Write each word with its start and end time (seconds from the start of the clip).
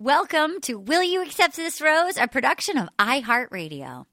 Welcome 0.00 0.62
to 0.62 0.78
Will 0.78 1.02
You 1.02 1.22
Accept 1.22 1.56
This 1.56 1.82
Rose, 1.82 2.16
a 2.16 2.26
production 2.26 2.78
of 2.78 2.88
iHeartRadio. 2.98 4.06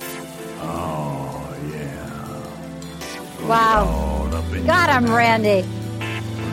Oh, 0.59 1.57
yeah. 1.71 3.47
Wow. 3.47 3.85
All 3.85 4.35
up 4.35 4.53
in 4.53 4.65
God, 4.65 4.89
I'm 4.89 5.09
Randy. 5.09 5.65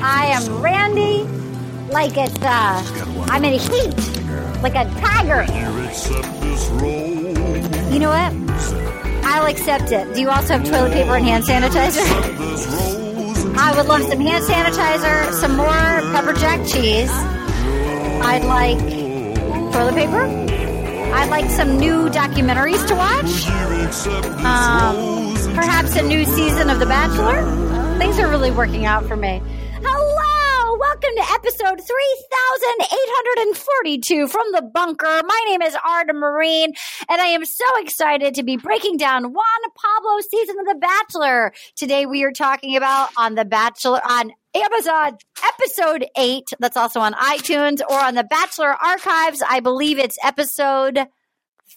I 0.00 0.26
am 0.26 0.62
Randy 0.62 1.24
like 1.92 2.16
it's, 2.16 2.40
uh, 2.40 3.26
I'm 3.28 3.44
in 3.44 3.58
heat, 3.58 3.96
like 4.62 4.76
a 4.76 4.88
tiger. 5.00 5.42
You 5.52 5.80
accept 5.80 6.40
this 6.40 6.68
role. 6.68 7.92
You 7.92 7.98
know 7.98 8.10
what? 8.10 8.32
I'll 9.26 9.46
accept 9.46 9.90
it. 9.90 10.14
Do 10.14 10.20
you 10.20 10.30
also 10.30 10.58
have 10.58 10.64
toilet 10.64 10.92
paper 10.92 11.16
and 11.16 11.24
hand 11.26 11.42
sanitizer? 11.42 12.06
I 13.58 13.76
would 13.76 13.86
love 13.86 14.02
some 14.02 14.20
hand 14.20 14.44
sanitizer, 14.44 15.32
some 15.32 15.56
more 15.56 15.66
pepper 15.66 16.34
jack 16.34 16.64
cheese. 16.68 17.10
I'd 18.22 18.44
like 18.44 19.03
toilet 19.74 19.96
paper. 19.96 20.20
I'd 21.14 21.30
like 21.30 21.50
some 21.50 21.78
new 21.78 22.08
documentaries 22.08 22.86
to 22.86 22.94
watch. 22.94 23.48
Um, 24.44 25.34
perhaps 25.52 25.96
a 25.96 26.02
new 26.02 26.24
season 26.24 26.70
of 26.70 26.78
The 26.78 26.86
Bachelor. 26.86 27.42
Things 27.98 28.20
are 28.20 28.28
really 28.28 28.52
working 28.52 28.84
out 28.86 29.04
for 29.06 29.16
me. 29.16 29.42
Welcome 30.94 31.16
to 31.16 31.26
episode 31.32 31.80
3842 31.80 34.28
from 34.28 34.52
the 34.52 34.62
bunker. 34.62 35.22
My 35.26 35.44
name 35.48 35.60
is 35.60 35.76
Arden 35.84 36.14
Myrin, 36.14 36.72
and 37.08 37.20
I 37.20 37.26
am 37.26 37.44
so 37.44 37.64
excited 37.78 38.36
to 38.36 38.44
be 38.44 38.56
breaking 38.56 38.98
down 38.98 39.32
Juan 39.32 39.62
Pablo 39.76 40.20
season 40.20 40.60
of 40.60 40.66
The 40.66 40.76
Bachelor. 40.76 41.52
Today 41.74 42.06
we 42.06 42.22
are 42.22 42.30
talking 42.30 42.76
about 42.76 43.08
on 43.16 43.34
The 43.34 43.44
Bachelor 43.44 44.00
on 44.08 44.30
Amazon 44.54 45.18
episode 45.44 46.06
8 46.16 46.50
that's 46.60 46.76
also 46.76 47.00
on 47.00 47.14
iTunes 47.14 47.80
or 47.80 47.98
on 47.98 48.14
the 48.14 48.22
Bachelor 48.22 48.70
archives. 48.70 49.42
I 49.44 49.58
believe 49.58 49.98
it's 49.98 50.16
episode 50.22 51.08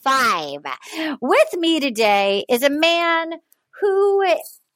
five. 0.04 0.60
With 1.22 1.58
me 1.58 1.80
today 1.80 2.46
is 2.48 2.62
a 2.62 2.70
man 2.70 3.32
who 3.82 4.22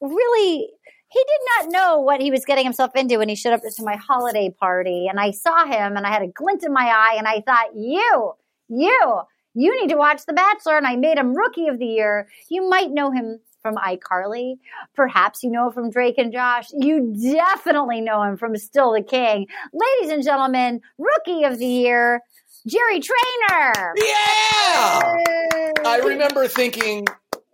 really 0.01 0.67
he 1.11 1.19
did 1.19 1.41
not 1.57 1.71
know 1.71 1.99
what 1.99 2.21
he 2.21 2.31
was 2.31 2.45
getting 2.45 2.63
himself 2.63 2.95
into 2.95 3.17
when 3.17 3.27
he 3.27 3.35
showed 3.35 3.53
up 3.53 3.61
to 3.61 3.83
my 3.83 3.97
holiday 3.97 4.49
party 4.49 5.07
and 5.09 5.19
I 5.19 5.31
saw 5.31 5.65
him 5.65 5.97
and 5.97 6.07
I 6.07 6.09
had 6.09 6.21
a 6.21 6.27
glint 6.27 6.63
in 6.63 6.71
my 6.71 6.85
eye 6.85 7.15
and 7.17 7.27
I 7.27 7.41
thought, 7.41 7.75
you, 7.75 8.33
you, 8.69 9.21
you 9.53 9.81
need 9.81 9.89
to 9.89 9.97
watch 9.97 10.25
The 10.25 10.31
Bachelor 10.31 10.77
and 10.77 10.87
I 10.87 10.95
made 10.95 11.17
him 11.17 11.35
rookie 11.35 11.67
of 11.67 11.79
the 11.79 11.85
year. 11.85 12.29
You 12.49 12.69
might 12.69 12.91
know 12.91 13.11
him 13.11 13.41
from 13.61 13.75
iCarly. 13.75 14.55
Perhaps 14.95 15.43
you 15.43 15.51
know 15.51 15.67
him 15.67 15.73
from 15.73 15.89
Drake 15.91 16.17
and 16.17 16.31
Josh. 16.31 16.67
You 16.71 17.13
definitely 17.33 17.99
know 17.99 18.23
him 18.23 18.37
from 18.37 18.55
Still 18.55 18.93
the 18.93 19.03
King. 19.03 19.47
Ladies 19.73 20.13
and 20.13 20.23
gentlemen, 20.23 20.79
rookie 20.97 21.43
of 21.43 21.59
the 21.59 21.67
year, 21.67 22.21
Jerry 22.65 23.01
Trainor. 23.01 23.93
Yeah! 23.97 25.73
I 25.85 26.01
remember 26.05 26.47
thinking, 26.47 27.05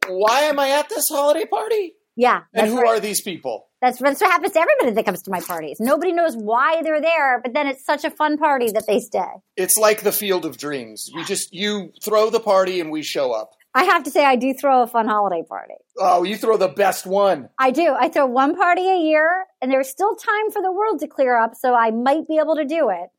why 0.08 0.42
am 0.42 0.60
I 0.60 0.70
at 0.70 0.90
this 0.90 1.10
holiday 1.10 1.46
party? 1.46 1.96
Yeah, 2.18 2.42
And 2.54 2.68
who 2.68 2.82
right. 2.82 2.98
are 2.98 3.00
these 3.00 3.22
people? 3.22 3.68
That's, 3.80 4.00
that's 4.00 4.20
what 4.20 4.32
happens 4.32 4.54
to 4.54 4.60
everybody 4.60 4.92
that 4.92 5.06
comes 5.06 5.22
to 5.22 5.32
my 5.32 5.40
parties. 5.40 5.78
Nobody 5.80 6.12
knows 6.12 6.36
why 6.36 6.82
they're 6.82 7.00
there, 7.00 7.40
but 7.44 7.54
then 7.54 7.68
it's 7.68 7.86
such 7.86 8.04
a 8.04 8.10
fun 8.10 8.38
party 8.40 8.72
that 8.72 8.88
they 8.88 9.00
stay. 9.00 9.30
It's 9.56 9.78
like 9.78 10.02
the 10.02 10.12
field 10.12 10.44
of 10.44 10.58
dreams. 10.58 11.12
We 11.14 11.24
just 11.24 11.54
you 11.54 11.92
throw 12.04 12.32
the 12.32 12.40
party 12.40 12.82
and 12.82 12.90
we 12.92 13.04
show 13.04 13.32
up. 13.34 13.52
I 13.76 13.84
have 13.84 14.04
to 14.06 14.10
say, 14.10 14.26
I 14.26 14.36
do 14.36 14.56
throw 14.60 14.82
a 14.82 14.88
fun 14.88 15.08
holiday 15.08 15.44
party. 15.48 15.76
Oh, 16.00 16.24
you 16.24 16.38
throw 16.38 16.58
the 16.58 16.68
best 16.68 17.06
one. 17.06 17.50
I 17.60 17.70
do. 17.70 17.94
I 17.94 18.10
throw 18.10 18.26
one 18.26 18.56
party 18.56 18.90
a 18.90 18.98
year, 18.98 19.46
and 19.62 19.72
there's 19.72 19.88
still 19.88 20.16
time 20.16 20.50
for 20.52 20.64
the 20.64 20.72
world 20.72 21.02
to 21.02 21.08
clear 21.08 21.38
up, 21.38 21.54
so 21.54 21.76
I 21.76 21.92
might 21.92 22.28
be 22.28 22.40
able 22.40 22.56
to 22.56 22.66
do 22.66 22.90
it. 22.90 23.10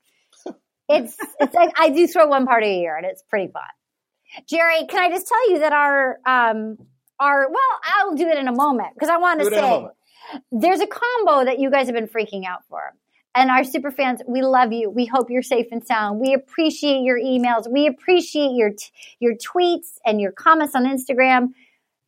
It's, 0.90 1.14
it's 1.38 1.54
like 1.54 1.70
I 1.78 1.90
do 1.90 2.06
throw 2.08 2.26
one 2.28 2.46
party 2.46 2.66
a 2.68 2.78
year, 2.80 2.96
and 2.96 3.04
it's 3.04 3.22
pretty 3.22 3.52
fun. 3.52 3.62
Jerry, 4.48 4.86
can 4.88 4.98
I 4.98 5.10
just 5.10 5.28
tell 5.28 5.50
you 5.50 5.58
that 5.58 5.72
our 5.74 6.18
um 6.26 6.78
our 7.20 7.48
well, 7.48 7.80
I'll 7.84 8.14
do 8.14 8.28
it 8.28 8.38
in 8.38 8.48
a 8.48 8.52
moment 8.52 8.94
because 8.94 9.08
I 9.08 9.16
want 9.18 9.40
to 9.40 9.48
Do 9.48 9.54
it 9.54 9.58
in 9.58 9.64
a 9.64 9.68
say 9.68 9.88
there's 10.52 10.80
a 10.80 10.86
combo 10.86 11.44
that 11.44 11.58
you 11.58 11.70
guys 11.70 11.86
have 11.86 11.94
been 11.94 12.08
freaking 12.08 12.44
out 12.46 12.64
for. 12.68 12.94
And 13.34 13.50
our 13.50 13.62
super 13.62 13.90
fans, 13.90 14.20
we 14.26 14.42
love 14.42 14.72
you. 14.72 14.90
We 14.90 15.06
hope 15.06 15.30
you're 15.30 15.42
safe 15.42 15.66
and 15.70 15.86
sound. 15.86 16.18
We 16.18 16.34
appreciate 16.34 17.02
your 17.02 17.18
emails. 17.18 17.70
We 17.70 17.86
appreciate 17.86 18.52
your 18.52 18.70
t- 18.70 18.86
your 19.20 19.34
tweets 19.34 19.98
and 20.04 20.20
your 20.20 20.32
comments 20.32 20.74
on 20.74 20.84
Instagram. 20.84 21.50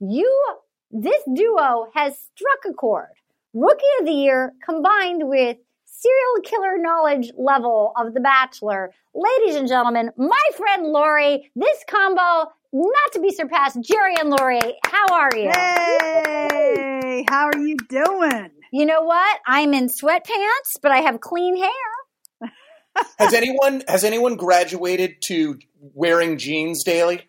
You, 0.00 0.56
this 0.90 1.22
duo 1.32 1.88
has 1.94 2.18
struck 2.34 2.58
a 2.68 2.72
chord. 2.72 3.08
Rookie 3.52 3.84
of 4.00 4.06
the 4.06 4.12
year 4.12 4.54
combined 4.64 5.28
with 5.28 5.58
serial 6.00 6.42
killer 6.42 6.78
knowledge 6.78 7.30
level 7.36 7.92
of 7.96 8.14
The 8.14 8.20
Bachelor. 8.20 8.90
Ladies 9.14 9.56
and 9.56 9.68
gentlemen, 9.68 10.10
my 10.16 10.42
friend 10.56 10.86
Lori, 10.86 11.50
this 11.54 11.84
combo 11.88 12.50
not 12.72 13.12
to 13.12 13.20
be 13.20 13.30
surpassed. 13.32 13.78
Jerry 13.82 14.14
and 14.18 14.30
Lori, 14.30 14.60
how 14.86 15.06
are 15.12 15.30
you? 15.36 15.50
Hey, 15.50 17.24
how 17.28 17.46
are 17.46 17.58
you 17.58 17.76
doing? 17.88 18.50
You 18.72 18.86
know 18.86 19.02
what? 19.02 19.40
I'm 19.46 19.74
in 19.74 19.88
sweatpants, 19.88 20.78
but 20.80 20.92
I 20.92 20.98
have 20.98 21.20
clean 21.20 21.56
hair. 21.56 22.50
Has 23.18 23.34
anyone 23.34 23.82
has 23.86 24.02
anyone 24.02 24.36
graduated 24.36 25.22
to 25.26 25.58
wearing 25.80 26.38
jeans 26.38 26.82
daily? 26.82 27.22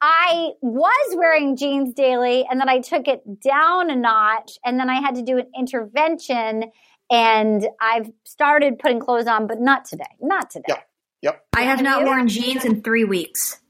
I 0.00 0.50
was 0.60 1.16
wearing 1.16 1.56
jeans 1.56 1.94
daily 1.94 2.46
and 2.50 2.60
then 2.60 2.68
I 2.68 2.80
took 2.80 3.06
it 3.06 3.20
down 3.42 3.90
a 3.90 3.96
notch 3.96 4.52
and 4.64 4.78
then 4.78 4.90
I 4.90 5.00
had 5.00 5.14
to 5.16 5.22
do 5.22 5.38
an 5.38 5.46
intervention 5.56 6.64
and 7.10 7.66
I've 7.80 8.10
started 8.24 8.78
putting 8.78 9.00
clothes 9.00 9.26
on, 9.26 9.46
but 9.46 9.60
not 9.60 9.84
today. 9.84 10.04
Not 10.20 10.50
today. 10.50 10.64
Yeah. 10.68 10.80
Yep. 11.22 11.46
I 11.56 11.62
have 11.62 11.82
not 11.82 12.00
you? 12.00 12.06
worn 12.06 12.28
jeans 12.28 12.64
in 12.64 12.82
three 12.82 13.04
weeks. 13.04 13.60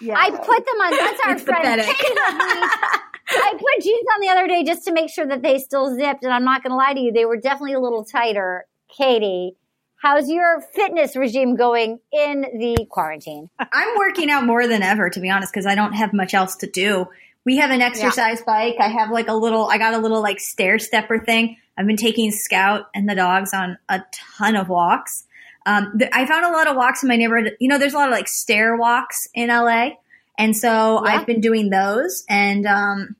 Yeah. 0.00 0.14
I 0.16 0.30
put 0.30 0.38
them 0.38 0.80
on. 0.80 0.90
That's 0.90 1.20
our 1.24 1.32
It's 1.32 1.42
friend. 1.42 1.82
Katie. 1.82 1.94
I 3.26 3.52
put 3.52 3.82
jeans 3.82 4.06
on 4.14 4.20
the 4.20 4.28
other 4.28 4.46
day 4.46 4.64
just 4.64 4.84
to 4.86 4.92
make 4.92 5.10
sure 5.10 5.26
that 5.26 5.42
they 5.42 5.58
still 5.58 5.94
zipped. 5.94 6.24
And 6.24 6.32
I'm 6.32 6.44
not 6.44 6.62
going 6.62 6.70
to 6.70 6.76
lie 6.76 6.94
to 6.94 7.00
you, 7.00 7.12
they 7.12 7.24
were 7.24 7.36
definitely 7.36 7.74
a 7.74 7.80
little 7.80 8.04
tighter. 8.04 8.66
Katie, 8.96 9.56
how's 9.96 10.28
your 10.28 10.60
fitness 10.60 11.16
regime 11.16 11.56
going 11.56 11.98
in 12.12 12.42
the 12.42 12.86
quarantine? 12.90 13.50
I'm 13.58 13.96
working 13.96 14.30
out 14.30 14.44
more 14.44 14.66
than 14.66 14.82
ever, 14.82 15.10
to 15.10 15.20
be 15.20 15.30
honest, 15.30 15.52
because 15.52 15.66
I 15.66 15.74
don't 15.74 15.94
have 15.94 16.12
much 16.12 16.34
else 16.34 16.56
to 16.56 16.70
do. 16.70 17.06
We 17.44 17.56
have 17.58 17.70
an 17.70 17.82
exercise 17.82 18.40
bike. 18.42 18.76
I 18.78 18.88
have 18.88 19.10
like 19.10 19.28
a 19.28 19.34
little, 19.34 19.68
I 19.68 19.78
got 19.78 19.94
a 19.94 19.98
little 19.98 20.22
like 20.22 20.40
stair 20.40 20.78
stepper 20.78 21.18
thing. 21.18 21.56
I've 21.76 21.86
been 21.86 21.96
taking 21.96 22.30
Scout 22.30 22.86
and 22.94 23.08
the 23.08 23.14
dogs 23.14 23.52
on 23.52 23.78
a 23.88 24.02
ton 24.12 24.56
of 24.56 24.68
walks. 24.68 25.24
Um, 25.66 25.98
th- 25.98 26.10
I 26.12 26.26
found 26.26 26.44
a 26.44 26.50
lot 26.50 26.66
of 26.68 26.76
walks 26.76 27.02
in 27.02 27.08
my 27.08 27.16
neighborhood. 27.16 27.56
You 27.58 27.68
know, 27.68 27.78
there's 27.78 27.94
a 27.94 27.96
lot 27.96 28.08
of 28.08 28.12
like 28.12 28.28
stair 28.28 28.76
walks 28.76 29.26
in 29.34 29.48
LA. 29.48 29.90
And 30.38 30.56
so 30.56 31.04
Yeah. 31.04 31.12
I've 31.12 31.26
been 31.26 31.40
doing 31.40 31.70
those 31.70 32.24
and 32.28 32.66
um, 32.66 33.16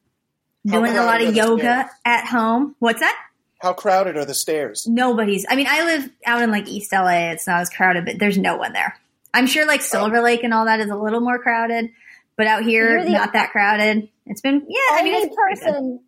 doing 0.67 0.97
a 0.97 1.03
lot 1.05 1.21
of 1.23 1.35
yoga 1.35 1.63
stairs? 1.63 1.91
at 2.05 2.27
home. 2.27 2.77
What's 2.79 3.01
that? 3.01 3.17
How 3.61 3.73
crowded 3.73 4.17
are 4.17 4.25
the 4.27 4.35
stairs? 4.35 4.87
Nobody's. 4.87 5.47
I 5.49 5.57
mean, 5.57 5.67
I 5.69 5.85
live 5.85 6.11
out 6.27 6.43
in 6.43 6.51
like 6.51 6.69
East 6.69 6.93
LA. 6.93 7.31
It's 7.31 7.47
not 7.47 7.61
as 7.61 7.71
crowded, 7.71 8.05
but 8.05 8.19
there's 8.19 8.37
no 8.37 8.57
one 8.57 8.73
there. 8.75 8.99
I'm 9.33 9.47
sure 9.47 9.67
like 9.67 9.81
Silver 9.81 10.21
Lake 10.21 10.45
and 10.45 10.53
all 10.53 10.67
that 10.67 10.81
is 10.81 10.91
a 10.91 10.97
little 10.97 11.21
more 11.21 11.39
crowded, 11.39 11.91
but 12.37 12.47
out 12.47 12.63
here, 12.63 13.03
not 13.05 13.33
that 13.33 13.51
crowded. 13.53 14.09
It's 14.27 14.41
been, 14.41 14.67
yeah, 14.69 14.79
I 14.99 15.03
mean, 15.03 15.15
it's 15.15 15.35
pretty 15.35 15.61
good. 15.61 15.99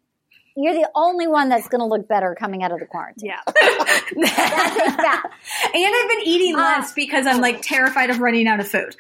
Person. 0.56 0.65
You're 0.65 0.75
the 0.75 0.91
only 0.94 1.27
one 1.27 1.49
that's 1.49 1.69
going 1.69 1.81
to 1.81 1.87
look 1.87 2.09
better 2.09 2.34
coming 2.39 2.62
out 2.62 2.72
of 2.72 2.81
the 2.81 2.87
quarantine. 2.87 3.31
yeah. 3.31 3.41
That's 3.47 4.11
a 4.17 5.77
and 5.77 5.94
I've 5.94 6.09
been 6.11 6.22
eating 6.27 6.55
Ah. 6.56 6.61
less 6.78 6.93
because 6.94 7.27
I'm 7.27 7.41
like 7.41 7.62
terrified 7.62 8.11
of 8.11 8.19
running 8.21 8.47
out 8.49 8.61
of 8.61 8.69
food. 8.69 8.97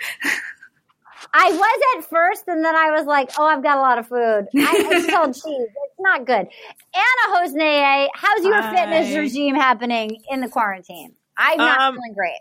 I 1.34 1.50
was 1.50 1.80
at 1.98 2.08
first, 2.08 2.44
and 2.46 2.64
then 2.64 2.74
I 2.74 2.92
was 2.92 3.04
like, 3.04 3.30
"Oh, 3.38 3.44
I've 3.44 3.62
got 3.62 3.76
a 3.78 3.80
lot 3.80 3.98
of 3.98 4.06
food." 4.08 4.46
I, 4.56 5.04
I 5.06 5.10
told 5.14 5.34
cheese. 5.34 5.44
It's 5.44 5.94
not 5.98 6.24
good. 6.24 6.46
Anna 6.94 7.36
Hosneye, 7.36 8.08
how's 8.14 8.44
your 8.44 8.62
Hi. 8.62 8.74
fitness 8.74 9.16
regime 9.16 9.54
happening 9.54 10.22
in 10.30 10.40
the 10.40 10.48
quarantine? 10.48 11.12
I'm 11.36 11.58
not 11.58 11.80
Um, 11.80 11.94
feeling 11.94 12.14
great. 12.14 12.38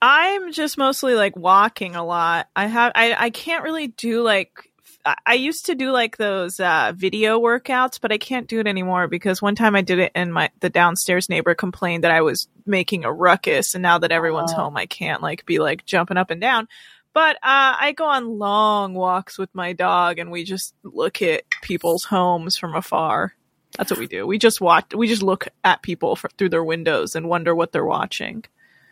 I'm 0.00 0.52
just 0.52 0.76
mostly 0.78 1.14
like 1.14 1.36
walking 1.36 1.94
a 1.94 2.04
lot. 2.04 2.48
I 2.56 2.66
have 2.66 2.92
I 2.96 3.14
I 3.26 3.30
can't 3.30 3.62
really 3.62 3.86
do 3.88 4.22
like 4.22 4.71
I- 5.04 5.34
used 5.34 5.66
to 5.66 5.74
do 5.74 5.90
like 5.90 6.16
those 6.16 6.60
uh, 6.60 6.92
video 6.94 7.40
workouts, 7.40 8.00
but 8.00 8.12
I 8.12 8.18
can't 8.18 8.46
do 8.46 8.60
it 8.60 8.66
anymore 8.66 9.08
because 9.08 9.42
one 9.42 9.54
time 9.56 9.74
I 9.74 9.82
did 9.82 9.98
it 9.98 10.12
and 10.14 10.32
my 10.32 10.50
the 10.60 10.70
downstairs 10.70 11.28
neighbor 11.28 11.54
complained 11.54 12.04
that 12.04 12.10
I 12.12 12.20
was 12.22 12.48
making 12.66 13.04
a 13.04 13.12
ruckus, 13.12 13.74
and 13.74 13.82
now 13.82 13.98
that 13.98 14.12
everyone's 14.12 14.52
Oh. 14.52 14.56
home, 14.56 14.76
I 14.76 14.86
can't 14.86 15.20
like 15.22 15.44
be 15.46 15.58
like 15.58 15.84
jumping 15.84 16.16
up 16.16 16.30
and 16.30 16.40
down. 16.40 16.68
But 17.14 17.36
uh, 17.36 17.76
I 17.78 17.92
go 17.96 18.06
on 18.06 18.38
long 18.38 18.94
walks 18.94 19.36
with 19.38 19.54
my 19.54 19.72
dog, 19.74 20.18
and 20.18 20.30
we 20.30 20.44
just 20.44 20.74
look 20.82 21.20
at 21.20 21.42
people's 21.62 22.04
homes 22.04 22.56
from 22.56 22.74
afar. 22.74 23.34
That's 23.76 23.90
what 23.90 24.00
we 24.00 24.06
do. 24.06 24.26
We 24.26 24.38
just 24.38 24.60
watch. 24.60 24.94
We 24.94 25.08
just 25.08 25.22
look 25.22 25.48
at 25.64 25.82
people 25.82 26.14
fr 26.16 26.28
through 26.38 26.50
their 26.50 26.64
windows 26.64 27.16
and 27.16 27.28
wonder 27.28 27.54
what 27.54 27.72
they're 27.72 27.84
watching. 27.84 28.44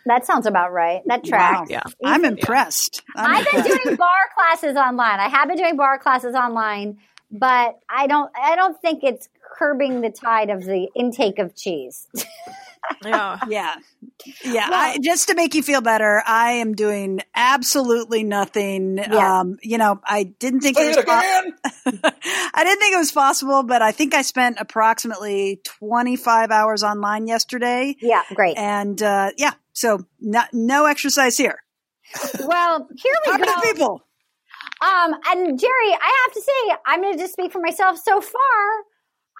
That 0.07 0.25
sounds 0.27 0.47
about 0.47 0.73
right. 0.73 1.03
That 1.07 1.25
tracks. 1.25 1.71
Wow. 1.71 1.81
Yeah. 1.81 1.83
I'm 2.05 2.25
impressed. 2.25 3.03
I'm 3.17 3.37
I've 3.37 3.51
been 3.51 3.65
doing 3.65 3.97
barre 3.97 4.31
classes 4.35 4.77
online. 4.77 5.21
I 5.21 5.29
have 5.29 5.49
been 5.49 5.57
doing 5.57 5.77
barre 5.77 5.99
classes 5.99 6.35
online, 6.35 6.99
but 7.31 7.79
I 7.89 8.07
don't. 8.07 8.31
I 8.41 8.57
don't 8.57 8.81
think 8.81 9.05
it's 9.05 9.29
curbing 9.59 10.01
the 10.01 10.11
tide 10.11 10.51
of 10.51 10.65
the 10.65 10.89
intake 10.95 11.39
of 11.39 11.55
cheese. 11.55 12.07
Yeah. 13.05 13.39
Yeah. 13.49 13.75
Yeah. 14.45 14.69
I, 14.71 14.99
just 15.03 15.29
to 15.29 15.35
make 15.35 15.55
you 15.55 15.63
feel 15.63 15.81
better, 15.81 16.23
I 16.27 16.53
am 16.53 16.75
doing 16.75 17.21
absolutely 17.35 18.25
nothing. 18.25 18.99
Yeah. 18.99 19.41
Um, 19.41 19.59
you 19.63 19.79
know, 19.79 20.01
I 20.05 20.25
didn't 20.25 20.61
think 20.61 20.77
Say 20.77 20.91
it 20.91 20.97
it 20.97 20.97
was 20.97 21.05
po- 21.05 22.01
I 22.55 22.65
didn't 22.65 22.81
think 22.81 22.95
it 22.95 22.99
was 22.99 23.13
possible, 23.13 23.63
but 23.63 23.81
I 23.83 23.93
think 23.93 24.15
I 24.15 24.23
spent 24.23 24.57
approximately 24.61 25.61
25 25.65 26.51
hours 26.51 26.83
online 26.83 27.27
yesterday. 27.27 27.97
Yeah, 28.01 28.23
great. 28.35 28.57
And 28.59 29.01
uh, 29.03 29.31
yeah, 29.37 29.53
so 29.73 30.07
no, 30.21 30.43
no 30.53 30.87
exercise 30.87 31.37
here. 31.37 31.63
Well, 32.45 32.89
here 32.97 33.15
we 33.27 33.33
How 33.33 33.39
go. 33.39 33.45
many 33.45 33.73
people? 33.73 34.03
Um, 34.83 35.15
and 35.29 35.59
Jerry, 35.59 35.93
I 35.93 36.25
have 36.25 36.33
to 36.35 36.41
say, 36.41 36.77
I'm 36.87 37.03
going 37.03 37.15
to 37.15 37.19
just 37.19 37.35
speak 37.35 37.53
for 37.53 37.61
myself. 37.61 37.99
So 37.99 38.21
far, 38.21 38.85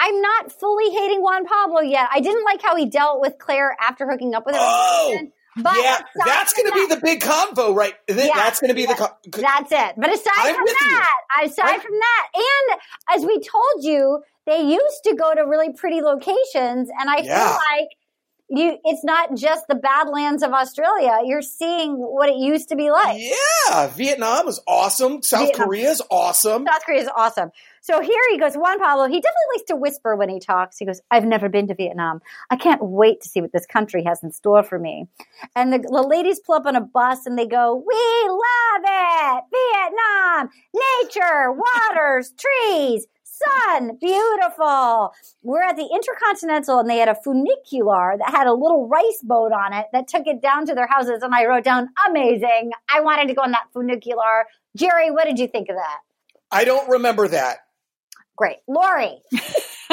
I'm 0.03 0.21
not 0.21 0.51
fully 0.51 0.91
hating 0.91 1.23
Juan 1.23 1.45
Pablo 1.47 1.81
yet. 1.81 2.09
I 2.11 2.21
didn't 2.21 2.45
like 2.45 2.63
how 2.63 2.75
he 2.75 2.87
dealt 2.87 3.21
with 3.21 3.35
Clare 3.39 3.77
after 3.81 4.11
hooking 4.11 4.35
up 4.35 4.47
with 4.47 4.55
her. 4.55 4.61
Oh, 4.63 5.19
but 5.57 5.77
yeah, 5.77 5.99
that's 6.25 6.55
going 6.55 6.69
to 6.71 6.75
be 6.75 6.87
the 6.95 7.01
big 7.03 7.21
convo, 7.21 7.75
right? 7.75 7.93
Yeah, 8.09 8.29
that's 8.35 8.61
going 8.61 8.69
to 8.71 8.75
be 8.75 8.87
the. 8.87 8.95
Con- 8.95 9.11
That's 9.33 9.71
it. 9.73 9.95
But 9.99 10.13
aside 10.15 10.31
I'm 10.39 10.55
from 10.55 10.63
with 10.65 10.77
you. 10.81 10.91
that, 10.91 11.11
aside 11.45 11.65
I'm- 11.69 11.81
from 11.81 11.93
that, 11.93 12.27
and 12.35 12.81
as 13.19 13.27
we 13.27 13.41
told 13.41 13.85
you, 13.85 14.23
they 14.47 14.63
used 14.63 15.05
to 15.05 15.15
go 15.15 15.35
to 15.35 15.43
really 15.43 15.73
pretty 15.73 16.01
locations, 16.01 16.89
and 16.99 17.11
I 17.11 17.19
Yeah. 17.19 17.49
feel 17.49 17.59
like 17.79 17.89
you 18.51 18.79
it's 18.85 19.05
not 19.05 19.37
just 19.37 19.67
the 19.69 19.77
badlands 19.77 20.43
of 20.43 20.53
Australia. 20.53 21.21
You're 21.25 21.43
seeing 21.43 21.97
what 21.97 22.29
it 22.29 22.37
used 22.37 22.69
to 22.71 22.77
be 22.77 22.91
like. 22.91 23.19
yeah, 23.21 23.87
Vietnam 23.89 24.49
is 24.49 24.61
awesome. 24.67 25.23
South 25.23 25.47
Vietnam. 25.47 25.67
Korea 25.67 25.91
is 25.91 26.03
awesome. 26.11 26.67
South 26.67 26.85
Korea 26.85 27.03
is 27.03 27.11
awesome. 27.17 27.51
So 27.83 28.01
here 28.01 28.21
he 28.31 28.39
goes, 28.39 28.55
Juan 28.55 28.79
Pablo. 28.79 29.07
He 29.07 29.21
definitely 29.21 29.57
likes 29.57 29.67
to 29.69 29.77
whisper 29.77 30.17
when 30.17 30.29
he 30.29 30.39
talks. 30.39 30.79
He 30.79 30.85
goes, 30.85 31.01
I've 31.11 31.25
never 31.25 31.49
been 31.49 31.69
to 31.69 31.75
Vietnam. 31.75 32.21
I 32.51 32.57
can't 32.57 32.83
wait 32.83 33.23
to 33.23 33.29
see 33.29 33.41
what 33.41 33.53
this 33.53 33.67
country 33.67 34.05
has 34.05 34.23
in 34.23 34.33
store 34.33 34.63
for 34.63 34.79
me. 34.79 35.07
And 35.57 35.73
the, 35.73 35.79
the 35.79 36.03
ladies 36.03 36.41
pull 36.41 36.57
up 36.57 36.67
on 36.67 36.77
a 36.77 36.81
bus 36.81 37.27
and 37.27 37.39
they 37.39 37.47
go, 37.47 37.83
We 37.87 38.29
love 38.29 38.83
it! 38.85 39.45
Vietnam! 39.55 40.51
Nature, 41.03 41.53
waters, 41.53 42.35
trees, 42.39 43.07
sun, 43.45 43.97
beautiful. 44.01 45.13
We're 45.43 45.63
at 45.63 45.77
the 45.77 45.89
Intercontinental 45.93 46.79
and 46.81 46.89
they 46.89 46.99
had 46.99 47.09
a 47.09 47.15
funicular 47.15 48.17
that 48.19 48.31
had 48.31 48.47
a 48.47 48.53
little 48.53 48.89
rice 48.89 49.21
boat 49.23 49.53
on 49.53 49.73
it 49.73 49.87
that 49.93 50.09
took 50.09 50.27
it 50.27 50.43
down 50.43 50.67
to 50.67 50.75
their 50.75 50.87
houses. 50.87 51.23
And 51.23 51.35
I 51.35 51.47
wrote 51.47 51.65
down, 51.65 51.89
Amazing. 52.09 52.73
I 52.93 53.01
wanted 53.01 53.29
to 53.29 53.35
go 53.35 53.43
on 53.43 53.53
that 53.53 53.67
funicular. 53.73 54.47
Jerry, 54.77 55.11
what 55.11 55.25
did 55.25 55.39
you 55.39 55.49
think 55.49 55.69
of 55.69 55.77
that? 55.77 55.99
I 56.51 56.65
don't 56.65 56.89
remember 56.89 57.29
that. 57.29 57.59
Great. 58.37 58.59
Lori, 58.67 59.21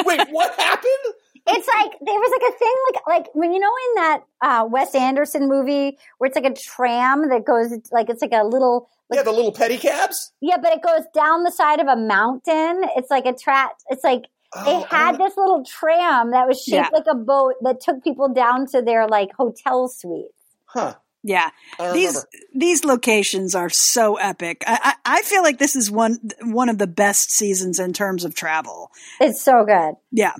Wait, 0.04 0.20
what 0.30 0.58
happened? 0.58 1.14
It's 1.48 1.68
like 1.68 1.92
there 2.00 2.14
was 2.14 2.30
like 2.40 2.54
a 2.54 2.58
thing 2.58 2.74
like 2.92 3.02
like 3.06 3.26
when 3.34 3.52
you 3.52 3.58
know 3.58 3.72
in 3.88 3.94
that 4.02 4.20
uh 4.42 4.64
Wes 4.70 4.94
Anderson 4.94 5.48
movie 5.48 5.98
where 6.18 6.28
it's 6.28 6.36
like 6.36 6.44
a 6.44 6.54
tram 6.54 7.28
that 7.30 7.44
goes 7.44 7.72
like 7.92 8.08
it's 8.08 8.22
like 8.22 8.32
a 8.32 8.44
little 8.44 8.88
Yeah, 9.12 9.22
the 9.22 9.32
little 9.32 9.52
pedicabs. 9.52 10.32
yeah, 10.40 10.56
but 10.58 10.72
it 10.72 10.82
goes 10.82 11.02
down 11.14 11.42
the 11.44 11.50
side 11.52 11.80
of 11.80 11.86
a 11.88 11.96
mountain. 11.96 12.82
It's 12.96 13.10
like 13.10 13.26
a 13.26 13.32
track 13.34 13.72
it's 13.88 14.04
like 14.04 14.22
they 14.64 14.72
Oh, 14.76 14.86
I 14.90 14.96
had 14.96 15.18
don't- 15.18 15.28
this 15.28 15.36
little 15.36 15.64
tram 15.64 16.30
that 16.30 16.46
was 16.48 16.58
shaped 16.62 16.88
Yeah. 16.90 16.98
like 16.98 17.06
a 17.10 17.14
boat 17.14 17.54
that 17.62 17.80
took 17.80 18.02
people 18.02 18.28
down 18.32 18.66
to 18.68 18.80
their 18.82 19.06
like 19.06 19.30
hotel 19.36 19.88
suites. 19.88 20.32
Huh. 20.66 20.94
Yeah. 21.24 21.50
These 21.92 22.24
these 22.54 22.84
locations 22.84 23.54
are 23.54 23.68
so 23.68 24.16
epic. 24.16 24.62
I, 24.66 24.94
I, 25.04 25.18
I 25.18 25.22
feel 25.22 25.42
like 25.42 25.58
this 25.58 25.74
is 25.76 25.90
one 25.90 26.18
one 26.44 26.68
of 26.68 26.78
the 26.78 26.86
best 26.86 27.30
seasons 27.32 27.78
in 27.80 27.92
terms 27.92 28.24
of 28.24 28.34
travel. 28.34 28.90
It's 29.20 29.42
so 29.42 29.64
good. 29.66 29.94
Yeah. 30.12 30.34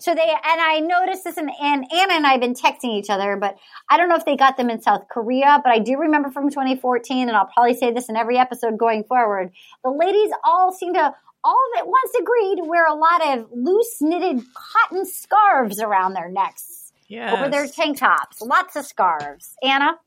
So 0.00 0.14
they 0.14 0.22
and 0.22 0.60
I 0.60 0.80
noticed 0.80 1.24
this, 1.24 1.36
and, 1.36 1.50
and 1.60 1.84
Anna 1.92 2.14
and 2.14 2.26
I 2.26 2.32
have 2.32 2.40
been 2.40 2.54
texting 2.54 2.92
each 2.98 3.10
other, 3.10 3.36
but 3.36 3.56
I 3.88 3.96
don't 3.96 4.08
know 4.08 4.16
if 4.16 4.24
they 4.24 4.36
got 4.36 4.56
them 4.56 4.70
in 4.70 4.80
South 4.82 5.08
Korea. 5.10 5.60
But 5.64 5.72
I 5.72 5.78
do 5.78 5.98
remember 5.98 6.30
from 6.30 6.50
2014, 6.50 7.28
and 7.28 7.36
I'll 7.36 7.46
probably 7.46 7.74
say 7.74 7.92
this 7.92 8.08
in 8.08 8.16
every 8.16 8.38
episode 8.38 8.78
going 8.78 9.04
forward. 9.04 9.50
The 9.84 9.90
ladies 9.90 10.30
all 10.44 10.72
seem 10.72 10.94
to 10.94 11.14
all 11.44 11.70
at 11.78 11.86
once 11.86 12.10
agree 12.20 12.56
to 12.56 12.64
wear 12.68 12.86
a 12.86 12.94
lot 12.94 13.26
of 13.38 13.46
loose 13.52 13.98
knitted 14.00 14.42
cotton 14.54 15.06
scarves 15.06 15.80
around 15.80 16.14
their 16.14 16.28
necks 16.28 16.92
Yes. 17.08 17.32
over 17.32 17.48
their 17.48 17.66
tank 17.66 17.98
tops. 17.98 18.42
Lots 18.42 18.76
of 18.76 18.84
scarves. 18.84 19.54
Anna, 19.62 19.98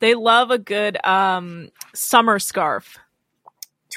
They 0.00 0.14
love 0.14 0.50
a 0.52 0.58
good 0.58 1.04
um, 1.04 1.70
summer 1.94 2.38
scarf. 2.38 2.98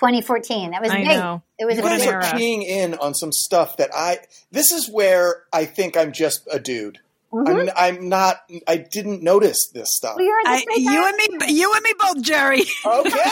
2014. 0.02 0.72
That 0.72 0.82
was 0.82 0.90
I 0.92 0.98
big. 0.98 1.08
know. 1.10 1.44
It 1.60 1.66
was 1.66 1.76
You 1.76 1.82
a 1.82 1.84
What 1.86 1.90
guys 2.00 2.08
are 2.08 2.22
era. 2.24 2.32
keying 2.36 2.64
in 2.64 2.96
on 2.96 3.14
some 3.14 3.32
stuff 3.32 3.78
that 3.78 3.92
I. 3.94 4.18
This 4.52 4.72
is 4.72 4.90
where 4.90 5.44
I 5.54 5.66
think 5.66 5.96
I'm 5.96 6.12
just 6.12 6.42
a 6.52 6.60
dude. 6.60 6.98
Mhm. 7.32 7.70
I'm, 7.78 7.96
I'm 7.98 8.10
not. 8.10 8.38
I 8.68 8.78
didn't 8.78 9.22
notice 9.24 9.70
this 9.74 9.96
stuff. 9.96 10.16
Well, 10.18 10.26
you're 10.26 10.42
I, 10.46 10.66
you 10.76 11.06
and 11.08 11.16
me, 11.18 11.54
you 11.54 11.72
and 11.74 11.84
me 11.84 11.94
both, 12.00 12.22
Jerry. 12.24 12.64
Okay. 12.86 13.30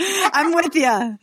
I'm 0.32 0.52
with 0.54 0.74
you. 0.74 1.18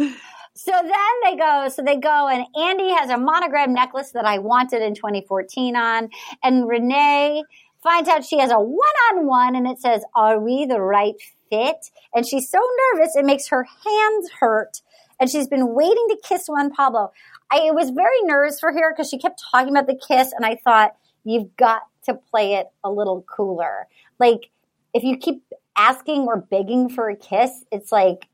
So 0.55 0.71
then 0.71 1.13
they 1.25 1.35
go, 1.35 1.67
so 1.69 1.81
they 1.81 1.97
go, 1.97 2.27
and 2.29 2.45
Andi 2.55 2.97
has 2.97 3.09
a 3.09 3.17
monogram 3.17 3.73
necklace 3.73 4.11
that 4.11 4.25
I 4.25 4.37
wanted 4.37 4.81
in 4.81 4.93
2014 4.95 5.75
on, 5.75 6.09
and 6.43 6.67
Renee 6.67 7.43
finds 7.81 8.07
out 8.07 8.23
she 8.23 8.37
has 8.39 8.51
a 8.51 8.59
one-on-one, 8.59 9.55
and 9.55 9.67
it 9.67 9.79
says, 9.81 10.03
"Are 10.15 10.39
we 10.39 10.65
the 10.65 10.79
right 10.79 11.15
fit?" 11.53 11.91
And 12.13 12.25
she's 12.25 12.49
so 12.49 12.59
nervous 12.93 13.15
it 13.15 13.25
makes 13.25 13.47
her 13.49 13.63
hands 13.63 14.31
hurt, 14.39 14.81
and 15.19 15.29
she's 15.29 15.47
been 15.47 15.73
waiting 15.73 16.07
to 16.09 16.17
kiss 16.23 16.47
Juan 16.47 16.71
Pablo. 16.71 17.11
I 17.51 17.71
was 17.71 17.91
very 17.91 18.21
nervous 18.23 18.59
for 18.59 18.71
her 18.71 18.91
because 18.91 19.09
she 19.09 19.19
kept 19.19 19.41
talking 19.51 19.69
about 19.69 19.87
the 19.87 19.99
kiss, 20.07 20.31
and 20.31 20.45
I 20.45 20.55
thought 20.55 20.95
you've 21.23 21.55
got 21.57 21.83
to 22.05 22.15
play 22.15 22.55
it 22.55 22.67
a 22.83 22.91
little 22.91 23.23
cooler. 23.23 23.87
Like 24.19 24.49
if 24.93 25.03
you 25.03 25.17
keep 25.17 25.43
asking 25.75 26.21
or 26.21 26.37
begging 26.37 26.89
for 26.89 27.09
a 27.09 27.15
kiss, 27.15 27.63
it's 27.71 27.91
like 27.91 28.27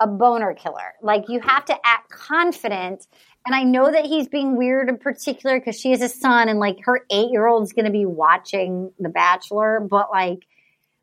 a 0.00 0.06
boner 0.06 0.54
killer. 0.54 0.94
Like 1.02 1.28
you 1.28 1.40
have 1.40 1.64
to 1.66 1.76
act 1.84 2.10
confident. 2.10 3.06
And 3.44 3.54
I 3.54 3.62
know 3.62 3.90
that 3.90 4.04
he's 4.04 4.28
being 4.28 4.56
weird 4.56 4.88
in 4.88 4.98
particular 4.98 5.58
because 5.58 5.78
she 5.78 5.90
has 5.92 6.02
a 6.02 6.08
son 6.08 6.48
and 6.48 6.58
like 6.58 6.78
her 6.84 7.06
eight 7.10 7.30
year 7.30 7.46
old 7.46 7.62
is 7.62 7.72
going 7.72 7.84
to 7.84 7.92
be 7.92 8.06
watching 8.06 8.92
The 8.98 9.08
Bachelor. 9.08 9.80
But 9.80 10.10
like, 10.10 10.46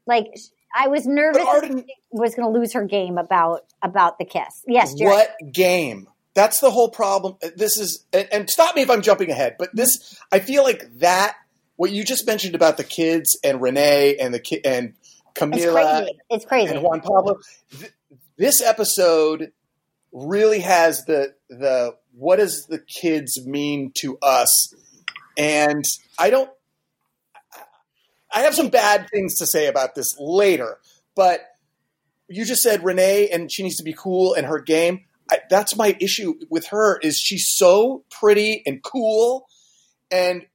like 0.06 0.28
I 0.74 0.88
was 0.88 1.06
nervous 1.06 1.44
Arden- 1.46 1.86
was 2.12 2.36
going 2.36 2.52
to 2.52 2.60
lose 2.60 2.74
her 2.74 2.84
game 2.86 3.18
about 3.18 3.62
about 3.82 4.18
the 4.18 4.26
kiss. 4.26 4.64
Yes, 4.68 4.94
Jerry. 4.94 5.12
What 5.12 5.36
game? 5.52 6.08
That's 6.34 6.60
the 6.60 6.72
whole 6.72 6.90
problem. 6.90 7.38
This 7.56 7.78
is, 7.78 8.06
and, 8.12 8.28
and 8.32 8.50
stop 8.50 8.76
me 8.76 8.82
if 8.82 8.90
I'm 8.90 9.04
jumping 9.04 9.30
ahead, 9.30 9.56
but 9.60 9.70
this, 9.76 10.18
I 10.32 10.40
feel 10.40 10.64
like 10.64 10.84
that, 11.00 11.36
what 11.76 11.92
you 11.92 12.04
just 12.04 12.26
mentioned 12.26 12.56
about 12.56 12.78
the 12.78 12.84
kids 12.84 13.38
and 13.44 13.62
Renee 13.62 14.18
and 14.18 14.34
the 14.34 14.40
kid 14.40 14.62
and 14.66 14.96
It's 15.36 15.40
Camila 15.40 15.74
crazy. 15.74 16.20
It's 16.32 16.46
crazy. 16.46 16.74
and 16.74 16.84
Juan 16.84 17.02
Pablo, 17.02 17.38
th- 17.80 17.92
this 18.38 18.62
episode 18.64 19.52
really 20.12 20.60
has 20.60 21.06
the 21.06 21.34
the 21.50 21.96
what 22.16 22.38
does 22.38 22.66
the 22.68 22.80
kids 22.80 23.46
mean 23.46 23.92
to 23.96 24.18
us, 24.22 24.74
and 25.38 25.84
I 26.18 26.30
don't. 26.30 26.50
I 28.34 28.42
have 28.42 28.56
some 28.56 28.70
bad 28.70 29.10
things 29.10 29.36
to 29.36 29.48
say 29.48 29.68
about 29.68 29.96
this 29.96 30.16
later, 30.20 30.80
but 31.16 31.42
you 32.28 32.46
just 32.46 32.64
said 32.64 32.84
Renee 32.84 33.30
and 33.30 33.52
she 33.52 33.64
needs 33.64 33.78
to 33.78 33.84
be 33.84 33.94
cool 33.94 34.34
and 34.34 34.46
her 34.48 34.60
game. 34.60 35.06
I, 35.32 35.40
that's 35.50 35.76
my 35.76 35.96
issue 36.00 36.34
with 36.50 36.68
her 36.68 37.00
is 37.00 37.18
she's 37.18 37.48
so 37.48 38.04
pretty 38.10 38.62
and 38.66 38.84
cool, 38.84 39.48
and 40.12 40.46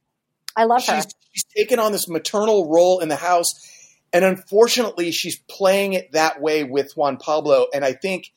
I 0.55 0.65
love 0.65 0.85
her. 0.85 0.95
she's 0.95 1.07
she's 1.31 1.43
taken 1.55 1.79
on 1.79 1.91
this 1.91 2.07
maternal 2.07 2.69
role 2.69 2.99
in 2.99 3.09
the 3.09 3.15
house, 3.15 3.53
and 4.13 4.23
unfortunately, 4.23 5.11
she's 5.11 5.39
playing 5.49 5.93
it 5.93 6.11
that 6.11 6.39
way 6.41 6.63
with 6.63 6.93
Juan 6.95 7.17
Pablo, 7.17 7.67
and 7.73 7.83
I 7.83 7.93
think 7.93 8.31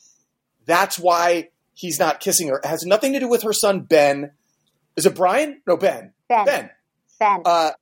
that's 0.65 0.99
why 0.99 1.51
he's 1.75 1.99
not 1.99 2.21
kissing 2.21 2.49
her. 2.49 2.59
It 2.59 2.67
has 2.67 2.85
nothing 2.85 3.13
to 3.13 3.21
do 3.21 3.29
with 3.29 3.43
her 3.43 3.53
son 3.53 3.81
Ben. 3.81 4.31
Is 4.97 5.05
it 5.05 5.15
Brian? 5.15 5.61
No, 5.67 5.77
Ben. 5.77 6.13
Ben. 6.29 6.45
Ben. 6.47 6.71
Ben. 7.19 7.43
Uh, 7.45 7.73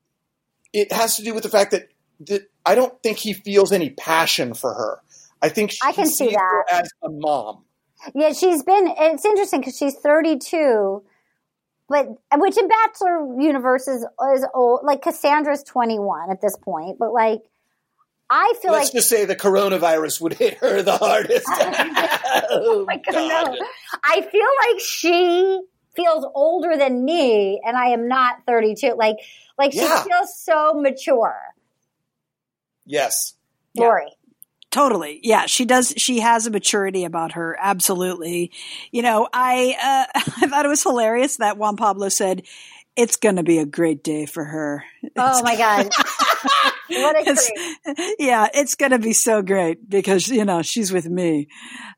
it 0.72 0.92
has 0.92 1.16
to 1.16 1.22
do 1.22 1.34
with 1.34 1.42
the 1.42 1.48
fact 1.48 1.72
that, 1.72 1.88
that 2.20 2.50
I 2.64 2.74
don't 2.74 3.00
think 3.02 3.18
he 3.18 3.32
feels 3.32 3.72
any 3.72 3.90
passion 3.90 4.54
for 4.54 4.74
her. 4.74 5.00
I 5.42 5.48
think 5.48 5.74
I 5.82 5.92
can 5.92 6.06
see 6.06 6.30
that. 6.30 6.64
as 6.70 6.90
a 7.02 7.08
mom. 7.08 7.64
Yeah, 8.14 8.32
she's 8.32 8.62
been. 8.62 8.92
It's 8.98 9.24
interesting 9.24 9.60
because 9.60 9.76
she's 9.76 9.94
32, 9.94 11.02
but 11.88 12.08
which 12.36 12.58
in 12.58 12.68
Bachelor 12.68 13.40
universe 13.40 13.88
is 13.88 14.06
is 14.34 14.46
old. 14.54 14.80
Like 14.84 15.02
Cassandra's 15.02 15.62
21 15.62 16.30
at 16.30 16.40
this 16.40 16.56
point, 16.56 16.98
but 16.98 17.12
like 17.12 17.40
I 18.30 18.54
feel 18.62 18.70
Let's 18.72 18.86
like 18.86 18.92
just 18.92 19.10
say 19.10 19.24
the 19.24 19.34
coronavirus 19.34 20.20
would 20.20 20.34
hit 20.34 20.58
her 20.58 20.82
the 20.82 20.96
hardest. 20.96 21.46
oh, 21.48 22.84
my 22.86 22.96
God, 23.10 23.12
God. 23.14 23.58
no. 23.58 23.66
I 24.04 24.20
feel 24.22 24.48
like 24.68 24.80
she 24.80 25.60
feels 25.96 26.24
older 26.34 26.76
than 26.76 27.04
me, 27.04 27.60
and 27.64 27.76
I 27.76 27.88
am 27.88 28.08
not 28.08 28.36
32. 28.46 28.94
Like 28.96 29.16
like 29.58 29.72
she 29.72 29.78
Yeah. 29.80 30.02
feels 30.02 30.38
so 30.38 30.74
mature. 30.74 31.36
Yes. 32.86 33.34
Yeah. 33.74 33.84
Lori, 33.84 34.06
Totally. 34.70 35.18
Yeah, 35.24 35.46
she 35.46 35.64
does. 35.64 35.92
She 35.96 36.20
has 36.20 36.46
a 36.46 36.50
maturity 36.50 37.04
about 37.04 37.32
her. 37.32 37.56
Absolutely. 37.60 38.52
You 38.92 39.02
know, 39.02 39.28
I 39.32 39.76
uh, 40.14 40.20
I 40.42 40.46
thought 40.48 40.64
it 40.64 40.68
was 40.68 40.82
hilarious 40.82 41.38
that 41.38 41.56
Juan 41.58 41.76
Pablo 41.76 42.08
said, 42.08 42.42
it's 42.96 43.16
going 43.16 43.36
to 43.36 43.42
be 43.42 43.58
a 43.58 43.66
great 43.66 44.04
day 44.04 44.26
for 44.26 44.44
her. 44.44 44.84
Oh 45.16 45.42
my 45.42 45.56
god. 45.56 45.86
what 46.88 47.16
a 47.16 47.20
It's- 47.20 47.50
yeah, 48.18 48.46
it's 48.54 48.74
going 48.76 48.92
to 48.92 48.98
be 49.00 49.12
so 49.12 49.42
great 49.42 49.88
because 49.88 50.28
you 50.28 50.44
know 50.44 50.62
she's 50.62 50.92
with 50.92 51.06
me. 51.08 51.48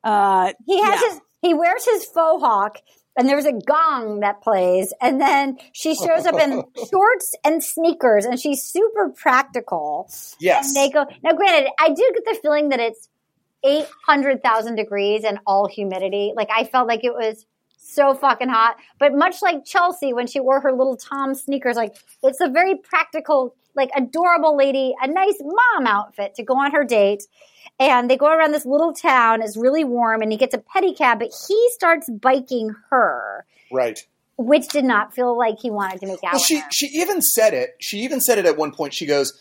Uh, 0.03 0.53
He 0.67 0.81
has 0.83 1.01
Yeah. 1.03 1.09
his 1.11 1.21
he 1.43 1.55
wears 1.55 1.85
his 1.85 2.05
faux 2.07 2.43
hawk 2.43 2.79
and 3.17 3.29
there's 3.29 3.45
a 3.45 3.53
gong 3.53 4.21
that 4.21 4.43
plays 4.43 4.93
and 5.01 5.21
then 5.21 5.59
she 5.73 5.95
shows 5.95 6.27
up 6.27 6.35
in 6.41 6.63
shorts 6.91 7.35
and 7.45 7.63
sneakers 7.63 8.25
and 8.25 8.39
she's 8.39 8.63
super 8.63 9.11
practical. 9.11 10.11
Yes. 10.41 10.69
And 10.69 10.77
they 10.77 10.91
go 10.91 11.07
now 11.23 11.33
granted, 11.33 11.71
I 11.79 11.89
do 11.89 12.11
get 12.15 12.25
the 12.25 12.39
feeling 12.41 12.71
that 12.71 12.81
it's 12.81 13.09
eight 13.65 13.87
hundred 14.07 14.43
thousand 14.43 14.77
degrees 14.77 15.25
and 15.25 15.39
all 15.47 15.69
humidity. 15.69 16.33
Like 16.35 16.49
I 16.55 16.65
felt 16.65 16.89
like 16.89 17.05
it 17.05 17.15
was 17.15 17.47
so 17.83 18.15
fucking 18.15 18.49
hot. 18.49 18.77
But 18.99 19.15
much 19.15 19.43
like 19.43 19.65
Chelsea 19.65 20.13
when 20.13 20.27
she 20.27 20.41
wore 20.41 20.61
her 20.61 20.73
little 20.73 20.97
Tom 20.97 21.35
sneakers, 21.35 21.77
like 21.77 21.97
it's 22.23 22.41
a 22.41 22.49
very 22.49 22.77
practical, 22.77 23.55
like 23.75 23.91
adorable 23.97 24.57
lady, 24.57 24.95
a 25.01 25.07
nice 25.07 25.39
mom 25.41 25.87
outfit 25.87 26.35
to 26.37 26.43
go 26.43 26.55
on 26.55 26.73
her 26.73 26.85
date. 26.85 27.25
And 27.81 28.09
they 28.09 28.17
go 28.17 28.27
around 28.27 28.53
this 28.53 28.67
little 28.67 28.93
town. 28.93 29.43
It's 29.43 29.57
really 29.57 29.85
warm, 29.85 30.23
and 30.23 30.31
he 30.31 30.39
gets 30.39 30.55
a 30.55 30.59
pedicab, 30.59 31.19
but 31.19 31.31
he 31.49 31.71
starts 31.73 32.09
biking 32.09 32.75
her, 32.91 33.45
right. 33.73 33.99
which 34.37 34.69
did 34.69 34.85
not 34.85 35.15
feel 35.15 35.37
like 35.37 35.59
he 35.61 35.71
wanted 35.71 36.01
to 36.01 36.07
make 36.07 36.23
out. 36.23 36.35
Well, 36.35 36.43
she 36.43 36.59
her. 36.61 36.67
she 36.71 36.87
even 36.87 37.21
said 37.21 37.55
it. 37.55 37.77
She 37.81 37.99
even 38.01 38.21
said 38.21 38.39
it 38.39 38.47
at 38.47 38.57
one 38.57 38.73
point. 38.73 38.95
She 38.95 39.07
goes, 39.07 39.33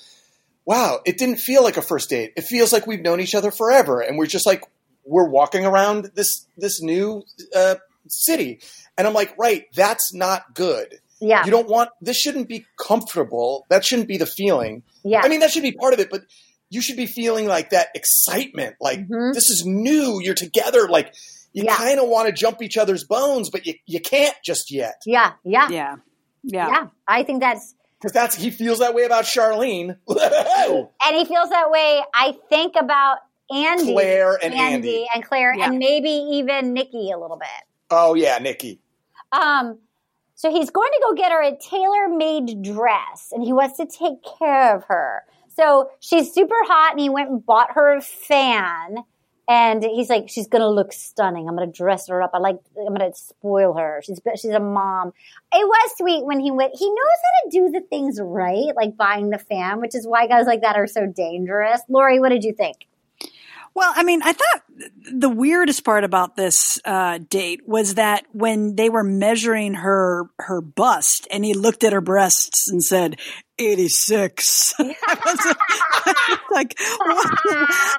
"Wow, 0.66 1.02
it 1.06 1.18
didn't 1.18 1.38
feel 1.38 1.64
like 1.64 1.78
a 1.78 1.82
first 1.82 2.10
date. 2.10 2.34
It 2.36 2.44
feels 2.44 2.74
like 2.74 2.88
we've 2.88 3.02
known 3.02 3.20
each 3.20 3.36
other 3.36 3.52
forever, 3.52 4.02
and 4.02 4.18
we're 4.18 4.26
just 4.26 4.46
like 4.46 4.64
we're 5.04 5.30
walking 5.30 5.66
around 5.66 6.12
this 6.16 6.48
this 6.58 6.82
new 6.82 7.24
uh, 7.56 7.76
city." 8.08 8.60
And 8.98 9.06
I'm 9.06 9.14
like, 9.14 9.38
"Right, 9.38 9.66
that's 9.76 10.14
not 10.16 10.56
good. 10.56 10.96
yeah, 11.20 11.46
You 11.46 11.52
don't 11.52 11.70
want 11.70 11.90
this. 12.02 12.18
Shouldn't 12.18 12.48
be 12.48 12.66
comfortable. 12.80 13.68
That 13.70 13.86
shouldn't 13.86 14.08
be 14.08 14.18
the 14.18 14.26
feeling. 14.26 14.82
yeah, 15.04 15.22
I 15.24 15.28
mean, 15.28 15.42
that 15.42 15.52
should 15.52 15.64
be 15.64 15.74
part 15.74 15.94
of 15.94 16.00
it, 16.00 16.10
but." 16.10 16.22
You 16.72 16.82
should 16.82 16.98
be 16.98 17.06
feeling 17.06 17.46
like 17.48 17.70
that 17.70 17.90
excitement, 17.94 18.78
like 18.82 19.08
Mhm. 19.08 19.34
this 19.36 19.50
is 19.52 19.64
new. 19.66 20.20
You're 20.22 20.34
together, 20.34 20.88
like 20.90 21.14
you 21.54 21.64
Yeah. 21.66 21.76
kind 21.76 22.00
of 22.00 22.08
want 22.08 22.28
to 22.28 22.32
jump 22.34 22.62
each 22.64 22.78
other's 22.78 23.04
bones, 23.04 23.50
but 23.52 23.66
you 23.68 23.76
you 23.86 24.00
can't 24.00 24.36
just 24.44 24.72
yet 24.72 24.96
yeah, 25.06 25.34
yeah, 25.44 25.68
yeah, 25.70 25.96
yeah, 26.44 26.68
yeah, 26.70 26.88
I 27.08 27.24
think 27.24 27.42
that's 27.42 27.76
because 28.00 28.14
that's 28.14 28.36
he 28.36 28.50
feels 28.50 28.80
that 28.80 28.96
way 28.96 29.04
about 29.04 29.26
Sharleen. 29.26 29.98
and 30.08 31.16
he 31.16 31.26
feels 31.26 31.50
that 31.50 31.70
way. 31.70 32.02
I 32.16 32.36
think 32.50 32.76
about 32.80 33.18
Andi, 33.52 33.92
Clare 33.94 34.40
and 34.42 34.54
Andi. 34.54 35.06
and 35.14 35.24
Clare, 35.26 35.54
Yeah. 35.56 35.66
and 35.68 35.78
maybe 35.78 36.10
even 36.10 36.74
Nikki 36.74 37.12
a 37.12 37.18
little 37.20 37.38
bit. 37.38 37.50
Oh 37.90 38.14
yeah, 38.16 38.38
Nikki. 38.38 38.80
Um, 39.34 39.78
so 40.36 40.50
he's 40.50 40.70
going 40.70 40.90
to 40.92 41.00
go 41.04 41.14
get 41.16 41.32
her 41.34 41.42
a 41.44 41.56
tailor-made 41.58 42.64
dress, 42.64 43.30
and 43.34 43.44
he 43.44 43.52
wants 43.54 43.78
to 43.78 43.86
take 43.86 44.20
care 44.40 44.74
of 44.76 44.86
her. 44.86 45.24
So 45.62 45.92
she's 46.00 46.34
super 46.34 46.56
hot, 46.64 46.92
and 46.92 47.00
he 47.00 47.10
went 47.10 47.30
and 47.30 47.46
bought 47.46 47.74
her 47.74 47.96
a 47.96 48.02
fan. 48.02 48.98
And 49.48 49.84
he's 49.84 50.10
like, 50.10 50.30
she's 50.30 50.48
gonna 50.48 50.70
look 50.70 50.94
stunning. 50.94 51.48
I'm 51.48 51.56
gonna 51.56 51.72
dress 51.72 52.08
her 52.08 52.22
up. 52.22 52.32
I 52.34 52.40
like. 52.40 52.58
I'm 52.78 52.96
gonna 52.96 53.14
spoil 53.14 53.74
her. 53.74 54.02
She's 54.04 54.20
she's 54.36 54.52
a 54.52 54.60
mom. 54.60 55.10
It 55.54 55.68
was 55.68 55.92
sweet 55.98 56.26
when 56.26 56.40
he 56.40 56.52
went. 56.52 56.74
He 56.78 56.88
knows 56.88 56.98
how 56.98 57.50
to 57.50 57.58
do 57.58 57.72
the 57.72 57.82
things 57.82 58.20
right, 58.22 58.74
like 58.76 58.96
buying 58.96 59.30
the 59.30 59.38
fan, 59.38 59.82
which 59.82 59.94
is 59.94 60.08
why 60.08 60.28
guys 60.28 60.46
like 60.46 60.62
that 60.62 60.78
are 60.78 60.88
so 60.88 61.06
dangerous. 61.06 61.82
Lori, 61.90 62.20
what 62.20 62.30
did 62.30 62.44
you 62.44 62.54
think? 62.54 62.78
Well, 63.74 63.92
I 63.96 64.04
mean, 64.04 64.22
I 64.22 64.34
thought 64.34 64.64
the 65.14 65.30
weirdest 65.30 65.86
part 65.86 66.04
about 66.04 66.36
this 66.36 66.80
uh, 66.84 67.20
date 67.30 67.62
was 67.66 67.96
that 67.96 68.26
when 68.32 68.76
they 68.76 68.90
were 68.90 69.04
measuring 69.04 69.76
her 69.76 70.30
her 70.40 70.62
bust, 70.62 71.28
and 71.32 71.46
he 71.46 71.54
looked 71.54 71.84
at 71.84 71.94
her 71.94 72.02
breasts 72.02 72.70
and 72.70 72.84
said, 72.84 73.18
86. 73.62 74.74
I 74.80 74.86
was 75.26 76.38
like, 76.52 76.76
what? 77.00 77.40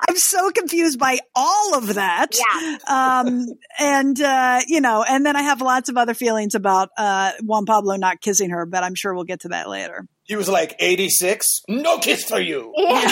I'm 0.08 0.16
so 0.16 0.50
confused 0.50 0.98
by 0.98 1.20
all 1.34 1.76
of 1.76 1.94
that. 1.94 2.34
Yeah. 2.34 2.78
Um, 2.88 3.46
and, 3.78 4.20
uh, 4.20 4.60
you 4.66 4.80
know, 4.80 5.04
and 5.08 5.24
then 5.24 5.36
I 5.36 5.42
have 5.42 5.60
lots 5.60 5.88
of 5.88 5.96
other 5.96 6.14
feelings 6.14 6.54
about 6.54 6.90
uh, 6.98 7.32
Juan 7.42 7.64
Pablo 7.64 7.96
not 7.96 8.20
kissing 8.20 8.50
her, 8.50 8.66
but 8.66 8.82
I'm 8.82 8.94
sure 8.94 9.14
we'll 9.14 9.24
get 9.24 9.40
to 9.40 9.48
that 9.48 9.68
later. 9.68 10.06
He 10.24 10.36
was 10.36 10.48
like 10.48 10.76
eighty 10.78 11.08
six. 11.08 11.62
No 11.68 11.98
kiss 11.98 12.24
for 12.24 12.40
you. 12.40 12.72
Yeah. 12.76 13.10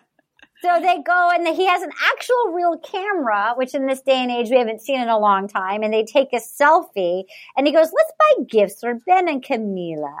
so 0.66 0.80
they 0.80 1.00
go 1.02 1.30
and 1.32 1.46
he 1.46 1.64
has 1.66 1.82
an 1.82 1.92
actual 2.12 2.52
real 2.52 2.76
camera, 2.78 3.54
which 3.56 3.74
in 3.74 3.86
this 3.86 4.00
day 4.00 4.16
and 4.16 4.30
age 4.30 4.50
we 4.50 4.58
haven't 4.58 4.82
seen 4.82 5.00
in 5.00 5.08
a 5.08 5.18
long 5.18 5.46
time. 5.46 5.82
And 5.82 5.92
they 5.92 6.04
take 6.04 6.32
a 6.32 6.40
selfie 6.40 7.24
and 7.56 7.66
he 7.66 7.72
goes, 7.72 7.92
let's 7.92 8.12
buy 8.18 8.44
gifts 8.48 8.80
for 8.80 8.94
Ben 9.06 9.28
and 9.28 9.44
Camila. 9.44 10.14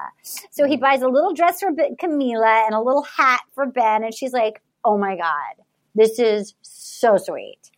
So 0.50 0.66
he 0.66 0.76
buys 0.76 1.02
a 1.02 1.08
little 1.08 1.34
dress 1.34 1.60
for 1.60 1.72
Ben- 1.72 1.96
Camila 1.96 2.64
and 2.64 2.74
a 2.74 2.80
little 2.80 3.02
hat 3.02 3.40
for 3.54 3.66
Ben. 3.66 4.04
And 4.04 4.14
she's 4.14 4.32
like, 4.32 4.62
oh 4.84 4.96
my 4.96 5.16
God, 5.16 5.64
this 5.96 6.18
is 6.20 6.54
so 6.62 7.16
sweet. 7.16 7.70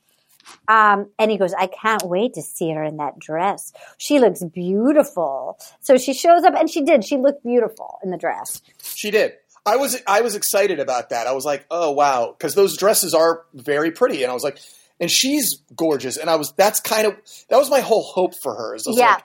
Um, 0.66 1.10
and 1.18 1.30
he 1.30 1.38
goes, 1.38 1.54
I 1.54 1.66
can't 1.66 2.02
wait 2.04 2.34
to 2.34 2.42
see 2.42 2.70
her 2.72 2.82
in 2.82 2.98
that 2.98 3.18
dress. 3.18 3.72
She 3.96 4.18
looks 4.18 4.44
beautiful. 4.44 5.58
So 5.80 5.96
she 5.96 6.12
shows 6.12 6.42
up 6.44 6.54
and 6.54 6.68
she 6.68 6.82
did. 6.82 7.04
She 7.04 7.16
looked 7.16 7.44
beautiful 7.44 7.98
in 8.02 8.10
the 8.10 8.18
dress. 8.18 8.60
She 8.82 9.10
did. 9.10 9.32
I 9.68 9.76
was 9.76 9.96
I 10.06 10.20
was 10.22 10.34
excited 10.34 10.80
about 10.80 11.10
that. 11.10 11.26
I 11.26 11.32
was 11.32 11.44
like, 11.44 11.66
oh 11.70 11.90
wow, 11.92 12.34
because 12.36 12.54
those 12.54 12.76
dresses 12.76 13.14
are 13.14 13.44
very 13.54 13.90
pretty, 13.90 14.22
and 14.22 14.30
I 14.30 14.34
was 14.34 14.42
like, 14.44 14.58
and 15.00 15.10
she's 15.10 15.62
gorgeous, 15.76 16.16
and 16.16 16.28
I 16.30 16.36
was 16.36 16.52
that's 16.52 16.80
kind 16.80 17.06
of 17.06 17.14
that 17.50 17.56
was 17.58 17.70
my 17.70 17.80
whole 17.80 18.02
hope 18.02 18.32
for 18.42 18.54
her. 18.54 18.74
Is 18.74 18.86
I 18.88 18.92
Yeah. 18.92 19.12
like, 19.14 19.24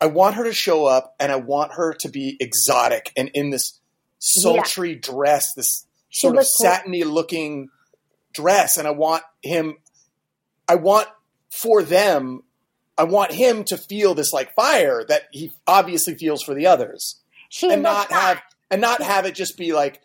I 0.00 0.06
want 0.06 0.36
her 0.36 0.44
to 0.44 0.52
show 0.52 0.86
up, 0.86 1.14
and 1.20 1.30
I 1.30 1.36
want 1.36 1.72
her 1.72 1.92
to 1.94 2.08
be 2.08 2.36
exotic 2.40 3.12
and 3.16 3.30
in 3.34 3.50
this 3.50 3.78
sultry 4.18 4.94
dress, 4.94 5.52
this 5.54 5.86
She 6.08 6.20
sort 6.20 6.34
of 6.36 6.38
looks 6.40 6.56
cool. 6.56 6.66
satiny 6.66 7.04
looking 7.04 7.68
dress, 8.32 8.76
and 8.76 8.86
I 8.86 8.92
want 8.92 9.22
him. 9.42 9.76
I 10.68 10.76
want 10.76 11.08
for 11.50 11.82
them. 11.82 12.42
I 12.96 13.04
want 13.04 13.32
him 13.32 13.64
to 13.64 13.78
feel 13.78 14.14
this 14.14 14.32
like 14.32 14.54
fire 14.54 15.04
that 15.08 15.22
he 15.32 15.50
obviously 15.66 16.14
feels 16.16 16.42
for 16.42 16.54
the 16.54 16.66
others 16.66 17.16
She 17.48 17.70
and 17.72 17.82
not 17.82 18.10
have 18.12 18.36
hot. 18.36 18.49
And 18.70 18.80
not 18.80 19.02
have 19.02 19.26
it 19.26 19.34
just 19.34 19.56
be 19.56 19.72
like, 19.72 20.00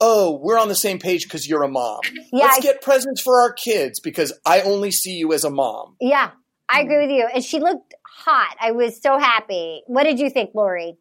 oh, 0.00 0.38
we're 0.42 0.58
on 0.58 0.68
the 0.68 0.74
same 0.74 0.98
page 0.98 1.24
because 1.24 1.48
you're 1.48 1.62
a 1.62 1.68
mom. 1.68 2.00
Yeah, 2.32 2.44
Let's 2.44 2.58
I- 2.58 2.60
get 2.60 2.82
presents 2.82 3.20
for 3.20 3.40
our 3.40 3.52
kids 3.52 4.00
because 4.00 4.32
I 4.46 4.60
only 4.62 4.90
see 4.90 5.12
you 5.12 5.32
as 5.32 5.44
a 5.44 5.50
mom. 5.50 5.96
Yeah, 6.00 6.30
I 6.68 6.80
agree 6.80 6.96
mm. 6.96 7.02
with 7.02 7.10
you. 7.10 7.28
And 7.34 7.44
she 7.44 7.58
looked 7.60 7.94
hot. 8.04 8.56
I 8.60 8.72
was 8.72 9.00
so 9.00 9.18
happy. 9.18 9.82
What 9.86 10.04
did 10.04 10.18
you 10.18 10.30
think, 10.30 10.50
Lori? 10.54 10.96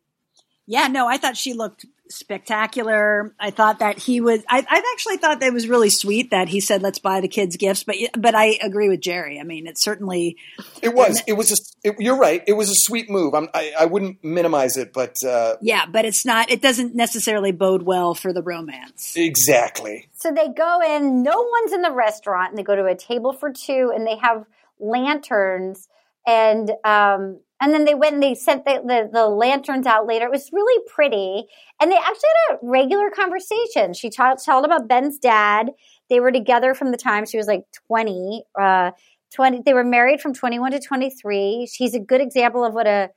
Yeah, 0.65 0.87
no, 0.87 1.07
I 1.07 1.17
thought 1.17 1.37
she 1.37 1.53
looked 1.53 1.85
spectacular. 2.09 3.33
I 3.39 3.51
thought 3.51 3.79
that 3.79 3.97
he 3.97 4.21
was. 4.21 4.43
I, 4.49 4.65
I 4.69 4.91
actually 4.93 5.17
thought 5.17 5.39
that 5.39 5.53
was 5.53 5.67
really 5.67 5.89
sweet 5.89 6.31
that 6.31 6.49
he 6.49 6.59
said, 6.59 6.81
"Let's 6.81 6.99
buy 6.99 7.21
the 7.21 7.27
kids 7.27 7.57
gifts." 7.57 7.83
But 7.83 7.95
but 8.17 8.35
I 8.35 8.57
agree 8.61 8.89
with 8.89 9.01
Jerry. 9.01 9.39
I 9.39 9.43
mean, 9.43 9.67
it 9.67 9.79
certainly. 9.79 10.37
It 10.81 10.93
was. 10.93 11.21
It 11.27 11.33
was. 11.33 11.51
A, 11.51 11.89
it, 11.89 11.95
you're 11.99 12.17
right. 12.17 12.43
It 12.47 12.53
was 12.53 12.69
a 12.69 12.75
sweet 12.75 13.09
move. 13.09 13.33
I'm, 13.33 13.49
I, 13.53 13.73
I 13.79 13.85
wouldn't 13.85 14.23
minimize 14.23 14.77
it, 14.77 14.93
but 14.93 15.15
uh, 15.23 15.55
Yeah, 15.61 15.85
but 15.85 16.05
it's 16.05 16.25
not. 16.25 16.49
It 16.51 16.61
doesn't 16.61 16.95
necessarily 16.95 17.51
bode 17.51 17.83
well 17.83 18.13
for 18.15 18.33
the 18.33 18.41
romance. 18.41 19.13
exactly. 19.15 20.09
So 20.13 20.31
they 20.31 20.47
go 20.49 20.81
in, 20.81 21.21
no 21.23 21.47
one's 21.51 21.73
in 21.73 21.81
the 21.81 21.91
restaurant, 21.91 22.49
and 22.49 22.57
they 22.57 22.63
go 22.63 22.75
to 22.75 22.85
a 22.85 22.95
table 22.95 23.33
for 23.33 23.51
two, 23.51 23.91
and 23.95 24.05
they 24.05 24.17
have 24.17 24.45
lanterns, 24.79 25.87
and 26.25 26.71
um, 26.83 27.39
and 27.61 27.73
then 27.73 27.85
they 27.85 27.95
went 27.95 28.15
and 28.15 28.23
they 28.23 28.35
sent 28.35 28.65
the, 28.65 28.81
the, 28.85 29.09
the 29.11 29.27
lanterns 29.27 29.85
out 29.85 30.05
later. 30.05 30.25
It 30.25 30.31
was 30.31 30.49
really 30.51 30.83
pretty, 30.87 31.45
and 31.81 31.91
they 31.91 31.97
actually 31.97 32.29
had 32.47 32.55
a 32.55 32.59
regular 32.61 33.09
conversation. 33.09 33.93
She 33.93 34.09
ta- 34.09 34.35
told 34.35 34.65
about 34.65 34.87
Ben's 34.87 35.17
dad. 35.17 35.71
They 36.09 36.19
were 36.19 36.31
together 36.31 36.73
from 36.73 36.91
the 36.91 36.97
time 36.97 37.25
she 37.25 37.37
was 37.37 37.47
like 37.47 37.63
twenty. 37.87 38.43
Uh, 38.59 38.91
20 39.35 39.61
they 39.65 39.73
were 39.73 39.83
married 39.83 40.21
from 40.21 40.33
21 40.33 40.71
to 40.71 40.79
23 40.79 41.67
she's 41.69 41.93
a 41.93 41.99
good 41.99 42.21
example 42.21 42.63
of 42.63 42.73
what 42.73 42.87
a 42.87 43.09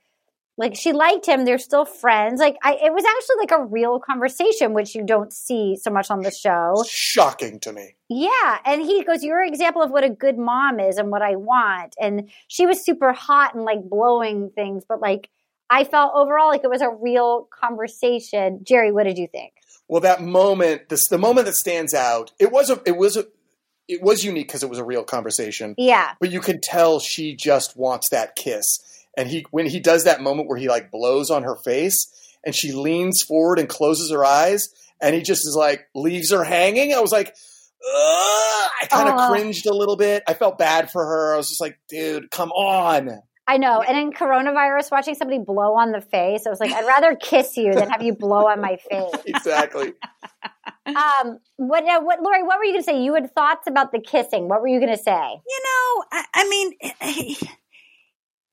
like 0.57 0.75
she 0.75 0.91
liked 0.93 1.25
him 1.25 1.45
they're 1.45 1.57
still 1.57 1.85
friends 1.85 2.39
like 2.39 2.57
I, 2.63 2.73
it 2.73 2.93
was 2.93 3.03
actually 3.05 3.35
like 3.39 3.51
a 3.51 3.65
real 3.65 3.99
conversation 3.99 4.73
which 4.73 4.93
you 4.95 5.03
don't 5.03 5.31
see 5.33 5.77
so 5.81 5.89
much 5.91 6.11
on 6.11 6.21
the 6.21 6.31
show 6.31 6.83
Shocking 6.87 7.59
to 7.61 7.73
me. 7.73 7.95
yeah 8.09 8.57
and 8.65 8.81
he 8.81 9.03
goes 9.03 9.23
you're 9.23 9.41
an 9.41 9.47
example 9.49 9.81
of 9.81 9.91
what 9.91 10.03
a 10.03 10.09
good 10.09 10.37
mom 10.37 10.79
is 10.79 10.97
and 10.97 11.09
what 11.09 11.21
i 11.21 11.35
want 11.35 11.95
and 11.99 12.29
she 12.47 12.65
was 12.65 12.83
super 12.85 13.13
hot 13.13 13.55
and 13.55 13.63
like 13.63 13.81
blowing 13.89 14.51
things 14.53 14.83
but 14.87 14.99
like 14.99 15.29
i 15.69 15.83
felt 15.83 16.11
overall 16.15 16.49
like 16.49 16.63
it 16.63 16.69
was 16.69 16.81
a 16.81 16.89
real 16.89 17.47
conversation 17.51 18.59
jerry 18.63 18.91
what 18.91 19.03
did 19.05 19.17
you 19.17 19.27
think 19.27 19.53
Well, 19.87 20.01
that 20.01 20.21
moment, 20.21 20.89
this 20.89 21.07
the 21.09 21.17
moment 21.17 21.45
that 21.47 21.55
stands 21.55 21.93
out. 21.93 22.31
It 22.39 22.51
was 22.51 22.69
a. 22.69 22.79
It 22.85 22.95
was 22.95 23.17
a. 23.17 23.25
It 23.89 24.01
was 24.01 24.23
unique 24.23 24.47
because 24.47 24.63
it 24.63 24.69
was 24.69 24.79
a 24.79 24.85
real 24.85 25.03
conversation. 25.03 25.75
yeah 25.77 26.13
but 26.21 26.31
you 26.31 26.39
can 26.39 26.61
tell 26.61 26.99
she 26.99 27.35
just 27.35 27.75
wants 27.75 28.07
that 28.09 28.35
kiss. 28.35 28.65
And 29.17 29.27
he 29.27 29.45
when 29.51 29.65
he 29.65 29.79
does 29.79 30.05
that 30.05 30.21
moment 30.21 30.47
where 30.47 30.57
he 30.57 30.69
like 30.69 30.91
blows 30.91 31.29
on 31.29 31.43
her 31.43 31.55
face 31.55 32.07
and 32.45 32.55
she 32.55 32.71
leans 32.71 33.21
forward 33.21 33.59
and 33.59 33.67
closes 33.67 34.11
her 34.11 34.25
eyes 34.25 34.69
and 35.01 35.15
he 35.15 35.21
just 35.21 35.47
is 35.47 35.55
like 35.57 35.81
leaves 35.93 36.31
her 36.31 36.43
hanging. 36.43 36.93
I 36.93 36.99
was 36.99 37.11
like, 37.11 37.27
Ugh! 37.83 38.71
I 38.81 38.87
kind 38.89 39.09
of 39.09 39.29
cringed 39.29 39.65
a 39.65 39.73
little 39.73 39.95
bit. 39.95 40.23
I 40.27 40.33
felt 40.33 40.57
bad 40.57 40.91
for 40.91 41.05
her. 41.05 41.33
I 41.33 41.37
was 41.37 41.49
just 41.49 41.61
like, 41.61 41.79
dude, 41.89 42.29
come 42.31 42.51
on. 42.51 43.21
I 43.47 43.57
know. 43.57 43.81
And 43.81 43.97
in 43.97 44.11
coronavirus, 44.11 44.91
watching 44.91 45.15
somebody 45.15 45.39
blow 45.39 45.75
on 45.75 45.91
the 45.91 46.01
face, 46.01 46.45
I 46.45 46.49
was 46.49 46.59
like, 46.59 46.71
I'd 46.71 46.85
rather 46.85 47.15
kiss 47.15 47.57
you 47.57 47.73
than 47.73 47.89
have 47.89 48.01
you 48.01 48.13
blow 48.13 48.47
on 48.47 48.61
my 48.61 48.77
face. 48.89 49.11
Exactly. 49.25 49.93
Um, 50.83 51.37
what, 51.57 51.87
uh, 51.87 52.01
what, 52.01 52.21
Lori, 52.21 52.41
what 52.43 52.57
were 52.57 52.65
you 52.65 52.73
going 52.73 52.81
to 52.81 52.83
say? 52.83 53.03
You 53.03 53.13
had 53.13 53.33
thoughts 53.33 53.67
about 53.67 53.91
the 53.91 53.99
kissing. 53.99 54.49
What 54.49 54.61
were 54.61 54.67
you 54.67 54.79
going 54.79 54.91
to 54.91 55.01
say? 55.01 55.13
You 55.47 55.61
know, 55.63 56.03
I, 56.11 56.25
I 56.33 56.49
mean, 56.49 57.35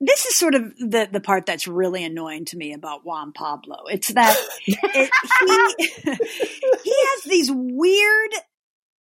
this 0.01 0.25
is 0.25 0.35
sort 0.35 0.55
of 0.55 0.75
the 0.77 1.09
the 1.11 1.19
part 1.19 1.45
that's 1.45 1.67
really 1.67 2.03
annoying 2.03 2.45
to 2.45 2.57
me 2.57 2.73
about 2.73 3.05
Juan 3.05 3.31
Pablo. 3.33 3.83
It's 3.89 4.09
that 4.13 4.37
it, 4.65 5.11
he 5.39 6.11
he 6.83 6.95
has 7.09 7.23
these 7.23 7.51
weird 7.51 8.31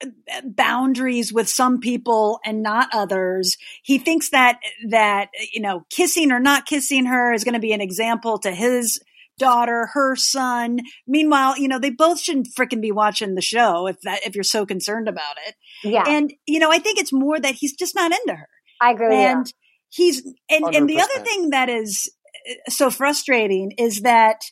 uh, 0.02 0.40
boundaries 0.44 1.32
with 1.32 1.48
some 1.48 1.78
people 1.78 2.40
and 2.44 2.62
not 2.62 2.88
others. 2.92 3.56
He 3.82 3.98
thinks 3.98 4.30
that 4.30 4.58
that 4.88 5.28
you 5.52 5.60
know, 5.60 5.86
kissing 5.90 6.32
or 6.32 6.40
not 6.40 6.66
kissing 6.66 7.06
her 7.06 7.32
is 7.32 7.44
going 7.44 7.54
to 7.54 7.60
be 7.60 7.72
an 7.72 7.80
example 7.80 8.38
to 8.40 8.50
his 8.50 9.00
daughter, 9.38 9.86
her 9.92 10.16
son. 10.16 10.80
Meanwhile, 11.06 11.58
you 11.58 11.68
know, 11.68 11.78
they 11.78 11.90
both 11.90 12.18
shouldn't 12.18 12.48
fricking 12.58 12.80
be 12.80 12.90
watching 12.90 13.36
the 13.36 13.40
show 13.40 13.86
if 13.86 14.00
that 14.00 14.26
if 14.26 14.34
you're 14.34 14.42
so 14.42 14.66
concerned 14.66 15.08
about 15.08 15.36
it. 15.46 15.54
Yeah, 15.84 16.02
And 16.08 16.34
you 16.44 16.58
know, 16.58 16.72
I 16.72 16.80
think 16.80 16.98
it's 16.98 17.12
more 17.12 17.38
that 17.38 17.54
he's 17.54 17.74
just 17.74 17.94
not 17.94 18.10
into 18.10 18.34
her 18.34 18.48
I 18.80 18.90
agree 18.90 19.08
with 19.08 19.16
and 19.16 19.52
he's 19.90 20.22
and, 20.50 20.74
and 20.74 20.88
the 20.88 21.00
other 21.00 21.20
thing 21.24 21.50
that 21.50 21.68
is 21.68 22.10
uh, 22.50 22.70
so 22.70 22.90
frustrating 22.90 23.72
is 23.78 24.02
that 24.02 24.42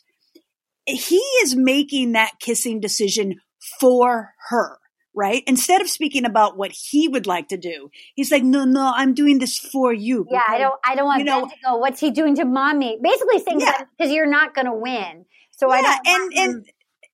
he 0.85 1.17
is 1.41 1.55
making 1.55 2.13
that 2.13 2.31
kissing 2.39 2.79
decision 2.79 3.35
for 3.79 4.33
her 4.49 4.77
right 5.13 5.43
instead 5.47 5.81
of 5.81 5.89
speaking 5.89 6.25
about 6.25 6.57
what 6.57 6.71
he 6.71 7.07
would 7.07 7.25
like 7.27 7.47
to 7.49 7.57
do 7.57 7.89
he's 8.15 8.31
like 8.31 8.43
no 8.43 8.63
no 8.65 8.93
i'm 8.95 9.13
doing 9.13 9.39
this 9.39 9.57
for 9.57 9.91
you 9.91 10.07
you. 10.07 10.27
Yeah, 10.31 10.43
I 10.47 10.57
don't, 10.59 10.79
I 10.87 10.95
don't 10.95 11.05
want 11.05 11.19
you 11.19 11.25
know- 11.25 11.41
Ben 11.41 11.49
to 11.49 11.55
go, 11.65 11.77
what's 11.77 11.99
he 11.99 12.11
doing 12.11 12.35
to 12.35 12.45
mommy? 12.45 12.97
Basically 13.01 13.39
saying 13.39 13.59
Yeah. 13.59 13.83
because 13.97 14.13
you're 14.13 14.29
not 14.29 14.53
going 14.55 14.67
to 14.67 14.73
win. 14.73 15.25
So 15.51 15.69
I 15.69 15.77
yeah, 15.81 15.81
don't 15.81 16.07
and 16.07 16.21
want 16.21 16.33
him- 16.33 16.49
and 16.51 16.65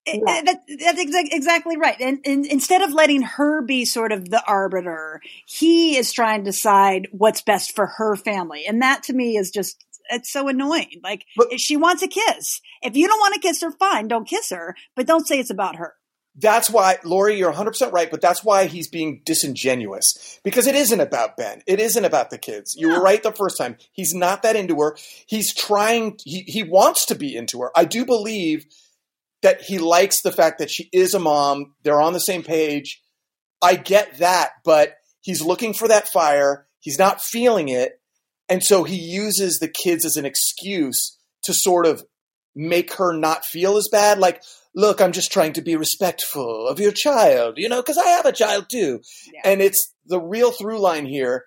Eh, 0.06 0.20
yeah. 0.26 0.34
Eh, 0.34 0.42
that, 0.44 0.60
that's 0.80 1.04
exa- 1.04 1.32
exactly 1.32 1.78
right. 1.78 2.00
And, 2.00 2.20
and 2.26 2.46
instead 2.46 2.82
of 2.82 2.92
letting 2.92 3.22
her 3.22 3.62
be 3.62 3.86
sort 3.86 4.12
of 4.12 4.30
the 4.30 4.44
arbiter, 4.46 5.22
he 5.46 5.98
is 5.98 6.12
trying 6.12 6.44
to 6.44 6.52
decide 6.52 7.08
what's 7.12 7.42
best 7.42 7.76
for 7.76 7.88
her 7.98 8.16
family. 8.16 8.66
And 8.68 8.82
that 8.82 9.04
to 9.04 9.14
me 9.14 9.38
is 9.38 9.50
just, 9.52 9.84
it's 10.10 10.32
so 10.32 10.48
annoying. 10.48 11.00
Like, 11.04 11.26
But- 11.38 11.54
if 11.54 11.60
she 11.60 11.78
wants 11.78 12.04
a 12.04 12.08
kiss. 12.08 12.60
If 12.82 12.98
you 12.98 13.08
don't 13.08 13.20
want 13.20 13.34
to 13.36 13.40
kiss 13.40 13.62
her, 13.62 13.72
fine, 13.72 14.10
don't 14.10 14.28
kiss 14.28 14.50
her, 14.50 14.76
but 14.96 15.08
don't 15.08 15.26
say 15.26 15.40
it's 15.40 15.50
about 15.50 15.78
her. 15.78 15.96
That's 16.36 16.68
why, 16.70 16.98
Lori, 17.04 17.38
you're 17.38 17.54
100% 17.54 17.92
right, 17.92 18.10
but 18.10 18.20
that's 18.20 18.44
why 18.44 18.66
he's 18.66 18.88
being 18.88 19.22
disingenuous. 19.24 20.40
Because 20.44 20.66
it 20.66 20.74
isn't 20.74 21.00
about 21.00 21.38
Ben. 21.38 21.62
It 21.68 21.80
isn't 21.80 22.04
about 22.04 22.32
the 22.32 22.40
kids. 22.40 22.76
You 22.76 22.90
were 22.90 23.02
right 23.02 23.22
the 23.22 23.32
first 23.32 23.56
time. 23.58 23.78
He's 23.92 24.16
not 24.16 24.42
that 24.42 24.56
into 24.56 24.76
her. 24.80 24.98
He's 25.28 25.54
trying, 25.54 26.18
he, 26.26 26.40
he 26.42 26.64
wants 26.64 27.06
to 27.06 27.16
be 27.16 27.36
into 27.36 27.62
her. 27.62 27.72
I 27.76 27.86
do 27.86 28.04
believe 28.04 28.66
that 29.44 29.62
he 29.62 29.78
likes 29.78 30.22
the 30.22 30.32
fact 30.32 30.60
that 30.60 30.72
she 30.72 30.90
is 30.92 31.14
a 31.14 31.20
mom. 31.20 31.76
They're 31.84 32.02
on 32.02 32.14
the 32.14 32.20
same 32.20 32.44
page. 32.44 33.02
I 33.62 33.76
get 33.76 34.18
that, 34.18 34.52
but 34.66 34.96
he's 35.22 35.42
looking 35.42 35.74
for 35.74 35.88
that 35.88 36.10
fire. 36.10 36.68
He's 36.80 37.00
not 37.00 37.22
feeling 37.22 37.70
it. 37.70 38.02
And 38.50 38.64
so 38.64 38.84
he 38.84 38.98
uses 38.98 39.60
the 39.60 39.70
kids 39.70 40.04
as 40.04 40.18
an 40.18 40.26
excuse 40.26 41.18
to 41.44 41.54
sort 41.54 41.86
of 41.86 42.04
make 42.56 42.94
her 42.96 43.14
not 43.14 43.46
feel 43.46 43.78
as 43.78 43.88
bad. 43.92 44.20
Like, 44.20 44.44
look, 44.76 45.02
I'm 45.02 45.12
just 45.12 45.32
trying 45.32 45.54
to 45.54 45.62
be 45.62 45.76
respectful 45.76 46.68
of 46.68 46.80
your 46.80 46.92
child, 46.92 47.58
you 47.58 47.70
know, 47.70 47.82
because 47.82 47.98
I 47.98 48.08
have 48.08 48.26
a 48.26 48.32
child 48.32 48.66
too. 48.70 49.02
Yeah. 49.34 49.42
And 49.46 49.62
it's 49.62 49.94
the 50.06 50.20
real 50.20 50.52
through 50.52 50.80
line 50.80 51.06
here 51.06 51.46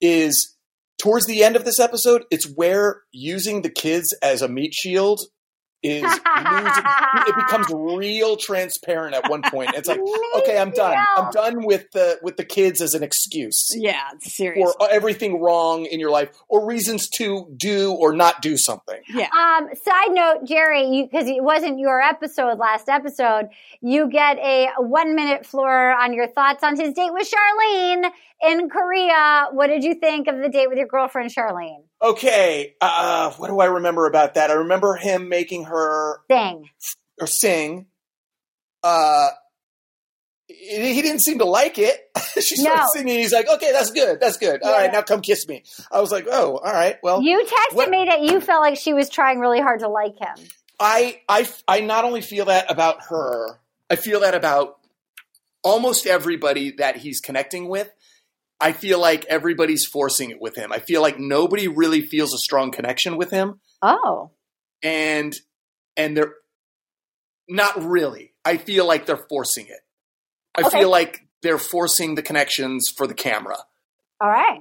is 0.00 0.56
towards 0.98 1.26
the 1.26 1.44
end 1.44 1.56
of 1.56 1.64
this 1.64 1.80
episode, 1.80 2.24
it's 2.30 2.50
where 2.50 3.02
using 3.12 3.62
the 3.62 3.70
kids 3.70 4.14
as 4.22 4.42
a 4.42 4.48
meat 4.48 4.74
shield 4.74 5.20
is 5.82 6.02
losing, 6.02 6.84
it 7.26 7.36
becomes 7.36 7.66
real 7.72 8.36
transparent 8.36 9.14
at 9.14 9.28
one 9.30 9.42
point. 9.42 9.70
It's 9.74 9.88
like, 9.88 10.00
okay, 10.38 10.58
I'm 10.58 10.70
done. 10.70 10.96
I'm 11.16 11.30
done 11.30 11.64
with 11.64 11.90
the 11.92 12.18
with 12.22 12.36
the 12.36 12.44
kids 12.44 12.80
as 12.80 12.94
an 12.94 13.02
excuse 13.02 13.68
Yeah, 13.74 14.00
it's 14.14 14.34
serious. 14.36 14.74
for 14.78 14.90
everything 14.90 15.40
wrong 15.40 15.86
in 15.86 16.00
your 16.00 16.10
life 16.10 16.30
or 16.48 16.66
reasons 16.66 17.08
to 17.10 17.46
do 17.56 17.92
or 17.92 18.12
not 18.12 18.42
do 18.42 18.56
something. 18.56 19.00
yeah. 19.08 19.28
Um, 19.36 19.68
side 19.84 20.10
note, 20.10 20.44
Jerry, 20.44 20.84
you 20.88 21.04
because 21.04 21.28
it 21.28 21.42
wasn't 21.42 21.78
your 21.78 22.00
episode 22.00 22.58
last 22.58 22.88
episode, 22.88 23.48
you 23.80 24.08
get 24.10 24.38
a 24.38 24.68
one 24.78 25.14
minute 25.14 25.46
floor 25.46 25.92
on 25.94 26.12
your 26.12 26.26
thoughts 26.26 26.64
on 26.64 26.76
his 26.78 26.92
date 26.94 27.12
with 27.12 27.30
Sharleen 27.30 28.10
in 28.42 28.68
Korea. 28.68 29.46
What 29.52 29.68
did 29.68 29.84
you 29.84 29.94
think 29.94 30.26
of 30.28 30.38
the 30.38 30.48
date 30.48 30.68
with 30.68 30.78
your 30.78 30.86
girlfriend, 30.88 31.30
Sharleen? 31.34 31.84
Okay, 32.00 32.74
uh, 32.80 33.32
what 33.32 33.48
do 33.48 33.58
I 33.60 33.66
remember 33.66 34.06
about 34.06 34.34
that? 34.34 34.50
I 34.50 34.54
remember 34.54 34.94
him 34.94 35.28
making 35.28 35.64
her 35.64 36.18
Thing. 36.28 36.68
or 37.20 37.26
sing. 37.26 37.86
Uh, 38.84 39.30
he 40.46 41.02
didn't 41.02 41.20
seem 41.20 41.38
to 41.38 41.44
like 41.44 41.78
it. 41.78 42.00
she 42.40 42.56
started 42.56 42.82
No. 42.82 42.86
singing. 42.92 43.18
He's 43.18 43.32
like, 43.32 43.48
"Okay, 43.48 43.72
that's 43.72 43.90
good. 43.90 44.20
That's 44.20 44.36
good. 44.36 44.62
All 44.62 44.72
right, 44.72 44.84
Yeah. 44.86 44.92
now 44.92 45.02
come 45.02 45.20
kiss 45.20 45.46
me." 45.48 45.64
I 45.90 46.00
was 46.00 46.10
like, 46.12 46.26
"Oh, 46.30 46.56
all 46.58 46.72
right. 46.72 46.96
Well, 47.02 47.20
You 47.22 47.44
texted 47.44 47.74
what- 47.76 47.90
me 47.90 48.04
that 48.06 48.22
you 48.22 48.40
felt 48.40 48.62
like 48.62 48.78
she 48.78 48.94
was 48.94 49.08
trying 49.10 49.40
really 49.40 49.60
hard 49.60 49.80
to 49.80 49.88
like 49.88 50.16
him. 50.18 50.36
I, 50.80 51.20
I, 51.28 51.48
I 51.66 51.80
not 51.80 52.04
only 52.04 52.20
feel 52.20 52.44
that 52.44 52.70
about 52.70 53.02
her, 53.08 53.58
I 53.90 53.96
feel 53.96 54.20
that 54.20 54.36
about 54.36 54.78
almost 55.64 56.06
everybody 56.06 56.70
that 56.78 56.96
he's 56.96 57.18
connecting 57.18 57.68
with. 57.68 57.90
I 58.60 58.72
feel 58.72 59.00
like 59.00 59.24
everybody's 59.26 59.84
forcing 59.86 60.30
it 60.30 60.40
with 60.40 60.56
him. 60.56 60.72
I 60.72 60.78
feel 60.80 61.00
like 61.02 61.18
nobody 61.18 61.68
really 61.68 62.00
feels 62.00 62.34
a 62.34 62.38
strong 62.38 62.70
connection 62.72 63.16
with 63.16 63.30
him, 63.30 63.60
Oh. 63.82 64.30
and 64.82 65.34
and 65.96 66.16
they're 66.16 66.34
not 67.48 67.82
really. 67.82 68.34
I 68.44 68.56
feel 68.56 68.86
like 68.86 69.06
they're 69.06 69.24
forcing 69.28 69.66
it. 69.68 69.80
I 70.56 70.66
Okay. 70.66 70.80
feel 70.80 70.90
like 70.90 71.20
they're 71.42 71.58
forcing 71.58 72.14
the 72.14 72.22
connections 72.22 72.88
for 72.94 73.06
the 73.06 73.14
camera. 73.14 73.58
All 74.20 74.28
right. 74.28 74.60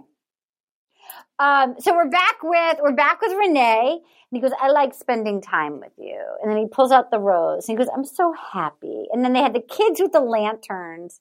Um, 1.40 1.76
so 1.80 1.94
we're 1.96 2.10
back 2.10 2.38
with 2.44 2.78
we're 2.82 2.94
back 2.96 3.22
with 3.22 3.32
Renee, 3.34 3.92
and 3.92 4.02
he 4.32 4.40
goes, 4.40 4.52
"I 4.60 4.70
like 4.70 4.94
spending 4.94 5.42
time 5.42 5.80
with 5.80 5.92
you." 5.98 6.20
And 6.42 6.50
then 6.52 6.58
he 6.58 6.66
pulls 6.68 6.92
out 6.92 7.12
the 7.12 7.20
rose, 7.20 7.68
and 7.70 7.78
he 7.78 7.84
goes, 7.84 7.92
"I'm 7.96 8.06
so 8.06 8.34
happy." 8.34 9.06
And 9.12 9.24
then 9.24 9.34
they 9.34 9.42
had 9.42 9.54
the 9.54 9.62
kids 9.62 10.00
with 10.02 10.12
the 10.14 10.20
lanterns, 10.20 11.20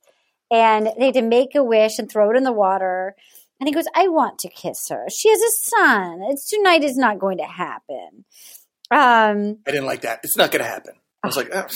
and 0.50 0.90
they 0.98 1.06
had 1.06 1.14
to 1.14 1.22
make 1.22 1.54
a 1.54 1.64
wish 1.64 1.98
and 1.98 2.10
throw 2.10 2.30
it 2.30 2.36
in 2.36 2.44
the 2.44 2.52
water. 2.52 3.14
And 3.58 3.68
he 3.68 3.74
goes, 3.74 3.86
"I 3.94 4.08
want 4.08 4.38
to 4.40 4.48
kiss 4.48 4.88
her. 4.90 5.06
She 5.08 5.30
has 5.30 5.40
a 5.40 5.50
son. 5.70 6.20
It's 6.30 6.48
tonight 6.48 6.84
is 6.84 6.96
not 6.96 7.18
going 7.18 7.38
to 7.38 7.44
happen." 7.44 8.24
Um, 8.90 9.58
I 9.66 9.72
didn't 9.72 9.86
like 9.86 10.02
that. 10.02 10.20
It's 10.22 10.36
not 10.36 10.50
going 10.52 10.62
to 10.62 10.68
happen. 10.68 10.94
I 11.22 11.26
was 11.26 11.36
like, 11.36 11.50
oh, 11.52 11.66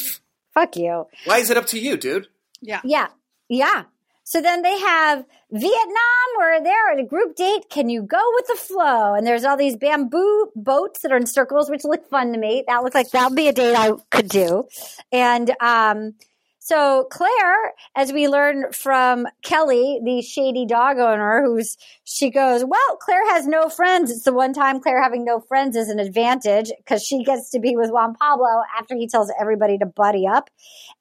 fuck 0.55 0.77
you. 0.77 1.07
why 1.25 1.39
is 1.39 1.51
it 1.51 1.57
up 1.57 1.67
to 1.67 1.79
you, 1.79 1.97
dude? 1.97 2.29
Yeah. 2.61 2.81
Yeah. 2.85 3.09
Yeah. 3.49 3.85
So 4.23 4.41
then 4.41 4.63
they 4.63 4.79
have 4.79 5.25
Vietnam 5.51 6.29
where 6.37 6.63
they're 6.63 6.93
at 6.93 7.01
a 7.01 7.05
group 7.05 7.35
date. 7.35 7.69
Can 7.69 7.89
you 7.89 8.03
go 8.03 8.23
with 8.35 8.47
the 8.47 8.55
flow? 8.55 9.15
And 9.15 9.27
there's 9.27 9.45
all 9.45 9.57
these 9.57 9.75
bamboo 9.75 10.53
boats 10.55 11.01
that 11.03 11.11
are 11.11 11.17
in 11.17 11.27
circles, 11.27 11.69
which 11.69 11.83
look 11.83 12.09
fun 12.09 12.33
to 12.33 12.39
me. 12.39 12.63
That 12.69 12.85
looks 12.85 12.95
like 12.95 13.11
that 13.11 13.29
would 13.29 13.37
be 13.37 13.49
a 13.49 13.53
date 13.53 13.75
I 13.75 13.91
could 14.11 14.29
do. 14.29 14.69
And 15.11 15.51
um, 15.61 16.15
so 16.63 17.07
Clare, 17.11 17.73
as 17.97 18.13
we 18.13 18.29
learn 18.29 18.71
from 18.71 19.27
Kelly, 19.43 19.99
the 20.05 20.21
shady 20.21 20.67
dog 20.67 20.99
owner, 20.99 21.43
who's 21.43 21.79
she 22.05 22.29
goes, 22.29 22.65
well, 22.67 22.97
Clare 23.01 23.27
has 23.31 23.47
no 23.47 23.71
friends. 23.71 24.11
It's 24.11 24.25
the 24.25 24.33
one 24.35 24.53
time 24.53 24.79
Clare 24.79 25.03
having 25.03 25.25
no 25.25 25.41
friends 25.41 25.75
is 25.75 25.89
an 25.89 25.99
advantage 25.99 26.71
because 26.77 27.03
she 27.03 27.25
gets 27.25 27.49
to 27.53 27.61
be 27.61 27.77
with 27.77 27.91
Juan 27.91 28.15
Pablo 28.15 28.63
after 28.79 28.95
he 28.95 29.09
tells 29.09 29.33
everybody 29.41 29.79
to 29.79 29.87
buddy 29.87 30.27
up. 30.27 30.51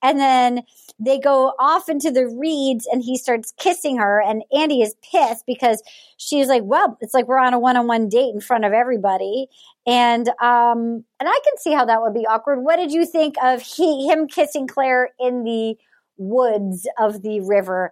And 0.01 0.17
then 0.17 0.63
they 0.97 1.19
go 1.19 1.53
off 1.59 1.89
into 1.89 2.09
the 2.09 2.27
reeds 2.27 2.87
and 2.89 3.03
he 3.03 3.17
starts 3.17 3.53
kissing 3.57 3.97
her 3.97 4.21
and 4.21 4.43
Andi 4.53 4.81
is 4.81 4.95
pissed 5.11 5.45
because 5.45 5.83
she's 6.15 6.47
like, 6.47 6.63
well, 6.63 6.97
it's 7.01 7.13
like 7.13 7.27
we're 7.27 7.37
on 7.37 7.53
a 7.53 7.59
one-on-one 7.59 8.07
date 8.07 8.33
in 8.33 8.39
front 8.39 8.63
of 8.63 8.71
everybody. 8.71 9.47
And 9.89 10.29
um 10.41 11.03
and 11.19 11.27
I 11.27 11.39
can 11.43 11.57
see 11.57 11.71
how 11.71 11.85
that 11.85 12.01
would 12.01 12.13
be 12.13 12.27
awkward. 12.27 12.59
What 12.61 12.75
did 12.75 12.91
you 12.91 13.05
think 13.05 13.35
of 13.43 13.61
he 13.61 14.07
him 14.07 14.27
kissing 14.27 14.67
Clare 14.67 15.09
in 15.19 15.43
the 15.43 15.75
woods 16.17 16.87
of 16.99 17.23
the 17.23 17.41
river? 17.41 17.91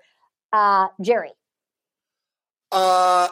Uh 0.54 0.88
Jerry. 1.02 1.32
Uh, 2.72 3.30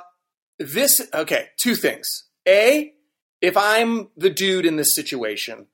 this 0.57 1.01
okay. 1.13 1.49
Two 1.57 1.75
things. 1.75 2.07
A, 2.47 2.93
if 3.41 3.57
I'm 3.57 4.09
the 4.15 4.29
dude 4.29 4.65
in 4.65 4.75
this 4.77 4.95
situation, 4.95 5.67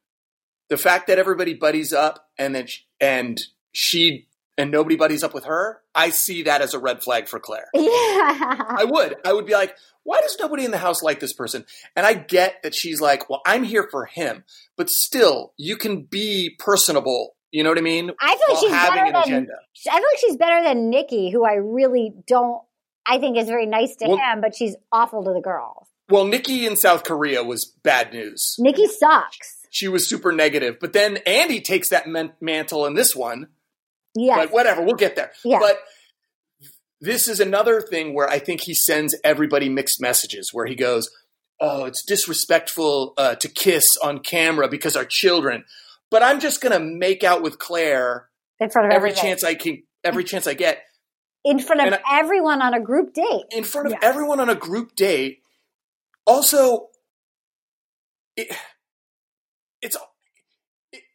the 0.69 0.77
fact 0.77 1.07
that 1.07 1.19
everybody 1.19 1.53
buddies 1.53 1.93
up 1.93 2.27
and 2.37 2.55
then 2.55 2.67
sh- 2.67 2.79
and 2.99 3.39
she 3.71 4.27
and 4.61 4.71
nobody 4.71 4.95
buddies 4.95 5.23
up 5.23 5.33
with 5.33 5.45
her, 5.45 5.81
I 5.95 6.09
see 6.11 6.43
that 6.43 6.61
as 6.61 6.73
a 6.73 6.79
red 6.79 7.01
flag 7.03 7.27
for 7.27 7.39
Clare. 7.39 7.67
Yeah. 7.75 8.63
I 8.69 8.85
would. 8.87 9.15
I 9.25 9.33
would 9.33 9.45
be 9.45 9.53
like, 9.53 9.75
why 10.03 10.21
does 10.21 10.37
nobody 10.39 10.63
in 10.65 10.71
the 10.71 10.77
house 10.77 11.01
like 11.03 11.19
this 11.19 11.33
person? 11.33 11.65
And 11.95 12.05
I 12.05 12.13
get 12.13 12.61
that 12.63 12.73
she's 12.75 13.01
like, 13.01 13.29
well, 13.29 13.41
I'm 13.45 13.63
here 13.63 13.87
for 13.91 14.05
him, 14.05 14.43
but 14.77 14.89
still, 14.89 15.53
you 15.57 15.75
can 15.77 16.03
be 16.03 16.55
personable. 16.59 17.35
You 17.51 17.63
know 17.63 17.69
what 17.69 17.77
I 17.77 17.81
mean? 17.81 18.11
I 18.21 18.35
feel 18.35 18.55
like 18.55 18.59
she's 18.61 18.71
having 18.71 18.95
better 18.95 19.05
an 19.07 19.13
than 19.13 19.21
agenda. 19.23 19.53
I 19.89 19.97
feel 19.97 20.07
like 20.09 20.19
she's 20.19 20.37
better 20.37 20.63
than 20.63 20.89
Nikki, 20.89 21.31
who 21.31 21.43
I 21.45 21.53
really 21.55 22.13
don't 22.27 22.61
I 23.05 23.17
think 23.19 23.35
is 23.37 23.47
very 23.47 23.65
nice 23.65 23.95
to 23.97 24.07
Well- 24.07 24.17
him, 24.17 24.41
but 24.41 24.55
she's 24.55 24.75
awful 24.91 25.23
to 25.23 25.33
the 25.33 25.41
girls. 25.41 25.87
well, 26.09 26.25
Nikki 26.25 26.65
in 26.67 26.75
South 26.77 27.03
Korea 27.03 27.43
was 27.43 27.65
bad 27.83 28.13
news. 28.13 28.55
Nikki 28.59 28.85
sucks. 28.87 29.57
She 29.71 29.87
was 29.87 30.07
super 30.07 30.31
negative. 30.31 30.77
But 30.79 30.93
then 30.93 31.17
Andi 31.25 31.63
takes 31.63 31.89
that 31.89 32.07
man- 32.07 32.33
mantle 32.41 32.85
in 32.85 32.93
this 32.93 33.15
one. 33.15 33.47
Yes. 34.15 34.37
But 34.37 34.51
whatever, 34.53 34.81
we'll 34.83 34.95
get 34.95 35.15
there. 35.15 35.31
Yeah. 35.45 35.59
But 35.59 35.77
this 36.99 37.27
is 37.27 37.39
another 37.39 37.81
thing 37.81 38.13
where 38.13 38.29
I 38.29 38.39
think 38.39 38.61
he 38.61 38.73
sends 38.75 39.15
everybody 39.23 39.69
mixed 39.69 40.01
messages 40.01 40.49
where 40.53 40.65
he 40.65 40.75
goes, 40.75 41.09
Oh, 41.59 41.85
it's 41.85 42.03
disrespectful 42.03 43.13
uh, 43.17 43.35
to 43.35 43.47
kiss 43.47 43.85
on 44.03 44.19
camera 44.19 44.67
because 44.67 44.95
our 44.95 45.05
children. 45.05 45.63
But 46.09 46.23
I'm 46.23 46.39
just 46.39 46.59
going 46.59 46.73
to 46.73 46.79
make 46.79 47.23
out 47.23 47.41
with 47.43 47.59
Clare 47.59 48.27
in 48.59 48.69
front 48.69 48.87
of 48.87 48.93
every 48.93 49.09
everybody. 49.11 49.27
chance 49.27 49.43
I 49.43 49.53
can, 49.55 49.83
every 50.03 50.23
chance 50.23 50.47
I 50.47 50.55
get. 50.55 50.79
in 51.45 51.59
front 51.59 51.81
of 51.81 51.93
I- 51.93 52.19
everyone 52.19 52.61
on 52.61 52.73
a 52.73 52.79
group 52.81 53.13
date. 53.13 53.43
in 53.51 53.63
front 53.63 53.87
of 53.87 53.93
Yeah. 53.93 53.99
everyone 54.01 54.39
on 54.39 54.49
a 54.49 54.55
group 54.55 54.95
date. 54.95 55.43
Also, 56.25 56.89
it, 58.35 58.55
it's 59.81 59.97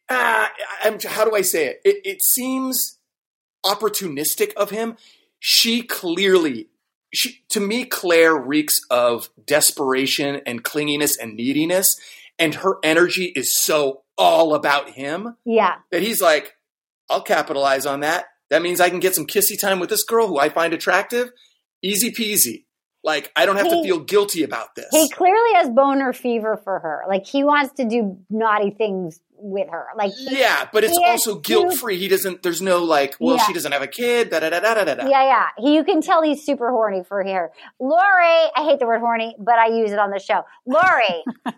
uh, 0.09 0.47
I'm, 0.83 0.99
how 0.99 1.25
do 1.25 1.35
I 1.35 1.41
say 1.41 1.67
it? 1.67 1.81
it? 1.83 2.01
It 2.05 2.23
seems 2.23 2.97
opportunistic 3.65 4.53
of 4.55 4.69
him. 4.69 4.95
She 5.39 5.81
clearly, 5.83 6.67
she 7.13 7.41
to 7.49 7.59
me, 7.59 7.85
Clare 7.85 8.35
reeks 8.35 8.75
of 8.89 9.29
desperation 9.45 10.41
and 10.45 10.63
clinginess 10.63 11.11
and 11.21 11.35
neediness, 11.35 11.87
and 12.39 12.55
her 12.55 12.77
energy 12.83 13.31
is 13.35 13.53
so 13.61 14.03
all 14.17 14.55
about 14.55 14.91
him 14.91 15.35
Yeah. 15.45 15.75
that 15.91 16.01
he's 16.01 16.21
like, 16.21 16.55
I'll 17.09 17.21
capitalize 17.21 17.85
on 17.85 17.99
that. 18.01 18.25
That 18.49 18.61
means 18.61 18.79
I 18.81 18.89
can 18.89 18.99
get 18.99 19.13
some 19.15 19.27
kissy 19.27 19.59
time 19.59 19.79
with 19.79 19.89
this 19.89 20.03
girl 20.03 20.27
who 20.27 20.39
I 20.39 20.49
find 20.49 20.73
attractive. 20.73 21.29
Easy 21.83 22.11
peasy. 22.11 22.63
Like 23.03 23.31
I 23.35 23.45
don't 23.45 23.55
have 23.57 23.69
to 23.69 23.83
feel 23.83 23.99
guilty 23.99 24.43
about 24.43 24.75
this. 24.75 24.87
He 24.91 25.07
clearly 25.09 25.53
has 25.55 25.69
boner 25.69 26.11
fever 26.13 26.57
for 26.63 26.79
her. 26.79 27.03
Like 27.07 27.25
he 27.25 27.43
wants 27.43 27.73
to 27.75 27.85
do 27.87 28.17
naughty 28.29 28.71
things 28.71 29.21
with 29.39 29.69
her. 29.69 29.85
Like 29.95 30.11
he- 30.13 30.39
yeah, 30.39 30.67
but 30.73 30.83
it's 30.83 30.97
also 30.97 31.35
guilt 31.39 31.75
free. 31.75 31.97
He 31.97 32.07
doesn't. 32.07 32.41
There's 32.43 32.61
no 32.61 32.83
like. 32.83 33.15
Well, 33.19 33.37
Yeah. 33.37 33.43
she 33.45 33.53
doesn't 33.53 33.71
have 33.71 33.83
a 33.83 33.87
kid. 33.87 34.31
Da 34.31 34.39
da 34.39 34.49
da 34.49 34.59
da 34.59 34.73
da 34.73 34.83
da. 34.83 34.95
da. 34.95 35.07
Yeah, 35.07 35.23
yeah. 35.23 35.45
He, 35.57 35.75
you 35.75 35.83
can 35.83 36.01
tell 36.01 36.21
he's 36.23 36.43
super 36.43 36.69
horny 36.71 37.03
for 37.03 37.23
her. 37.23 37.51
Lori, 37.79 38.01
I 38.55 38.65
hate 38.69 38.79
the 38.79 38.87
word 38.87 38.99
horny, 38.99 39.35
but 39.39 39.55
I 39.59 39.67
use 39.67 39.91
it 39.91 39.99
on 39.99 40.09
the 40.09 40.19
show. 40.19 40.43
Lori, 40.65 41.23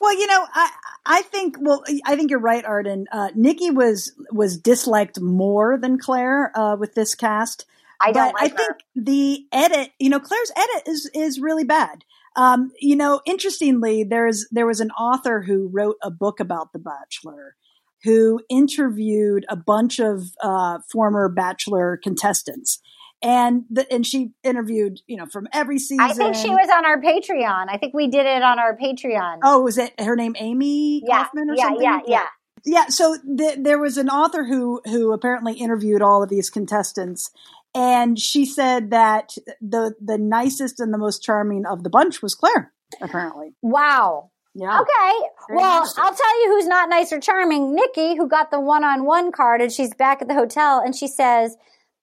Well, 0.00 0.12
you 0.18 0.26
know, 0.26 0.46
I 0.54 0.70
I 1.06 1.22
think 1.22 1.56
well, 1.60 1.82
I 2.04 2.16
think 2.16 2.30
you're 2.30 2.38
right, 2.38 2.64
Arden. 2.64 3.06
Uh, 3.10 3.30
Nikki 3.34 3.70
was 3.70 4.12
was 4.30 4.58
disliked 4.58 5.20
more 5.20 5.78
than 5.78 5.98
Clare 5.98 6.52
uh, 6.56 6.76
with 6.76 6.94
this 6.94 7.14
cast. 7.14 7.64
I 8.00 8.12
don't 8.12 8.34
like 8.34 8.52
I 8.52 8.56
think 8.56 8.72
the 8.94 9.46
edit, 9.52 9.90
you 9.98 10.10
know, 10.10 10.20
Clare's 10.20 10.52
edit 10.56 10.82
is 10.86 11.10
is 11.14 11.40
really 11.40 11.64
bad. 11.64 12.04
Um, 12.36 12.70
you 12.78 12.96
know, 12.96 13.22
interestingly, 13.24 14.04
there's 14.04 14.46
there 14.50 14.66
was 14.66 14.80
an 14.80 14.90
author 14.90 15.42
who 15.42 15.68
wrote 15.72 15.96
a 16.02 16.10
book 16.10 16.38
about 16.38 16.72
The 16.72 16.78
Bachelor, 16.78 17.56
who 18.04 18.40
interviewed 18.50 19.46
a 19.48 19.56
bunch 19.56 19.98
of 19.98 20.22
uh, 20.42 20.78
former 20.92 21.30
Bachelor 21.30 21.98
contestants, 22.02 22.78
and 23.22 23.64
the, 23.70 23.90
and 23.90 24.06
she 24.06 24.32
interviewed 24.44 25.00
you 25.06 25.16
know 25.16 25.24
from 25.24 25.48
every 25.52 25.78
season. 25.78 26.00
I 26.00 26.12
think 26.12 26.34
she 26.34 26.50
was 26.50 26.68
on 26.68 26.84
our 26.84 27.00
Patreon. 27.00 27.66
I 27.70 27.78
think 27.78 27.94
we 27.94 28.08
did 28.08 28.26
it 28.26 28.42
on 28.42 28.58
our 28.58 28.76
Patreon. 28.76 29.38
Oh, 29.42 29.62
was 29.62 29.78
it 29.78 29.98
her 29.98 30.14
name 30.14 30.36
Amy 30.38 31.02
yeah, 31.06 31.24
Kaufman 31.24 31.48
or 31.50 31.56
yeah, 31.56 31.62
something? 31.62 31.82
Yeah, 31.82 32.00
yeah, 32.06 32.20
yeah. 32.66 32.82
yeah 32.82 32.86
so 32.88 33.16
th- 33.38 33.60
there 33.60 33.78
was 33.78 33.96
an 33.96 34.10
author 34.10 34.44
who 34.44 34.82
who 34.84 35.14
apparently 35.14 35.54
interviewed 35.54 36.02
all 36.02 36.22
of 36.22 36.28
these 36.28 36.50
contestants 36.50 37.30
and 37.76 38.18
she 38.18 38.44
said 38.44 38.90
that 38.90 39.30
the 39.60 39.94
the 40.00 40.18
nicest 40.18 40.80
and 40.80 40.92
the 40.92 40.98
most 40.98 41.22
charming 41.22 41.64
of 41.66 41.84
the 41.84 41.90
bunch 41.90 42.22
was 42.22 42.34
clare 42.34 42.72
apparently 43.02 43.54
Wow. 43.62 44.30
yeah 44.54 44.80
Okay. 44.80 45.12
Very 45.48 45.58
well. 45.58 45.92
I'll 45.98 46.14
tell 46.14 46.42
you 46.42 46.50
who's 46.52 46.66
not 46.66 46.88
nice 46.88 47.12
or 47.12 47.20
charming. 47.20 47.74
Nikki, 47.74 48.16
who 48.16 48.26
got 48.28 48.50
the 48.50 48.58
one-on-one 48.60 49.30
card, 49.32 49.60
and 49.62 49.70
she's 49.70 49.94
back 49.94 50.20
at 50.22 50.28
the 50.28 50.34
hotel, 50.34 50.80
and 50.84 50.96
she 50.96 51.06
says, 51.06 51.56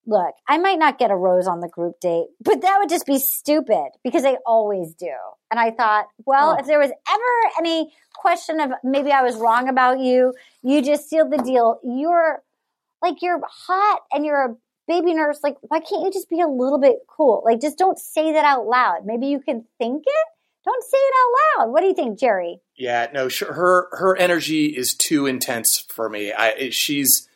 "Look, 0.05 0.33
I 0.47 0.57
might 0.59 0.79
not 0.79 0.97
get 0.99 1.11
a 1.11 1.15
rose 1.15 1.47
on 1.47 1.59
the 1.61 1.67
group 1.67 1.99
date, 1.99 2.27
but 2.43 2.61
that 2.61 2.77
would 2.79 2.89
just 2.89 3.05
be 3.05 3.19
stupid 3.19 3.87
because 4.03 4.23
they 4.23 4.37
always 4.45 4.93
do." 4.95 5.11
And 5.51 5.59
I 5.59 5.71
thought, 5.71 6.05
well, 6.25 6.51
Oh. 6.51 6.59
if 6.59 6.65
there 6.67 6.79
was 6.79 6.91
ever 7.15 7.33
any 7.59 7.93
question 8.15 8.59
of 8.61 8.71
maybe 8.83 9.11
I 9.11 9.23
was 9.23 9.35
wrong 9.35 9.67
about 9.67 9.99
you, 9.99 10.33
you 10.61 10.81
just 10.81 11.09
sealed 11.09 11.31
the 11.31 11.37
deal. 11.51 11.79
You're 11.83 12.43
like 13.01 13.21
you're 13.21 13.41
hot 13.67 14.01
and 14.11 14.25
you're 14.25 14.45
a 14.51 14.55
baby 14.87 15.13
nurse. 15.13 15.39
Like, 15.43 15.57
why 15.61 15.79
can't 15.79 16.03
you 16.03 16.11
just 16.11 16.29
be 16.29 16.41
a 16.41 16.47
little 16.47 16.79
bit 16.79 16.99
cool? 17.07 17.41
Like, 17.45 17.61
just 17.61 17.77
don't 17.77 17.97
say 17.99 18.31
that 18.33 18.45
out 18.45 18.65
loud. 18.65 19.05
Maybe 19.05 19.27
you 19.27 19.39
can 19.39 19.65
think 19.77 20.03
it. 20.05 20.27
Don't 20.65 20.83
say 20.83 20.97
it 20.97 21.13
out 21.19 21.63
loud. 21.65 21.73
What 21.73 21.81
do 21.81 21.87
you 21.87 21.93
think, 21.93 22.19
Jerry? 22.19 22.59
Yeah, 22.77 23.07
no. 23.13 23.27
Her 23.29 23.87
her 23.91 24.15
energy 24.15 24.67
is 24.67 24.93
too 24.95 25.25
intense 25.25 25.85
for 25.89 26.09
me. 26.09 26.31
I 26.31 26.69
she's 26.71 27.27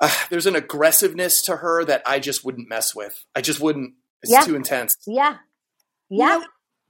uh, 0.00 0.10
there's 0.28 0.46
an 0.46 0.56
aggressiveness 0.56 1.40
to 1.42 1.56
her 1.56 1.84
that 1.84 2.02
I 2.04 2.18
just 2.18 2.44
wouldn't 2.44 2.68
mess 2.68 2.94
with. 2.94 3.24
I 3.34 3.40
just 3.40 3.60
wouldn't. 3.60 3.94
It's 4.22 4.32
Yeah. 4.32 4.40
too 4.40 4.54
intense. 4.56 4.94
Yeah. 5.06 5.36
You 6.10 6.18
Yeah. 6.18 6.38
know, 6.38 6.44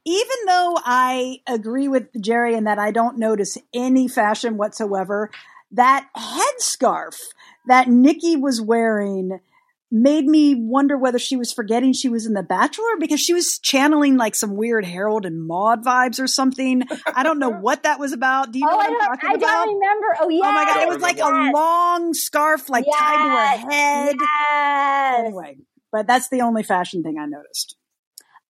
even 0.07 0.37
though 0.47 0.77
i 0.85 1.39
agree 1.47 1.89
with 1.89 2.09
jerry 2.21 2.55
in 2.55 2.65
that 2.65 2.79
i 2.79 2.91
don't 2.91 3.17
notice 3.17 3.57
any 3.73 4.07
fashion 4.07 4.59
whatsoever 4.59 5.31
that 5.71 6.07
headscarf 6.15 7.17
that 7.67 7.89
nikki 7.89 8.37
was 8.37 8.61
wearing 8.61 9.39
made 9.91 10.25
me 10.25 10.57
wonder 10.57 10.99
whether 10.99 11.19
she 11.21 11.37
was 11.37 11.53
forgetting 11.53 11.93
she 11.93 12.09
was 12.09 12.27
in 12.27 12.33
the 12.33 12.43
bachelor 12.43 12.97
because 12.99 13.21
she 13.21 13.33
was 13.33 13.59
channeling 13.61 14.17
like 14.17 14.35
some 14.35 14.57
weird 14.57 14.85
harold 14.85 15.25
and 15.25 15.47
maude 15.47 15.85
vibes 15.85 16.19
or 16.19 16.27
something 16.27 16.83
i 17.15 17.23
don't 17.23 17.39
know 17.39 17.51
what 17.51 17.85
that 17.85 18.01
was 18.01 18.13
about 18.13 18.51
do 18.51 18.59
you 18.59 18.65
know 18.65 18.73
oh, 18.73 18.77
what 18.77 18.87
I 18.87 18.91
i'm 18.91 18.99
talking 19.19 19.31
I 19.31 19.35
about 19.35 19.65
don't 19.67 19.75
remember. 19.75 20.07
Oh, 20.21 20.29
yeah. 20.29 20.41
oh 20.47 20.53
my 20.53 20.65
god 20.65 20.83
it 20.83 20.89
was 20.89 21.03
like 21.03 21.19
a 21.19 21.53
long 21.55 22.13
scarf 22.15 22.69
like 22.69 22.85
tied 22.85 23.23
to 23.23 23.31
her 23.31 23.71
head 23.73 24.17
Yes. 24.19 25.21
anyway 25.21 25.57
but 25.93 26.07
that's 26.09 26.29
the 26.29 26.41
only 26.41 26.65
fashion 26.65 27.03
thing 27.05 27.17
i 27.21 27.27
noticed 27.27 27.77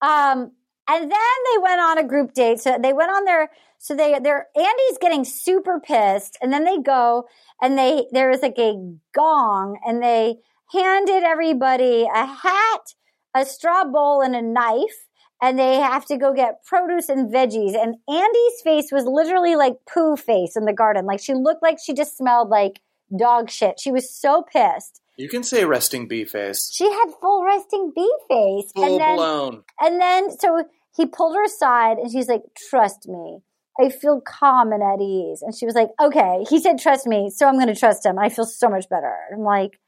Um, 0.00 0.52
and 0.86 1.10
then 1.10 1.10
they 1.10 1.58
went 1.62 1.80
on 1.80 1.96
a 1.98 2.04
group 2.06 2.34
date. 2.34 2.60
So 2.60 2.76
they 2.78 2.92
went 2.92 3.10
on 3.10 3.24
their, 3.24 3.50
so 3.84 3.94
they, 3.94 4.18
they're, 4.18 4.46
Andi's 4.56 4.96
getting 4.98 5.26
super 5.26 5.78
pissed. 5.78 6.38
And 6.40 6.50
then 6.50 6.64
they 6.64 6.78
go 6.78 7.26
and 7.60 7.76
they, 7.76 8.06
there 8.12 8.30
was 8.30 8.40
like 8.40 8.58
a 8.58 8.78
gong 9.14 9.78
and 9.86 10.02
they 10.02 10.36
handed 10.72 11.22
everybody 11.22 12.04
a 12.04 12.24
hat, 12.24 12.94
a 13.34 13.44
straw 13.44 13.84
bowl 13.84 14.22
and 14.22 14.34
a 14.34 14.40
knife. 14.40 15.04
And 15.42 15.58
they 15.58 15.74
have 15.74 16.06
to 16.06 16.16
go 16.16 16.32
get 16.32 16.64
produce 16.64 17.10
and 17.10 17.30
veggies. 17.30 17.74
And 17.74 17.96
Andi's 18.08 18.62
face 18.62 18.90
was 18.90 19.04
literally 19.04 19.54
like 19.54 19.74
poo 19.86 20.16
face 20.16 20.56
in 20.56 20.64
the 20.64 20.72
garden. 20.72 21.04
Like 21.04 21.20
she 21.20 21.34
looked 21.34 21.62
like 21.62 21.76
she 21.78 21.92
just 21.92 22.16
smelled 22.16 22.48
like 22.48 22.80
dog 23.14 23.50
shit. 23.50 23.78
She 23.78 23.92
was 23.92 24.08
so 24.08 24.46
pissed. 24.50 25.02
You 25.18 25.28
can 25.28 25.42
say 25.42 25.66
resting 25.66 26.08
bee 26.08 26.24
face. 26.24 26.70
She 26.72 26.90
had 26.90 27.10
full 27.20 27.44
resting 27.44 27.92
bee 27.94 28.16
face. 28.30 28.72
Full 28.74 28.82
and 28.82 28.98
then, 28.98 29.16
blown. 29.16 29.62
and 29.78 30.00
then, 30.00 30.38
so 30.38 30.64
he 30.96 31.04
pulled 31.04 31.36
her 31.36 31.44
aside 31.44 31.98
and 31.98 32.10
she's 32.10 32.28
like, 32.28 32.44
trust 32.70 33.06
me. 33.06 33.40
I 33.80 33.88
feel 33.88 34.20
calm 34.20 34.72
and 34.72 34.82
at 34.82 35.00
ease. 35.00 35.42
And 35.42 35.54
she 35.56 35.66
was 35.66 35.74
like, 35.74 35.88
okay. 36.00 36.44
He 36.48 36.60
said, 36.60 36.78
trust 36.78 37.06
me. 37.06 37.30
So 37.34 37.46
I'm 37.46 37.54
going 37.54 37.66
to 37.66 37.74
trust 37.74 38.06
him. 38.06 38.18
I 38.18 38.28
feel 38.28 38.44
so 38.44 38.68
much 38.68 38.88
better. 38.88 39.12
I'm 39.32 39.40
like, 39.40 39.78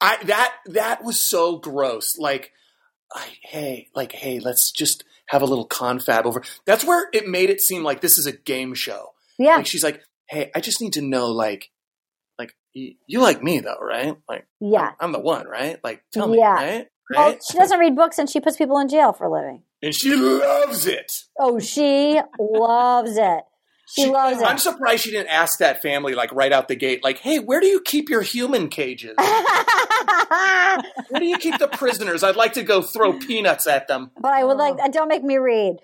I 0.00 0.16
that 0.24 0.54
that 0.66 1.04
was 1.04 1.20
so 1.20 1.56
gross. 1.58 2.18
Like, 2.18 2.52
I, 3.14 3.26
hey, 3.42 3.88
like, 3.94 4.12
hey, 4.12 4.40
let's 4.40 4.70
just 4.72 5.04
have 5.26 5.42
a 5.42 5.46
little 5.46 5.66
confab 5.66 6.26
over. 6.26 6.42
That's 6.66 6.84
where 6.84 7.08
it 7.12 7.26
made 7.28 7.50
it 7.50 7.60
seem 7.60 7.82
like 7.84 8.00
this 8.00 8.18
is 8.18 8.26
a 8.26 8.32
game 8.32 8.74
show. 8.74 9.12
yeah, 9.38 9.56
Like 9.56 9.66
she's 9.66 9.84
like, 9.84 10.00
hey, 10.28 10.50
I 10.54 10.60
just 10.60 10.80
need 10.80 10.94
to 10.94 11.02
know, 11.02 11.28
like, 11.28 11.70
like 12.38 12.54
you, 12.72 12.94
you 13.06 13.20
like 13.20 13.42
me 13.42 13.60
though, 13.60 13.78
right? 13.80 14.16
Like, 14.28 14.46
yeah. 14.60 14.88
I'm, 14.88 14.94
I'm 15.00 15.12
the 15.12 15.20
one, 15.20 15.46
right? 15.46 15.78
Like, 15.84 16.02
tell 16.12 16.26
me, 16.28 16.38
Yeah. 16.38 16.54
right? 16.54 16.88
Well, 17.14 17.38
she 17.50 17.58
doesn't 17.58 17.78
read 17.78 17.94
books 17.94 18.18
and 18.18 18.28
she 18.28 18.40
puts 18.40 18.56
people 18.56 18.78
in 18.78 18.88
jail 18.88 19.12
for 19.12 19.26
a 19.26 19.30
living. 19.32 19.62
And 19.84 19.94
she 19.94 20.16
loves 20.16 20.86
it. 20.86 21.12
Oh, 21.38 21.58
she 21.58 22.18
loves 22.38 23.18
it. 23.18 23.40
She, 23.86 24.06
loves 24.06 24.40
it. 24.40 24.44
I'm 24.44 24.56
surprised 24.56 25.04
she 25.04 25.10
didn't 25.10 25.28
ask 25.28 25.58
that 25.58 25.82
family 25.82 26.14
like 26.14 26.32
right 26.32 26.52
out 26.52 26.68
the 26.68 26.74
gate, 26.74 27.04
like, 27.04 27.18
"Hey, 27.18 27.38
where 27.38 27.60
do 27.60 27.66
you 27.66 27.82
keep 27.82 28.08
your 28.08 28.22
human 28.22 28.68
cages? 28.68 29.14
Where 31.08 31.20
do 31.20 31.26
you 31.26 31.36
keep 31.38 31.58
the 31.58 31.68
prisoners? 31.68 32.24
I'd 32.24 32.34
like 32.34 32.54
to 32.54 32.62
go 32.62 32.80
throw 32.80 33.12
peanuts 33.12 33.66
at 33.66 33.86
them." 33.86 34.10
but 34.18 34.32
I 34.32 34.42
would 34.42 34.56
like. 34.56 34.76
Don't 34.90 35.08
make 35.08 35.22
me 35.22 35.36
read. 35.36 35.76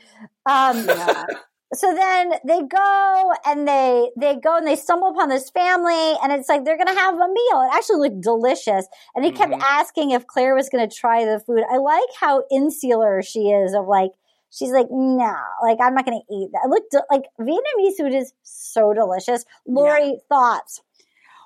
Um, 0.47 0.89
so 1.73 1.95
then 1.95 2.33
they 2.45 2.63
go 2.63 3.33
and 3.47 3.67
they 3.69 4.11
they 4.17 4.35
go 4.37 4.57
and 4.57 4.67
they 4.67 4.77
stumble 4.77 5.09
upon 5.11 5.29
this 5.29 5.51
family 5.51 6.15
and 6.23 6.33
it's 6.33 6.49
like 6.49 6.65
they're 6.65 6.79
gonna 6.79 6.95
have 6.99 7.15
a 7.15 7.29
meal. 7.29 7.63
It 7.63 7.71
actually 7.77 8.09
looked 8.09 8.21
delicious, 8.23 8.87
and 9.15 9.25
he 9.25 9.31
kept 9.33 9.53
Mhm. 9.53 9.61
asking 9.63 10.11
if 10.11 10.27
Clare 10.27 10.55
was 10.55 10.69
gonna 10.69 10.89
try 10.89 11.25
the 11.25 11.41
food. 11.41 11.63
I 11.71 11.77
like 11.79 12.09
how 12.19 12.43
insular 12.51 13.23
she 13.23 13.51
is. 13.51 13.75
Of 13.75 13.87
like 13.87 14.11
she's 14.51 14.73
like 14.73 14.89
no, 14.91 15.37
like 15.63 15.79
I'm 15.81 15.95
not 15.95 16.05
gonna 16.05 16.21
eat 16.31 16.51
that. 16.53 16.63
It 16.65 16.71
looked 16.71 16.91
de- 16.91 17.05
like 17.11 17.27
Vietnamese 17.41 17.97
food 17.97 18.15
is 18.15 18.33
so 18.43 18.93
delicious. 18.93 19.45
Lori, 19.67 20.19
thoughts? 20.29 20.83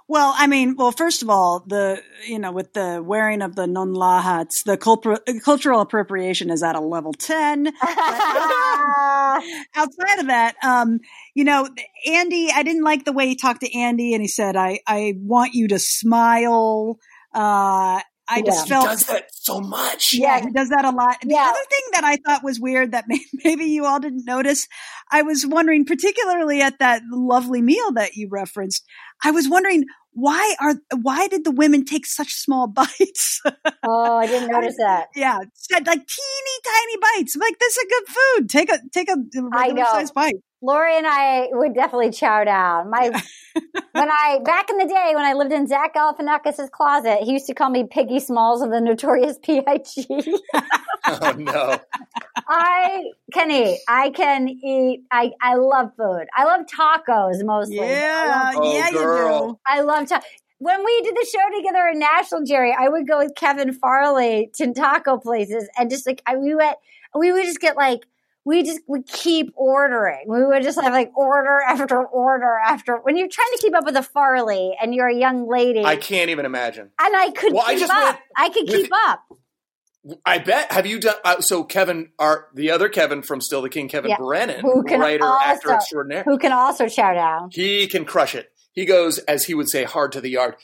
Well, 0.06 0.34
I 0.36 0.46
mean, 0.46 0.76
well, 0.76 0.92
first 0.92 1.22
of 1.22 1.30
all, 1.30 1.64
the 1.66 2.02
you 2.26 2.38
know, 2.38 2.52
with 2.52 2.74
the 2.74 3.02
wearing 3.02 3.40
of 3.40 3.56
the 3.56 3.66
non 3.66 3.94
la 3.94 4.20
hats, 4.20 4.62
the 4.62 4.76
culpr- 4.76 5.18
cultural 5.42 5.80
appropriation 5.80 6.50
is 6.50 6.62
at 6.62 6.76
a 6.76 6.80
level 6.80 7.12
ten. 7.14 7.66
Outside 9.74 10.18
of 10.18 10.26
that, 10.26 10.56
um, 10.62 11.00
you 11.34 11.44
know, 11.44 11.66
Andi, 12.06 12.50
I 12.54 12.62
didn't 12.62 12.84
like 12.84 13.04
the 13.04 13.12
way 13.12 13.28
he 13.28 13.34
talked 13.34 13.62
to 13.62 13.70
Andi, 13.70 14.12
and 14.12 14.20
he 14.20 14.28
said, 14.28 14.56
"I 14.56 14.80
I 14.86 15.14
want 15.16 15.54
you 15.54 15.68
to 15.68 15.78
smile." 15.78 16.98
Uh, 17.32 18.00
I 18.28 18.40
just 18.42 18.64
He 18.64 18.70
felt 18.70 18.86
does 18.86 19.02
that 19.04 19.24
so 19.32 19.60
much. 19.60 20.14
yeah, 20.14 20.40
he 20.40 20.50
does 20.50 20.70
that 20.70 20.84
a 20.84 20.90
lot. 20.90 21.18
The 21.22 21.28
Yeah. 21.34 21.48
other 21.50 21.60
thing 21.70 21.82
that 21.92 22.04
I 22.04 22.16
thought 22.24 22.42
was 22.42 22.58
weird 22.58 22.92
that 22.92 23.04
may- 23.06 23.24
maybe 23.44 23.64
you 23.66 23.84
all 23.84 24.00
didn't 24.00 24.24
notice, 24.24 24.66
I 25.12 25.22
was 25.22 25.46
wondering, 25.46 25.84
particularly 25.84 26.62
at 26.62 26.78
that 26.78 27.02
lovely 27.12 27.60
meal 27.60 27.92
that 27.92 28.14
you 28.16 28.28
referenced, 28.30 28.84
I 29.22 29.30
was 29.30 29.48
wondering 29.48 29.84
why 30.16 30.54
are 30.60 30.74
why 31.02 31.26
did 31.26 31.44
the 31.44 31.50
women 31.50 31.84
take 31.84 32.06
such 32.06 32.32
small 32.34 32.66
bites? 32.80 33.40
oh, 33.82 34.16
I 34.16 34.26
didn't 34.26 34.48
notice 34.52 34.76
that. 34.78 35.06
yeah, 35.16 35.38
said 35.54 35.86
like 35.86 35.98
teeny 36.06 36.60
tiny 36.64 36.96
bites. 37.18 37.34
I'm 37.34 37.40
like 37.40 37.58
this 37.58 37.76
is 37.76 37.84
a 37.84 37.88
good 37.88 38.04
food. 38.08 38.48
Take 38.50 38.70
a 38.72 38.78
take 38.92 39.08
a 39.10 39.16
regular 39.34 39.74
know. 39.82 39.90
sized 39.92 40.14
bite. 40.14 40.36
Lori 40.64 40.96
and 40.96 41.06
I 41.06 41.48
would 41.52 41.74
definitely 41.74 42.10
chow 42.10 42.42
down. 42.44 42.88
My 42.90 43.10
when 43.92 44.10
I 44.10 44.38
back 44.44 44.70
in 44.70 44.78
the 44.78 44.86
day 44.86 45.12
when 45.14 45.24
I 45.24 45.34
lived 45.34 45.52
in 45.52 45.66
Zach 45.66 45.94
Galifianakis' 45.94 46.70
closet, 46.70 47.18
he 47.22 47.32
used 47.32 47.46
to 47.48 47.54
call 47.54 47.68
me 47.70 47.84
Piggy 47.84 48.18
Smalls 48.18 48.62
of 48.62 48.70
the 48.70 48.80
Notorious 48.80 49.38
P.I.G. 49.42 50.06
Oh 51.06 51.34
no. 51.36 51.78
I 52.48 53.02
can 53.32 53.50
eat. 53.50 53.78
I 53.88 54.10
can 54.10 54.48
eat. 54.48 55.02
I 55.10 55.32
I 55.42 55.54
love 55.56 55.90
food. 55.98 56.26
I 56.34 56.44
love 56.44 56.62
tacos 56.66 57.44
mostly. 57.44 57.76
I 57.78 57.90
Yeah, 57.90 58.50
love, 58.54 58.54
Oh, 58.56 58.74
yeah, 58.74 58.88
you 58.90 58.98
oh, 58.98 59.02
girl. 59.04 59.48
do. 59.52 59.58
I 59.66 59.80
love 59.82 60.08
ta- 60.08 60.22
when 60.58 60.82
we 60.84 61.02
did 61.02 61.14
the 61.14 61.26
show 61.30 61.56
together 61.58 61.88
in 61.92 61.98
Nashville, 61.98 62.44
Jerry. 62.44 62.74
I 62.78 62.88
would 62.88 63.06
go 63.06 63.18
with 63.18 63.34
Kevin 63.34 63.72
Farley 63.74 64.50
to 64.54 64.72
taco 64.72 65.18
places 65.18 65.68
and 65.78 65.90
just 65.90 66.06
like 66.06 66.22
I, 66.26 66.36
we 66.36 66.54
went. 66.54 66.76
We 67.14 67.32
would 67.32 67.44
just 67.44 67.60
get 67.60 67.76
like 67.76 68.00
we 68.44 68.62
just 68.62 68.80
would 68.86 69.06
keep 69.06 69.52
ordering. 69.56 70.24
We 70.28 70.44
would 70.44 70.62
just 70.62 70.80
have 70.80 70.92
like 70.92 71.10
order 71.16 71.60
after 71.66 72.04
order 72.04 72.58
after. 72.64 72.96
When 72.98 73.16
you're 73.16 73.28
trying 73.28 73.50
to 73.52 73.58
keep 73.62 73.74
up 73.74 73.84
with 73.84 73.96
a 73.96 74.02
Farley 74.02 74.76
and 74.80 74.94
you're 74.94 75.08
a 75.08 75.14
young 75.16 75.48
lady, 75.48 75.84
I 75.84 75.96
can't 75.96 76.30
even 76.30 76.44
imagine. 76.46 76.90
and 77.00 77.16
I 77.16 77.30
could 77.30 77.52
Well, 77.52 77.64
I 77.66 77.72
keep 77.72 77.80
just 77.80 77.92
up. 77.92 78.04
went 78.04 78.18
I 78.36 78.48
could 78.50 78.66
keep 78.66 78.90
up. 79.08 79.20
I 80.26 80.36
bet. 80.38 80.70
Have 80.70 80.84
you 80.86 81.00
done? 81.00 81.14
Uh, 81.24 81.40
so 81.40 81.64
Kevin, 81.64 82.10
our 82.18 82.48
the 82.54 82.70
other 82.70 82.90
Kevin 82.90 83.22
from 83.22 83.40
Still 83.40 83.62
the 83.62 83.70
King, 83.70 83.88
Kevin 83.88 84.10
Yeah. 84.10 84.18
Brennan, 84.18 84.60
Who 84.60 84.82
can 84.82 85.00
writer, 85.00 85.24
actor 85.24 85.70
also- 85.70 85.74
extraordinaire. 85.76 86.24
Who 86.24 86.36
can 86.38 86.52
also 86.52 86.88
chow 86.88 87.14
down? 87.14 87.48
He 87.52 87.86
can 87.86 88.04
crush 88.04 88.34
it. 88.34 88.50
He 88.72 88.84
goes, 88.84 89.18
as 89.20 89.44
he 89.46 89.54
would 89.54 89.68
say, 89.70 89.84
hard 89.84 90.12
to 90.12 90.20
the 90.20 90.28
yard. 90.28 90.56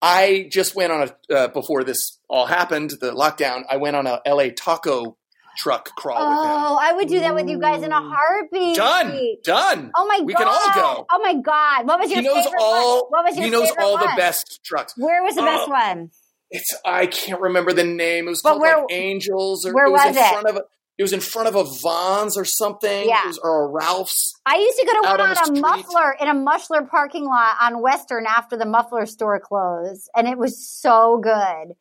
I 0.00 0.48
just 0.50 0.74
went 0.74 0.92
on 0.92 1.10
a 1.30 1.34
uh, 1.34 1.48
before 1.48 1.84
this 1.84 2.18
all 2.28 2.46
happened, 2.46 2.90
the 3.00 3.12
lockdown. 3.12 3.64
I 3.68 3.76
went 3.76 3.96
on 3.96 4.06
a 4.06 4.20
LA 4.26 4.48
taco 4.56 5.18
truck 5.56 5.94
crawl 5.96 6.18
Oh, 6.18 6.78
I 6.80 6.92
would 6.92 7.08
do 7.08 7.20
that 7.20 7.34
with 7.34 7.48
you 7.48 7.58
guys 7.58 7.82
in 7.82 7.92
a 7.92 8.00
heartbeat. 8.00 8.76
Done, 8.76 9.18
done. 9.44 9.90
Oh 9.96 10.06
my 10.06 10.18
god. 10.18 10.26
we 10.26 10.34
can 10.34 10.46
all 10.48 10.74
go. 10.74 11.06
Oh 11.10 11.18
my 11.22 11.34
god! 11.34 11.86
What 11.86 11.98
was 12.00 12.10
your 12.10 12.20
He 12.20 12.26
knows 12.26 12.44
favorite 12.44 12.60
all. 12.60 12.94
one? 13.02 13.04
What 13.10 13.24
was 13.24 13.36
your 13.36 13.44
he 13.44 13.50
knows 13.50 13.68
favorite 13.70 13.84
all 13.84 13.98
the 13.98 14.12
best 14.16 14.60
trucks. 14.64 14.94
Where 14.96 15.22
was 15.22 15.34
the 15.34 15.42
best 15.42 15.64
Oh, 15.68 15.70
one? 15.70 16.10
It's 16.50 16.74
I 16.84 17.06
can't 17.06 17.40
remember 17.40 17.72
the 17.72 17.84
name. 17.84 18.26
It 18.26 18.30
was 18.30 18.42
But 18.42 18.50
called 18.50 18.62
where- 18.62 18.76
like 18.78 18.86
Angels, 18.90 19.66
or 19.66 19.74
where 19.74 19.86
it 19.86 19.90
was, 19.90 20.02
was 20.06 20.16
in 20.16 20.22
it? 20.22 20.28
front 20.30 20.46
of 20.48 20.56
a. 20.56 20.62
It 20.98 21.02
was 21.02 21.12
in 21.12 21.20
front 21.20 21.46
of 21.48 21.54
a 21.56 21.64
Vons 21.82 22.38
or 22.38 22.46
something. 22.46 23.06
Yeah. 23.08 23.26
Was- 23.26 23.38
or 23.42 23.64
a 23.66 23.68
Ralph's. 23.68 24.32
I 24.46 24.56
used 24.56 24.78
to 24.78 24.86
go 24.86 24.92
to 24.92 25.00
one 25.08 25.20
on 25.20 25.36
on, 25.36 25.56
a 25.56 25.60
muffler 25.60 26.16
in 26.20 26.28
a 26.28 26.32
muffler 26.34 26.82
parking 26.82 27.24
lot 27.26 27.56
on 27.60 27.82
Western 27.82 28.24
after 28.26 28.56
the 28.56 28.64
muffler 28.64 29.04
store 29.06 29.38
closed, 29.40 30.08
and 30.16 30.26
it 30.26 30.38
was 30.38 30.66
so 30.66 31.18
good. 31.22 31.74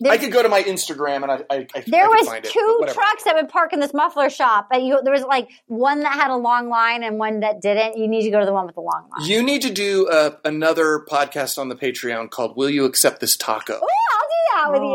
There, 0.00 0.12
I 0.12 0.16
could 0.18 0.30
go 0.30 0.42
to 0.42 0.48
my 0.48 0.62
Instagram 0.62 1.22
and 1.24 1.32
I. 1.32 1.34
I, 1.50 1.66
I 1.74 1.80
there 1.86 2.04
I 2.04 2.08
was 2.08 2.26
find 2.28 2.44
it, 2.44 2.52
two 2.52 2.76
but 2.80 2.94
trucks 2.94 3.24
that 3.24 3.34
would 3.34 3.48
park 3.48 3.72
in 3.72 3.80
this 3.80 3.92
muffler 3.92 4.30
shop, 4.30 4.68
but 4.70 4.82
you, 4.82 5.00
there 5.02 5.12
was 5.12 5.22
like 5.24 5.48
one 5.66 6.00
that 6.00 6.12
had 6.12 6.30
a 6.30 6.36
long 6.36 6.68
line 6.68 7.02
and 7.02 7.18
one 7.18 7.40
that 7.40 7.60
didn't. 7.60 7.96
You 7.98 8.06
need 8.06 8.22
to 8.22 8.30
go 8.30 8.38
to 8.38 8.46
the 8.46 8.52
one 8.52 8.66
with 8.66 8.76
the 8.76 8.80
long 8.80 9.08
line. 9.10 9.28
You 9.28 9.42
need 9.42 9.62
to 9.62 9.72
do 9.72 10.06
uh, 10.08 10.36
another 10.44 11.04
podcast 11.10 11.58
on 11.58 11.68
the 11.68 11.74
Patreon 11.76 12.30
called 12.30 12.56
"Will 12.56 12.70
You 12.70 12.84
Accept 12.84 13.20
This 13.20 13.36
Taco?" 13.36 13.74
Ooh, 13.74 13.76
I'll 13.76 13.80
do 13.80 14.54
that 14.54 14.72
with 14.72 14.80
Oh. 14.82 14.94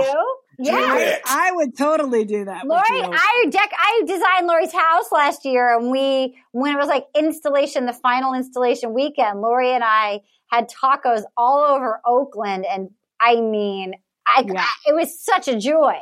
you. 0.58 0.66
Do 0.66 0.72
Yeah. 0.72 0.98
it. 1.00 1.22
I 1.26 1.52
would 1.52 1.76
totally 1.76 2.26
do 2.26 2.46
that. 2.46 2.66
Lori, 2.66 2.82
with 2.92 3.10
you. 3.10 3.12
I 3.12 3.46
deck 3.50 3.72
I 3.76 4.02
designed 4.06 4.46
Lori's 4.48 4.72
house 4.72 5.12
last 5.12 5.46
year 5.46 5.76
and 5.76 5.89
we 5.89 6.38
when 6.52 6.74
it 6.74 6.78
was 6.78 6.88
like 6.88 7.08
installation, 7.16 7.88
the 7.88 7.94
final 7.94 8.34
installation 8.36 8.94
weekend, 8.94 9.42
Lori 9.42 9.72
and 9.72 9.84
I 9.84 10.22
had 10.52 10.70
tacos 10.70 11.24
all 11.36 11.63
over 11.63 12.00
Oakland 12.06 12.66
and 12.70 12.92
I 13.20 13.42
mean 13.42 13.96
I, 14.28 14.46
Yeah. 14.48 14.66
it 14.88 14.94
was 14.96 15.20
such 15.20 15.48
a 15.48 15.58
joy. 15.60 15.96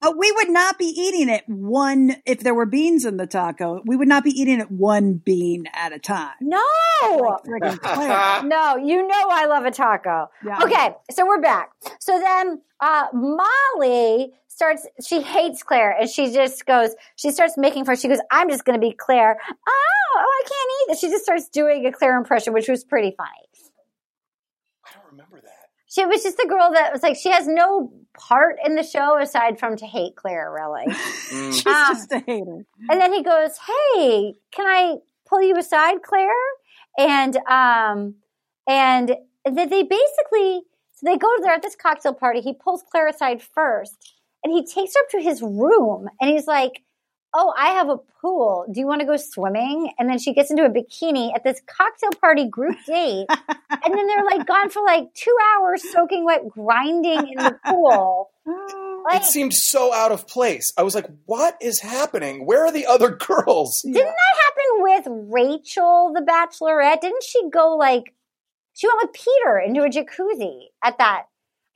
But 0.00 0.18
we 0.18 0.30
would 0.32 0.50
not 0.50 0.78
be 0.78 0.84
eating 0.84 1.30
it 1.30 1.44
one 1.46 2.16
if 2.26 2.40
there 2.40 2.54
were 2.54 2.66
beans 2.66 3.06
in 3.06 3.16
the 3.16 3.26
taco. 3.26 3.80
We 3.86 3.96
would 3.96 4.08
not 4.08 4.24
be 4.24 4.30
eating 4.30 4.60
it 4.60 4.70
one 4.70 5.14
bean 5.14 5.64
at 5.72 5.92
a 5.92 5.98
time. 5.98 6.34
No. 6.42 6.62
Like. 7.46 7.82
No, 8.44 8.76
you 8.76 9.06
know 9.06 9.24
I 9.30 9.46
love 9.46 9.64
a 9.64 9.70
taco. 9.70 10.28
Yeah. 10.44 10.58
Okay, 10.62 10.90
so 11.10 11.26
we're 11.26 11.40
back. 11.40 11.70
So 11.98 12.18
then 12.20 12.60
uh, 12.80 13.06
Molly 13.14 14.32
starts, 14.48 14.86
she 15.04 15.22
hates 15.22 15.62
Clare 15.62 15.96
and 15.98 16.08
she 16.10 16.30
just 16.32 16.66
goes, 16.66 16.94
she 17.16 17.30
starts 17.30 17.56
making 17.56 17.86
fun. 17.86 17.96
She 17.96 18.08
goes, 18.08 18.20
I'm 18.30 18.50
just 18.50 18.64
going 18.66 18.78
to 18.78 18.86
be 18.86 18.92
Clare. 18.92 19.38
Oh, 19.50 19.54
oh, 20.18 20.42
I 20.44 20.48
can't 20.48 20.70
eat 20.82 20.92
this. 20.92 21.00
She 21.00 21.08
just 21.08 21.24
starts 21.24 21.48
doing 21.48 21.86
a 21.86 21.92
Clare 21.92 22.18
impression, 22.18 22.52
which 22.52 22.68
was 22.68 22.84
pretty 22.84 23.14
funny. 23.16 23.30
I 24.86 24.90
don't 24.94 25.10
remember 25.10 25.40
that. 25.42 25.52
She 25.96 26.04
was 26.06 26.22
just 26.22 26.36
the 26.36 26.46
girl 26.46 26.70
that 26.72 26.92
was 26.92 27.02
like, 27.02 27.16
she 27.16 27.30
has 27.30 27.48
no 27.48 27.90
part 28.18 28.56
in 28.64 28.74
the 28.76 28.82
show 28.82 29.18
aside 29.18 29.58
from 29.58 29.76
to 29.76 29.86
hate 29.86 30.14
Clare, 30.16 30.52
really. 30.52 30.84
Mm. 31.32 31.52
She's 31.52 31.64
Ah. 31.66 31.88
just 31.92 32.12
a 32.12 32.18
hater. 32.20 32.64
And 32.88 33.00
then 33.00 33.12
he 33.12 33.20
goes, 33.24 33.58
"Hey, 33.66 34.34
can 34.52 34.64
I 34.64 34.96
pull 35.28 35.42
you 35.42 35.56
aside, 35.56 36.02
Clare?" 36.04 36.30
And 36.96 37.36
um, 37.48 38.14
and 38.68 39.16
then 39.44 39.68
they 39.68 39.82
basically 39.82 40.62
so 40.94 41.04
they 41.04 41.16
go 41.18 41.28
there 41.42 41.52
at 41.52 41.62
this 41.62 41.74
cocktail 41.74 42.14
party. 42.14 42.40
He 42.40 42.52
pulls 42.54 42.84
Clare 42.90 43.08
aside 43.08 43.42
first, 43.42 44.14
and 44.44 44.52
he 44.52 44.64
takes 44.64 44.94
her 44.94 45.00
up 45.00 45.08
to 45.10 45.20
his 45.20 45.42
room, 45.42 46.08
and 46.20 46.30
he's 46.30 46.46
like, 46.46 46.82
"Oh, 47.38 47.52
I 47.56 47.68
have 47.72 47.88
a 47.90 47.98
pool. 48.22 48.64
Do 48.72 48.80
you 48.80 48.86
want 48.86 49.00
to 49.00 49.06
go 49.06 49.16
swimming?" 49.16 49.92
And 49.98 50.08
then 50.08 50.18
she 50.18 50.32
gets 50.32 50.50
into 50.50 50.64
a 50.64 50.70
bikini 50.70 51.34
at 51.34 51.44
this 51.44 51.60
cocktail 51.66 52.10
party 52.20 52.48
group 52.48 52.76
date, 52.86 53.26
and 53.28 53.94
then 53.94 54.06
they're 54.06 54.24
like 54.24 54.46
gone 54.46 54.70
for 54.70 54.82
like 54.82 55.12
two 55.14 55.36
hours, 55.54 55.82
soaking 55.92 56.24
wet, 56.24 56.48
grinding 56.48 57.28
in 57.28 57.36
the 57.36 57.58
pool. 57.66 58.30
Like, 59.06 59.22
It 59.22 59.24
seemed 59.26 59.54
so 59.54 59.94
out 59.94 60.10
of 60.10 60.26
place. 60.26 60.72
I 60.76 60.82
was 60.82 60.96
like, 60.96 61.06
"What 61.26 61.56
is 61.60 61.78
happening? 61.80 62.44
Where 62.44 62.64
are 62.64 62.72
the 62.72 62.86
other 62.86 63.10
girls?" 63.28 63.80
Didn't 63.82 63.94
that 63.94 64.36
happen 64.44 64.82
with 64.82 65.06
Rachel, 65.32 66.12
the 66.12 66.22
Bachelorette? 66.22 67.00
Didn't 67.02 67.22
she 67.22 67.48
go 67.50 67.76
like 67.76 68.14
she 68.74 68.88
went 68.88 68.98
with 69.02 69.12
Peter 69.12 69.58
into 69.58 69.82
a 69.84 69.88
jacuzzi 69.88 70.70
at 70.82 70.98
that? 70.98 71.26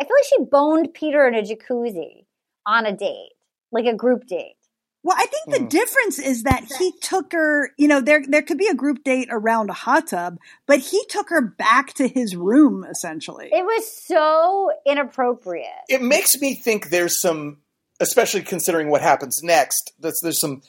I 0.01 0.05
feel 0.05 0.17
like 0.17 0.25
she 0.29 0.45
boned 0.45 0.93
Peter 0.93 1.27
in 1.29 1.35
a 1.35 1.43
jacuzzi 1.43 2.25
on 2.67 2.85
a 2.87 2.97
date, 2.97 3.31
like 3.71 3.87
a 3.87 3.95
group 3.95 4.27
date. 4.27 4.57
Well, 5.03 5.17
I 5.19 5.27
think 5.27 5.57
the 5.57 5.63
Hmm. 5.63 5.69
difference 5.69 6.19
is 6.19 6.43
that 6.43 6.65
he 6.79 6.93
took 7.01 7.33
her, 7.33 7.71
you 7.79 7.89
know, 7.89 8.01
there 8.03 8.23
there 8.29 8.43
could 8.43 8.59
be 8.59 8.69
a 8.69 8.75
group 8.75 9.03
date 9.03 9.29
around 9.31 9.71
a 9.71 9.73
hot 9.75 10.09
tub, 10.09 10.37
but 10.67 10.79
he 10.79 11.03
took 11.09 11.31
her 11.31 11.41
back 11.41 11.95
to 11.95 12.07
his 12.07 12.37
room 12.37 12.85
essentially. 12.85 13.49
It 13.51 13.65
was 13.65 13.91
so 14.07 14.71
inappropriate. 14.87 15.67
It 15.89 16.03
makes 16.03 16.39
me 16.41 16.55
think 16.55 16.91
there's 16.91 17.21
some, 17.21 17.59
especially 17.99 18.43
considering 18.43 18.91
what 18.91 19.01
happens 19.01 19.41
next. 19.43 19.93
There's, 19.99 20.21
there's 20.23 20.41
some, 20.41 20.61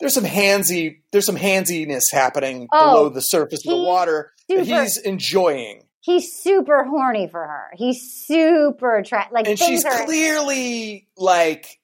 there's 0.00 0.14
some 0.14 0.24
handsy, 0.24 1.00
there's 1.12 1.26
some 1.26 1.36
handsiness 1.36 2.04
happening 2.10 2.68
Oh, 2.72 2.90
below 2.92 3.08
the 3.10 3.20
surface 3.20 3.60
of 3.66 3.70
the 3.70 3.76
he- 3.76 3.84
water 3.86 4.32
that 4.48 4.66
he's 4.66 4.96
enjoying, 4.98 5.82
He's 6.00 6.32
super 6.40 6.84
horny 6.84 7.26
for 7.28 7.40
her. 7.44 7.70
He's 7.74 8.00
super 8.26 8.96
attractive. 8.96 9.32
Like 9.34 9.48
and 9.48 9.58
she's 9.58 9.84
are 9.84 10.04
clearly 10.04 11.08
like 11.16 11.80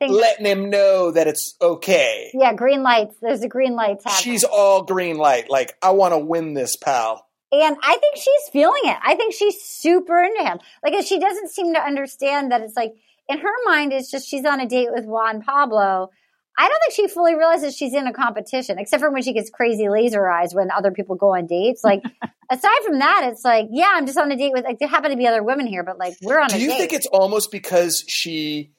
things 0.00 0.16
letting 0.16 0.46
him 0.46 0.70
know 0.70 1.12
that 1.12 1.28
it's 1.28 1.54
okay. 1.62 2.30
yeah, 2.34 2.52
green 2.54 2.82
lights. 2.82 3.14
There's 3.22 3.42
a 3.42 3.48
green 3.48 3.74
light. 3.76 3.98
She's 4.18 4.42
all 4.42 4.82
green 4.82 5.16
light. 5.16 5.48
Like, 5.48 5.76
I 5.82 5.90
want 5.90 6.12
to 6.14 6.18
win 6.18 6.54
this, 6.54 6.74
pal. 6.76 7.24
And 7.52 7.76
I 7.82 7.96
think 7.96 8.16
she's 8.16 8.48
feeling 8.52 8.82
it. 8.84 8.96
I 9.02 9.14
think 9.14 9.34
she's 9.34 9.60
super 9.62 10.22
into 10.22 10.42
him. 10.42 10.58
Like, 10.82 10.94
she 11.06 11.18
doesn't 11.18 11.50
seem 11.50 11.74
to 11.74 11.80
understand 11.80 12.50
that 12.50 12.62
it's 12.62 12.76
like, 12.76 12.92
in 13.28 13.38
her 13.38 13.54
mind, 13.64 13.92
it's 13.92 14.10
just 14.10 14.28
she's 14.28 14.44
on 14.44 14.58
a 14.60 14.66
date 14.66 14.88
with 14.90 15.04
Juan 15.04 15.42
Pablo. 15.42 16.10
I 16.58 16.68
don't 16.68 16.80
think 16.80 16.94
she 16.94 17.08
fully 17.08 17.34
realizes 17.34 17.76
she's 17.76 17.94
in 17.94 18.06
a 18.06 18.12
competition, 18.12 18.78
except 18.78 19.00
for 19.00 19.10
when 19.10 19.22
she 19.22 19.32
gets 19.32 19.50
crazy 19.50 19.88
laser 19.88 20.28
eyes 20.28 20.54
when 20.54 20.70
other 20.70 20.90
people 20.90 21.16
go 21.16 21.34
on 21.34 21.46
dates. 21.46 21.82
Like, 21.84 22.02
aside 22.50 22.82
from 22.84 22.98
that, 22.98 23.28
it's 23.30 23.44
like, 23.44 23.68
yeah, 23.70 23.90
I'm 23.94 24.06
just 24.06 24.18
on 24.18 24.30
a 24.30 24.36
date 24.36 24.52
with, 24.52 24.64
like, 24.64 24.78
there 24.78 24.88
happen 24.88 25.10
to 25.10 25.16
be 25.16 25.26
other 25.26 25.42
women 25.42 25.66
here, 25.66 25.82
but 25.84 25.98
like, 25.98 26.14
we're 26.22 26.40
on 26.40 26.48
Do 26.48 26.56
a 26.56 26.58
you 26.58 26.68
date. 26.68 26.78
think 26.78 26.92
it's 26.92 27.06
almost 27.06 27.50
because 27.50 28.04
she, 28.08 28.72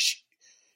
she, 0.00 0.18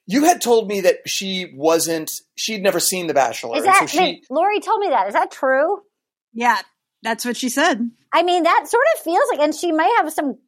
you 0.07 0.25
had 0.25 0.41
told 0.41 0.67
me 0.67 0.81
that 0.81 1.07
she 1.07 1.51
wasn't, 1.55 2.11
she'd 2.35 2.61
never 2.61 2.79
seen 2.79 3.07
The 3.07 3.13
Bachelor. 3.13 3.57
Is 3.57 3.65
that, 3.65 3.79
so 3.81 3.87
she, 3.87 3.99
wait, 3.99 4.25
Lori 4.29 4.59
told 4.59 4.79
me 4.79 4.89
that. 4.89 5.07
Is 5.07 5.13
that 5.13 5.31
true? 5.31 5.81
yeah. 6.33 6.59
That's 7.05 7.23
what 7.23 7.37
she 7.37 7.49
said. 7.49 7.91
I 8.11 8.23
mean, 8.23 8.43
that 8.43 8.67
sort 8.67 8.83
of 8.95 9.01
feels 9.03 9.23
like, 9.29 9.39
and 9.39 9.53
she 9.53 9.71
might 9.71 9.93
have 9.97 10.11
some 10.11 10.39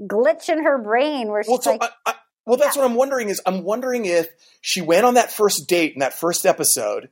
glitch 0.00 0.48
in 0.48 0.64
her 0.64 0.76
brain 0.82 1.28
where 1.28 1.44
she's 1.44 1.50
Well, 1.50 1.60
so 1.60 1.70
like, 1.72 1.82
I, 1.82 2.10
I, 2.10 2.14
well, 2.46 2.56
that's 2.56 2.76
what 2.76 2.84
I'm 2.84 2.96
wondering 2.96 3.28
is 3.28 3.40
I'm 3.46 3.62
wondering 3.62 4.06
if 4.06 4.28
she 4.60 4.80
went 4.80 5.04
on 5.04 5.14
that 5.14 5.30
first 5.30 5.68
date 5.68 5.92
in 5.94 6.00
that 6.00 6.14
first 6.14 6.46
episode, 6.46 7.10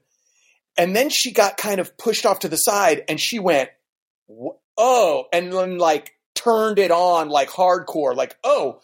and 0.77 0.97
then 0.97 1.11
she 1.11 1.31
got 1.31 1.57
kind 1.57 1.79
of 1.81 1.97
pushed 1.97 2.27
off 2.27 2.41
to 2.41 2.49
the 2.49 2.57
side, 2.57 3.05
and 3.09 3.21
she 3.21 3.39
went, 3.39 3.71
oh, 4.77 5.27
and 5.33 5.53
then 5.53 5.79
like 5.79 6.15
turned 6.35 6.81
it 6.81 6.91
on 6.91 7.29
like 7.29 7.51
hardcore, 7.51 8.17
like 8.17 8.37
oh, 8.43 8.81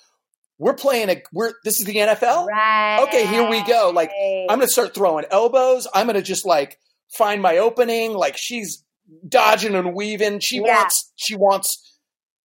we're 0.58 0.74
playing 0.74 1.10
a 1.10 1.22
we're 1.32 1.52
this 1.64 1.80
is 1.80 1.86
the 1.86 1.96
NFL. 1.96 2.46
right. 2.46 3.02
Okay, 3.08 3.26
here 3.26 3.48
we 3.48 3.62
go. 3.64 3.90
Like 3.94 4.10
I'm 4.48 4.58
gonna 4.58 4.68
start 4.68 4.94
throwing 4.94 5.24
elbows. 5.30 5.86
I'm 5.94 6.06
gonna 6.06 6.22
just 6.22 6.44
like 6.46 6.78
find 7.16 7.42
my 7.42 7.58
opening. 7.58 8.12
Like 8.14 8.36
she's 8.36 8.84
dodging 9.28 9.74
and 9.74 9.94
weaving. 9.94 10.40
She 10.40 10.56
Yeah. 10.56 10.78
wants 10.78 11.12
she 11.16 11.36
wants 11.36 11.98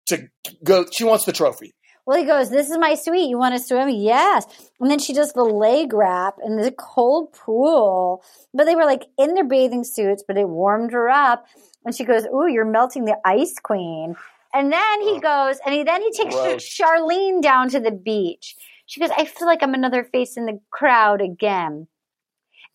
to 0.08 0.28
go. 0.63 0.86
She 0.91 1.04
wants 1.04 1.26
the 1.26 1.32
trophy. 1.34 1.74
Well, 2.06 2.17
he 2.17 2.26
goes, 2.26 2.50
This 2.50 2.72
is 2.72 2.78
my 2.80 2.95
suite. 2.95 3.30
You 3.30 3.38
want 3.38 3.54
to 3.56 3.62
swim? 3.63 3.89
Yes. 3.89 4.45
And 4.80 4.89
then 4.89 4.98
she 4.98 5.13
does 5.13 5.34
the 5.34 5.43
leg 5.43 5.93
wrap 5.93 6.38
in 6.43 6.58
the 6.58 6.72
cold 6.72 7.34
pool. 7.34 8.24
But 8.52 8.65
they 8.65 8.76
were 8.76 8.86
like 8.86 9.06
in 9.19 9.36
their 9.36 9.43
bathing 9.48 9.84
suits, 9.84 10.24
but 10.28 10.36
it 10.36 10.50
warmed 10.50 10.91
her 10.91 11.08
up. 11.10 11.45
And 11.86 11.95
she 11.95 12.06
goes, 12.06 12.26
Ooh, 12.26 12.48
you're 12.48 12.65
melting 12.65 13.06
the 13.06 13.17
ice 13.24 13.54
queen. 13.62 14.15
And 14.54 14.72
then 14.72 15.02
he 15.02 15.20
goes, 15.20 15.58
and 15.66 15.74
he 15.76 15.84
then 15.84 16.02
he 16.02 16.12
takes 16.12 16.34
Gross. 16.34 16.64
Sharleen 16.64 17.42
down 17.42 17.70
to 17.70 17.80
the 17.80 17.92
beach. 17.92 18.56
She 18.86 19.00
goes, 19.00 19.12
I 19.16 19.26
feel 19.26 19.48
like 19.48 19.62
I'm 19.62 19.76
another 19.76 20.04
face 20.04 20.38
in 20.38 20.46
the 20.46 20.60
crowd 20.72 21.22
again. 21.22 21.88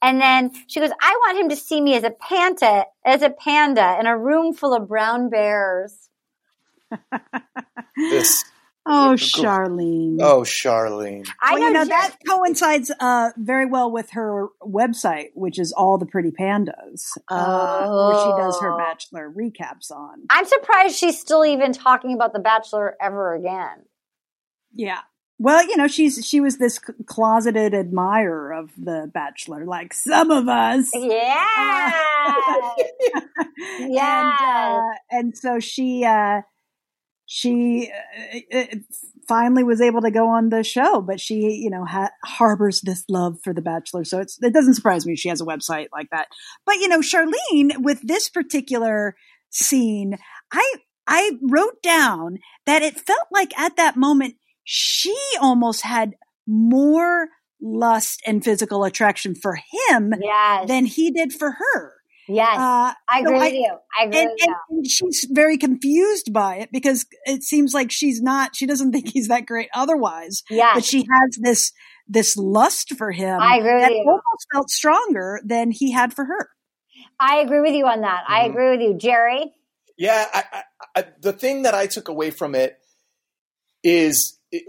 And 0.00 0.20
then 0.20 0.52
she 0.68 0.80
goes, 0.80 0.90
I 1.00 1.10
want 1.26 1.38
him 1.38 1.48
to 1.48 1.56
see 1.56 1.80
me 1.80 1.94
as 1.94 2.04
a 2.04 2.10
panda, 2.10 2.84
as 3.04 3.22
a 3.22 3.30
panda 3.30 3.96
in 3.98 4.06
a 4.06 4.16
room 4.16 4.52
full 4.54 4.74
of 4.74 4.86
brown 4.86 5.30
bears. 5.30 6.10
This 7.96 8.44
Oh, 8.86 9.14
Sharleen. 9.16 10.18
oh 10.20 10.40
Sharleen. 10.42 11.26
I 11.40 11.54
well, 11.54 11.62
you 11.62 11.72
know 11.72 11.84
that 11.86 12.16
coincides 12.28 12.92
uh, 13.00 13.30
very 13.38 13.64
well 13.64 13.90
with 13.90 14.10
her 14.10 14.48
website, 14.62 15.28
which 15.34 15.58
is 15.58 15.72
all 15.72 15.96
the 15.96 16.04
pretty 16.06 16.30
pandas, 16.30 17.06
uh, 17.30 17.86
where 17.88 18.18
she 18.24 18.42
does 18.42 18.60
her 18.60 18.74
Oh. 18.74 18.78
bachelor 18.78 19.30
recaps 19.34 19.90
on. 19.90 20.24
I'm 20.28 20.44
surprised 20.44 20.96
she's 20.96 21.18
still 21.18 21.44
even 21.46 21.72
talking 21.72 22.12
about 22.14 22.34
The 22.34 22.40
Bachelor 22.40 22.94
ever 23.00 23.34
again. 23.34 23.84
Yeah. 24.72 25.00
Well, 25.38 25.66
you 25.66 25.76
know, 25.76 25.88
she's 25.88 26.24
she 26.26 26.40
was 26.40 26.58
this 26.58 26.78
closeted 27.06 27.74
admirer 27.74 28.52
of 28.52 28.70
the 28.76 29.10
Bachelor, 29.12 29.64
like 29.64 29.92
some 29.94 30.30
of 30.30 30.46
us. 30.48 30.90
Yeah. 30.94 31.92
Yeah. 33.80 34.30
and 34.78 34.78
uh, 34.80 34.94
and 35.10 35.36
so 35.36 35.58
she 35.58 36.04
uh, 36.04 36.42
she 37.34 37.90
uh, 38.54 38.62
finally 39.26 39.64
was 39.64 39.80
able 39.80 40.02
to 40.02 40.12
go 40.12 40.28
on 40.28 40.50
the 40.50 40.62
show, 40.62 41.00
but 41.00 41.18
she 41.18 41.34
you 41.34 41.68
know 41.68 41.84
ha- 41.84 42.12
harbors 42.24 42.80
this 42.80 43.02
love 43.08 43.38
for 43.42 43.52
the 43.52 43.60
Bachelor, 43.60 44.04
so 44.04 44.20
it's 44.20 44.40
it 44.40 44.54
doesn't 44.54 44.74
surprise 44.74 45.04
me 45.04 45.16
she 45.16 45.30
has 45.30 45.40
a 45.40 45.44
website 45.44 45.88
like 45.92 46.10
that. 46.12 46.28
But 46.64 46.76
you 46.76 46.86
know, 46.86 47.00
Sharleen 47.00 47.82
with 47.82 48.06
this 48.06 48.28
particular 48.28 49.16
scene, 49.50 50.16
I 50.52 50.74
I 51.08 51.32
wrote 51.42 51.82
down 51.82 52.38
that 52.66 52.82
it 52.82 53.00
felt 53.00 53.26
like 53.32 53.58
at 53.58 53.76
that 53.78 53.96
moment 53.96 54.36
she 54.62 55.16
almost 55.40 55.82
had 55.82 56.14
more 56.46 57.30
lust 57.60 58.22
and 58.24 58.44
physical 58.44 58.84
attraction 58.84 59.34
for 59.34 59.56
him 59.88 60.14
yes. 60.20 60.68
than 60.68 60.84
he 60.84 61.10
did 61.10 61.32
for 61.32 61.50
her. 61.50 61.94
Yes. 62.28 62.56
Uh, 62.56 62.92
I 63.08 63.20
agree 63.20 63.38
so 63.38 63.42
I- 63.42 63.44
with 63.46 63.54
you. 63.54 63.76
I 63.98 64.04
agree 64.04 64.20
and, 64.20 64.30
with 64.30 64.40
and, 64.42 64.48
you. 64.70 64.76
and 64.78 64.86
she's 64.90 65.26
very 65.30 65.56
confused 65.58 66.32
by 66.32 66.56
it 66.56 66.70
because 66.72 67.06
it 67.26 67.42
seems 67.42 67.74
like 67.74 67.90
she's 67.92 68.20
not 68.22 68.54
she 68.56 68.66
doesn't 68.66 68.92
think 68.92 69.08
he's 69.12 69.28
that 69.28 69.46
great 69.46 69.68
otherwise 69.74 70.42
Yes. 70.50 70.74
but 70.74 70.84
she 70.84 70.98
has 70.98 71.38
this 71.40 71.72
this 72.08 72.36
lust 72.36 72.94
for 72.96 73.12
him 73.12 73.40
I 73.40 73.56
agree 73.56 73.74
with 73.74 73.82
that 73.82 73.92
you. 73.92 74.04
almost 74.06 74.46
felt 74.52 74.70
stronger 74.70 75.40
than 75.44 75.70
he 75.70 75.92
had 75.92 76.12
for 76.14 76.24
her 76.24 76.50
I 77.20 77.36
agree 77.36 77.60
with 77.60 77.74
you 77.74 77.86
on 77.86 78.00
that. 78.00 78.24
I 78.28 78.40
Mhm. 78.42 78.50
agree 78.50 78.70
with 78.72 78.80
you. 78.80 78.94
Jerry? 78.98 79.54
Yeah, 79.96 80.26
I, 80.34 80.44
I, 80.52 80.62
I, 81.00 81.04
the 81.20 81.32
thing 81.32 81.62
that 81.62 81.72
I 81.74 81.86
took 81.86 82.08
away 82.08 82.30
from 82.32 82.56
it 82.56 82.76
is, 83.84 84.38
it 84.50 84.64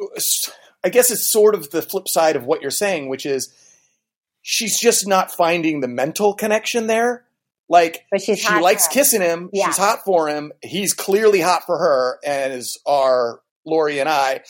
I 0.83 0.89
guess 0.89 1.09
it's 1.09 1.31
sort 1.31 1.55
of 1.55 1.71
the 1.71 1.81
flip 1.81 2.07
side 2.07 2.35
of 2.35 2.45
what 2.45 2.61
you're 2.61 2.69
saying, 2.71 3.09
which 3.09 3.25
is 3.25 3.51
she's 4.43 4.79
just 4.79 5.07
not 5.07 5.31
finding 5.31 5.79
the 5.81 5.87
mental 5.87 6.35
connection 6.35 6.85
there. 6.87 7.24
Like 7.69 8.05
But 8.11 8.21
she's 8.21 8.39
she 8.39 8.59
likes 8.59 8.87
kissing 8.87 9.21
him, 9.21 9.49
Yeah. 9.53 9.65
she's 9.67 9.77
hot 9.77 9.99
for 10.05 10.27
him. 10.27 10.51
He's 10.61 10.93
clearly 10.93 11.41
hot 11.41 11.63
for 11.65 11.77
her, 11.77 12.19
and 12.25 12.53
is 12.53 12.79
are 12.85 13.39
Lori 13.65 13.99
and 13.99 14.07
I. 14.09 14.41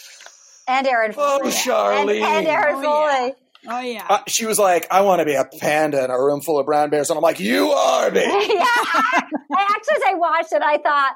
And 0.68 0.86
Aaron 0.88 1.14
Oh, 1.18 1.40
Foley. 1.40 1.52
Sharleen. 1.52 2.22
And, 2.22 2.38
and 2.38 2.48
Aaron 2.48 2.76
Oh, 2.78 2.82
Foley. 2.82 3.34
oh 3.70 3.80
yeah 3.80 4.06
Uh, 4.10 4.20
she 4.28 4.46
was 4.46 4.60
like, 4.60 4.88
"I 4.92 5.02
want 5.02 5.20
to 5.20 5.26
be 5.26 5.36
a 5.36 5.46
panda 5.62 6.04
in 6.04 6.12
a 6.12 6.20
room 6.20 6.42
full 6.42 6.60
of 6.60 6.66
brown 6.66 6.90
bears," 6.90 7.10
and 7.10 7.18
I'm 7.18 7.24
like, 7.24 7.40
"You 7.40 7.70
are 7.72 8.12
me." 8.12 8.22
yeah. 8.22 8.28
I, 8.30 9.22
I 9.56 9.68
actually, 9.76 9.96
as 9.96 10.02
I 10.08 10.14
watched 10.16 10.52
it, 10.54 10.62
I 10.62 10.78
thought 10.80 11.14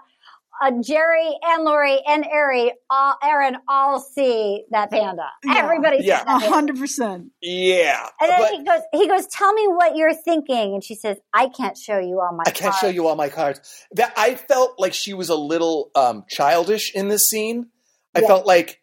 uh, 0.61 0.71
Jerry 0.81 1.29
and 1.43 1.63
Lori 1.63 1.99
and 2.07 2.25
Ari, 2.25 2.71
all, 2.89 3.15
Aaron 3.23 3.57
all 3.67 3.99
see 3.99 4.65
that 4.71 4.91
panda. 4.91 5.27
Yeah. 5.43 5.57
Everybody 5.57 5.97
sees 5.97 6.07
Yeah. 6.07 6.23
that 6.23 6.37
a 6.37 6.39
panda. 6.39 6.49
hundred 6.53 6.77
percent 6.79 7.31
yeah, 7.41 8.07
And 8.19 8.29
then 8.29 8.39
but 8.41 8.51
he 8.51 8.63
goes, 8.63 8.81
he 8.93 9.07
goes, 9.07 9.27
tell 9.27 9.53
me 9.53 9.67
what 9.67 9.95
you're 9.95 10.13
thinking. 10.13 10.73
And 10.73 10.83
she 10.83 10.95
says, 10.95 11.17
I 11.33 11.47
can't 11.49 11.77
show 11.77 11.97
you 11.99 12.19
all 12.21 12.33
my 12.35 12.43
I 12.47 12.51
can't 12.51 12.71
cards." 12.71 12.77
show 12.79 12.87
you 12.87 13.07
all 13.07 13.15
my 13.15 13.29
cards. 13.29 13.61
That 13.93 14.13
I 14.17 14.35
felt 14.35 14.79
like 14.79 14.93
she 14.93 15.13
was 15.13 15.29
a 15.29 15.35
little 15.35 15.91
um, 15.95 16.25
childish 16.29 16.93
in 16.93 17.07
this 17.07 17.27
scene. 17.27 17.67
I 18.15 18.21
Yeah. 18.21 18.27
felt 18.27 18.45
like 18.45 18.81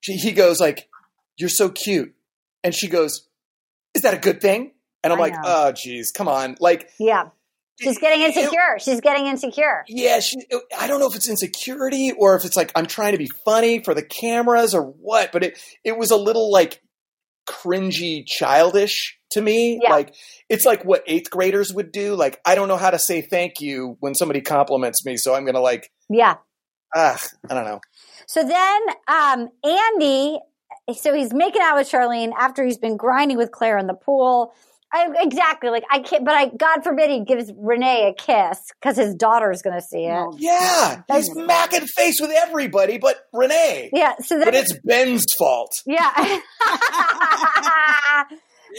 she, 0.00 0.14
he 0.16 0.32
goes 0.32 0.60
like, 0.60 0.88
"You're 1.38 1.48
so 1.48 1.68
cute," 1.70 2.14
and 2.62 2.74
she 2.74 2.88
goes, 2.88 3.28
"Is 3.94 4.02
that 4.02 4.14
a 4.14 4.18
good 4.18 4.40
thing?" 4.40 4.72
And 5.02 5.12
I'm 5.12 5.18
I 5.18 5.22
like, 5.22 5.32
know. 5.34 5.40
"Oh, 5.44 5.72
geez, 5.72 6.10
come 6.12 6.28
on!" 6.28 6.56
Like, 6.60 6.88
Yeah. 6.98 7.30
She's 7.80 7.98
getting 7.98 8.20
it- 8.22 8.36
insecure. 8.36 8.78
She's 8.78 9.00
getting 9.00 9.26
insecure. 9.26 9.84
yeah, 9.88 10.20
she. 10.20 10.36
I 10.78 10.86
don't 10.86 11.00
know 11.00 11.06
if 11.08 11.16
it's 11.16 11.28
insecurity 11.28 12.12
or 12.12 12.36
if 12.36 12.44
it's 12.44 12.56
like 12.56 12.70
I'm 12.74 12.86
trying 12.86 13.12
to 13.12 13.18
be 13.18 13.30
funny 13.44 13.82
for 13.82 13.94
the 13.94 14.02
cameras 14.04 14.74
or 14.74 14.82
what, 14.82 15.32
but 15.32 15.42
it 15.44 15.58
it 15.84 15.96
was 15.96 16.10
a 16.10 16.16
little 16.16 16.50
like 16.52 16.82
cringy, 17.48 18.24
childish 18.26 19.18
to 19.30 19.40
me. 19.40 19.80
Yeah. 19.82 19.90
Like 19.90 20.14
it's 20.48 20.64
like 20.64 20.84
what 20.84 21.02
eighth 21.06 21.30
graders 21.30 21.72
would 21.72 21.90
do. 21.92 22.14
Like 22.14 22.40
I 22.44 22.54
don't 22.54 22.68
know 22.68 22.76
how 22.76 22.90
to 22.90 22.98
say 22.98 23.22
thank 23.22 23.60
you 23.60 23.96
when 24.00 24.14
somebody 24.14 24.40
compliments 24.40 25.04
me, 25.04 25.16
so 25.16 25.34
I'm 25.34 25.44
gonna 25.44 25.60
like 25.60 25.90
Yeah. 26.08 26.36
ah, 26.94 27.18
I 27.48 27.54
don't 27.54 27.64
know. 27.64 27.80
So 28.26 28.42
then 28.44 28.80
um, 29.08 29.48
Andi, 29.64 30.38
so 30.96 31.14
he's 31.14 31.32
making 31.32 31.62
out 31.62 31.76
with 31.76 31.90
Charlene 31.90 32.32
after 32.38 32.64
he's 32.64 32.78
been 32.78 32.96
grinding 32.96 33.36
with 33.36 33.50
Clare 33.50 33.78
in 33.78 33.86
the 33.86 33.94
pool. 33.94 34.52
I, 34.92 35.06
exactly. 35.20 35.70
Like 35.70 35.84
I 35.90 36.00
can't, 36.00 36.24
but 36.24 36.34
I, 36.34 36.46
God 36.48 36.82
forbid 36.82 37.10
he 37.10 37.24
gives 37.24 37.52
Renee 37.56 38.08
a 38.08 38.12
kiss 38.12 38.58
because 38.80 38.96
his 38.96 39.14
daughter's 39.14 39.62
going 39.62 39.76
to 39.76 39.82
see 39.82 40.04
it. 40.06 40.10
Oh, 40.12 40.34
Yeah, 40.38 41.02
That's- 41.06 41.26
he's 41.28 41.36
macking 41.36 41.86
face 41.88 42.20
with 42.20 42.30
everybody 42.30 42.98
but 42.98 43.16
Renee. 43.32 43.90
Yeah. 43.92 44.14
So 44.20 44.36
then, 44.36 44.46
But 44.46 44.54
it's 44.54 44.76
Ben's 44.84 45.24
fault. 45.38 45.82
yeah. 45.86 46.12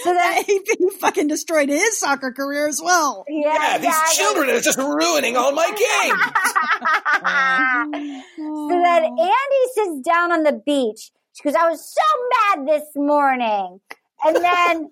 so 0.04 0.14
then, 0.14 0.44
he, 0.46 0.62
he 0.80 0.90
fucking 1.00 1.28
destroyed 1.28 1.70
his 1.70 1.98
soccer 1.98 2.32
career 2.32 2.68
as 2.68 2.80
well 2.84 3.24
yeah, 3.30 3.54
Yeah, 3.54 3.78
these 3.78 3.88
exactly. 3.88 4.18
children 4.18 4.50
are 4.50 4.60
just 4.62 4.78
ruining 4.78 5.38
all 5.38 5.54
my 5.54 5.68
games. 5.68 6.22
so 8.36 8.82
then 8.84 9.04
oh. 9.06 9.32
Andi 9.32 9.74
sits 9.74 10.02
down 10.08 10.32
on 10.32 10.44
the 10.44 10.62
beach. 10.66 11.12
She 11.34 11.44
goes, 11.44 11.56
I 11.56 11.70
was 11.70 11.94
so 11.94 12.58
mad 12.58 12.68
this 12.68 12.84
morning. 12.96 13.80
And 14.24 14.36
then, 14.36 14.92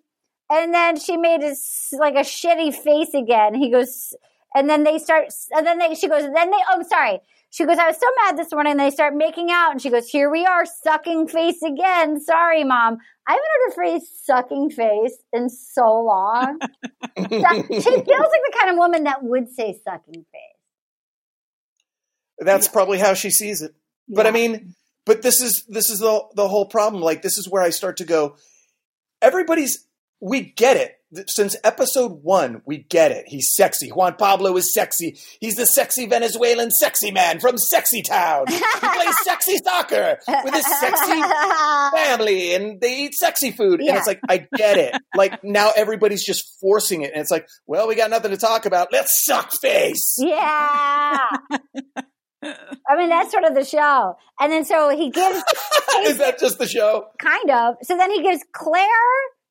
and 0.49 0.73
then 0.73 0.97
she 0.99 1.17
made 1.17 1.41
a, 1.41 1.51
s- 1.51 1.93
like 1.97 2.15
a 2.15 2.19
shitty 2.19 2.73
face 2.75 3.13
again. 3.13 3.53
He 3.53 3.71
goes, 3.71 4.13
and 4.55 4.69
then 4.69 4.83
they 4.83 4.97
start, 4.99 5.27
and 5.51 5.65
then 5.65 5.77
they, 5.77 5.95
she 5.95 6.07
goes, 6.07 6.23
then 6.23 6.51
they, 6.51 6.57
oh, 6.57 6.75
I'm 6.75 6.83
sorry. 6.83 7.19
She 7.51 7.65
goes, 7.65 7.77
I 7.79 7.87
was 7.87 7.97
so 7.97 8.05
mad 8.23 8.37
this 8.37 8.51
morning. 8.51 8.71
And 8.71 8.79
they 8.79 8.91
start 8.91 9.15
making 9.15 9.49
out. 9.49 9.71
And 9.71 9.81
she 9.81 9.89
goes, 9.89 10.07
here 10.07 10.29
we 10.29 10.45
are, 10.45 10.65
sucking 10.65 11.27
face 11.29 11.61
again. 11.63 12.19
Sorry, 12.19 12.63
mom. 12.63 12.99
I 13.27 13.31
haven't 13.31 13.45
heard 13.45 13.69
the 13.69 13.75
phrase 13.75 14.09
sucking 14.23 14.69
face 14.71 15.17
in 15.33 15.49
so 15.49 16.01
long. 16.01 16.59
she 17.17 17.23
feels 17.23 17.41
like 17.41 18.05
the 18.05 18.53
kind 18.57 18.69
of 18.71 18.77
woman 18.77 19.03
that 19.05 19.23
would 19.23 19.49
say 19.49 19.79
sucking 19.83 20.25
face. 20.31 20.57
That's 22.39 22.67
probably 22.67 22.99
how 22.99 23.13
she 23.15 23.31
sees 23.31 23.61
it. 23.61 23.73
But 24.07 24.25
I 24.25 24.31
mean, 24.31 24.75
but 25.05 25.21
this 25.21 25.41
is 25.41 25.65
this 25.67 25.89
is 25.89 25.99
the 25.99 26.23
the 26.35 26.47
whole 26.47 26.65
problem. 26.65 27.03
Like 27.03 27.21
this 27.21 27.37
is 27.37 27.49
where 27.49 27.61
I 27.61 27.69
start 27.69 27.97
to 27.97 28.05
go. 28.05 28.37
Everybody's 29.21 29.85
we 30.21 30.41
get 30.41 30.77
it. 30.77 30.95
since 31.27 31.55
episode 31.63 32.23
one, 32.23 32.61
we 32.65 32.77
get 32.77 33.11
it. 33.11 33.23
He's 33.27 33.49
sexy. 33.55 33.89
Juan 33.89 34.15
Pablo 34.15 34.55
is 34.57 34.73
sexy. 34.73 35.17
He's 35.39 35.55
the 35.55 35.65
sexy 35.65 36.05
Venezuelan 36.05 36.69
sexy 36.71 37.09
man 37.11 37.39
from 37.39 37.57
Sexy 37.57 38.01
Town. 38.03 38.45
He 38.47 38.59
plays 38.59 39.19
sexy 39.23 39.55
soccer 39.63 40.19
with 40.43 40.53
his 40.53 40.79
sexy 40.79 41.21
family 41.95 42.53
and 42.53 42.79
they 42.79 43.05
eat 43.05 43.15
sexy 43.15 43.51
food. 43.51 43.79
Yeah. 43.81 43.91
And 43.91 43.97
it's 43.97 44.07
like, 44.07 44.19
I 44.29 44.45
get 44.55 44.77
it. 44.77 44.95
Like 45.15 45.43
now 45.43 45.71
everybody's 45.75 46.23
just 46.23 46.43
forcing 46.61 47.01
it. 47.01 47.11
And 47.13 47.21
it's 47.21 47.31
like, 47.31 47.47
well, 47.65 47.87
we 47.87 47.95
got 47.95 48.09
nothing 48.11 48.31
to 48.31 48.37
talk 48.37 48.65
about. 48.65 48.89
Let's 48.91 49.23
suck 49.25 49.51
face. 49.61 50.15
yeah. 50.19 51.25
I 52.41 52.95
mean, 52.97 53.09
that's 53.09 53.31
sort 53.31 53.43
of 53.43 53.53
the 53.53 53.65
show. 53.65 54.15
And 54.39 54.51
then 54.51 54.63
so 54.63 54.89
he 54.89 55.09
gives 55.09 55.37
is 56.03 56.17
that 56.19 56.39
just 56.39 56.57
the 56.59 56.67
show? 56.67 57.07
kind 57.17 57.49
of. 57.51 57.75
So 57.81 57.97
then 57.97 58.11
he 58.11 58.21
gives 58.21 58.41
Clare 58.53 58.85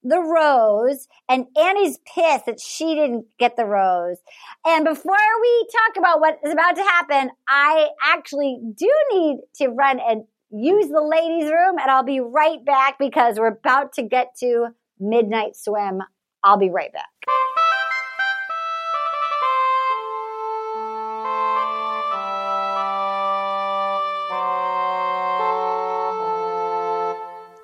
the 0.08 0.20
rose, 0.20 1.06
and 1.28 1.46
Andi's 1.56 1.98
pissed 2.14 2.46
that 2.46 2.60
she 2.60 2.94
didn't 2.94 3.26
get 3.38 3.56
the 3.56 3.64
rose. 3.64 4.18
And 4.66 4.84
before 4.84 5.14
we 5.40 5.68
talk 5.72 5.96
about 5.98 6.20
what 6.20 6.38
is 6.44 6.52
about 6.52 6.76
to 6.76 6.82
happen, 6.82 7.30
I 7.48 7.88
actually 8.02 8.60
do 8.74 8.90
need 9.12 9.40
to 9.56 9.68
run 9.68 10.00
and 10.00 10.24
use 10.50 10.88
the 10.88 11.02
ladies' 11.02 11.50
room, 11.50 11.76
and 11.78 11.90
I'll 11.90 12.02
be 12.02 12.20
right 12.20 12.64
back 12.64 12.98
because 12.98 13.38
we're 13.38 13.48
about 13.48 13.92
to 13.94 14.02
get 14.02 14.34
to 14.40 14.68
midnight 14.98 15.56
swim. 15.56 16.00
I'll 16.42 16.58
be 16.58 16.70
right 16.70 16.92
back. 16.92 17.08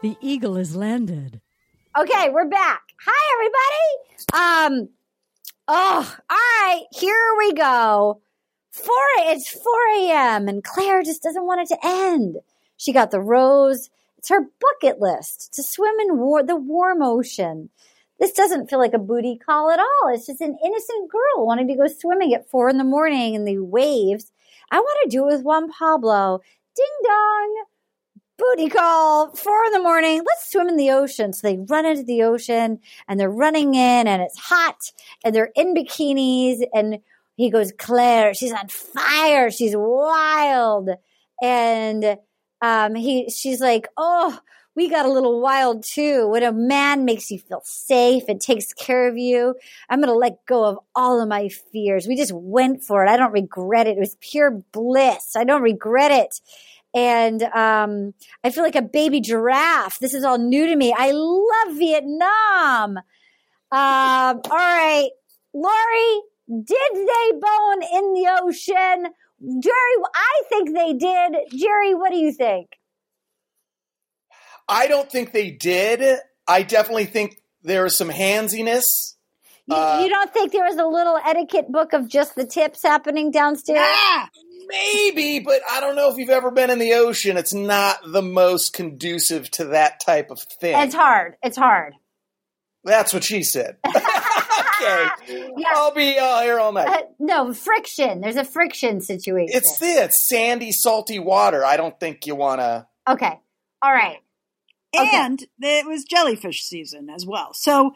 The 0.03 0.19
eagle 0.21 0.57
has 0.57 0.77
landed. 0.77 1.41
Okay, 1.97 2.29
we're 2.29 2.49
back. 2.49 2.83
Hi, 3.07 3.47
everybody. 4.33 4.81
Um, 4.83 4.89
oh, 5.69 6.17
all 6.29 6.37
right, 6.37 6.83
here 6.91 7.37
we 7.39 7.53
go. 7.53 8.21
Four, 8.73 8.97
it's 9.19 9.49
4 9.49 9.73
a.m. 9.99 10.49
and 10.49 10.65
Clare 10.65 11.05
just 11.05 11.23
doesn't 11.23 11.47
want 11.47 11.61
it 11.61 11.69
to 11.69 11.87
end. 11.87 12.39
She 12.77 12.93
got 12.93 13.13
the 13.13 13.21
rose. 13.21 13.91
It's 14.19 14.29
her 14.31 14.41
bucket 14.61 15.01
list 15.01 15.55
to 15.55 15.63
swim 15.63 15.95
in 16.01 16.19
war, 16.19 16.43
the 16.43 16.57
warm 16.57 17.01
ocean. 17.01 17.71
This 18.19 18.33
doesn't 18.33 18.69
feel 18.69 18.81
like 18.81 18.95
a 18.95 18.99
booty 18.99 19.39
call 19.39 19.71
at 19.71 19.79
all. 19.79 20.13
It's 20.13 20.27
just 20.27 20.41
an 20.41 20.59
innocent 20.65 21.13
girl 21.13 21.47
wanting 21.47 21.69
to 21.69 21.77
go 21.77 21.87
swimming 21.87 22.35
at 22.35 22.51
four 22.51 22.69
in 22.69 22.79
the 22.79 22.83
morning 22.83 23.35
in 23.35 23.45
the 23.45 23.61
waves. 23.61 24.33
I 24.69 24.81
want 24.81 24.99
to 25.05 25.17
do 25.17 25.29
it 25.29 25.35
with 25.37 25.45
Juan 25.45 25.71
Pablo. 25.71 26.41
Ding 26.75 26.87
dong 27.05 27.65
booty 28.37 28.69
call, 28.69 29.35
four 29.35 29.65
in 29.67 29.73
the 29.73 29.79
morning, 29.79 30.19
let's 30.19 30.51
swim 30.51 30.69
in 30.69 30.77
the 30.77 30.91
ocean. 30.91 31.33
So 31.33 31.47
they 31.47 31.59
run 31.69 31.87
into 31.87 32.03
the 32.03 32.23
ocean 32.23 32.81
and 33.09 33.19
they're 33.19 33.31
running 33.31 33.75
in 33.75 34.07
and 34.07 34.23
it's 34.23 34.39
hot 34.39 34.93
and 35.25 35.35
they're 35.35 35.53
in 35.55 35.75
bikinis 35.75 36.63
and 36.73 36.99
he 37.37 37.51
goes, 37.51 37.73
Clare, 37.77 38.35
she's 38.35 38.53
on 38.53 38.69
fire. 38.69 39.51
She's 39.51 39.75
wild. 39.77 40.91
And, 41.43 42.19
um, 42.61 42.95
he, 42.95 43.29
she's 43.29 43.61
like, 43.61 43.89
Oh, 43.97 44.39
we 44.77 44.89
got 44.89 45.07
a 45.07 45.13
little 45.13 45.41
wild 45.41 45.85
too. 45.85 46.29
When 46.29 46.43
a 46.43 46.53
man 46.53 47.05
makes 47.05 47.31
you 47.31 47.39
feel 47.39 47.61
safe 47.65 48.25
and 48.29 48.41
takes 48.41 48.73
care 48.73 49.09
of 49.09 49.17
you, 49.17 49.55
I'm 49.89 50.01
going 50.01 50.13
to 50.13 50.19
let 50.19 50.45
go 50.47 50.65
of 50.65 50.79
all 50.97 51.21
of 51.21 51.29
my 51.29 51.49
fears. 51.49 52.07
We 52.07 52.17
just 52.17 52.33
went 52.33 52.83
for 52.83 53.05
it. 53.05 53.09
I 53.09 53.17
don't 53.17 53.33
regret 53.33 53.87
it. 53.87 53.97
It 53.97 54.01
was 54.01 54.17
pure 54.21 54.51
bliss. 54.73 55.37
I 55.37 55.45
don't 55.45 55.63
regret 55.63 56.11
it 56.11 56.41
and 56.95 57.43
um, 57.43 58.15
I 58.45 58.51
feel 58.51 58.63
like 58.63 58.77
a 58.77 58.83
baby 58.83 59.21
giraffe. 59.21 59.99
This 59.99 60.15
is 60.15 60.25
all 60.25 60.39
new 60.39 60.67
to 60.67 60.77
me. 60.77 60.95
I 60.97 61.11
love 61.13 61.77
Vietnam. 61.77 62.99
Um, 62.99 63.03
all 63.73 64.41
right, 64.51 65.11
Lori, 65.53 66.23
did 66.49 66.93
they 66.95 67.33
bone 67.33 67.83
in 67.93 68.15
the 68.15 68.39
ocean? 68.43 69.13
Jerry, 69.61 70.05
I 70.15 70.43
think 70.49 70.75
they 70.75 70.93
did. 70.95 71.37
Jerry, 71.59 71.95
what 71.95 72.11
do 72.11 72.17
you 72.17 72.33
think? 72.33 72.71
I 74.69 74.87
don't 74.87 75.11
think 75.11 75.33
they 75.33 75.51
did. 75.51 76.19
I 76.47 76.63
definitely 76.63 77.07
think 77.07 77.41
there 77.63 77.83
was 77.83 77.97
some 77.97 78.09
handsiness. 78.09 79.17
You, 79.67 79.77
Uh, 79.77 80.01
you 80.03 80.09
don't 80.09 80.33
think 80.33 80.53
there 80.53 80.65
was 80.65 80.77
a 80.77 80.87
little 80.87 81.19
etiquette 81.25 81.71
book 81.71 81.93
of 81.93 82.09
just 82.09 82.35
the 82.35 82.47
tips 82.47 82.83
happening 82.83 83.31
downstairs? 83.31 83.81
Ah! 83.83 84.29
Maybe, 84.67 85.41
but 85.41 85.61
I 85.71 85.81
don't 85.81 85.97
know 85.97 86.11
if 86.11 86.17
you've 86.19 86.31
ever 86.31 86.51
been 86.51 86.71
in 86.71 86.79
the 86.79 86.95
ocean. 86.95 87.37
It's 87.37 87.55
not 87.55 87.99
the 88.07 88.23
most 88.23 88.73
conducive 88.73 89.51
to 89.53 89.65
that 89.67 90.01
type 90.05 90.31
of 90.31 90.41
thing. 90.41 90.79
It's 90.79 90.95
hard. 90.95 91.37
It's 91.43 91.57
hard. 91.57 91.95
That's 92.85 93.13
what 93.15 93.25
she 93.25 93.43
said. 93.43 93.77
okay. 93.87 95.07
Yeah. 95.57 95.69
I'll 95.75 95.95
be 95.95 96.19
uh, 96.19 96.43
here 96.43 96.59
all 96.59 96.73
night. 96.73 96.89
Uh, 96.89 97.03
no, 97.19 97.53
friction. 97.55 98.21
There's 98.21 98.37
a 98.37 98.45
friction 98.45 99.01
situation. 99.01 99.57
It's 99.57 99.79
this 99.79 100.15
sandy, 100.27 100.71
salty 100.73 101.19
water. 101.19 101.65
I 101.65 101.77
don't 101.77 101.99
think 101.99 102.27
you 102.27 102.35
want 102.35 102.61
to. 102.61 102.87
okay. 103.09 103.41
All 103.83 103.93
right. 103.93 104.19
Okay. 104.97 105.11
And 105.13 105.45
it 105.61 105.87
was 105.87 106.05
jellyfish 106.05 106.63
season 106.63 107.11
as 107.11 107.27
well. 107.27 107.51
So, 107.53 107.93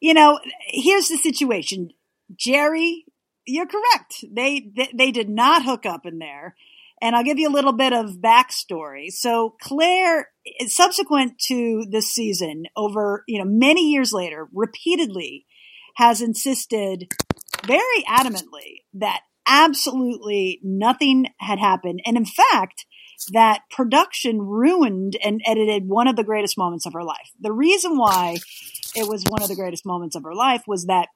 you 0.00 0.14
know, 0.14 0.38
here's 0.66 1.08
the 1.08 1.16
situation. 1.16 1.90
Jerry, 2.36 3.04
you're 3.46 3.66
correct. 3.66 4.24
They, 4.30 4.70
they 4.74 4.90
they 4.96 5.10
did 5.10 5.28
not 5.28 5.64
hook 5.64 5.86
up 5.86 6.06
in 6.06 6.18
there. 6.18 6.54
And 7.02 7.14
I'll 7.14 7.24
give 7.24 7.38
you 7.38 7.48
a 7.48 7.52
little 7.52 7.72
bit 7.72 7.92
of 7.92 8.16
backstory. 8.16 9.10
So 9.10 9.56
Clare, 9.60 10.28
eh, 10.46 10.66
subsequent 10.68 11.38
to 11.48 11.84
this 11.90 12.10
season, 12.10 12.64
over 12.76 13.24
you 13.28 13.38
know 13.38 13.44
many 13.44 13.90
years 13.90 14.12
later, 14.12 14.48
repeatedly 14.52 15.46
has 15.96 16.20
insisted 16.20 17.12
very 17.66 18.02
adamantly 18.08 18.82
that 18.94 19.20
absolutely 19.46 20.60
nothing 20.62 21.26
had 21.38 21.58
happened, 21.58 22.00
and 22.06 22.16
in 22.16 22.24
fact, 22.24 22.86
that 23.32 23.62
production 23.70 24.40
ruined 24.40 25.16
and 25.22 25.40
edited 25.46 25.86
one 25.86 26.08
of 26.08 26.16
the 26.16 26.24
greatest 26.24 26.58
moments 26.58 26.86
of 26.86 26.92
her 26.92 27.04
life. 27.04 27.30
The 27.40 27.52
reason 27.52 27.96
why 27.96 28.38
it 28.94 29.08
was 29.08 29.24
one 29.28 29.42
of 29.42 29.48
the 29.48 29.56
greatest 29.56 29.86
moments 29.86 30.16
of 30.16 30.24
her 30.24 30.34
life 30.34 30.62
was 30.66 30.86
that 30.86 31.08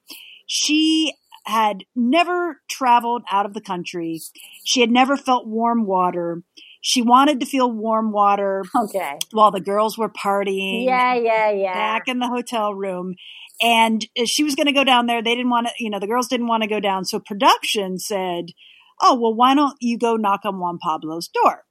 she 0.45 1.13
had 1.49 1.83
never 1.95 2.61
traveled 2.69 3.23
out 3.31 3.45
of 3.45 3.53
the 3.53 3.61
country. 3.61 4.19
She 4.63 4.81
had 4.81 4.91
never 4.91 5.17
felt 5.17 5.47
warm 5.47 5.85
water. 5.85 6.43
She 6.81 7.01
wanted 7.01 7.39
to 7.41 7.45
feel 7.45 7.69
warm 7.71 8.11
water 8.13 8.63
Okay. 8.75 9.17
while 9.31 9.51
the 9.51 9.59
girls 9.59 9.97
were 9.97 10.09
partying 10.09 10.85
Yeah, 10.85 11.15
yeah, 11.15 11.51
yeah. 11.51 11.73
back 11.73 12.07
in 12.07 12.19
the 12.19 12.27
hotel 12.27 12.73
room. 12.73 13.15
And 13.61 14.05
she 14.25 14.45
was 14.45 14.55
going 14.55 14.67
to 14.67 14.71
go 14.73 14.85
down 14.85 15.05
there. 15.07 15.21
They 15.21 15.35
didn't 15.35 15.49
want 15.49 15.67
to, 15.67 15.73
you 15.79 15.89
know, 15.89 15.99
the 15.99 16.07
girls 16.07 16.29
didn't 16.29 16.47
want 16.47 16.63
to 16.63 16.69
go 16.69 16.79
down. 16.79 17.03
So 17.03 17.19
production 17.19 17.99
said, 17.99 18.45
Oh, 19.01 19.19
well, 19.19 19.33
why 19.33 19.55
don't 19.55 19.75
you 19.81 19.97
go 19.97 20.15
knock 20.15 20.41
on 20.45 20.59
Juan 20.59 20.77
Pablo's 20.81 21.27
door? 21.29 21.65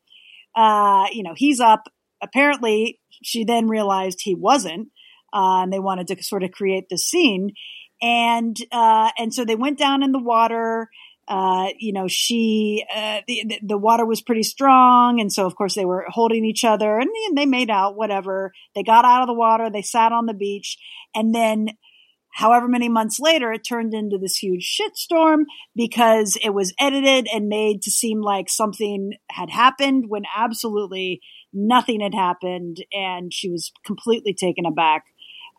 Uh, 0.54 1.06
you 1.12 1.22
know, 1.22 1.34
he's 1.36 1.60
up. 1.60 1.88
Apparently, 2.22 3.00
she 3.22 3.44
then 3.44 3.68
realized 3.68 4.20
he 4.22 4.34
wasn't. 4.34 4.88
Uh, 5.32 5.62
and 5.62 5.72
they 5.72 5.78
wanted 5.78 6.06
to 6.08 6.22
sort 6.22 6.42
of 6.42 6.50
create 6.52 6.84
this 6.88 7.04
scene. 7.04 7.50
And, 8.00 8.56
uh, 8.70 9.10
and 9.18 9.32
so 9.34 9.44
they 9.44 9.56
went 9.56 9.78
down 9.78 10.02
in 10.02 10.12
the 10.12 10.18
water. 10.18 10.88
Uh, 11.26 11.68
you 11.78 11.92
know, 11.92 12.06
she, 12.08 12.84
uh, 12.94 13.20
the, 13.26 13.60
the 13.62 13.76
water 13.76 14.06
was 14.06 14.22
pretty 14.22 14.42
strong. 14.42 15.20
And 15.20 15.30
so, 15.30 15.44
of 15.44 15.56
course, 15.56 15.74
they 15.74 15.84
were 15.84 16.06
holding 16.08 16.44
each 16.44 16.64
other 16.64 16.98
and 16.98 17.10
they 17.34 17.44
made 17.44 17.70
out, 17.70 17.96
whatever. 17.96 18.52
They 18.74 18.82
got 18.82 19.04
out 19.04 19.20
of 19.20 19.26
the 19.26 19.34
water. 19.34 19.68
They 19.68 19.82
sat 19.82 20.12
on 20.12 20.24
the 20.24 20.32
beach. 20.32 20.78
And 21.14 21.34
then, 21.34 21.76
however 22.32 22.66
many 22.66 22.88
months 22.88 23.20
later, 23.20 23.52
it 23.52 23.62
turned 23.62 23.92
into 23.92 24.16
this 24.16 24.38
huge 24.38 24.80
shitstorm 24.80 25.42
because 25.76 26.38
it 26.42 26.50
was 26.50 26.72
edited 26.78 27.28
and 27.30 27.48
made 27.48 27.82
to 27.82 27.90
seem 27.90 28.22
like 28.22 28.48
something 28.48 29.12
had 29.30 29.50
happened 29.50 30.06
when 30.08 30.22
absolutely 30.34 31.20
nothing 31.52 32.00
had 32.00 32.14
happened. 32.14 32.78
And 32.90 33.34
she 33.34 33.50
was 33.50 33.70
completely 33.84 34.32
taken 34.32 34.64
aback. 34.64 35.04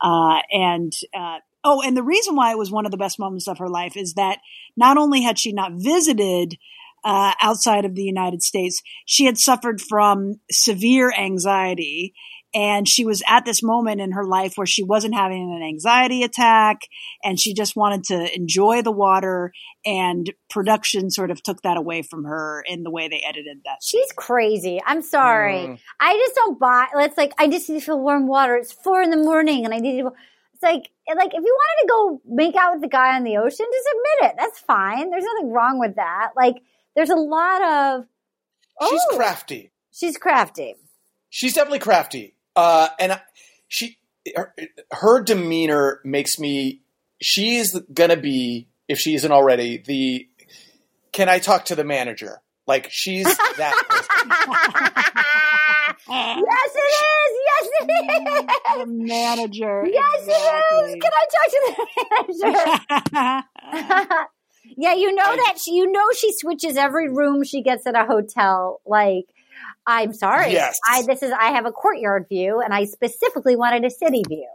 Uh, 0.01 0.39
and, 0.51 0.93
uh, 1.13 1.39
oh, 1.63 1.81
and 1.81 1.95
the 1.95 2.03
reason 2.03 2.35
why 2.35 2.51
it 2.51 2.57
was 2.57 2.71
one 2.71 2.85
of 2.85 2.91
the 2.91 2.97
best 2.97 3.19
moments 3.19 3.47
of 3.47 3.57
her 3.59 3.69
life 3.69 3.97
is 3.97 4.13
that 4.13 4.39
not 4.77 4.97
only 4.97 5.21
had 5.21 5.37
she 5.37 5.51
not 5.51 5.73
visited 5.73 6.57
uh, 7.03 7.33
outside 7.41 7.85
of 7.85 7.95
the 7.95 8.03
United 8.03 8.41
States, 8.41 8.81
she 9.05 9.25
had 9.25 9.37
suffered 9.37 9.81
from 9.81 10.35
severe 10.51 11.11
anxiety. 11.11 12.13
And 12.51 12.87
she 12.89 13.05
was 13.05 13.21
at 13.27 13.45
this 13.45 13.61
moment 13.61 14.01
in 14.01 14.13
her 14.13 14.25
life 14.25 14.53
where 14.55 14.65
she 14.65 14.83
wasn't 14.83 15.13
having 15.13 15.55
an 15.55 15.61
anxiety 15.61 16.23
attack 16.23 16.81
and 17.23 17.39
she 17.39 17.53
just 17.53 17.75
wanted 17.75 18.05
to 18.05 18.35
enjoy 18.35 18.81
the 18.81 18.91
water. 18.91 19.53
And 19.85 20.33
production 20.49 21.11
sort 21.11 21.29
of 21.29 21.43
took 21.43 21.61
that 21.61 21.77
away 21.77 22.01
from 22.01 22.23
her 22.23 22.63
in 22.67 22.81
the 22.81 22.89
way 22.89 23.07
they 23.07 23.21
edited 23.23 23.59
that. 23.65 23.77
She's 23.83 24.11
crazy. 24.15 24.81
I'm 24.83 25.03
sorry. 25.03 25.59
Mm. 25.59 25.79
I 25.99 26.17
just 26.17 26.33
don't 26.33 26.59
buy. 26.59 26.87
It's 26.95 27.17
like 27.17 27.33
I 27.37 27.47
just 27.47 27.69
need 27.69 27.81
to 27.81 27.85
feel 27.85 27.99
warm 27.99 28.27
water. 28.27 28.55
It's 28.55 28.73
four 28.73 29.03
in 29.03 29.11
the 29.11 29.17
morning, 29.17 29.63
and 29.63 29.73
I 29.73 29.77
need 29.77 30.01
to. 30.01 30.11
It's 30.61 30.63
like 30.63 30.89
like 31.15 31.33
if 31.33 31.41
you 31.43 31.57
wanted 31.57 31.81
to 31.81 31.87
go 31.87 32.21
make 32.25 32.55
out 32.55 32.73
with 32.73 32.81
the 32.81 32.89
guy 32.89 33.15
on 33.15 33.23
the 33.23 33.37
ocean, 33.37 33.65
just 33.71 33.87
admit 33.87 34.31
it. 34.31 34.35
That's 34.37 34.59
fine. 34.59 35.09
There's 35.09 35.23
nothing 35.23 35.51
wrong 35.51 35.79
with 35.79 35.95
that. 35.95 36.31
Like 36.35 36.57
there's 36.95 37.09
a 37.09 37.15
lot 37.15 37.61
of. 37.63 38.05
She's 38.89 39.01
Oh. 39.11 39.15
crafty. 39.15 39.71
She's 39.91 40.17
crafty. 40.17 40.75
She's 41.29 41.53
definitely 41.53 41.79
crafty. 41.79 42.33
Uh, 42.55 42.89
and 42.99 43.13
I- 43.13 43.21
she, 43.67 43.97
her, 44.35 44.53
her 44.91 45.21
demeanor 45.21 46.01
makes 46.03 46.39
me 46.39 46.81
she's 47.21 47.77
gonna 47.93 48.17
be 48.17 48.67
if 48.87 48.99
she 48.99 49.15
isn't 49.15 49.31
already 49.31 49.77
the. 49.77 50.27
Can 51.11 51.29
I 51.29 51.39
talk 51.39 51.65
to 51.65 51.75
the 51.75 51.83
manager? 51.83 52.41
Like 52.67 52.89
she's 52.91 53.25
that. 53.57 55.13
person. 56.09 56.43
yes, 56.47 56.71
it 56.75 56.91
is. 57.05 57.31
Yes, 57.49 57.69
it 57.81 58.79
the 58.79 58.85
manager. 58.87 59.85
Yes, 59.85 60.27
it 60.27 60.31
is. 60.31 60.95
Can 61.01 61.11
I 61.13 61.25
talk 61.35 61.47
to 61.51 61.59
the 61.65 62.43
manager? 62.43 64.25
yeah, 64.77 64.93
you 64.93 65.13
know 65.13 65.35
that 65.35 65.57
she, 65.59 65.73
you 65.73 65.91
know 65.91 66.05
she 66.17 66.31
switches 66.33 66.77
every 66.77 67.09
room 67.09 67.43
she 67.43 67.61
gets 67.61 67.85
at 67.87 67.95
a 67.95 68.05
hotel. 68.05 68.81
Like, 68.85 69.25
I'm 69.85 70.13
sorry, 70.13 70.51
Yes. 70.53 70.79
I 70.87 71.03
this 71.03 71.23
is 71.23 71.31
I 71.31 71.51
have 71.51 71.65
a 71.65 71.71
courtyard 71.71 72.25
view, 72.29 72.61
and 72.61 72.73
I 72.73 72.85
specifically 72.85 73.55
wanted 73.55 73.85
a 73.85 73.89
city 73.89 74.23
view. 74.27 74.47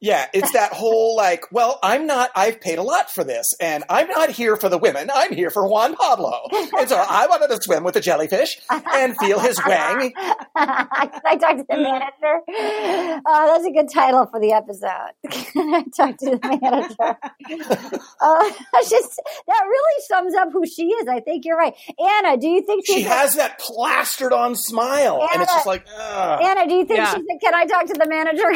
Yeah, 0.00 0.26
it's 0.32 0.52
that 0.52 0.72
whole 0.72 1.16
like, 1.16 1.44
well, 1.50 1.78
I'm 1.82 2.06
not, 2.06 2.30
I've 2.36 2.60
paid 2.60 2.78
a 2.78 2.82
lot 2.84 3.10
for 3.10 3.24
this, 3.24 3.52
and 3.60 3.82
I'm 3.88 4.06
not 4.08 4.30
here 4.30 4.56
for 4.56 4.68
the 4.68 4.78
women, 4.78 5.10
I'm 5.12 5.34
here 5.34 5.50
for 5.50 5.66
Juan 5.66 5.96
Pablo. 5.96 6.38
And 6.78 6.88
so 6.88 6.96
I 6.96 7.26
wanted 7.28 7.48
to 7.54 7.60
swim 7.60 7.82
with 7.82 7.94
the 7.94 8.00
jellyfish 8.00 8.60
and 8.70 9.16
feel 9.18 9.40
his 9.40 9.58
wang. 9.66 10.12
Can 10.12 10.40
I 10.56 11.36
talk 11.40 11.56
to 11.56 11.64
the 11.68 11.76
manager? 11.76 13.20
Oh, 13.26 13.50
that's 13.52 13.64
a 13.66 13.72
good 13.72 13.88
title 13.92 14.26
for 14.26 14.38
the 14.38 14.52
episode. 14.52 15.10
Can 15.30 15.74
I 15.74 15.82
talk 15.96 16.16
to 16.18 16.38
the 16.38 16.58
manager? 16.60 17.98
Uh, 18.20 18.50
that's 18.72 18.90
just 18.90 19.20
that 19.46 19.62
really 19.66 20.02
sums 20.08 20.34
up 20.34 20.48
who 20.52 20.66
she 20.66 20.86
is. 20.88 21.06
I 21.08 21.20
think 21.20 21.44
you're 21.44 21.56
right, 21.56 21.74
Anna. 21.98 22.36
Do 22.36 22.48
you 22.48 22.62
think 22.62 22.84
She 22.86 22.94
she's 22.96 23.06
has 23.06 23.36
that 23.36 23.58
plastered 23.58 24.32
on 24.32 24.54
smile, 24.56 25.26
and 25.32 25.40
it's 25.42 25.52
just 25.52 25.66
like, 25.66 25.86
ugh. 25.96 26.40
Anna? 26.42 26.66
Do 26.66 26.74
you 26.74 26.84
think 26.84 26.98
Yeah. 26.98 27.14
she's 27.14 27.24
a, 27.24 27.38
Can 27.40 27.54
I 27.54 27.64
talk 27.64 27.86
to 27.86 27.94
the 27.94 28.08
manager, 28.08 28.50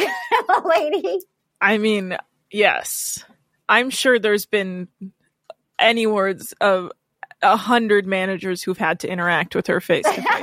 lady? 0.65 1.19
I 1.63 1.77
mean, 1.77 2.17
yes. 2.51 3.23
I'm 3.69 3.89
sure 3.89 4.19
there's 4.19 4.45
been 4.45 4.89
any 5.79 6.05
words 6.05 6.53
of 6.59 6.91
a 7.41 7.55
hundred 7.55 8.05
managers 8.05 8.61
who've 8.61 8.77
had 8.77 8.99
to 8.99 9.09
interact 9.09 9.55
with 9.55 9.67
her 9.67 9.79
face 9.79 10.03
to 10.03 10.11
face. 10.11 10.25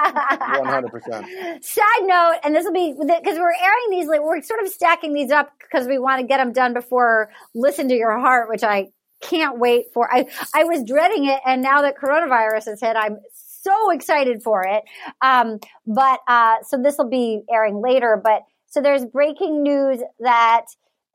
100%. 0.00 1.64
Side 1.64 2.02
note, 2.02 2.36
and 2.44 2.54
this 2.54 2.64
will 2.64 2.72
be 2.72 2.92
because 2.92 3.36
we're 3.38 3.52
airing 3.52 3.90
these, 3.90 4.06
like, 4.06 4.22
we're 4.22 4.40
sort 4.42 4.62
of 4.62 4.68
stacking 4.68 5.12
these 5.12 5.32
up 5.32 5.50
because 5.58 5.88
we 5.88 5.98
want 5.98 6.20
to 6.20 6.26
get 6.26 6.36
them 6.38 6.52
done 6.52 6.72
before 6.72 7.30
"Listen 7.54 7.88
to 7.88 7.94
Your 7.94 8.18
Heart," 8.18 8.48
which 8.48 8.62
I 8.62 8.88
can't 9.20 9.58
wait 9.58 9.86
for. 9.92 10.10
I 10.12 10.26
I 10.54 10.64
was 10.64 10.84
dreading 10.84 11.26
it, 11.26 11.40
and 11.44 11.62
now 11.62 11.82
that 11.82 11.96
coronavirus 11.96 12.66
has 12.66 12.80
hit, 12.80 12.96
I'm 12.96 13.18
so 13.62 13.90
excited 13.90 14.42
for 14.42 14.64
it. 14.64 14.84
Um, 15.20 15.58
but 15.86 16.20
uh, 16.28 16.56
so 16.66 16.80
this 16.82 16.96
will 16.96 17.10
be 17.10 17.42
airing 17.52 17.80
later. 17.80 18.20
But 18.22 18.42
so 18.70 18.80
there's 18.80 19.04
breaking 19.04 19.62
news 19.62 20.00
that. 20.20 20.66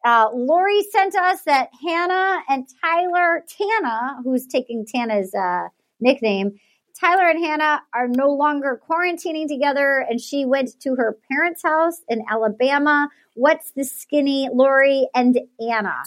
Uh, 0.06 0.30
Lori 0.32 0.84
sent 0.91 1.16
us 1.16 1.41
that 1.47 1.70
Hannah 1.84 2.43
and 2.47 2.68
Tyler, 2.80 3.43
Tana, 3.49 4.20
who's 4.24 4.45
taking 4.45 4.86
Tana's 4.86 5.34
uh, 5.34 5.70
nickname, 5.99 6.60
Tyler 6.99 7.28
and 7.28 7.43
Hannah 7.43 7.82
are 7.91 8.08
no 8.08 8.30
longer 8.30 8.80
quarantining 8.88 9.47
together, 9.47 10.06
and 10.08 10.22
she 10.22 10.45
went 10.45 10.80
to 10.82 10.93
her 10.93 11.18
parents' 11.30 11.64
house 11.64 12.01
in 12.08 12.24
Alabama. 12.30 13.10
What's 13.34 13.72
the 13.72 13.84
skinny 13.84 14.47
Lori 14.53 15.10
and 15.16 15.39
Anna? 15.60 16.03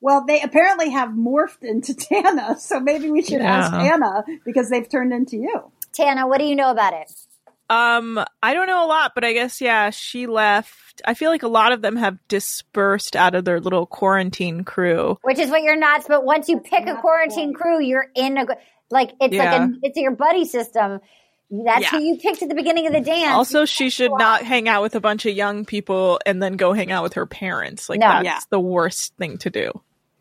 Well, 0.00 0.24
they 0.24 0.40
apparently 0.40 0.90
have 0.90 1.10
morphed 1.10 1.62
into 1.62 1.94
Tana, 1.94 2.58
so 2.60 2.78
maybe 2.78 3.10
we 3.10 3.22
should 3.22 3.42
ask 3.42 3.72
Yeah. 3.72 3.94
Anna 3.94 4.24
because 4.44 4.70
they've 4.70 4.88
turned 4.88 5.12
into 5.12 5.36
you. 5.36 5.72
Tana, 5.92 6.26
what 6.28 6.38
do 6.38 6.44
you 6.44 6.54
know 6.54 6.70
about 6.70 6.92
it? 6.94 7.10
Um, 7.70 8.22
I 8.42 8.52
don't 8.52 8.66
know 8.66 8.84
a 8.84 8.88
lot, 8.88 9.12
but 9.14 9.24
I 9.24 9.32
guess 9.32 9.60
yeah, 9.60 9.90
she 9.90 10.26
left. 10.26 11.00
I 11.06 11.14
feel 11.14 11.30
like 11.30 11.42
a 11.42 11.48
lot 11.48 11.72
of 11.72 11.80
them 11.82 11.96
have 11.96 12.18
dispersed 12.28 13.16
out 13.16 13.34
of 13.34 13.44
their 13.44 13.58
little 13.60 13.86
quarantine 13.86 14.64
crew. 14.64 15.18
Which 15.22 15.38
is 15.38 15.50
what 15.50 15.62
you're 15.62 15.76
not. 15.76 16.04
But 16.06 16.24
once 16.24 16.48
you 16.48 16.60
pick 16.60 16.86
a 16.86 16.96
quarantine 16.96 17.54
crew, 17.54 17.80
you're 17.82 18.06
in 18.14 18.36
a 18.38 18.46
like 18.90 19.12
it's 19.20 19.34
like 19.34 19.60
a, 19.60 19.70
it's 19.82 19.96
your 19.96 20.12
buddy 20.12 20.44
system. 20.44 21.00
That's 21.50 21.82
Yeah. 21.82 21.90
who 21.90 22.00
you 22.00 22.16
picked 22.18 22.42
at 22.42 22.48
the 22.48 22.54
beginning 22.54 22.86
of 22.86 22.92
the 22.92 23.00
dance. 23.00 23.32
Also, 23.34 23.64
she 23.64 23.88
should 23.90 24.10
not 24.12 24.42
hang 24.42 24.68
out 24.68 24.82
with 24.82 24.94
a 24.94 25.00
bunch 25.00 25.24
of 25.26 25.34
young 25.34 25.64
people 25.64 26.18
and 26.26 26.42
then 26.42 26.56
go 26.56 26.72
hang 26.72 26.90
out 26.92 27.02
with 27.02 27.14
her 27.14 27.26
parents. 27.26 27.88
Like 27.88 28.00
No. 28.00 28.08
that's 28.08 28.24
Yeah. 28.24 28.40
the 28.50 28.60
worst 28.60 29.14
thing 29.16 29.38
to 29.38 29.50
do. 29.50 29.70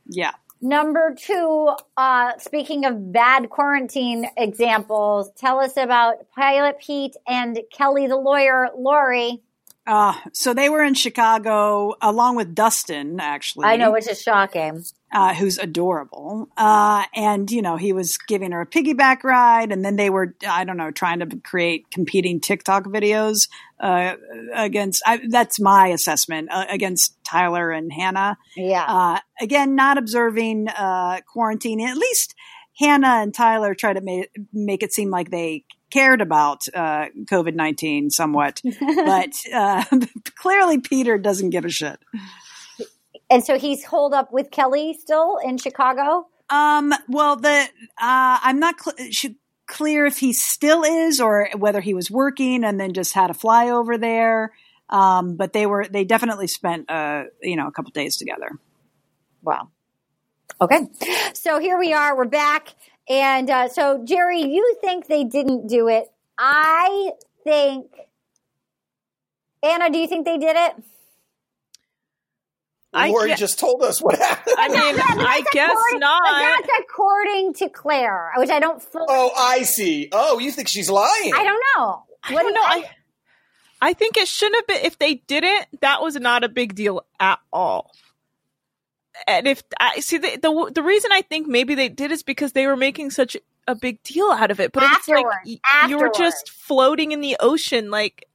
Yeah. 0.07 0.31
Number 0.65 1.13
two, 1.13 1.75
uh, 1.97 2.37
speaking 2.37 2.85
of 2.85 3.11
bad 3.11 3.49
quarantine 3.49 4.29
examples, 4.37 5.29
tell 5.35 5.59
us 5.59 5.75
about 5.75 6.31
Pilot 6.33 6.79
Pete 6.79 7.17
and 7.27 7.59
Kelly 7.69 8.07
the 8.07 8.15
lawyer, 8.15 8.69
Lori. 8.73 9.41
Uh, 9.85 10.13
so 10.31 10.53
they 10.53 10.69
were 10.69 10.81
in 10.83 10.93
Chicago 10.93 11.93
along 12.01 12.35
with 12.37 12.55
Dustin, 12.55 13.19
actually. 13.19 13.65
I 13.65 13.75
know, 13.75 13.91
which 13.91 14.07
is 14.07 14.21
shocking. 14.21 14.83
uh, 15.13 15.33
who's 15.33 15.59
adorable. 15.59 16.49
Uh, 16.57 17.03
and, 17.15 17.49
you 17.51 17.61
know, 17.61 17.77
he 17.77 17.93
was 17.93 18.17
giving 18.17 18.51
her 18.51 18.61
a 18.61 18.65
piggyback 18.65 19.23
ride, 19.23 19.71
and 19.71 19.85
then 19.85 19.95
they 19.95 20.09
were, 20.09 20.35
I 20.47 20.63
don't 20.63 20.77
know, 20.77 20.89
trying 20.89 21.19
to 21.19 21.37
create 21.37 21.91
competing 21.91 22.39
TikTok 22.39 22.85
videos 22.85 23.47
uh, 23.79 24.15
against, 24.55 25.03
I, 25.05 25.21
that's 25.29 25.59
my 25.59 25.89
assessment, 25.89 26.49
uh, 26.51 26.65
against 26.67 27.15
Tyler 27.23 27.71
and 27.71 27.93
Hannah. 27.93 28.37
Yeah. 28.55 28.85
Uh, 28.87 29.19
again, 29.39 29.75
not 29.75 29.97
observing 29.99 30.67
uh, 30.69 31.19
quarantine. 31.31 31.79
At 31.79 31.95
least 31.97 32.33
Hannah 32.79 33.21
and 33.21 33.33
Tyler 33.33 33.75
try 33.75 33.93
to 33.93 34.01
ma- 34.01 34.23
make 34.51 34.81
it 34.81 34.93
seem 34.93 35.11
like 35.11 35.29
they 35.29 35.63
cared 35.93 36.21
about 36.21 36.63
uh, 36.73 37.05
COVID 37.25 37.53
19 37.53 38.09
somewhat. 38.09 38.61
but 38.79 39.33
uh, 39.53 39.83
clearly, 40.35 40.79
Peter 40.79 41.17
doesn't 41.17 41.51
give 41.51 41.65
a 41.65 41.69
shit. 41.69 41.99
and 43.29 43.43
so 43.43 43.59
he's 43.59 43.85
holed 43.85 44.13
up 44.13 44.33
with 44.33 44.49
Kelly 44.49 44.97
still 44.99 45.37
in 45.37 45.57
Chicago. 45.57 46.27
Um. 46.49 46.93
Well, 47.07 47.35
the 47.35 47.49
uh, 47.49 48.39
I'm 48.41 48.59
not 48.59 48.75
cl- 48.81 49.11
should 49.11 49.35
clear 49.67 50.05
if 50.05 50.17
he 50.17 50.33
still 50.33 50.83
is 50.83 51.21
or 51.21 51.49
whether 51.55 51.79
he 51.79 51.93
was 51.93 52.11
working 52.11 52.63
and 52.65 52.79
then 52.79 52.93
just 52.93 53.13
had 53.13 53.29
a 53.29 53.33
flyover 53.33 53.99
there. 53.99 54.53
Um. 54.89 55.37
But 55.37 55.53
they 55.53 55.65
were 55.65 55.85
they 55.87 56.03
definitely 56.03 56.47
spent 56.47 56.89
uh 56.89 57.25
you 57.41 57.55
know 57.55 57.67
a 57.67 57.71
couple 57.71 57.91
days 57.91 58.17
together. 58.17 58.49
Wow. 59.41 59.69
Okay. 60.59 60.81
So 61.33 61.59
here 61.59 61.77
we 61.77 61.93
are. 61.93 62.15
We're 62.15 62.25
back. 62.25 62.75
And 63.09 63.49
uh, 63.49 63.67
so, 63.67 64.03
Jerry, 64.05 64.41
you 64.41 64.77
think 64.81 65.07
they 65.07 65.23
didn't 65.23 65.67
do 65.67 65.87
it. 65.87 66.11
I 66.37 67.11
think. 67.43 67.87
Anna, 69.61 69.89
do 69.89 69.97
you 69.97 70.07
think 70.07 70.25
they 70.25 70.37
did 70.37 70.55
it? 70.55 70.73
I 72.93 73.09
Lori 73.09 73.29
get- 73.29 73.39
just 73.39 73.59
told 73.59 73.81
us 73.83 73.99
what 74.01 74.17
happened. 74.19 74.55
I 74.57 74.67
mean, 74.67 74.99
I 74.99 75.43
guess 75.51 75.75
not. 75.93 76.21
But 76.23 76.67
that's 76.67 76.79
according 76.83 77.53
to 77.55 77.69
Clare, 77.69 78.31
which 78.37 78.49
I 78.51 78.59
don't 78.59 78.81
fully. 78.81 79.05
oh, 79.09 79.31
I 79.35 79.63
see. 79.63 80.09
Oh, 80.11 80.37
you 80.39 80.51
think 80.51 80.67
she's 80.67 80.89
lying? 80.89 81.33
I 81.33 81.43
don't 81.43 81.63
know. 81.77 82.03
I 82.23 82.33
don't 82.33 82.47
do 82.47 82.53
know. 82.53 82.61
you- 82.75 82.83
I, 82.83 82.89
I 83.89 83.93
think 83.93 84.15
it 84.17 84.27
shouldn't 84.27 84.55
have 84.57 84.67
been. 84.67 84.85
If 84.85 84.97
they 84.99 85.15
didn't, 85.15 85.65
that 85.81 86.01
was 86.01 86.15
not 86.15 86.43
a 86.43 86.49
big 86.49 86.75
deal 86.75 87.03
at 87.19 87.39
all. 87.51 87.91
And 89.27 89.47
if 89.47 89.63
I 89.79 89.99
see 89.99 90.17
the, 90.17 90.37
the 90.41 90.71
the 90.73 90.83
reason 90.83 91.11
I 91.11 91.21
think 91.21 91.47
maybe 91.47 91.75
they 91.75 91.89
did 91.89 92.11
is 92.11 92.23
because 92.23 92.53
they 92.53 92.67
were 92.67 92.75
making 92.75 93.11
such 93.11 93.37
a 93.67 93.75
big 93.75 94.01
deal 94.03 94.31
out 94.31 94.51
of 94.51 94.59
it. 94.59 94.71
But 94.71 94.83
it's 94.83 95.07
like 95.07 95.25
you're 95.87 96.11
just 96.11 96.49
floating 96.49 97.11
in 97.11 97.21
the 97.21 97.37
ocean, 97.39 97.91
like 97.91 98.27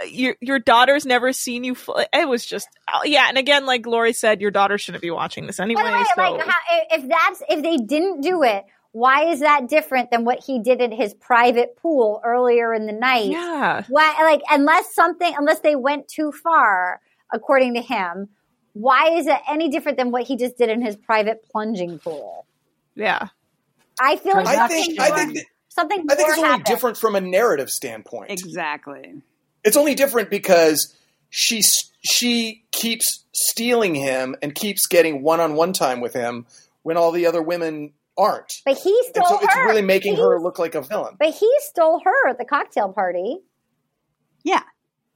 uh, 0.00 0.06
your 0.06 0.36
your 0.40 0.58
daughter's 0.58 1.04
never 1.04 1.32
seen 1.32 1.64
you. 1.64 1.74
Fl- 1.74 2.00
it 2.12 2.28
was 2.28 2.46
just 2.46 2.68
oh, 2.92 3.02
yeah. 3.04 3.26
And 3.28 3.36
again, 3.36 3.66
like 3.66 3.86
Lori 3.86 4.12
said, 4.12 4.40
your 4.40 4.50
daughter 4.50 4.78
shouldn't 4.78 5.02
be 5.02 5.10
watching 5.10 5.46
this 5.46 5.58
anyway. 5.58 5.82
Way, 5.82 6.04
so 6.14 6.22
like, 6.22 6.46
how, 6.46 6.58
if 6.90 7.08
that's 7.08 7.42
if 7.48 7.62
they 7.62 7.76
didn't 7.78 8.20
do 8.20 8.42
it, 8.42 8.64
why 8.92 9.24
is 9.24 9.40
that 9.40 9.68
different 9.68 10.10
than 10.10 10.24
what 10.24 10.44
he 10.44 10.60
did 10.60 10.80
at 10.82 10.92
his 10.92 11.14
private 11.14 11.76
pool 11.76 12.20
earlier 12.24 12.74
in 12.74 12.86
the 12.86 12.92
night? 12.92 13.26
yeah, 13.26 13.84
Why, 13.88 14.14
like, 14.22 14.42
unless 14.50 14.94
something, 14.94 15.34
unless 15.36 15.60
they 15.60 15.76
went 15.76 16.08
too 16.08 16.30
far, 16.30 17.00
according 17.32 17.74
to 17.74 17.80
him, 17.80 18.28
why 18.74 19.10
is 19.18 19.26
it 19.26 19.38
any 19.48 19.68
different 19.68 19.98
than 19.98 20.10
what 20.10 20.24
he 20.24 20.36
just 20.36 20.56
did 20.56 20.68
in 20.70 20.80
his 20.82 20.96
private 20.96 21.44
plunging 21.50 21.98
pool? 21.98 22.46
yeah. 22.94 23.28
I 24.00 24.16
feel 24.16 24.34
like 24.34 24.46
I 24.46 24.54
something 24.54 24.82
think 24.84 25.00
I 25.00 25.08
more, 25.08 25.18
think 25.18 25.34
that- 25.34 25.44
something 25.68 26.06
I 26.10 26.14
think 26.14 26.20
more 26.20 26.30
it's 26.30 26.38
only 26.38 26.48
happened. 26.48 26.64
different 26.66 26.96
from 26.96 27.14
a 27.14 27.20
narrative 27.20 27.70
standpoint. 27.70 28.30
Exactly. 28.30 29.22
It's 29.64 29.76
only 29.76 29.94
different 29.94 30.30
because 30.30 30.94
she 31.28 31.62
she 32.02 32.64
keeps 32.72 33.24
stealing 33.32 33.94
him 33.94 34.34
and 34.42 34.54
keeps 34.54 34.86
getting 34.86 35.22
one 35.22 35.40
on 35.40 35.54
one 35.54 35.72
time 35.74 36.00
with 36.00 36.14
him 36.14 36.46
when 36.82 36.96
all 36.96 37.12
the 37.12 37.26
other 37.26 37.42
women 37.42 37.92
aren't. 38.18 38.52
But 38.64 38.78
he 38.78 38.90
And 39.14 39.24
stole 39.24 39.38
so 39.38 39.44
it's 39.44 39.56
really 39.56 39.82
making 39.82 40.16
He- 40.16 40.20
her 40.22 40.40
look 40.40 40.58
like 40.58 40.74
a 40.74 40.80
villain. 40.80 41.16
But 41.18 41.34
he 41.34 41.50
stole 41.60 42.00
her 42.04 42.28
at 42.28 42.38
the 42.38 42.44
cocktail 42.46 42.92
party. 42.92 43.38
Yeah. 44.42 44.62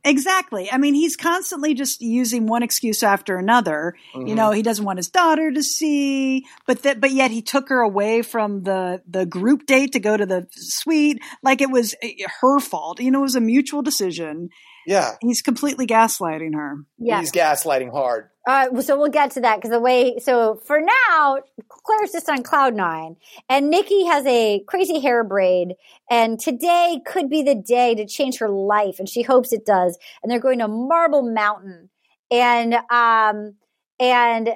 Exactly. 0.06 0.70
I 0.70 0.78
mean, 0.78 0.94
he's 0.94 1.16
constantly 1.16 1.74
just 1.74 2.00
using 2.00 2.46
one 2.46 2.62
excuse 2.62 3.02
after 3.02 3.38
another. 3.38 3.96
Mm-hmm. 4.14 4.28
You 4.28 4.34
know, 4.36 4.52
he 4.52 4.62
doesn't 4.62 4.84
want 4.84 4.98
his 4.98 5.08
daughter 5.08 5.50
to 5.50 5.62
see, 5.64 6.46
but 6.64 6.82
that, 6.84 7.00
but 7.00 7.10
yet 7.10 7.32
he 7.32 7.42
took 7.42 7.68
her 7.70 7.80
away 7.80 8.22
from 8.22 8.62
the 8.62 9.02
the 9.08 9.26
group 9.26 9.66
date 9.66 9.92
to 9.92 10.00
go 10.00 10.16
to 10.16 10.24
the 10.24 10.46
suite, 10.52 11.20
like 11.42 11.60
it 11.60 11.70
was 11.70 11.96
eh, 12.02 12.24
her 12.40 12.60
fault. 12.60 13.00
You 13.00 13.10
know, 13.10 13.18
it 13.18 13.22
was 13.22 13.34
a 13.34 13.40
mutual 13.40 13.82
decision. 13.82 14.50
Yeah, 14.86 15.16
He's 15.20 15.42
completely 15.42 15.86
gaslighting 15.86 16.54
her. 16.54 16.84
Yeah. 16.98 17.20
he's 17.20 17.32
gaslighting 17.32 17.90
hard. 17.90 18.30
Uh, 18.46 18.80
so 18.80 18.96
we'll 18.96 19.08
get 19.10 19.32
to 19.32 19.40
that 19.40 19.56
because 19.56 19.70
the 19.70 19.80
way, 19.80 20.18
so 20.20 20.54
for 20.64 20.80
now, 20.80 21.38
Clare's 21.68 22.12
just 22.12 22.28
on 22.28 22.44
cloud 22.44 22.74
nine 22.74 23.16
and 23.48 23.70
Nikki 23.70 24.04
has 24.04 24.24
a 24.24 24.60
crazy 24.68 25.00
hair 25.00 25.24
braid 25.24 25.74
and 26.08 26.38
today 26.38 27.00
could 27.04 27.28
be 27.28 27.42
the 27.42 27.56
day 27.56 27.96
to 27.96 28.06
change 28.06 28.38
her 28.38 28.48
life 28.48 29.00
and 29.00 29.08
she 29.08 29.22
hopes 29.22 29.52
it 29.52 29.66
does. 29.66 29.98
And 30.22 30.30
they're 30.30 30.38
going 30.38 30.60
to 30.60 30.68
Marble 30.68 31.22
Mountain 31.22 31.90
and, 32.30 32.74
um, 32.88 33.54
and 33.98 34.50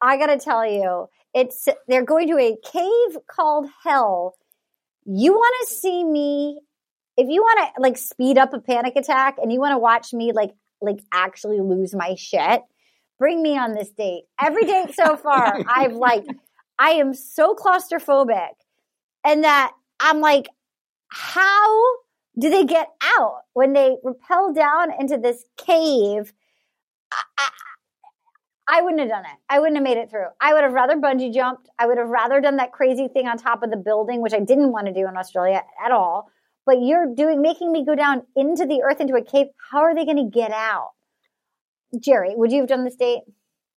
I 0.00 0.16
gotta 0.16 0.38
tell 0.38 0.66
you, 0.66 1.08
it's, 1.34 1.68
they're 1.86 2.04
going 2.04 2.28
to 2.28 2.38
a 2.38 2.56
cave 2.64 3.18
called 3.26 3.68
Hell. 3.82 4.36
You 5.04 5.32
want 5.32 5.68
to 5.68 5.74
see 5.74 6.02
me, 6.02 6.60
if 7.16 7.28
you 7.28 7.42
want 7.42 7.74
to 7.74 7.80
like 7.80 7.96
speed 7.96 8.38
up 8.38 8.52
a 8.52 8.60
panic 8.60 8.96
attack 8.96 9.36
and 9.40 9.52
you 9.52 9.60
want 9.60 9.72
to 9.72 9.78
watch 9.78 10.12
me 10.12 10.32
like, 10.32 10.50
like 10.80 10.98
actually 11.12 11.60
lose 11.60 11.94
my 11.94 12.14
shit, 12.16 12.62
bring 13.18 13.42
me 13.42 13.56
on 13.56 13.74
this 13.74 13.90
date. 13.90 14.24
Every 14.40 14.64
date 14.64 14.94
so 14.94 15.16
far, 15.22 15.60
I've 15.68 15.94
like, 15.94 16.24
I 16.78 16.90
am 16.92 17.14
so 17.14 17.54
claustrophobic, 17.54 18.50
and 19.24 19.44
that 19.44 19.72
I'm 20.00 20.20
like, 20.20 20.48
how 21.08 21.82
do 22.38 22.50
they 22.50 22.64
get 22.64 22.88
out 23.18 23.42
when 23.52 23.72
they 23.72 23.96
rappel 24.02 24.52
down 24.52 24.88
into 24.98 25.18
this 25.18 25.44
cave? 25.56 26.32
I, 27.12 27.22
I, 27.38 27.48
I 28.66 28.82
wouldn't 28.82 29.00
have 29.00 29.10
done 29.10 29.24
it. 29.24 29.38
I 29.48 29.60
wouldn't 29.60 29.76
have 29.76 29.84
made 29.84 29.98
it 29.98 30.10
through. 30.10 30.26
I 30.40 30.52
would 30.52 30.64
have 30.64 30.72
rather 30.72 30.96
bungee 30.96 31.32
jumped. 31.32 31.68
I 31.78 31.86
would 31.86 31.98
have 31.98 32.08
rather 32.08 32.40
done 32.40 32.56
that 32.56 32.72
crazy 32.72 33.08
thing 33.08 33.28
on 33.28 33.36
top 33.36 33.62
of 33.62 33.70
the 33.70 33.76
building, 33.76 34.20
which 34.20 34.32
I 34.32 34.40
didn't 34.40 34.72
want 34.72 34.86
to 34.86 34.92
do 34.92 35.06
in 35.06 35.16
Australia 35.16 35.62
at 35.84 35.92
all. 35.92 36.30
But 36.66 36.76
you're 36.82 37.14
doing 37.14 37.42
making 37.42 37.70
me 37.72 37.84
go 37.84 37.94
down 37.94 38.22
into 38.34 38.64
the 38.66 38.82
earth 38.82 39.00
into 39.00 39.14
a 39.14 39.22
cave. 39.22 39.48
How 39.70 39.80
are 39.82 39.94
they 39.94 40.04
going 40.04 40.16
to 40.16 40.30
get 40.30 40.50
out? 40.50 40.90
Jerry, 42.00 42.32
would 42.34 42.50
you 42.52 42.60
have 42.60 42.68
done 42.68 42.84
this 42.84 42.96
date? 42.96 43.20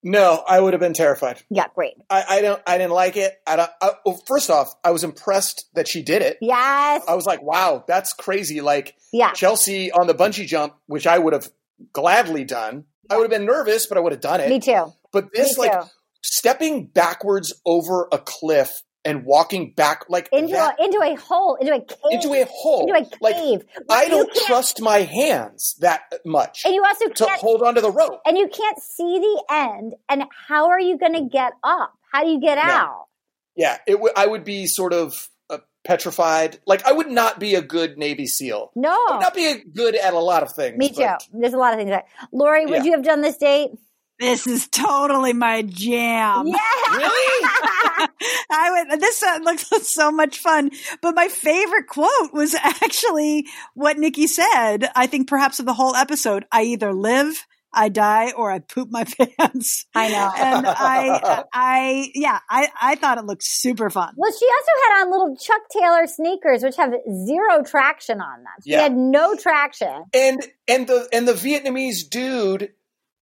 No, 0.03 0.43
I 0.47 0.61
would 0.61 0.73
have 0.73 0.79
been 0.81 0.93
terrified. 0.93 1.43
Yeah, 1.51 1.65
great. 1.75 1.95
I, 2.09 2.25
I 2.29 2.41
don't. 2.41 2.63
I 2.67 2.79
didn't 2.79 2.93
like 2.93 3.17
it. 3.17 3.35
I 3.47 3.57
don't. 3.57 3.71
I, 3.83 3.91
well, 4.05 4.21
first 4.27 4.51
off, 4.51 4.73
I 4.85 4.93
was 4.93 5.03
impressed 5.03 5.69
that 5.75 5.89
she 5.89 6.03
did 6.03 6.23
it. 6.23 6.39
Yes. 6.41 7.03
I 7.09 7.15
was 7.15 7.27
like, 7.27 7.43
wow, 7.43 7.85
that's 7.89 8.13
crazy. 8.13 8.61
Like 8.61 8.95
Yeah. 9.13 9.33
Chelsea 9.33 9.91
on 9.91 10.07
the 10.07 10.15
bungee 10.15 10.47
jump, 10.47 10.75
which 10.87 11.09
I 11.09 11.19
would 11.19 11.33
have 11.33 11.49
gladly 11.93 12.45
done. 12.45 12.85
I 13.11 13.17
would 13.17 13.25
have 13.25 13.31
been 13.31 13.47
nervous, 13.47 13.87
but 13.87 13.99
I 13.99 14.01
would 14.01 14.13
have 14.13 14.21
done 14.21 14.41
it. 14.41 14.49
Me 14.49 14.61
too. 14.61 14.93
But 15.13 15.33
this, 15.35 15.59
Me 15.59 15.67
like, 15.69 15.81
too. 15.81 15.89
stepping 16.23 16.87
backwards 16.87 17.53
over 17.65 18.07
a 18.13 18.19
cliff 18.19 18.83
and 19.07 19.25
walking 19.25 19.73
back, 19.73 20.05
like 20.09 20.29
Into 20.33 20.53
that, 20.53 20.79
a, 20.79 20.85
into 20.85 21.01
a 21.03 21.15
hole, 21.15 21.55
into 21.55 21.73
a 21.73 21.81
cave. 21.81 21.97
into 22.11 22.35
a 22.35 22.45
hole. 22.45 22.81
Into 22.93 22.95
a 22.95 23.07
Like, 23.21 23.35
cave. 23.37 23.65
I 23.89 24.09
don't 24.09 24.31
trust 24.47 24.83
my 24.83 24.99
hands 24.99 25.77
that 25.81 26.01
much 26.25 26.63
And 26.65 26.75
you 26.75 26.85
also 26.85 27.09
to 27.09 27.25
can't 27.27 27.41
hold 27.41 27.63
onto 27.63 27.81
the 27.81 27.91
rope. 27.91 28.21
and 28.27 28.37
you 28.37 28.49
can't 28.49 28.79
see 28.81 29.19
the 29.19 29.45
end. 29.51 29.95
And 30.09 30.25
how 30.49 30.69
are 30.69 30.81
you 30.81 30.99
going 30.99 31.15
to 31.15 31.23
get 31.31 31.53
up? 31.63 31.95
How 32.13 32.25
do 32.25 32.31
you 32.31 32.41
get 32.41 32.59
out? 32.59 33.07
Yeah, 33.55 33.79
it. 33.87 33.93
W- 33.93 34.13
I 34.17 34.27
would 34.27 34.45
be 34.45 34.67
sort 34.67 34.93
of 34.93 35.29
uh, 35.49 35.59
petrified. 35.85 36.59
Like 36.67 36.85
I 36.87 36.93
would 36.93 37.09
not 37.11 37.39
be 37.41 37.55
a 37.55 37.63
good 37.63 37.97
Navy 37.97 38.27
SEAL. 38.27 38.71
No, 38.75 38.91
I 38.91 39.13
would 39.13 39.21
not 39.23 39.35
be 39.35 39.47
a 39.47 39.59
good 39.65 39.95
at 39.97 40.13
a 40.15 40.19
lot 40.19 40.43
of 40.43 40.53
things. 40.53 40.77
Me 40.77 40.89
too. 40.91 40.97
but- 41.03 41.27
There's 41.33 41.55
a 41.55 41.59
lot 41.59 41.73
of 41.73 41.79
things. 41.79 41.91
That, 41.91 42.05
Lori, 42.33 42.67
would 42.67 42.75
Yeah. 42.79 42.83
you 42.85 42.93
have 42.93 43.03
done 43.05 43.21
this 43.23 43.37
date? 43.39 43.71
This 44.19 44.47
is 44.47 44.69
totally 44.69 45.33
my 45.35 45.63
jam. 45.63 46.47
Yeah. 46.47 46.57
Really? 46.97 47.49
I 48.51 48.87
would. 48.91 49.01
This 49.01 49.23
uh, 49.23 49.39
looks 49.43 49.69
so 49.93 50.11
much 50.11 50.39
fun. 50.39 50.71
But 51.03 51.15
my 51.15 51.29
favorite 51.29 51.87
quote 51.89 52.33
was 52.33 52.55
actually 52.55 53.47
what 53.75 53.99
Nikki 53.99 54.27
said. 54.27 54.89
I 54.95 55.07
think 55.07 55.29
perhaps 55.29 55.59
of 55.59 55.67
the 55.67 55.75
whole 55.75 55.95
episode. 55.95 56.45
I 56.51 56.63
either 56.63 56.95
live, 56.95 57.45
I 57.75 57.91
die, 57.91 58.33
or 58.33 58.51
I 58.51 58.61
poop 58.61 58.89
my 58.91 59.05
pants. 59.39 59.85
I 59.95 60.09
know. 60.09 60.31
And 60.35 60.67
I, 60.67 61.45
I, 61.53 62.11
yeah, 62.15 62.39
I, 62.49 62.69
I 62.81 62.95
thought 62.95 63.19
it 63.19 63.25
looked 63.27 63.45
super 63.45 63.91
fun. 63.91 64.15
Well, 64.17 64.33
she 64.33 64.47
also 64.47 64.71
had 64.89 65.03
on 65.05 65.11
little 65.11 65.37
Chuck 65.37 65.61
Taylor 65.71 66.07
sneakers, 66.07 66.63
which 66.63 66.77
have 66.77 66.93
zero 67.27 67.63
traction 67.65 68.21
on 68.23 68.39
them. 68.39 68.53
She 68.65 68.71
Yeah. 68.73 68.83
had 68.83 68.97
no 68.97 69.35
traction. 69.37 70.05
and 70.15 70.43
and 70.69 70.87
the 70.87 71.07
and 71.13 71.29
the 71.29 71.35
Vietnamese 71.35 72.09
dude 72.09 72.73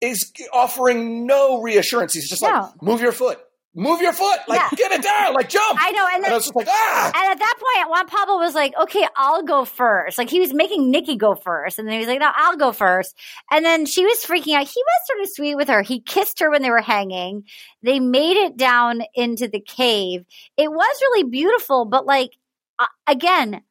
is 0.02 0.30
offering 0.52 1.26
no 1.26 1.62
reassurance. 1.62 2.12
He's 2.12 2.28
just 2.28 2.42
No. 2.42 2.48
like, 2.48 2.82
move 2.82 3.00
your 3.00 3.12
foot, 3.12 3.38
move 3.74 4.02
your 4.02 4.12
foot, 4.12 4.38
like 4.48 4.58
Yeah. 4.60 4.68
get 4.76 4.92
it 4.92 5.02
down, 5.02 5.32
like 5.32 5.48
jump. 5.48 5.78
I 5.80 5.92
know, 5.92 6.04
and 6.06 6.16
and 6.16 6.24
then 6.24 6.32
I 6.32 6.34
was 6.34 6.44
just 6.44 6.56
like, 6.56 6.66
ah. 6.68 7.06
And 7.14 7.30
at 7.32 7.38
that 7.38 7.54
point, 7.58 7.88
Juan 7.90 8.06
Pablo 8.08 8.36
was 8.38 8.54
like, 8.54 8.74
okay, 8.82 9.06
I'll 9.16 9.42
go 9.44 9.64
first. 9.64 10.18
Like 10.18 10.28
he 10.28 10.40
was 10.40 10.52
making 10.52 10.90
Nikki 10.90 11.16
go 11.16 11.34
first. 11.36 11.78
And 11.78 11.86
then 11.88 11.92
he 11.94 11.98
was 12.00 12.08
like, 12.08 12.20
no, 12.20 12.30
I'll 12.34 12.56
go 12.56 12.72
first. 12.72 13.16
And 13.50 13.64
then 13.64 13.86
she 13.86 14.04
was 14.04 14.18
freaking 14.24 14.54
out. 14.54 14.66
He 14.66 14.82
was 14.82 15.06
sort 15.06 15.20
of 15.20 15.28
sweet 15.32 15.54
with 15.54 15.68
her. 15.68 15.82
He 15.82 16.00
kissed 16.00 16.40
her 16.40 16.50
when 16.50 16.62
they 16.62 16.70
were 16.70 16.82
hanging. 16.82 17.44
They 17.82 18.00
made 18.00 18.36
it 18.36 18.56
down 18.56 19.02
into 19.14 19.48
the 19.48 19.60
cave. 19.60 20.24
It 20.56 20.70
was 20.70 21.00
really 21.00 21.24
beautiful, 21.30 21.84
but 21.84 22.04
like, 22.04 22.32
uh, 22.78 22.86
again, 23.06 23.62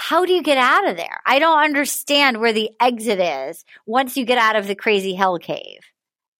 how 0.00 0.24
do 0.24 0.32
you 0.32 0.42
get 0.42 0.56
out 0.56 0.88
of 0.88 0.96
there? 0.96 1.20
I 1.26 1.38
don't 1.38 1.62
understand 1.62 2.40
where 2.40 2.54
the 2.54 2.70
exit 2.80 3.20
is 3.20 3.66
once 3.84 4.16
you 4.16 4.24
get 4.24 4.38
out 4.38 4.56
of 4.56 4.66
the 4.66 4.74
crazy 4.74 5.12
hell 5.12 5.38
cave. 5.38 5.80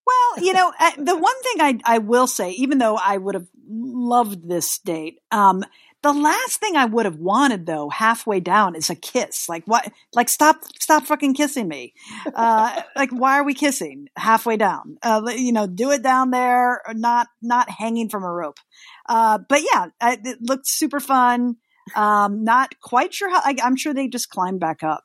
Well, 0.07 0.45
you 0.45 0.55
know, 0.55 0.73
uh, 0.81 0.93
the 0.97 1.15
one 1.17 1.43
thing 1.43 1.61
I, 1.61 1.79
I 1.85 1.99
will 1.99 2.27
say, 2.27 2.53
even 2.53 2.79
though 2.79 2.97
I 2.97 3.19
would 3.19 3.35
have 3.35 3.47
loved 3.69 4.49
this 4.49 4.79
date, 4.79 5.19
um, 5.31 5.63
the 6.03 6.15
last 6.15 6.59
thing 6.59 6.75
I 6.75 6.87
would 6.87 7.05
have 7.05 7.19
wanted 7.19 7.67
though, 7.67 7.91
halfway 7.91 8.41
down, 8.41 8.77
is 8.77 8.89
a 8.89 8.95
kiss. 8.95 9.47
Like 9.47 9.65
what? 9.67 9.93
Like 10.15 10.31
stop, 10.31 10.57
stop 10.81 11.05
fucking 11.05 11.35
kissing 11.35 11.69
me. 11.69 11.93
Uh, 12.35 12.81
like 12.97 13.11
why 13.11 13.39
are 13.39 13.45
we 13.45 13.53
kissing 13.53 14.09
halfway 14.17 14.57
down? 14.57 14.97
Uh, 15.03 15.31
you 15.37 15.53
know, 15.53 15.67
do 15.67 15.91
it 15.91 16.03
down 16.03 16.31
there, 16.31 16.81
not 16.95 17.27
not 17.43 17.69
hanging 17.69 18.09
from 18.09 18.25
a 18.25 18.33
rope. 18.33 18.59
Uh, 19.07 19.39
but 19.47 19.61
yeah, 19.71 19.89
it 20.01 20.39
looked 20.41 20.67
super 20.67 20.99
fun. 20.99 21.57
Um, 21.97 22.45
not 22.45 22.78
quite 22.81 23.12
sure 23.14 23.31
how. 23.31 23.41
I, 23.45 23.57
I'm 23.62 23.76
sure 23.76 23.93
they 23.95 24.09
just 24.09 24.31
climbed 24.31 24.61
back 24.61 24.83
up. 24.83 25.05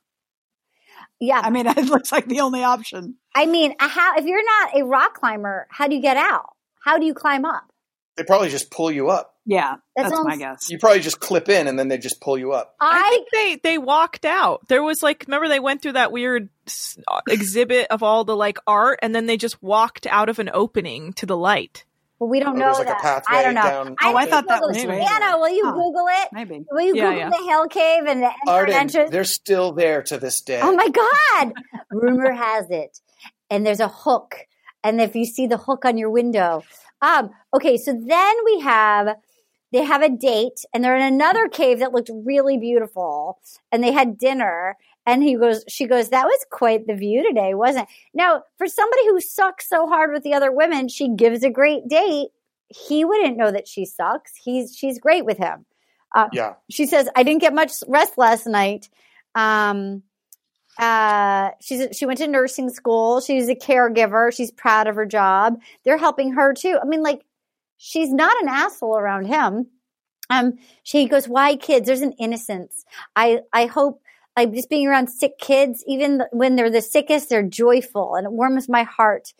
Yeah. 1.19 1.39
I 1.43 1.49
mean, 1.49 1.65
it 1.67 1.85
looks 1.85 2.11
like 2.11 2.27
the 2.27 2.41
only 2.41 2.63
option. 2.63 3.15
I 3.35 3.45
mean, 3.45 3.75
how, 3.79 4.15
if 4.17 4.25
you're 4.25 4.43
not 4.43 4.77
a 4.77 4.85
rock 4.85 5.15
climber, 5.15 5.67
how 5.69 5.87
do 5.87 5.95
you 5.95 6.01
get 6.01 6.17
out? 6.17 6.45
How 6.83 6.97
do 6.99 7.05
you 7.05 7.13
climb 7.13 7.45
up? 7.45 7.63
They 8.17 8.23
probably 8.23 8.49
just 8.49 8.71
pull 8.71 8.91
you 8.91 9.09
up. 9.09 9.33
Yeah, 9.47 9.75
That 9.95 10.09
that's 10.09 10.23
my 10.23 10.31
sounds- 10.31 10.37
guess. 10.39 10.69
You 10.71 10.79
probably 10.79 11.01
just 11.01 11.19
clip 11.19 11.49
in 11.49 11.67
and 11.67 11.77
then 11.77 11.87
they 11.89 11.97
just 11.97 12.19
pull 12.21 12.37
you 12.37 12.53
up. 12.53 12.75
I 12.79 13.01
I 13.05 13.09
think 13.09 13.27
they 13.31 13.69
they 13.71 13.77
walked 13.77 14.25
out. 14.25 14.67
There 14.69 14.81
was 14.81 15.03
like 15.03 15.25
remember 15.27 15.47
they 15.49 15.59
went 15.59 15.81
through 15.81 15.91
that 15.93 16.11
weird 16.11 16.49
uh, 17.07 17.21
exhibit 17.29 17.87
of 17.91 18.01
all 18.01 18.23
the 18.23 18.35
like 18.35 18.57
art, 18.65 18.99
and 19.03 19.13
then 19.13 19.25
they 19.27 19.37
just 19.37 19.61
walked 19.61 20.07
out 20.07 20.29
of 20.29 20.39
an 20.39 20.49
opening 20.53 21.13
to 21.13 21.25
the 21.27 21.37
light. 21.37 21.85
Well, 22.19 22.29
we 22.29 22.39
don't 22.39 22.55
Oh, 22.55 22.59
know 22.59 22.65
there's 22.67 22.79
like 22.79 22.87
a 22.87 22.91
that. 22.91 23.01
pathway 23.01 23.37
I 23.37 23.43
don't 23.43 23.55
know. 23.55 23.61
down- 23.61 23.95
Oh, 24.01 24.15
I 24.15 24.23
need 24.23 24.29
thought 24.31 24.47
that 24.47 24.59
Google 24.61 24.67
was 24.69 24.77
it. 24.77 24.89
Anna, 24.89 25.37
will 25.37 25.49
you 25.49 25.65
Huh. 25.65 25.71
Google 25.73 26.07
it? 26.09 26.29
Maybe. 26.31 26.65
Will 26.71 26.81
you 26.81 26.95
Yeah, 26.95 27.03
Google 27.09 27.17
yeah. 27.17 27.29
the 27.29 27.49
Hell 27.49 27.67
Cave 27.67 28.03
and 28.07 28.23
the 28.23 28.31
Arden, 28.47 28.73
entrance? 28.75 29.11
they're 29.11 29.23
still 29.25 29.73
there 29.73 30.01
to 30.03 30.17
this 30.17 30.41
day. 30.41 30.61
Oh 30.63 30.71
my 30.73 30.87
God! 30.89 31.53
Rumor 31.91 32.31
has 32.31 32.69
it, 32.69 32.99
and 33.49 33.65
there's 33.65 33.81
a 33.81 33.89
hook, 33.89 34.37
and 34.83 35.01
if 35.01 35.15
you 35.15 35.25
see 35.25 35.45
the 35.45 35.57
hook 35.57 35.83
on 35.83 35.97
your 35.97 36.09
window, 36.09 36.63
um, 37.01 37.31
okay. 37.53 37.75
So 37.77 37.91
then 37.91 38.35
we 38.45 38.59
have 38.61 39.17
they 39.73 39.83
have 39.83 40.01
a 40.01 40.09
date, 40.09 40.61
and 40.73 40.83
they're 40.83 40.95
in 40.95 41.01
another 41.13 41.49
cave 41.49 41.79
that 41.79 41.91
looked 41.91 42.09
really 42.13 42.57
beautiful, 42.57 43.39
and 43.73 43.83
they 43.83 43.91
had 43.91 44.17
dinner. 44.17 44.77
And 45.05 45.21
he 45.23 45.35
goes, 45.35 45.63
she 45.67 45.85
goes, 45.85 46.09
that 46.09 46.25
was 46.25 46.45
quite 46.51 46.87
the 46.87 46.95
view 46.95 47.21
today, 47.27 47.53
wasn't 47.53 47.83
it? 47.87 47.95
Now, 48.13 48.43
for 48.57 48.67
somebody 48.67 49.05
who 49.07 49.21
sucks 49.21 49.69
so 49.69 49.87
hard 49.87 50.11
with 50.11 50.23
the 50.23 50.33
other 50.33 50.51
women, 50.51 50.87
she 50.87 51.09
gives 51.09 51.43
a 51.43 51.49
great 51.49 51.87
date. 51.87 52.29
He 52.69 53.05
wouldn't 53.05 53.37
know 53.37 53.51
that 53.51 53.67
she 53.67 53.85
sucks. 53.85 54.31
He's 54.35 54.75
she's 54.75 54.97
great 54.99 55.23
with 55.25 55.37
him. 55.37 55.65
Uh, 56.15 56.29
Yeah. 56.31 56.53
she 56.71 56.85
says 56.85 57.09
i 57.17 57.23
didn't 57.23 57.41
get 57.41 57.53
much 57.53 57.73
rest 57.89 58.17
last 58.17 58.47
night 58.47 58.89
um 59.35 60.01
uh 60.79 61.49
she's 61.61 61.87
she 61.91 62.05
went 62.05 62.19
to 62.19 62.27
nursing 62.27 62.69
school 62.69 63.19
she's 63.19 63.49
a 63.49 63.55
caregiver 63.55 64.33
she's 64.33 64.49
proud 64.51 64.87
of 64.87 64.95
her 64.95 65.05
job 65.05 65.59
they're 65.83 65.97
helping 65.97 66.31
her 66.31 66.53
too 66.53 66.77
i 66.81 66.85
mean 66.85 67.03
like 67.03 67.21
she's 67.77 68.13
not 68.13 68.41
an 68.41 68.47
asshole 68.47 68.97
around 68.97 69.25
him 69.25 69.67
um 70.29 70.53
she 70.83 71.05
goes 71.05 71.27
why 71.27 71.55
kids 71.57 71.85
there's 71.87 72.01
an 72.01 72.13
innocence 72.13 72.85
i 73.17 73.41
i 73.51 73.65
hope 73.65 74.01
like 74.37 74.53
just 74.53 74.69
being 74.69 74.87
around 74.87 75.07
sick 75.09 75.37
kids 75.39 75.83
even 75.87 76.23
when 76.31 76.55
they're 76.55 76.69
the 76.69 76.81
sickest 76.81 77.29
they're 77.29 77.43
joyful 77.43 78.15
and 78.15 78.25
it 78.25 78.31
warms 78.31 78.67
my 78.67 78.83
heart. 78.83 79.33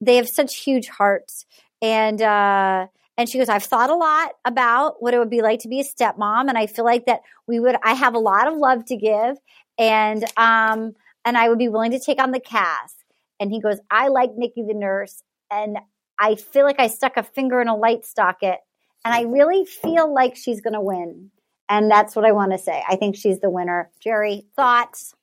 They 0.00 0.16
have 0.16 0.28
such 0.28 0.56
huge 0.56 0.88
hearts. 0.88 1.46
And 1.80 2.22
uh 2.22 2.86
and 3.18 3.28
she 3.28 3.38
goes 3.38 3.48
i've 3.48 3.64
thought 3.64 3.90
a 3.90 3.94
lot 3.94 4.32
about 4.44 5.02
what 5.02 5.14
it 5.14 5.18
would 5.18 5.30
be 5.30 5.42
like 5.42 5.60
to 5.60 5.68
be 5.68 5.80
a 5.80 5.84
stepmom 5.84 6.48
and 6.48 6.56
i 6.56 6.66
feel 6.66 6.84
like 6.84 7.06
that 7.06 7.20
we 7.46 7.60
would 7.60 7.76
i 7.84 7.94
have 7.94 8.14
a 8.14 8.18
lot 8.18 8.48
of 8.48 8.56
love 8.56 8.84
to 8.84 8.96
give 8.96 9.36
and 9.78 10.24
um 10.36 10.94
and 11.24 11.36
i 11.36 11.48
would 11.48 11.58
be 11.58 11.68
willing 11.68 11.90
to 11.90 12.00
take 12.00 12.20
on 12.20 12.32
the 12.32 12.40
cast. 12.40 12.96
And 13.40 13.50
he 13.50 13.60
goes 13.60 13.78
i 13.90 14.08
like 14.08 14.30
nikki 14.36 14.62
the 14.62 14.74
nurse 14.74 15.22
and 15.50 15.78
i 16.18 16.34
feel 16.36 16.64
like 16.64 16.80
i 16.80 16.86
stuck 16.86 17.16
a 17.16 17.22
finger 17.22 17.60
in 17.60 17.68
a 17.68 17.76
light 17.76 18.04
socket 18.04 18.58
and 19.04 19.14
i 19.14 19.22
really 19.22 19.64
feel 19.64 20.12
like 20.12 20.36
she's 20.36 20.60
going 20.60 20.74
to 20.74 20.80
win 20.80 21.30
and 21.68 21.90
that's 21.90 22.14
what 22.16 22.24
i 22.24 22.32
want 22.32 22.52
to 22.52 22.58
say 22.58 22.82
i 22.88 22.96
think 22.96 23.16
she's 23.16 23.40
the 23.40 23.50
winner 23.50 23.90
jerry 24.02 24.44
thoughts 24.56 25.14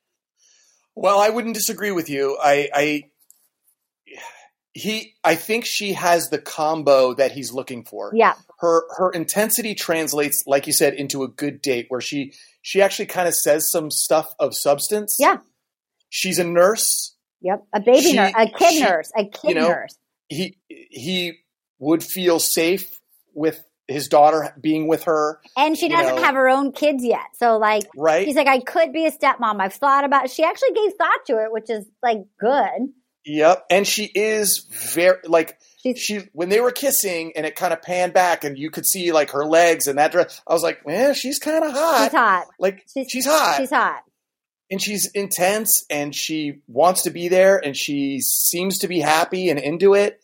Well, 0.94 1.20
I 1.20 1.30
wouldn't 1.30 1.54
disagree 1.54 1.92
with 1.92 2.10
you. 2.10 2.36
I, 2.42 2.68
I, 2.74 3.04
he, 4.72 5.14
I 5.24 5.34
think 5.34 5.64
she 5.64 5.94
has 5.94 6.28
the 6.30 6.38
combo 6.38 7.14
that 7.14 7.32
he's 7.32 7.52
looking 7.52 7.84
for. 7.84 8.10
Yeah. 8.14 8.34
Her, 8.58 8.82
her 8.98 9.10
intensity 9.10 9.74
translates, 9.74 10.44
like 10.46 10.66
you 10.66 10.72
said, 10.72 10.94
into 10.94 11.22
a 11.22 11.28
good 11.28 11.62
date 11.62 11.86
where 11.88 12.00
she, 12.00 12.34
she 12.62 12.82
actually 12.82 13.06
kind 13.06 13.26
of 13.28 13.34
says 13.34 13.70
some 13.70 13.90
stuff 13.90 14.34
of 14.38 14.54
substance. 14.54 15.16
Yeah. 15.18 15.38
She's 16.08 16.38
a 16.38 16.44
nurse. 16.44 17.16
Yep. 17.40 17.64
A 17.72 17.80
baby 17.80 18.00
She- 18.00 18.16
nurse, 18.16 18.32
a 18.36 18.46
kid 18.48 18.72
she- 18.72 18.82
nurse, 18.82 19.12
a 19.16 19.24
kid 19.24 19.48
you 19.48 19.54
know, 19.54 19.68
nurse. 19.68 19.96
He, 20.28 20.58
he 20.68 21.38
would 21.78 22.04
feel 22.04 22.38
safe 22.38 23.00
with 23.34 23.64
his 23.90 24.08
daughter 24.08 24.54
being 24.60 24.88
with 24.88 25.04
her, 25.04 25.40
And 25.56 25.76
she 25.76 25.88
doesn't 25.88 26.16
know- 26.16 26.22
have 26.22 26.34
her 26.34 26.48
own 26.48 26.72
kids 26.72 27.04
yet. 27.04 27.26
So 27.38 27.58
like 27.58 27.84
right? 27.96 28.24
she's 28.26 28.36
like, 28.36 28.46
I 28.48 28.60
could 28.60 28.92
be 28.92 29.06
a 29.06 29.10
stepmom. 29.12 29.60
I've 29.60 29.74
thought 29.74 30.04
about 30.04 30.24
it. 30.26 30.30
She 30.30 30.44
actually 30.44 30.72
gave 30.72 30.92
thought 30.94 31.26
to 31.26 31.42
it, 31.44 31.52
which 31.52 31.68
is 31.70 31.86
like 32.02 32.18
good. 32.38 32.92
Yep. 33.26 33.66
And 33.70 33.86
she 33.86 34.04
is 34.06 34.66
very 34.94 35.18
like 35.24 35.58
She's 35.82 35.98
she 35.98 36.18
when 36.32 36.48
they 36.50 36.60
were 36.60 36.72
kissing 36.72 37.32
and 37.36 37.44
it 37.46 37.54
kind 37.56 37.72
of 37.72 37.80
panned 37.82 38.12
back 38.12 38.44
and 38.44 38.58
you 38.58 38.70
could 38.70 38.86
see 38.86 39.12
like 39.12 39.30
her 39.30 39.44
legs 39.44 39.86
and 39.86 39.98
that 39.98 40.12
dress. 40.12 40.40
I 40.46 40.52
was 40.54 40.62
like, 40.62 40.86
man, 40.86 41.14
she's 41.14 41.38
kind 41.38 41.64
of 41.64 41.72
hot. 41.72 42.04
she's 42.04 42.12
hot. 42.12 42.46
Like 42.58 42.84
She's, 42.92 43.06
she's, 43.10 43.26
hot. 43.26 43.56
She's 43.58 43.70
hot. 43.70 44.02
and 44.70 44.80
she's 44.80 45.10
intense 45.14 45.84
and 45.90 46.14
she 46.14 46.60
wants 46.68 47.02
to 47.02 47.10
be 47.10 47.28
there 47.28 47.58
and 47.58 47.76
she 47.76 48.20
seems 48.20 48.78
to 48.78 48.88
be 48.88 49.00
happy 49.00 49.48
and 49.50 49.58
into 49.58 49.94
it. 49.94 50.20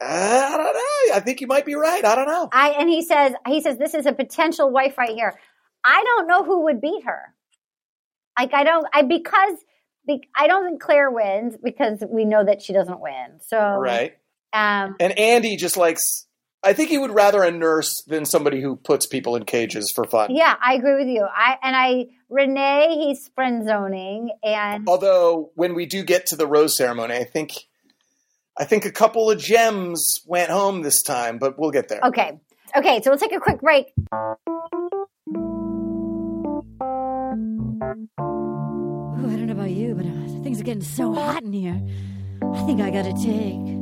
I 0.00 0.56
don't 0.56 0.74
know. 0.74 1.14
I 1.16 1.20
think 1.20 1.40
you 1.40 1.46
might 1.46 1.66
be 1.66 1.74
right. 1.74 2.04
I 2.04 2.14
don't 2.14 2.26
know. 2.26 2.48
I 2.52 2.70
and 2.70 2.88
he 2.88 3.02
says 3.02 3.34
he 3.46 3.60
says 3.60 3.76
this 3.78 3.94
is 3.94 4.06
a 4.06 4.12
potential 4.12 4.70
wife 4.70 4.96
right 4.96 5.10
here. 5.10 5.38
I 5.84 6.02
don't 6.04 6.26
know 6.26 6.42
who 6.44 6.64
would 6.64 6.80
beat 6.80 7.04
her. 7.04 7.34
Like 8.38 8.54
I 8.54 8.64
don't 8.64 8.86
I 8.92 9.02
because 9.02 9.54
be, 10.06 10.22
I 10.34 10.46
don't 10.46 10.64
think 10.66 10.80
Clare 10.80 11.10
wins 11.10 11.56
because 11.62 12.02
we 12.08 12.24
know 12.24 12.44
that 12.44 12.62
she 12.62 12.72
doesn't 12.72 13.00
win. 13.00 13.40
So 13.46 13.58
Right. 13.58 14.12
um 14.52 14.96
And 15.00 15.12
Andi 15.16 15.58
just 15.58 15.76
likes. 15.76 16.26
I 16.62 16.74
think 16.74 16.90
he 16.90 16.98
would 16.98 17.10
rather 17.12 17.42
a 17.42 17.50
nurse 17.50 18.02
than 18.06 18.26
somebody 18.26 18.60
who 18.60 18.76
puts 18.76 19.06
people 19.06 19.34
in 19.34 19.44
cages 19.44 19.90
for 19.90 20.04
fun. 20.04 20.34
yeah, 20.34 20.56
I 20.62 20.74
agree 20.74 20.96
with 20.96 21.08
you. 21.08 21.26
I 21.30 21.56
and 21.62 21.74
I 21.76 22.06
Renee 22.28 22.96
he's 23.06 23.28
friend 23.34 23.66
zoning 23.66 24.30
and 24.42 24.88
Although 24.88 25.50
when 25.54 25.74
we 25.74 25.84
do 25.86 26.02
get 26.04 26.26
to 26.26 26.36
the 26.36 26.46
rose 26.46 26.76
ceremony, 26.76 27.14
I 27.16 27.24
think 27.24 27.52
I 28.58 28.64
think 28.64 28.84
a 28.84 28.92
couple 28.92 29.30
of 29.30 29.38
gems 29.38 30.20
went 30.26 30.50
home 30.50 30.82
this 30.82 31.02
time, 31.02 31.38
but 31.38 31.58
we'll 31.58 31.70
get 31.70 31.88
there. 31.88 32.00
okay. 32.04 32.38
Okay, 32.76 33.00
so 33.02 33.10
we'll 33.10 33.18
take 33.18 33.32
a 33.32 33.40
quick 33.40 33.60
break. 33.60 33.86
Ooh, 34.12 34.36
I 39.26 39.36
don't 39.36 39.46
know 39.46 39.52
about 39.52 39.70
you, 39.70 39.94
but 39.94 40.06
uh, 40.06 40.42
things 40.44 40.60
are 40.60 40.64
getting 40.64 40.82
so 40.82 41.12
hot 41.12 41.42
in 41.42 41.52
here. 41.52 41.80
I 42.54 42.62
think 42.66 42.80
I 42.80 42.90
gotta 42.90 43.12
take 43.12 43.78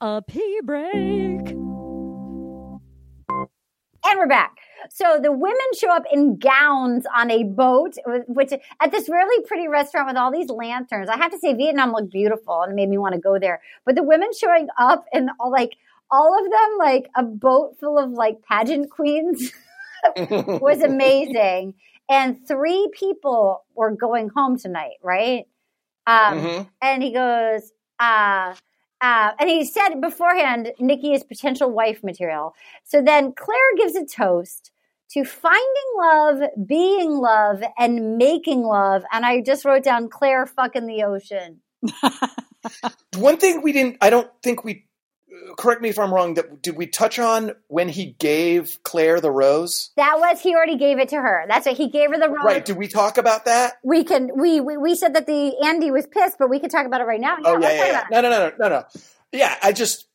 a 0.00 0.22
pee 0.22 0.60
break. 0.62 1.54
And 4.04 4.18
we're 4.18 4.28
back. 4.28 4.56
So 4.90 5.18
the 5.20 5.32
women 5.32 5.56
show 5.78 5.90
up 5.90 6.04
in 6.12 6.38
gowns 6.38 7.04
on 7.14 7.30
a 7.30 7.42
boat, 7.44 7.94
which 8.28 8.52
at 8.80 8.90
this 8.92 9.08
really 9.08 9.44
pretty 9.44 9.68
restaurant 9.68 10.06
with 10.08 10.16
all 10.16 10.30
these 10.32 10.48
lanterns. 10.50 11.08
I 11.10 11.16
have 11.16 11.32
to 11.32 11.38
say, 11.38 11.52
Vietnam 11.54 11.92
looked 11.92 12.10
beautiful 12.12 12.62
and 12.62 12.72
it 12.72 12.74
made 12.76 12.88
me 12.88 12.96
want 12.98 13.14
to 13.14 13.20
go 13.20 13.38
there. 13.38 13.60
But 13.84 13.96
the 13.96 14.02
women 14.02 14.28
showing 14.38 14.68
up 14.78 15.04
and 15.12 15.30
all 15.40 15.50
like 15.50 15.76
all 16.10 16.38
of 16.38 16.50
them, 16.50 16.76
like 16.78 17.10
a 17.16 17.22
boat 17.22 17.76
full 17.80 17.98
of 17.98 18.10
like 18.12 18.40
pageant 18.42 18.90
queens, 18.90 19.52
was 20.16 20.80
amazing. 20.82 21.74
And 22.08 22.46
three 22.46 22.88
people 22.92 23.64
were 23.74 23.90
going 23.90 24.30
home 24.30 24.58
tonight, 24.58 24.96
right? 25.02 25.44
Um, 26.06 26.38
Mhm. 26.38 26.68
and 26.80 27.02
he 27.02 27.12
goes, 27.12 27.72
uh, 27.98 28.54
uh, 29.00 29.30
and 29.38 29.48
he 29.48 29.64
said 29.64 30.00
beforehand, 30.00 30.72
Nikki 30.78 31.14
is 31.14 31.22
potential 31.22 31.70
wife 31.70 32.02
material. 32.02 32.54
So 32.84 33.00
then 33.02 33.32
Clare 33.32 33.76
gives 33.76 33.94
a 33.94 34.04
toast 34.04 34.70
to 35.10 35.24
finding 35.24 35.62
love, 35.96 36.40
being 36.66 37.12
love, 37.12 37.62
and 37.78 38.18
making 38.18 38.62
love. 38.62 39.02
And 39.12 39.24
I 39.24 39.40
just 39.40 39.64
wrote 39.64 39.84
down 39.84 40.08
Clare 40.08 40.46
fucking 40.46 40.86
the 40.86 41.04
ocean. 41.04 41.60
One 43.16 43.36
thing 43.36 43.62
we 43.62 43.72
didn't, 43.72 43.98
I 44.00 44.10
don't 44.10 44.30
think 44.42 44.64
we, 44.64 44.84
correct 45.56 45.82
me 45.82 45.88
if 45.88 45.98
I'm 45.98 46.12
wrong, 46.12 46.34
that 46.34 46.62
did 46.62 46.76
we 46.76 46.86
touch 46.86 47.18
on 47.18 47.52
when 47.68 47.88
he 47.88 48.16
gave 48.18 48.78
Clare 48.82 49.20
the 49.20 49.30
rose? 49.30 49.90
That 49.96 50.18
was 50.18 50.40
he 50.40 50.54
already 50.54 50.76
gave 50.76 50.98
it 50.98 51.08
to 51.10 51.16
her. 51.16 51.44
That's 51.48 51.66
what 51.66 51.76
he 51.76 51.88
gave 51.88 52.10
her 52.10 52.18
the 52.18 52.28
rose. 52.28 52.44
Right. 52.44 52.64
Did 52.64 52.76
we 52.76 52.88
talk 52.88 53.18
about 53.18 53.44
that? 53.44 53.74
we 53.82 54.04
can 54.04 54.30
we, 54.36 54.60
we 54.60 54.76
we 54.76 54.94
said 54.94 55.14
that 55.14 55.26
the 55.26 55.54
Andi 55.62 55.92
was 55.92 56.06
pissed, 56.06 56.38
but 56.38 56.50
we 56.50 56.60
could 56.60 56.70
talk 56.70 56.86
about 56.86 57.00
it 57.00 57.04
right 57.04 57.20
now. 57.20 57.36
oh, 57.44 57.58
yeah, 57.58 57.72
yeah, 57.72 57.86
yeah. 57.86 58.04
No, 58.10 58.20
no, 58.20 58.30
no, 58.30 58.52
no, 58.58 58.68
no. 58.68 58.84
Yeah, 59.32 59.54
I 59.62 59.72
just, 59.72 60.06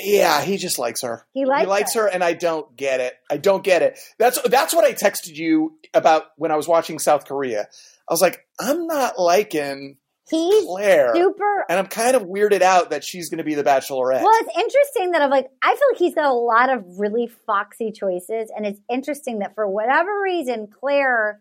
yeah, 0.00 0.42
he 0.42 0.56
just 0.56 0.78
likes 0.78 1.02
her. 1.02 1.26
He 1.34 1.44
likes, 1.44 1.62
he 1.62 1.66
likes 1.66 1.94
her. 1.94 2.06
and 2.06 2.24
I 2.24 2.32
don't 2.32 2.74
get 2.76 3.00
it. 3.00 3.14
I 3.30 3.36
don't 3.36 3.62
get 3.62 3.82
it. 3.82 3.98
That's 4.18 4.40
that's 4.42 4.74
what 4.74 4.84
I 4.84 4.94
texted 4.94 5.36
you 5.36 5.78
about 5.94 6.24
when 6.36 6.50
I 6.50 6.56
was 6.56 6.68
watching 6.68 6.98
South 6.98 7.26
Korea. 7.26 7.68
I 8.08 8.12
was 8.12 8.22
like, 8.22 8.46
I'm 8.58 8.86
not 8.86 9.18
liking 9.18 9.98
He's 10.30 10.64
Clare, 10.64 11.14
super 11.14 11.64
and 11.68 11.78
I'm 11.78 11.86
kind 11.86 12.16
of 12.16 12.22
weirded 12.22 12.62
out 12.62 12.90
that 12.90 13.04
she's 13.04 13.28
going 13.28 13.38
to 13.38 13.44
be 13.44 13.54
the 13.54 13.64
Bachelorette. 13.64 14.22
Well, 14.22 14.32
it's 14.40 14.58
interesting 14.58 15.12
that 15.12 15.22
I'm 15.22 15.30
like, 15.30 15.48
I 15.62 15.74
feel 15.74 15.88
like 15.92 15.98
he's 15.98 16.14
got 16.14 16.26
a 16.26 16.32
lot 16.32 16.70
of 16.70 16.84
really 16.98 17.28
foxy 17.46 17.92
choices. 17.92 18.50
And 18.54 18.66
it's 18.66 18.80
interesting 18.90 19.40
that 19.40 19.54
for 19.54 19.68
whatever 19.68 20.10
reason, 20.22 20.68
Clare 20.68 21.40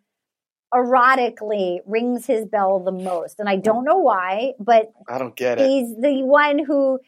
erotically 0.73 1.79
rings 1.85 2.25
his 2.25 2.45
bell 2.45 2.79
the 2.79 2.91
most. 2.91 3.39
And 3.39 3.47
I 3.47 3.55
don't 3.55 3.85
know 3.85 3.97
why, 3.97 4.53
but 4.59 4.91
I 5.07 5.17
don't 5.17 5.35
get 5.35 5.59
it. 5.59 5.67
he's 5.67 5.95
the 5.95 6.23
one 6.23 6.59
who 6.59 6.99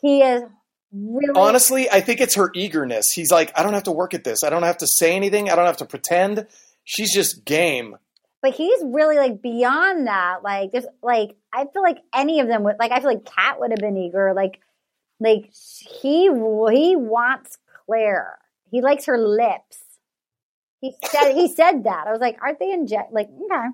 he 0.00 0.22
is 0.22 0.42
really. 0.92 1.32
Honestly, 1.34 1.88
I 1.90 2.00
think 2.00 2.20
it's 2.20 2.34
her 2.34 2.50
eagerness. 2.54 3.10
He's 3.10 3.30
like, 3.30 3.52
I 3.56 3.62
don't 3.62 3.74
have 3.74 3.84
to 3.84 3.92
work 3.92 4.14
at 4.14 4.24
this. 4.24 4.42
I 4.42 4.50
don't 4.50 4.64
have 4.64 4.78
to 4.78 4.86
say 4.86 5.14
anything. 5.14 5.50
I 5.50 5.56
don't 5.56 5.66
have 5.66 5.76
to 5.78 5.86
pretend. 5.86 6.46
She's 6.84 7.12
just 7.14 7.44
game. 7.44 7.96
But 8.44 8.52
he's 8.52 8.78
really 8.84 9.16
like 9.16 9.40
beyond 9.40 10.06
that. 10.06 10.42
Like, 10.42 10.70
there's 10.70 10.84
like, 11.02 11.34
I 11.50 11.64
feel 11.64 11.80
like 11.80 11.96
any 12.14 12.40
of 12.40 12.46
them 12.46 12.62
would, 12.64 12.76
like, 12.78 12.92
I 12.92 13.00
feel 13.00 13.08
like 13.08 13.24
Kat 13.24 13.58
would 13.58 13.70
have 13.70 13.78
been 13.78 13.96
eager. 13.96 14.34
Like, 14.34 14.60
like 15.18 15.50
he, 15.50 16.24
he 16.24 16.94
wants 16.94 17.56
Clare. 17.86 18.36
He 18.70 18.82
likes 18.82 19.06
her 19.06 19.16
lips. 19.16 19.78
He 20.82 20.94
said 21.06 21.32
he 21.32 21.48
said 21.48 21.84
that. 21.84 22.06
I 22.06 22.12
was 22.12 22.20
like, 22.20 22.36
aren't 22.42 22.58
they 22.58 22.70
inject 22.70 23.14
like 23.14 23.30
okay. 23.30 23.68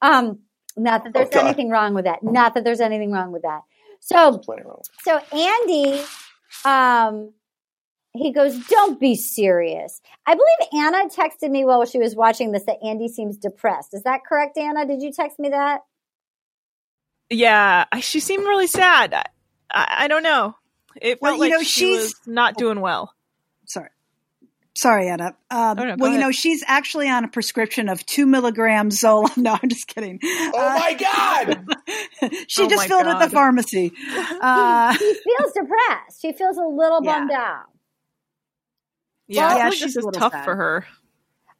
Um 0.00 0.38
not 0.76 1.02
that 1.02 1.12
there's 1.12 1.30
Oh, 1.32 1.40
anything 1.40 1.68
wrong 1.68 1.94
with 1.94 2.04
that. 2.04 2.22
Not 2.22 2.54
that 2.54 2.62
there's 2.62 2.80
anything 2.80 3.10
wrong 3.10 3.32
with 3.32 3.42
that. 3.42 3.62
So 3.98 4.40
so 5.02 5.18
Andi 5.32 6.06
um 6.64 7.32
he 8.16 8.32
goes, 8.32 8.58
Don't 8.68 8.98
be 9.00 9.14
serious. 9.16 10.00
I 10.26 10.34
believe 10.34 10.84
Anna 10.84 11.08
texted 11.08 11.50
me 11.50 11.64
while 11.64 11.84
she 11.84 11.98
was 11.98 12.14
watching 12.14 12.52
this 12.52 12.64
that 12.64 12.80
Andi 12.82 13.08
seems 13.08 13.36
depressed. 13.36 13.92
Is 13.94 14.02
that 14.04 14.20
correct, 14.26 14.56
Anna? 14.56 14.86
Did 14.86 15.02
you 15.02 15.12
text 15.12 15.38
me 15.38 15.50
that? 15.50 15.80
Yeah, 17.30 17.84
she 18.00 18.20
seemed 18.20 18.44
really 18.44 18.66
sad. 18.66 19.14
I, 19.14 19.24
I, 19.70 20.04
I 20.04 20.08
don't 20.08 20.22
know. 20.22 20.54
It 21.00 21.20
Well, 21.20 21.32
felt 21.32 21.38
you 21.38 21.50
like 21.50 21.58
know, 21.58 21.62
she 21.64 21.94
she's- 21.94 22.02
was 22.02 22.14
not 22.26 22.56
doing 22.56 22.80
well. 22.80 23.12
Sorry. 23.66 23.88
Sorry, 24.76 25.08
Anna. 25.08 25.36
Um, 25.50 25.78
Oh, 25.78 25.84
no, 25.84 25.96
go 25.96 26.02
well, 26.02 26.12
you 26.12 26.18
know, 26.18 26.32
she's 26.32 26.64
actually 26.66 27.08
on 27.08 27.24
a 27.24 27.28
prescription 27.28 27.88
of 27.88 28.04
two 28.06 28.26
milligrams 28.26 28.98
Zola. 29.00 29.28
No, 29.36 29.56
I'm 29.60 29.68
just 29.68 29.86
kidding. 29.86 30.18
Oh 30.22 30.50
my 30.52 30.94
God! 30.94 31.64
she 32.48 32.64
Oh 32.64 32.68
just 32.68 32.76
my 32.82 32.86
filled 32.88 33.06
at 33.06 33.20
the 33.24 33.30
pharmacy. 33.30 33.92
Uh, 34.08 34.92
She 34.94 35.14
feels 35.14 35.52
depressed. 35.52 36.20
She 36.22 36.32
feels 36.32 36.56
a 36.58 36.64
little 36.64 37.00
Yeah. 37.02 37.18
bummed 37.20 37.30
out. 37.30 37.64
Yeah, 39.28 39.48
Well, 39.48 39.58
yeah, 39.58 39.70
she's 39.70 39.94
this 39.94 39.96
is 39.96 40.06
tough 40.12 40.32
sad. 40.32 40.44
for 40.44 40.56
her. 40.56 40.86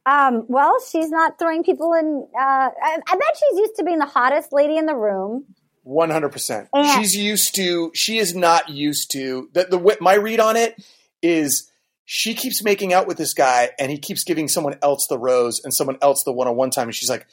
Um, 0.05 0.45
well, 0.47 0.75
she's 0.91 1.09
not 1.09 1.39
throwing 1.39 1.63
people 1.63 1.93
in. 1.93 2.27
Uh, 2.37 2.39
I, 2.39 2.99
I 3.07 3.15
bet 3.15 3.37
she's 3.39 3.59
used 3.59 3.75
to 3.77 3.83
being 3.83 3.97
the 3.99 4.05
hottest 4.05 4.53
lady 4.53 4.77
in 4.77 4.85
the 4.85 4.95
room. 4.95 5.45
One 5.83 6.09
hundred 6.09 6.29
percent. 6.29 6.69
Yeah. 6.73 6.99
She's 6.99 7.15
used 7.15 7.55
to. 7.55 7.91
She 7.93 8.17
is 8.17 8.35
not 8.35 8.69
used 8.69 9.11
to 9.11 9.49
the 9.53 9.65
the. 9.65 9.97
My 10.01 10.15
read 10.15 10.39
on 10.39 10.55
it 10.57 10.75
is 11.21 11.69
she 12.05 12.35
keeps 12.35 12.63
making 12.63 12.93
out 12.93 13.07
with 13.07 13.17
this 13.17 13.33
guy, 13.33 13.71
and 13.79 13.91
he 13.91 13.97
keeps 13.97 14.23
giving 14.23 14.47
someone 14.47 14.77
else 14.81 15.07
the 15.07 15.17
rose 15.17 15.61
and 15.63 15.73
someone 15.73 15.97
else 16.01 16.23
the 16.23 16.31
one 16.31 16.47
on 16.47 16.55
one 16.55 16.69
time, 16.71 16.87
and 16.87 16.95
she's 16.95 17.09
like, 17.09 17.25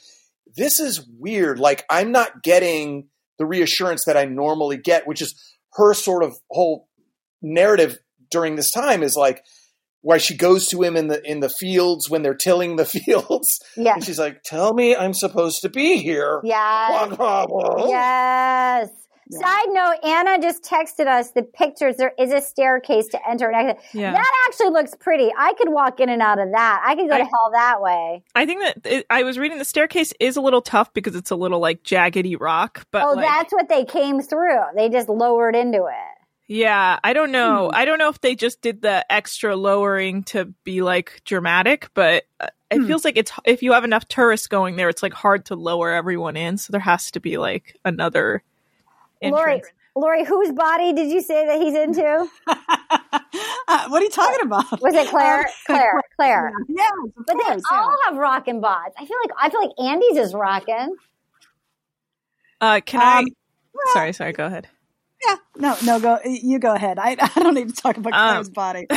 "This 0.55 0.79
is 0.79 1.05
weird. 1.19 1.59
Like 1.59 1.85
I'm 1.89 2.11
not 2.11 2.41
getting 2.43 3.07
the 3.37 3.45
reassurance 3.45 4.05
that 4.05 4.17
I 4.17 4.25
normally 4.25 4.77
get," 4.77 5.07
which 5.07 5.21
is 5.21 5.35
her 5.73 5.93
sort 5.95 6.23
of 6.23 6.35
whole 6.51 6.87
narrative 7.41 7.97
during 8.29 8.55
this 8.55 8.71
time 8.71 9.01
is 9.03 9.15
like 9.15 9.43
why 10.03 10.19
she 10.19 10.37
goes 10.37 10.67
to 10.67 10.83
him 10.83 10.95
in 10.95 11.07
the 11.07 11.19
in 11.29 11.39
the 11.39 11.49
fields 11.49 12.09
when 12.09 12.21
they're 12.21 12.35
tilling 12.35 12.75
the 12.75 12.85
fields 12.95 13.59
Yeah. 13.75 13.95
and 13.95 14.03
she's 14.03 14.19
like 14.19 14.43
tell 14.43 14.73
me 14.73 14.95
i'm 14.95 15.13
supposed 15.13 15.61
to 15.63 15.69
be 15.69 15.97
here 15.97 16.39
Yes. 16.43 17.07
Blah, 17.15 17.15
blah, 17.15 17.45
blah. 17.47 17.87
Yes. 17.87 18.89
Side 19.31 19.69
note, 19.69 19.95
Anna 20.03 20.39
just 20.39 20.63
texted 20.63 21.07
us 21.07 21.31
the 21.31 21.41
pictures. 21.41 21.95
There 21.95 22.11
is 22.19 22.31
a 22.31 22.39
staircase 22.41 23.07
to 23.07 23.19
enter 23.27 23.49
an 23.49 23.55
exit. 23.55 23.83
Yeah. 23.93 24.11
That 24.11 24.31
actually 24.47 24.69
looks 24.71 24.93
pretty. 24.99 25.31
I 25.35 25.53
could 25.57 25.69
walk 25.69 25.99
in 25.99 26.09
and 26.09 26.21
out 26.21 26.37
of 26.39 26.51
that. 26.51 26.83
I 26.85 26.93
could 26.93 27.09
go 27.09 27.17
to 27.17 27.23
hell 27.23 27.49
that 27.53 27.81
way. 27.81 28.23
I 28.35 28.45
think 28.45 28.61
that 28.61 28.85
it, 28.85 29.05
I 29.09 29.23
was 29.23 29.39
reading 29.39 29.57
the 29.57 29.65
staircase 29.65 30.13
is 30.19 30.35
a 30.35 30.41
little 30.41 30.61
tough 30.61 30.93
because 30.93 31.15
it's 31.15 31.31
a 31.31 31.35
little 31.35 31.59
like 31.59 31.83
jaggedy 31.83 32.39
rock, 32.39 32.85
but 32.91 33.05
oh, 33.05 33.13
like, 33.13 33.25
that's 33.25 33.53
what 33.53 33.69
they 33.69 33.85
came 33.85 34.21
through. 34.21 34.59
They 34.75 34.89
just 34.89 35.09
lowered 35.09 35.55
into 35.55 35.85
it. 35.85 36.12
Yeah, 36.47 36.99
I 37.03 37.13
don't 37.13 37.31
know. 37.31 37.69
Hmm. 37.69 37.75
I 37.75 37.85
don't 37.85 37.97
know 37.99 38.09
if 38.09 38.19
they 38.21 38.35
just 38.35 38.61
did 38.61 38.81
the 38.81 39.05
extra 39.11 39.55
lowering 39.55 40.23
to 40.25 40.45
be 40.63 40.81
like 40.81 41.21
dramatic, 41.25 41.89
but 41.93 42.25
uh, 42.39 42.47
it 42.69 42.79
Hmm. 42.79 42.87
feels 42.87 43.05
like 43.05 43.17
it's 43.17 43.31
if 43.45 43.63
you 43.63 43.71
have 43.73 43.83
enough 43.85 44.07
tourists 44.07 44.47
going 44.47 44.75
there, 44.75 44.89
it's 44.89 45.01
like 45.03 45.13
hard 45.13 45.45
to 45.45 45.55
lower 45.55 45.91
everyone 45.91 46.35
in, 46.35 46.57
so 46.57 46.71
there 46.71 46.81
has 46.81 47.11
to 47.11 47.19
be 47.19 47.37
like 47.37 47.77
another 47.85 48.43
Lori, 49.23 49.53
entrance. 49.53 49.67
Lori, 49.95 50.25
whose 50.25 50.51
body 50.51 50.91
did 50.91 51.09
you 51.11 51.21
say 51.21 51.45
that 51.45 51.61
he's 51.61 51.75
into? 51.75 52.27
Uh, 53.67 53.87
what 53.87 54.01
are 54.01 54.03
you 54.03 54.11
talking 54.11 54.41
about? 54.45 54.65
Was 54.81 54.93
it 54.93 55.07
Clare? 55.07 55.47
Clare, 55.65 56.01
Clare. 56.17 56.51
Yes, 56.67 56.91
of 57.17 57.25
But 57.25 57.37
they 57.37 57.43
course. 57.43 57.61
yeah. 57.71 57.77
all 57.81 57.95
have 58.05 58.17
rockin' 58.17 58.61
bods. 58.61 58.91
I 58.99 59.05
feel 59.05 59.17
like 59.23 59.31
I 59.39 59.49
feel 59.49 59.61
like 59.61 59.71
Andi's 59.79 60.17
is 60.17 60.33
rockin'. 60.33 60.95
Uh, 62.61 62.81
can 62.85 63.01
I? 63.01 63.19
Um, 63.19 63.25
Sorry, 63.93 64.13
sorry. 64.13 64.33
Go 64.33 64.45
ahead. 64.45 64.67
Yeah, 65.27 65.35
no, 65.57 65.75
no, 65.85 65.99
go. 65.99 66.19
You 66.25 66.59
go 66.59 66.73
ahead. 66.73 66.99
I, 66.99 67.15
I 67.19 67.39
don't 67.39 67.53
need 67.53 67.69
to 67.69 67.81
talk 67.81 67.97
about 67.97 68.13
Um, 68.13 68.29
Clare's 68.33 68.49
body. 68.49 68.87
no, 68.91 68.95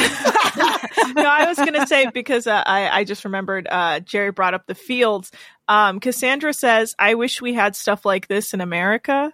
I 1.24 1.44
was 1.46 1.56
gonna 1.58 1.86
say 1.86 2.10
because 2.12 2.46
uh, 2.46 2.62
I 2.64 2.88
I 2.88 3.04
just 3.04 3.24
remembered 3.24 3.68
uh, 3.70 4.00
Jerry 4.00 4.32
brought 4.32 4.54
up 4.54 4.66
the 4.66 4.74
fields. 4.74 5.30
Um, 5.68 6.00
Cassandra 6.00 6.52
says, 6.52 6.94
"I 6.98 7.14
wish 7.14 7.40
we 7.42 7.54
had 7.54 7.76
stuff 7.76 8.04
like 8.04 8.26
this 8.28 8.54
in 8.54 8.60
America," 8.60 9.32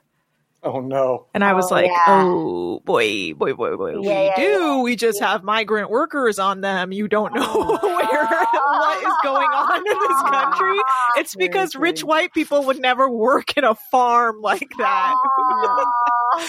Oh 0.65 0.81
no. 0.81 1.27
and 1.35 1.43
I 1.45 1.55
was 1.55 1.73
Oh, 1.73 1.75
like, 1.75 1.87
yeah. 1.87 2.05
"Oh 2.09 2.81
boy, 2.85 3.35
boy, 3.35 3.53
boy, 3.55 3.77
boy, 3.77 3.99
we 4.01 4.07
Yeah, 4.07 4.23
yeah, 4.27 4.37
do. 4.37 4.43
yeah. 4.43 4.81
We 4.83 4.95
just 4.97 5.19
have 5.21 5.43
migrant 5.43 5.91
workers 5.91 6.39
on 6.39 6.61
them. 6.61 6.93
You 6.93 7.09
don't 7.09 7.35
know 7.35 7.43
oh. 7.45 7.79
where 7.83 8.25
what 8.27 8.99
is 8.99 9.15
going 9.25 9.49
on 9.49 9.79
in 9.79 9.85
this 9.99 10.23
country. 10.31 10.79
It's 11.17 11.35
because 11.35 11.75
rich 11.75 12.03
white 12.05 12.33
people 12.33 12.65
would 12.67 12.81
never 12.81 13.09
work 13.11 13.57
in 13.57 13.65
a 13.65 13.75
farm 13.75 14.41
like 14.41 14.71
that." 14.79 15.15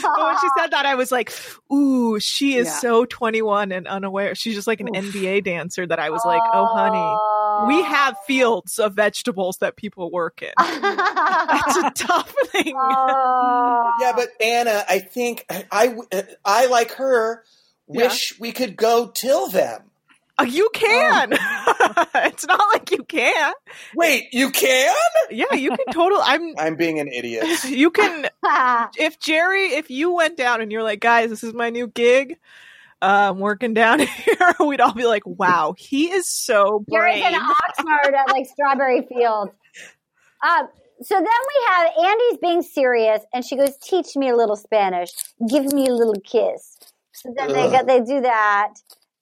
But 0.01 0.17
when 0.23 0.39
she 0.39 0.47
said 0.57 0.67
that, 0.71 0.85
I 0.85 0.95
was 0.95 1.11
like, 1.11 1.33
"Ooh, 1.71 2.19
she 2.19 2.55
is 2.55 2.67
Yeah. 2.67 2.73
so 2.79 3.05
21 3.05 3.71
and 3.71 3.87
unaware. 3.87 4.35
She's 4.35 4.53
just 4.55 4.67
like 4.67 4.79
an 4.79 4.87
NBA 4.93 5.43
dancer." 5.43 5.85
That 5.87 5.99
I 5.99 6.11
was 6.11 6.21
like, 6.25 6.41
"Oh, 6.53 6.65
honey, 6.67 7.73
we 7.75 7.81
oh. 7.81 7.85
have 7.85 8.15
fields 8.27 8.77
of 8.79 8.93
vegetables 8.93 9.57
that 9.57 9.75
people 9.75 10.11
work 10.11 10.41
in. 10.43 10.53
It's 10.59 11.75
a 11.77 11.91
tough 11.95 12.33
thing." 12.51 12.73
Oh. 12.77 13.91
Oh. 14.03 14.07
Yeah, 14.07 14.13
but 14.15 14.29
Anna, 14.41 14.83
I 14.89 14.99
think 14.99 15.45
I 15.49 15.95
I 16.43 16.65
like 16.67 16.93
her. 16.93 17.43
Wish 17.87 18.39
we 18.39 18.51
could 18.51 18.75
go 18.75 19.11
till 19.13 19.49
them. 19.49 19.81
Uh, 20.39 20.45
you 20.45 20.69
can. 20.73 21.31
it's 22.15 22.47
not 22.47 22.59
like 22.73 22.89
you 22.91 23.03
can't. 23.03 23.55
Wait, 23.95 24.29
you 24.31 24.49
can? 24.49 24.95
Yeah, 25.29 25.53
you 25.53 25.69
can 25.69 25.85
totally. 25.91 26.21
I'm. 26.23 26.55
I'm 26.57 26.75
being 26.75 26.99
an 26.99 27.07
idiot. 27.07 27.45
You 27.65 27.91
can. 27.91 28.29
If 28.97 29.19
Jerry, 29.19 29.73
if 29.73 29.89
you 29.89 30.13
went 30.13 30.37
down 30.37 30.61
and 30.61 30.71
you're 30.71 30.83
like, 30.83 30.99
guys, 30.99 31.29
this 31.29 31.43
is 31.43 31.53
my 31.53 31.69
new 31.69 31.87
gig. 31.87 32.37
I'm 33.01 33.39
working 33.39 33.73
down 33.73 33.99
here. 33.99 34.55
We'd 34.65 34.79
all 34.79 34.93
be 34.93 35.05
like, 35.05 35.25
"Wow, 35.25 35.75
he 35.77 36.09
is 36.09 36.25
so 36.25 36.79
brave." 36.87 37.15
Jerry's 37.15 37.21
brave." 37.21 37.33
in 37.33 37.39
Oxnard 37.39 38.13
at 38.13 38.31
like 38.31 38.45
Strawberry 38.47 39.05
Fields. 39.07 39.51
Um, 40.41 40.69
so 41.03 41.15
then 41.15 41.25
we 41.25 41.65
have 41.69 41.91
Andi's 41.97 42.37
being 42.41 42.61
serious, 42.61 43.23
and 43.33 43.45
she 43.45 43.55
goes, 43.55 43.77
"Teach 43.77 44.15
me 44.15 44.29
a 44.29 44.35
little 44.35 44.55
Spanish. 44.55 45.11
Give 45.49 45.71
me 45.71 45.87
a 45.87 45.93
little 45.93 46.19
kiss." 46.23 46.77
So 47.11 47.33
then 47.35 47.53
they 47.53 47.67
Ugh. 47.67 47.85
they 47.85 47.99
do 47.99 48.21
that, 48.21 48.73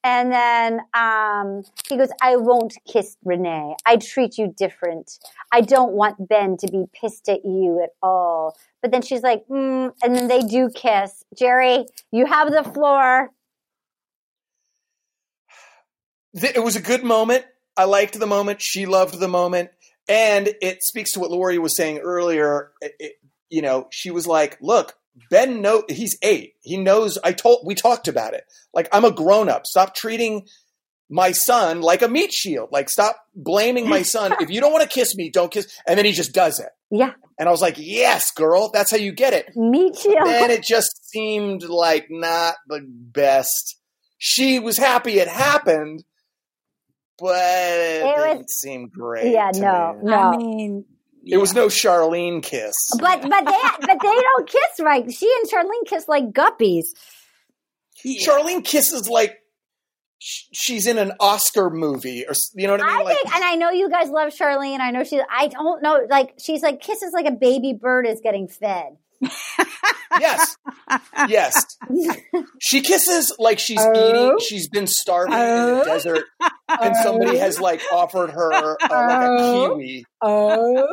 and 0.04 0.32
then 0.32 0.82
um, 0.94 1.64
he 1.90 1.98
goes, 1.98 2.10
"I 2.22 2.36
won't 2.38 2.74
kiss 2.88 3.18
Renee. 3.24 3.76
I 3.86 3.98
treat 3.98 4.38
you 4.38 4.54
different. 4.56 5.20
I 5.52 5.62
don't 5.62 5.94
want 5.94 6.28
Ben 6.28 6.58
to 6.58 6.68
be 6.68 6.86
pissed 6.94 7.30
at 7.30 7.46
you 7.46 7.82
at 7.84 7.92
all." 8.02 8.56
But 8.82 8.92
then 8.92 9.02
she's 9.02 9.22
like, 9.22 9.46
mm, 9.48 9.94
and 10.04 10.16
then 10.16 10.28
they 10.28 10.42
do 10.42 10.70
kiss. 10.74 11.24
Jerry, 11.38 11.86
you 12.12 12.26
have 12.26 12.52
the 12.52 12.64
floor. 12.64 13.30
It 16.34 16.64
was 16.64 16.76
a 16.76 16.82
good 16.82 17.04
moment. 17.04 17.46
I 17.78 17.84
liked 17.84 18.20
the 18.20 18.28
moment. 18.28 18.62
She 18.62 18.86
loved 18.86 19.20
the 19.20 19.28
moment, 19.28 19.70
and 20.08 20.50
it 20.62 20.84
speaks 20.84 21.12
to 21.14 21.20
what 21.20 21.32
Lori 21.32 21.58
was 21.58 21.76
saying 21.76 22.00
earlier. 22.00 22.72
It- 22.82 22.96
it- 23.00 23.14
you 23.50 23.62
know, 23.62 23.88
she 23.92 24.12
was 24.12 24.26
like, 24.26 24.58
"Look, 24.62 24.96
Ben, 25.30 25.62
know 25.62 25.84
he's 25.90 26.18
eight. 26.22 26.54
He 26.62 26.78
knows. 26.78 27.18
I 27.24 27.34
told. 27.34 27.66
We 27.66 27.76
talked 27.76 28.08
about 28.08 28.34
it. 28.34 28.46
Like 28.74 28.88
I'm 28.94 29.04
a 29.06 29.12
grown 29.12 29.50
up. 29.50 29.66
Stop 29.68 29.94
treating." 29.96 30.48
My 31.14 31.34
son, 31.34 31.82
like 31.82 32.02
a 32.02 32.08
meat 32.08 32.32
shield, 32.32 32.70
like 32.72 32.90
stop 32.90 33.18
blaming 33.36 33.90
my 33.90 34.02
son. 34.02 34.34
if 34.40 34.50
you 34.50 34.62
don't 34.62 34.72
want 34.72 34.84
to 34.84 34.88
kiss 34.90 35.14
me, 35.14 35.30
don't 35.30 35.52
kiss. 35.52 35.68
And 35.86 35.98
then 35.98 36.06
he 36.06 36.14
just 36.14 36.32
does 36.32 36.58
it. 36.58 36.70
Yeah, 36.90 37.12
And 37.38 37.50
I 37.50 37.52
was 37.52 37.60
like, 37.62 37.76
yes, 37.78 38.32
girl, 38.32 38.70
that's 38.74 38.92
how 38.92 38.96
you 38.98 39.12
get 39.12 39.34
it. 39.34 39.54
meet 39.54 40.06
you. 40.06 40.16
And 40.26 40.50
it 40.54 40.64
just 40.64 41.10
seemed 41.10 41.64
like 41.64 42.08
not 42.10 42.56
the 42.70 42.80
best. 42.88 43.76
She 44.20 44.58
was 44.60 44.78
happy 44.78 45.20
it 45.20 45.28
happened, 45.28 46.06
but 47.22 47.36
it, 47.36 48.04
It 48.06 48.34
didn't 48.34 48.50
seem 48.50 48.88
great. 48.90 49.32
Yeah, 49.32 49.52
to 49.52 49.60
no, 49.60 49.94
me. 50.02 50.10
no. 50.10 50.18
I 50.18 50.38
mean, 50.38 50.86
It 51.26 51.38
was 51.38 51.54
no 51.54 51.68
Sharleen 51.68 52.42
kiss. 52.44 52.76
But 53.00 53.22
but 53.22 53.46
they 53.46 53.62
but 53.82 54.00
they 54.02 54.22
don't 54.22 54.48
kiss 54.50 54.80
right. 54.82 55.12
She 55.12 55.32
and 55.42 55.50
Sharleen 55.50 55.88
kiss 55.88 56.08
like 56.08 56.32
guppies. 56.32 56.86
Sharleen 58.06 58.64
kisses 58.66 59.08
like 59.08 59.38
she's 60.20 60.88
in 60.88 60.98
an 60.98 61.14
Oscar 61.20 61.70
movie, 61.70 62.26
or 62.28 62.34
you 62.56 62.68
know 62.68 62.74
what 62.74 62.82
I 62.82 62.86
mean? 62.88 62.96
I 62.96 63.04
like, 63.04 63.18
think, 63.18 63.36
and 63.36 63.44
I 63.44 63.56
know 63.56 63.70
you 63.72 63.90
guys 63.90 64.10
love 64.10 64.34
Sharleen. 64.34 64.80
I 64.80 64.92
know 64.92 65.04
she. 65.04 65.22
I 65.30 65.48
don't 65.48 65.82
know. 65.84 66.00
Like 66.10 66.34
she's 66.40 66.62
like 66.64 66.82
kisses 66.82 67.12
like 67.14 67.26
a 67.28 67.32
baby 67.32 67.74
bird 67.80 68.08
is 68.08 68.20
getting 68.24 68.48
fed. 68.48 68.98
yes, 70.20 70.58
yes. 71.28 71.78
She 72.60 72.82
kisses 72.82 73.34
like 73.40 73.60
she's 73.60 73.80
Oh. 73.82 74.10
eating. 74.10 74.40
She's 74.40 74.68
been 74.68 74.88
starving 74.88 75.34
in 75.34 75.40
the 75.40 75.82
Oh. 75.82 75.84
desert, 75.86 76.26
and 76.68 76.96
somebody 76.98 77.38
has 77.38 77.60
like 77.60 77.82
offered 77.92 78.32
her 78.32 78.54
uh, 78.54 78.76
like 78.82 78.92
a 78.92 79.28
Oh. 79.40 79.70
kiwi. 79.76 80.06
Oh, 80.22 80.88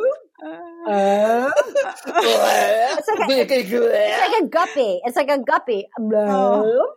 oh. 0.87 1.51
it's 1.57 3.07
like 3.19 3.49
It's 3.49 4.31
like 4.33 4.43
a 4.43 4.47
guppy. 4.47 5.01
It's 5.05 5.15
like 5.15 5.29
a 5.29 5.39
guppy. 5.39 5.87
Oh. 5.99 6.93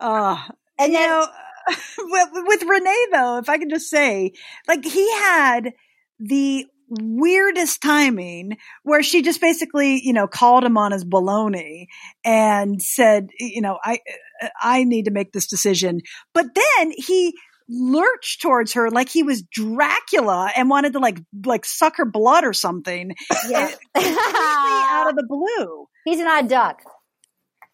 Uh, 0.00 0.36
And 0.78 0.92
you 0.92 0.98
then 0.98 1.08
know, 1.10 1.26
with, 1.98 2.28
with 2.32 2.62
Renee 2.62 3.06
though, 3.12 3.38
if 3.38 3.48
I 3.48 3.58
can 3.58 3.68
just 3.70 3.90
say, 3.90 4.32
like 4.66 4.84
he 4.84 5.10
had 5.14 5.72
the 6.20 6.66
weirdest 6.88 7.82
timing 7.82 8.56
where 8.82 9.02
she 9.02 9.22
just 9.22 9.40
basically, 9.40 10.00
you 10.02 10.12
know, 10.12 10.26
called 10.26 10.64
him 10.64 10.76
on 10.78 10.92
his 10.92 11.04
baloney 11.04 11.86
and 12.24 12.80
said, 12.80 13.28
you 13.38 13.60
know, 13.60 13.78
I, 13.84 14.00
I 14.60 14.84
need 14.84 15.04
to 15.06 15.10
make 15.10 15.32
this 15.32 15.46
decision. 15.46 16.00
But 16.34 16.46
then 16.54 16.92
he 16.96 17.34
lurched 17.68 18.40
towards 18.40 18.72
her 18.72 18.90
like 18.90 19.08
he 19.08 19.22
was 19.22 19.42
Dracula 19.42 20.50
and 20.56 20.70
wanted 20.70 20.94
to 20.94 20.98
like, 20.98 21.20
like 21.44 21.64
suck 21.64 21.96
her 21.96 22.06
blood 22.06 22.44
or 22.44 22.52
something 22.52 23.14
yeah. 23.48 23.70
out 23.96 25.10
of 25.10 25.16
the 25.16 25.26
blue. 25.28 25.86
he's 26.04 26.18
not 26.18 26.44
a 26.44 26.48
duck. 26.48 26.80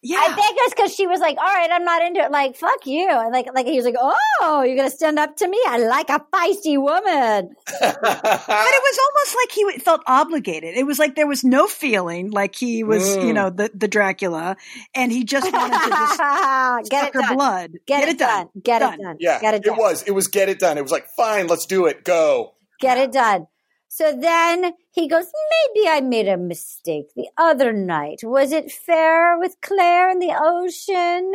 Yeah. 0.07 0.19
I 0.21 0.33
think 0.33 0.57
it's 0.61 0.73
because 0.75 0.93
she 0.95 1.07
was 1.07 1.19
like, 1.19 1.37
"All 1.37 1.43
right, 1.43 1.69
I'm 1.71 1.83
not 1.83 2.01
into 2.03 2.19
it." 2.19 2.31
Like, 2.31 2.55
fuck 2.55 2.85
you. 2.85 3.09
And 3.09 3.31
like, 3.33 3.47
like 3.55 3.65
he 3.65 3.75
was 3.75 3.85
like, 3.85 3.95
"Oh, 3.99 4.63
you're 4.65 4.75
gonna 4.77 4.89
stand 4.91 5.17
up 5.19 5.35
to 5.37 5.47
me? 5.47 5.59
I 5.67 5.77
like 5.79 6.09
a 6.09 6.23
feisty 6.33 6.79
woman." 6.81 7.55
But 7.81 8.73
it 8.73 8.83
was 8.83 8.99
almost 9.05 9.35
like 9.35 9.51
he 9.51 9.79
felt 9.79 10.01
obligated. 10.07 10.75
It 10.77 10.85
was 10.85 10.99
like 10.99 11.15
there 11.15 11.27
was 11.27 11.43
no 11.43 11.67
feeling 11.67 12.31
like 12.31 12.55
he 12.55 12.83
was, 12.83 13.15
you 13.17 13.23
Mm. 13.23 13.33
know, 13.33 13.49
the, 13.49 13.71
the 13.73 13.87
Dracula, 13.87 14.55
and 14.93 15.11
he 15.11 15.23
just 15.23 15.51
wanted 15.51 15.79
to 15.79 15.89
just 15.89 16.19
Get 16.89 17.13
suck 17.13 17.13
her 17.13 17.33
blood. 17.35 17.71
Get, 17.87 18.07
it 18.07 18.19
done. 18.19 18.49
Get 18.63 18.79
Done. 18.79 18.93
it 18.99 19.03
done. 19.03 19.17
yeah, 19.19 19.39
Get 19.41 19.53
it 19.55 19.63
done. 19.63 19.73
it 19.75 19.79
was. 19.79 20.03
It 20.03 20.11
was 20.11 20.27
get 20.27 20.49
it 20.49 20.59
done. 20.59 20.77
It 20.77 20.81
was 20.83 20.91
like, 20.91 21.07
fine, 21.15 21.47
let's 21.47 21.65
do 21.65 21.85
it. 21.87 22.03
Go. 22.03 22.53
Get 22.79 22.97
it 22.97 23.11
done. 23.11 23.47
So 23.95 24.11
then 24.11 24.73
he 24.91 25.07
goes, 25.07 25.31
maybe 25.73 25.87
I 25.87 26.01
made 26.01 26.27
a 26.27 26.35
mistake 26.35 27.13
the 27.15 27.29
other 27.37 27.71
night. 27.71 28.19
Was 28.23 28.51
it 28.51 28.69
fair 28.69 29.39
with 29.39 29.55
Clare 29.61 30.09
in 30.09 30.19
the 30.19 30.35
ocean? 30.37 31.31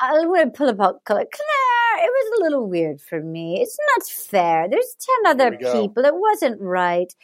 I'm 0.00 0.26
going 0.26 0.50
to 0.50 0.50
pull 0.50 0.70
up 0.70 1.04
Clare. 1.04 1.24
Clare, 1.24 2.04
it 2.04 2.10
was 2.10 2.40
a 2.40 2.42
little 2.42 2.68
weird 2.68 3.00
for 3.00 3.22
me. 3.22 3.60
It's 3.62 3.78
not 3.94 4.08
fair. 4.08 4.68
There's 4.68 4.96
10 5.24 5.30
other 5.34 5.56
people. 5.56 6.04
It 6.04 6.16
wasn't 6.16 6.60
right. 6.60 7.14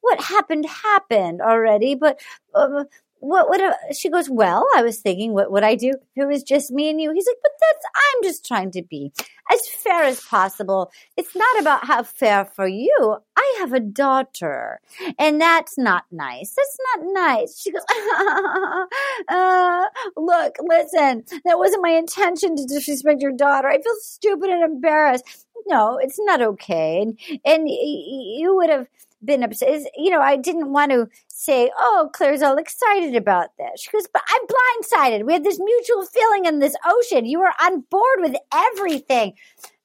What 0.00 0.20
happened 0.20 0.64
happened 0.64 1.40
already, 1.40 1.96
but 1.96 2.20
uh, 2.54 2.84
what 3.20 3.50
would 3.50 3.60
uh, 3.60 3.74
she 3.92 4.10
goes, 4.10 4.28
well, 4.30 4.66
I 4.74 4.82
was 4.82 4.98
thinking, 4.98 5.32
what 5.32 5.52
would 5.52 5.62
I 5.62 5.74
do 5.74 5.90
if 5.90 6.22
it 6.22 6.26
was 6.26 6.42
just 6.42 6.70
me 6.70 6.88
and 6.88 7.00
you? 7.00 7.12
He's 7.12 7.26
like, 7.26 7.36
but 7.42 7.52
that's, 7.60 7.84
I'm 7.96 8.22
just 8.22 8.46
trying 8.46 8.70
to 8.72 8.82
be 8.82 9.12
as 9.52 9.68
fair 9.68 10.04
as 10.04 10.20
possible. 10.20 10.90
It's 11.16 11.36
not 11.36 11.60
about 11.60 11.84
how 11.84 12.02
fair 12.02 12.44
for 12.44 12.66
you. 12.66 13.18
I 13.40 13.56
have 13.60 13.72
a 13.72 13.80
daughter, 13.80 14.80
and 15.18 15.40
that's 15.40 15.78
not 15.78 16.04
nice. 16.10 16.54
That's 16.54 16.78
not 16.96 17.12
nice. 17.12 17.60
She 17.60 17.72
goes, 17.72 17.82
uh, 19.28 19.84
Look, 20.16 20.56
listen, 20.60 21.24
that 21.44 21.58
wasn't 21.58 21.82
my 21.82 21.90
intention 21.90 22.56
to 22.56 22.64
disrespect 22.66 23.22
your 23.22 23.32
daughter. 23.32 23.68
I 23.68 23.80
feel 23.80 23.94
stupid 24.00 24.50
and 24.50 24.62
embarrassed. 24.62 25.46
No, 25.66 25.98
it's 25.98 26.18
not 26.20 26.42
okay. 26.42 27.00
And, 27.02 27.18
and 27.44 27.68
you 27.68 28.54
would 28.56 28.68
have 28.70 28.86
been 29.24 29.42
upset. 29.42 29.82
You 29.96 30.10
know, 30.10 30.20
I 30.20 30.36
didn't 30.36 30.72
want 30.72 30.92
to 30.92 31.08
say, 31.28 31.70
Oh, 31.78 32.10
Clare's 32.12 32.42
all 32.42 32.58
excited 32.58 33.14
about 33.16 33.56
this. 33.58 33.82
She 33.82 33.90
goes, 33.90 34.08
But 34.12 34.22
I'm 34.28 34.42
blindsided. 34.46 35.24
We 35.24 35.32
had 35.32 35.44
this 35.44 35.58
mutual 35.58 36.04
feeling 36.06 36.44
in 36.44 36.58
this 36.58 36.76
ocean. 36.84 37.24
You 37.26 37.40
were 37.40 37.52
on 37.62 37.84
board 37.90 38.18
with 38.20 38.36
everything. 38.52 39.34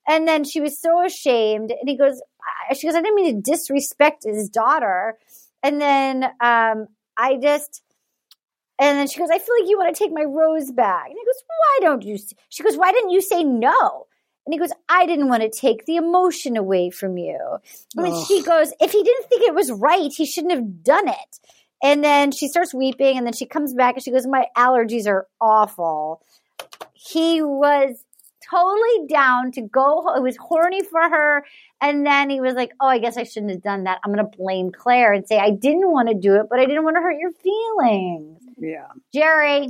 And 0.08 0.28
then 0.28 0.44
she 0.44 0.62
was 0.62 0.80
so 0.80 1.04
ashamed. 1.04 1.72
And 1.72 1.90
he 1.90 1.98
goes, 1.98 2.22
She 2.78 2.88
goes, 2.88 2.96
I 2.96 3.02
didn't 3.02 3.16
mean 3.16 3.36
to 3.36 3.52
disrespect 3.52 4.24
his 4.24 4.50
daughter. 4.50 5.18
And 5.64 5.82
then 5.82 6.24
um, 6.42 6.88
I 7.18 7.38
just, 7.42 7.82
and 8.80 9.00
then 9.00 9.08
she 9.08 9.20
goes, 9.20 9.30
I 9.32 9.40
feel 9.40 9.56
like 9.60 9.70
you 9.70 9.78
want 9.78 9.96
to 9.96 10.00
take 10.00 10.14
my 10.14 10.24
rose 10.24 10.72
back. 10.72 11.08
And 11.08 11.18
he 11.18 11.26
goes, 11.26 11.44
Why 11.48 11.80
don't 11.82 12.04
you? 12.04 12.18
She 12.50 12.64
goes, 12.64 12.78
Why 12.78 12.92
didn't 12.92 13.12
you 13.12 13.22
say 13.22 13.44
no? 13.44 14.08
And 14.46 14.54
he 14.54 14.60
goes, 14.60 14.72
I 14.88 15.08
didn't 15.08 15.30
want 15.30 15.42
to 15.42 15.50
take 15.50 15.86
the 15.86 15.96
emotion 15.96 16.56
away 16.56 16.92
from 16.92 17.18
you. 17.18 17.40
And 17.96 18.06
then 18.06 18.26
she 18.26 18.44
goes, 18.44 18.72
If 18.80 18.92
he 18.92 19.02
didn't 19.02 19.28
think 19.28 19.42
it 19.44 19.56
was 19.56 19.72
right, 19.72 20.12
he 20.16 20.26
shouldn't 20.26 20.54
have 20.54 20.84
done 20.84 21.08
it. 21.08 21.40
And 21.84 22.04
then 22.04 22.32
she 22.32 22.48
starts 22.48 22.74
weeping, 22.74 23.18
and 23.18 23.26
then 23.26 23.34
she 23.34 23.46
comes 23.46 23.74
back 23.74 23.96
and 23.96 24.04
she 24.04 24.12
goes, 24.12 24.28
My 24.28 24.46
allergies 24.56 25.08
are 25.08 25.28
awful. 25.42 26.22
He 26.94 27.42
was 27.42 28.04
totally 28.50 29.08
down 29.08 29.52
to 29.54 29.62
go. 29.62 30.14
It 30.16 30.22
was 30.22 30.38
horny 30.38 30.84
for 30.84 31.02
her. 31.02 31.46
And 31.82 32.06
then 32.06 32.30
he 32.30 32.42
was 32.42 32.54
like, 32.54 32.72
Oh, 32.80 32.88
I 32.88 33.00
guess 33.00 33.18
I 33.18 33.24
shouldn't 33.24 33.52
have 33.52 33.62
done 33.62 33.84
that. 33.84 34.00
I'm 34.04 34.14
going 34.14 34.26
to 34.26 34.38
blame 34.38 34.72
Clare 34.72 35.14
and 35.14 35.28
say, 35.28 35.38
I 35.38 35.52
didn't 35.52 35.92
want 35.92 36.10
to 36.10 36.16
do 36.16 36.36
it, 36.36 36.48
but 36.50 36.60
I 36.60 36.66
didn't 36.66 36.84
want 36.84 36.96
to 36.96 37.02
hurt 37.02 37.18
your 37.20 37.32
feelings. 37.32 38.42
Yeah. 38.58 38.88
Jerry. 39.14 39.70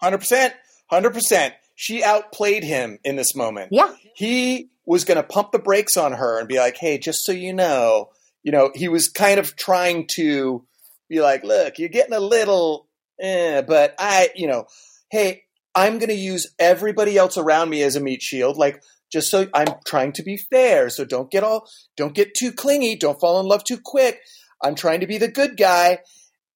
Hundred 0.00 0.18
percent, 0.18 0.54
hundred 0.86 1.12
percent. 1.12 1.54
She 1.74 2.04
outplayed 2.04 2.64
him 2.64 2.98
in 3.04 3.16
this 3.16 3.34
moment. 3.34 3.68
Yeah. 3.72 3.92
He 4.14 4.70
was 4.84 5.04
going 5.04 5.16
to 5.16 5.22
pump 5.22 5.52
the 5.52 5.58
brakes 5.58 5.96
on 5.96 6.12
her 6.12 6.38
and 6.38 6.48
be 6.48 6.58
like, 6.58 6.76
"Hey, 6.76 6.98
just 6.98 7.24
so 7.24 7.32
you 7.32 7.52
know, 7.52 8.10
you 8.42 8.52
know." 8.52 8.70
He 8.74 8.88
was 8.88 9.08
kind 9.08 9.38
of 9.38 9.56
trying 9.56 10.06
to 10.14 10.64
be 11.08 11.20
like, 11.20 11.44
"Look, 11.44 11.78
you're 11.78 11.88
getting 11.88 12.14
a 12.14 12.20
little, 12.20 12.88
eh, 13.20 13.62
but 13.62 13.94
I, 13.98 14.30
you 14.34 14.46
know, 14.46 14.66
hey, 15.10 15.44
I'm 15.78 15.98
going 15.98 16.08
to 16.08 16.14
use 16.14 16.44
everybody 16.58 17.16
else 17.16 17.36
around 17.38 17.70
me 17.70 17.82
as 17.82 17.96
a 17.96 18.00
meat 18.00 18.22
shield, 18.22 18.56
like." 18.56 18.82
Just 19.10 19.30
so 19.30 19.46
I'm 19.54 19.68
trying 19.86 20.12
to 20.12 20.22
be 20.22 20.36
fair, 20.36 20.90
so 20.90 21.02
don't 21.02 21.30
get 21.30 21.42
all, 21.42 21.66
don't 21.96 22.14
get 22.14 22.34
too 22.34 22.52
clingy, 22.52 22.94
don't 22.94 23.18
fall 23.18 23.40
in 23.40 23.46
love 23.46 23.64
too 23.64 23.78
quick. 23.82 24.20
I'm 24.62 24.74
trying 24.74 25.00
to 25.00 25.06
be 25.06 25.16
the 25.16 25.28
good 25.40 25.56
guy, 25.56 26.00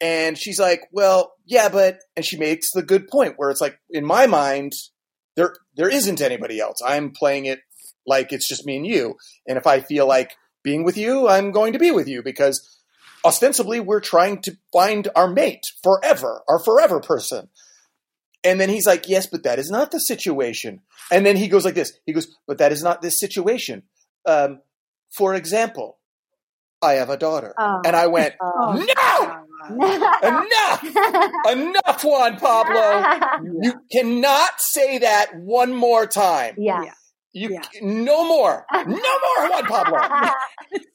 and 0.02 0.36
she's 0.36 0.60
like, 0.60 0.82
"Well, 0.92 1.32
yeah, 1.46 1.70
but," 1.70 2.00
and 2.14 2.26
she 2.26 2.36
makes 2.36 2.70
the 2.70 2.82
good 2.82 3.08
point 3.08 3.34
where 3.38 3.48
it's 3.48 3.62
like, 3.62 3.78
in 3.88 4.04
my 4.04 4.26
mind, 4.26 4.74
there 5.36 5.54
there 5.74 5.88
isn't 5.88 6.20
anybody 6.20 6.60
else. 6.60 6.82
I'm 6.84 7.10
playing 7.10 7.46
it 7.46 7.60
like 8.06 8.32
it's 8.32 8.48
just 8.48 8.66
me 8.66 8.76
and 8.76 8.86
you. 8.86 9.16
And 9.46 9.56
if 9.56 9.66
I 9.66 9.80
feel 9.80 10.06
like 10.06 10.32
being 10.62 10.84
with 10.84 10.96
you, 10.96 11.28
I'm 11.28 11.52
going 11.52 11.72
to 11.72 11.78
be 11.78 11.90
with 11.90 12.08
you 12.08 12.22
because 12.22 12.82
ostensibly 13.24 13.80
we're 13.80 14.00
trying 14.00 14.42
to 14.42 14.56
find 14.72 15.08
our 15.14 15.28
mate 15.28 15.72
forever, 15.82 16.42
our 16.48 16.58
forever 16.58 17.00
person. 17.00 17.48
And 18.44 18.60
then 18.60 18.68
he's 18.68 18.86
like, 18.86 19.08
"Yes, 19.08 19.26
but 19.26 19.42
that 19.44 19.58
is 19.58 19.70
not 19.70 19.90
the 19.90 19.98
situation." 20.00 20.80
And 21.10 21.24
then 21.24 21.36
he 21.36 21.48
goes 21.48 21.64
like 21.64 21.74
this. 21.74 21.92
He 22.06 22.12
goes, 22.12 22.26
"But 22.46 22.58
that 22.58 22.72
is 22.72 22.82
not 22.82 23.00
this 23.02 23.18
situation." 23.20 23.84
Um, 24.26 24.60
for 25.16 25.34
example, 25.34 25.98
I 26.82 26.94
have 26.94 27.10
a 27.10 27.16
daughter, 27.16 27.54
Oh. 27.58 27.80
and 27.84 27.94
I 27.94 28.06
went, 28.08 28.34
Oh. 28.42 28.72
"No, 29.70 29.98
enough, 30.22 30.84
enough, 31.52 32.04
Juan 32.04 32.36
Pablo." 32.38 33.48
You 33.62 33.74
cannot 33.92 34.50
say 34.58 34.98
that 34.98 35.36
one 35.36 35.72
more 35.74 36.06
time. 36.06 36.54
yeah. 36.58 36.92
You 37.32 37.50
Yeah. 37.50 37.62
no 37.80 38.26
more, 38.26 38.66
no 38.74 38.84
more, 38.86 39.48
Juan 39.50 39.64
Pablo. 39.64 40.30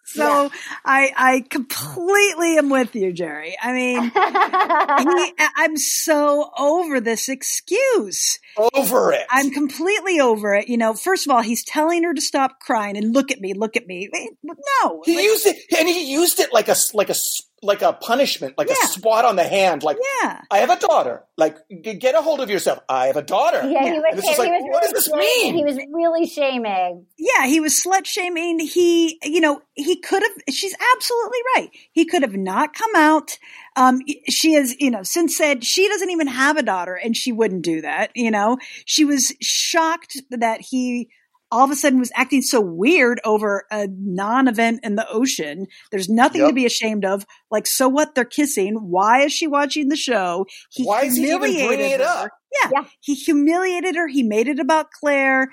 So 0.09 0.49
I 0.85 1.11
I 1.17 1.43
completely 1.49 2.57
am 2.57 2.69
with 2.69 2.95
you, 2.95 3.11
Jerry. 3.11 3.57
I 3.61 3.73
mean, 3.73 4.03
he, 4.03 5.33
I'm 5.57 5.75
so 5.75 6.49
over 6.57 7.01
this 7.01 7.27
excuse. 7.27 8.39
Over 8.73 9.11
it. 9.11 9.25
I'm 9.29 9.51
completely 9.51 10.21
over 10.21 10.55
it. 10.55 10.69
You 10.69 10.77
know, 10.77 10.93
first 10.93 11.27
of 11.27 11.31
all, 11.35 11.41
he's 11.41 11.65
telling 11.65 12.03
her 12.03 12.13
to 12.13 12.21
stop 12.21 12.59
crying 12.61 12.95
and 12.95 13.13
look 13.13 13.31
at 13.31 13.41
me, 13.41 13.53
look 13.53 13.75
at 13.75 13.85
me. 13.85 14.09
No, 14.43 15.01
he 15.03 15.17
like, 15.17 15.25
used 15.25 15.45
it, 15.45 15.57
and 15.77 15.89
he 15.89 16.09
used 16.09 16.39
it 16.39 16.53
like 16.53 16.69
a 16.69 16.75
like 16.93 17.09
a 17.09 17.15
like 17.63 17.81
a 17.81 17.91
punishment, 17.93 18.55
like 18.57 18.67
Yeah. 18.67 18.75
a 18.83 18.87
swat 18.87 19.25
on 19.25 19.35
the 19.35 19.43
hand. 19.43 19.81
Like 19.83 19.97
yeah, 20.21 20.41
I 20.51 20.59
have 20.59 20.69
a 20.69 20.79
daughter. 20.79 21.23
Like 21.37 21.57
g- 21.69 21.95
get 21.95 22.13
a 22.15 22.21
hold 22.21 22.39
of 22.39 22.49
yourself. 22.49 22.79
I 22.87 23.07
have 23.07 23.17
a 23.17 23.21
daughter. 23.23 23.67
Yeah, 23.67 23.83
he 23.83 23.93
was, 23.93 24.03
And 24.11 24.19
it's 24.19 24.29
he 24.29 24.37
like, 24.37 24.51
was 24.51 24.61
what 24.61 24.69
really 24.69 24.81
does 24.81 24.91
this 24.93 25.05
shaming. 25.05 25.19
mean? 25.19 25.55
He 25.55 25.63
was 25.63 25.77
really 25.91 26.27
shaming. 26.27 27.05
yeah. 27.17 27.47
He 27.47 27.59
was 27.59 27.73
slut 27.81 28.05
shaming. 28.05 28.59
He, 28.59 29.19
you 29.23 29.41
know, 29.41 29.61
he 29.73 29.99
could 29.99 30.21
have. 30.21 30.31
She's 30.53 30.75
absolutely 30.95 31.39
right. 31.55 31.69
He 31.91 32.05
could 32.05 32.21
have 32.21 32.35
not 32.37 32.73
come 32.73 32.91
out. 32.95 33.37
Um, 33.75 34.01
she 34.29 34.53
has, 34.53 34.75
you 34.79 34.89
know, 34.91 35.03
since 35.03 35.35
said 35.37 35.63
she 35.63 35.87
doesn't 35.87 36.09
even 36.11 36.27
have 36.27 36.57
a 36.57 36.63
daughter, 36.63 36.93
and 36.95 37.15
she 37.17 37.31
wouldn't 37.31 37.63
do 37.63 37.81
that. 37.81 38.11
You 38.15 38.31
know, 38.31 38.57
she 38.85 39.03
was 39.05 39.33
shocked 39.41 40.17
that 40.31 40.61
he 40.61 41.09
all 41.51 41.63
of 41.63 41.71
a 41.71 41.75
sudden 41.75 41.99
was 41.99 42.11
acting 42.15 42.41
so 42.41 42.59
weird 42.61 43.19
over 43.23 43.65
a 43.71 43.87
non-event 43.89 44.81
in 44.83 44.95
the 44.95 45.07
ocean. 45.09 45.67
There's 45.91 46.09
nothing 46.09 46.45
to 46.45 46.53
be 46.53 46.65
ashamed 46.65 47.05
of. 47.05 47.25
Like, 47.49 47.67
so 47.67 47.87
what? 47.87 48.15
They're 48.15 48.25
kissing. 48.25 48.75
Why 48.75 49.21
is 49.21 49.33
she 49.33 49.47
watching 49.47 49.89
the 49.89 49.95
show? 49.95 50.45
He 50.71 50.83
Why 50.83 51.03
is 51.03 51.15
he 51.15 51.23
even 51.31 51.49
humiliated 51.49 51.67
bringing 51.67 51.91
it 51.91 51.99
her. 52.01 52.05
up? 52.05 52.31
Yeah. 52.63 52.69
Yeah. 52.73 52.87
He 53.01 53.15
humiliated 53.15 53.95
her. 53.95 54.07
He 54.07 54.23
made 54.23 54.47
it 54.47 54.59
about 54.59 54.91
Clare. 54.91 55.49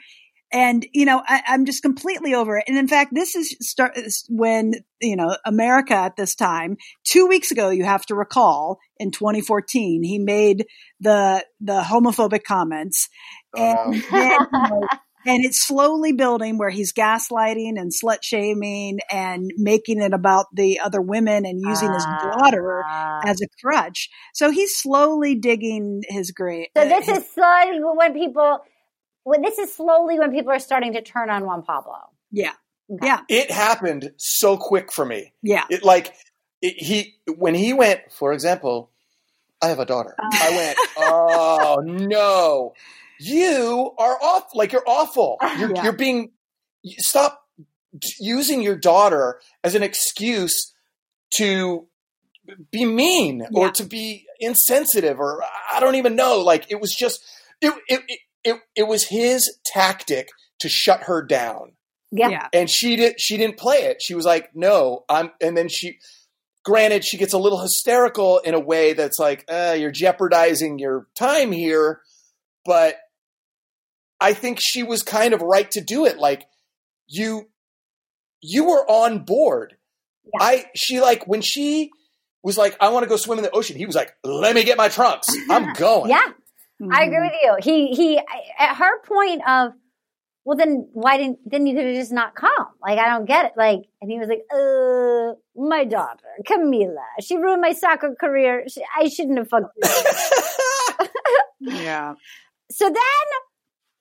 And, 0.52 0.86
you 0.92 1.04
know, 1.04 1.20
I, 1.26 1.42
I'm 1.48 1.64
just 1.64 1.82
completely 1.82 2.32
over 2.34 2.58
it. 2.58 2.64
And 2.68 2.78
in 2.78 2.86
fact, 2.86 3.12
this 3.12 3.34
is 3.34 3.56
start 3.60 3.98
when, 4.28 4.74
you 5.00 5.16
know, 5.16 5.36
America 5.44 5.94
at 5.94 6.14
this 6.16 6.36
time, 6.36 6.76
two 7.02 7.26
weeks 7.26 7.50
ago, 7.50 7.70
you 7.70 7.84
have 7.84 8.06
to 8.06 8.14
recall 8.14 8.78
in 8.98 9.10
2014, 9.10 10.04
he 10.04 10.18
made 10.20 10.66
the, 11.00 11.44
the 11.60 11.80
homophobic 11.80 12.44
comments. 12.44 13.08
Oh, 13.56 13.60
And 13.92 14.04
then, 14.12 14.30
you 14.30 14.46
know, 14.52 14.88
and 15.26 15.44
it's 15.44 15.62
slowly 15.62 16.12
building 16.12 16.58
where 16.58 16.70
he's 16.70 16.92
gaslighting 16.92 17.78
and 17.78 17.92
slut 17.92 18.18
shaming 18.22 18.98
and 19.10 19.50
making 19.56 20.00
it 20.02 20.12
about 20.12 20.46
the 20.54 20.80
other 20.80 21.00
women 21.00 21.44
and 21.46 21.60
using 21.60 21.92
his 21.92 22.04
daughter 22.04 22.82
Ah. 22.86 23.20
as 23.24 23.40
a 23.40 23.46
crutch. 23.62 24.10
So 24.34 24.50
he's 24.50 24.76
slowly 24.76 25.34
digging 25.34 26.02
his 26.08 26.30
grave. 26.30 26.68
So 26.76 26.84
this 26.88 27.08
is 27.08 27.28
slowly 27.32 27.80
when 27.82 28.12
people. 28.14 28.60
When 29.26 29.40
this 29.40 29.58
is 29.58 29.74
slowly 29.74 30.18
when 30.18 30.32
people 30.32 30.52
are 30.52 30.58
starting 30.58 30.92
to 30.92 31.00
turn 31.00 31.30
on 31.30 31.46
Juan 31.46 31.62
Pablo. 31.62 31.96
yeah, 32.30 32.52
Okay. 32.92 33.06
yeah, 33.06 33.20
It 33.30 33.50
happened 33.50 34.10
so 34.18 34.58
quick 34.58 34.92
for 34.92 35.06
me. 35.06 35.32
yeah. 35.42 35.64
It 35.70 35.82
like 35.82 36.12
it, 36.60 36.74
he 36.76 37.14
when 37.36 37.54
he 37.54 37.72
went, 37.72 38.00
for 38.12 38.34
example, 38.34 38.90
I 39.62 39.68
have 39.68 39.78
a 39.78 39.86
daughter. 39.86 40.14
Uh. 40.18 40.28
I 40.30 40.50
went, 40.50 40.78
oh 40.98 41.76
no, 41.86 42.74
you 43.20 43.92
are 43.98 44.18
off. 44.22 44.44
Like 44.54 44.72
you're 44.72 44.84
awful. 44.86 45.38
You're, 45.58 45.74
Yeah. 45.74 45.82
you're 45.84 45.92
being 45.92 46.32
stop 46.98 47.40
using 48.18 48.62
your 48.62 48.76
daughter 48.76 49.40
as 49.62 49.74
an 49.74 49.82
excuse 49.82 50.72
to 51.36 51.86
be 52.70 52.84
mean 52.84 53.46
or 53.54 53.70
to 53.70 53.84
be 53.84 54.26
insensitive 54.40 55.18
or 55.18 55.42
I 55.72 55.80
don't 55.80 55.94
even 55.94 56.16
know. 56.16 56.40
Like 56.40 56.70
it 56.70 56.80
was 56.80 56.94
just 56.94 57.24
it 57.60 57.72
it 57.88 58.00
it, 58.08 58.18
it, 58.44 58.60
it 58.76 58.82
was 58.88 59.04
his 59.04 59.56
tactic 59.64 60.28
to 60.60 60.68
shut 60.68 61.04
her 61.04 61.22
down 61.22 61.72
Yeah. 62.12 62.28
yeah. 62.28 62.48
and 62.52 62.68
she 62.68 62.96
did 62.96 63.20
she 63.20 63.36
didn't 63.36 63.56
play 63.56 63.78
it 63.78 64.00
she 64.02 64.14
was 64.14 64.24
like 64.24 64.50
no 64.54 65.04
i'm 65.08 65.30
and 65.40 65.56
then 65.56 65.68
she 65.68 65.98
granted 66.64 67.04
she 67.04 67.16
gets 67.16 67.32
a 67.32 67.38
little 67.38 67.60
hysterical 67.60 68.38
in 68.38 68.54
a 68.54 68.60
way 68.60 68.92
that's 68.92 69.18
like 69.18 69.44
uh, 69.48 69.74
you're 69.78 69.90
jeopardizing 69.90 70.78
your 70.78 71.06
time 71.16 71.50
here 71.52 72.00
but 72.64 72.96
i 74.20 74.32
think 74.32 74.58
she 74.60 74.82
was 74.82 75.02
kind 75.02 75.34
of 75.34 75.40
right 75.42 75.70
to 75.70 75.80
do 75.80 76.04
it 76.06 76.18
like 76.18 76.44
you 77.06 77.48
you 78.40 78.64
were 78.64 78.84
on 78.90 79.20
board 79.24 79.76
Yeah. 80.24 80.42
i 80.44 80.64
she 80.74 81.00
like 81.00 81.26
when 81.26 81.42
she 81.42 81.90
was 82.42 82.56
like 82.58 82.76
i 82.80 82.88
want 82.90 83.04
to 83.04 83.08
go 83.08 83.16
swim 83.16 83.38
in 83.38 83.44
the 83.44 83.50
ocean 83.50 83.76
he 83.76 83.86
was 83.86 83.94
like 83.96 84.14
let 84.24 84.54
me 84.54 84.64
get 84.64 84.76
my 84.78 84.88
trunks 84.88 85.28
i'm 85.50 85.72
going 85.86 86.10
Yeah. 86.10 86.28
I 86.28 86.34
Mhm. 86.82 87.06
agree 87.06 87.20
with 87.20 87.32
you. 87.40 87.56
He 87.62 87.94
he 87.94 88.18
at 88.58 88.74
her 88.74 89.00
point 89.04 89.42
of 89.48 89.72
well 90.44 90.56
then 90.58 90.88
why 90.92 91.16
didn't 91.18 91.38
then 91.46 91.68
you 91.68 91.74
could 91.76 91.86
have 91.86 91.94
just 91.94 92.12
not 92.12 92.34
come. 92.34 92.66
Like 92.82 92.98
I 92.98 93.06
don't 93.10 93.26
get 93.26 93.44
it. 93.46 93.52
Like 93.56 93.84
and 94.02 94.10
he 94.10 94.18
was 94.18 94.28
like, 94.28 94.42
uh 94.52 95.38
my 95.56 95.84
daughter, 95.84 96.26
Camila. 96.44 97.06
She 97.20 97.36
ruined 97.36 97.62
my 97.62 97.72
soccer 97.74 98.16
career. 98.18 98.64
She, 98.68 98.82
I 99.00 99.08
shouldn't 99.08 99.38
have 99.38 99.48
fucked 99.48 99.72
her. 99.84 101.06
Yeah. 101.60 102.14
So 102.74 102.86
then 102.86 103.26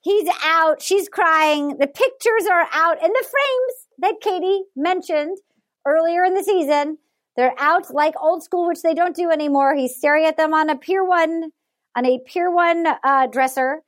he's 0.00 0.28
out, 0.42 0.82
she's 0.82 1.08
crying, 1.08 1.76
the 1.78 1.86
pictures 1.86 2.44
are 2.50 2.66
out, 2.72 3.00
and 3.00 3.12
the 3.12 3.24
frames 3.30 3.88
that 3.98 4.20
Katie 4.20 4.64
mentioned 4.74 5.38
earlier 5.86 6.24
in 6.24 6.34
the 6.34 6.42
season. 6.42 6.98
They're 7.36 7.54
out 7.56 7.94
like 7.94 8.14
old 8.20 8.42
school, 8.42 8.66
which 8.66 8.82
they 8.82 8.92
don't 8.92 9.14
do 9.14 9.30
anymore. 9.30 9.76
He's 9.76 9.94
staring 9.94 10.26
at 10.26 10.36
them 10.36 10.52
on 10.52 10.70
a 10.70 10.76
Pier 10.76 11.04
One, 11.04 11.52
on 11.94 12.04
a 12.04 12.18
Pier 12.26 12.50
One 12.50 12.84
uh, 13.04 13.28
dresser, 13.28 13.82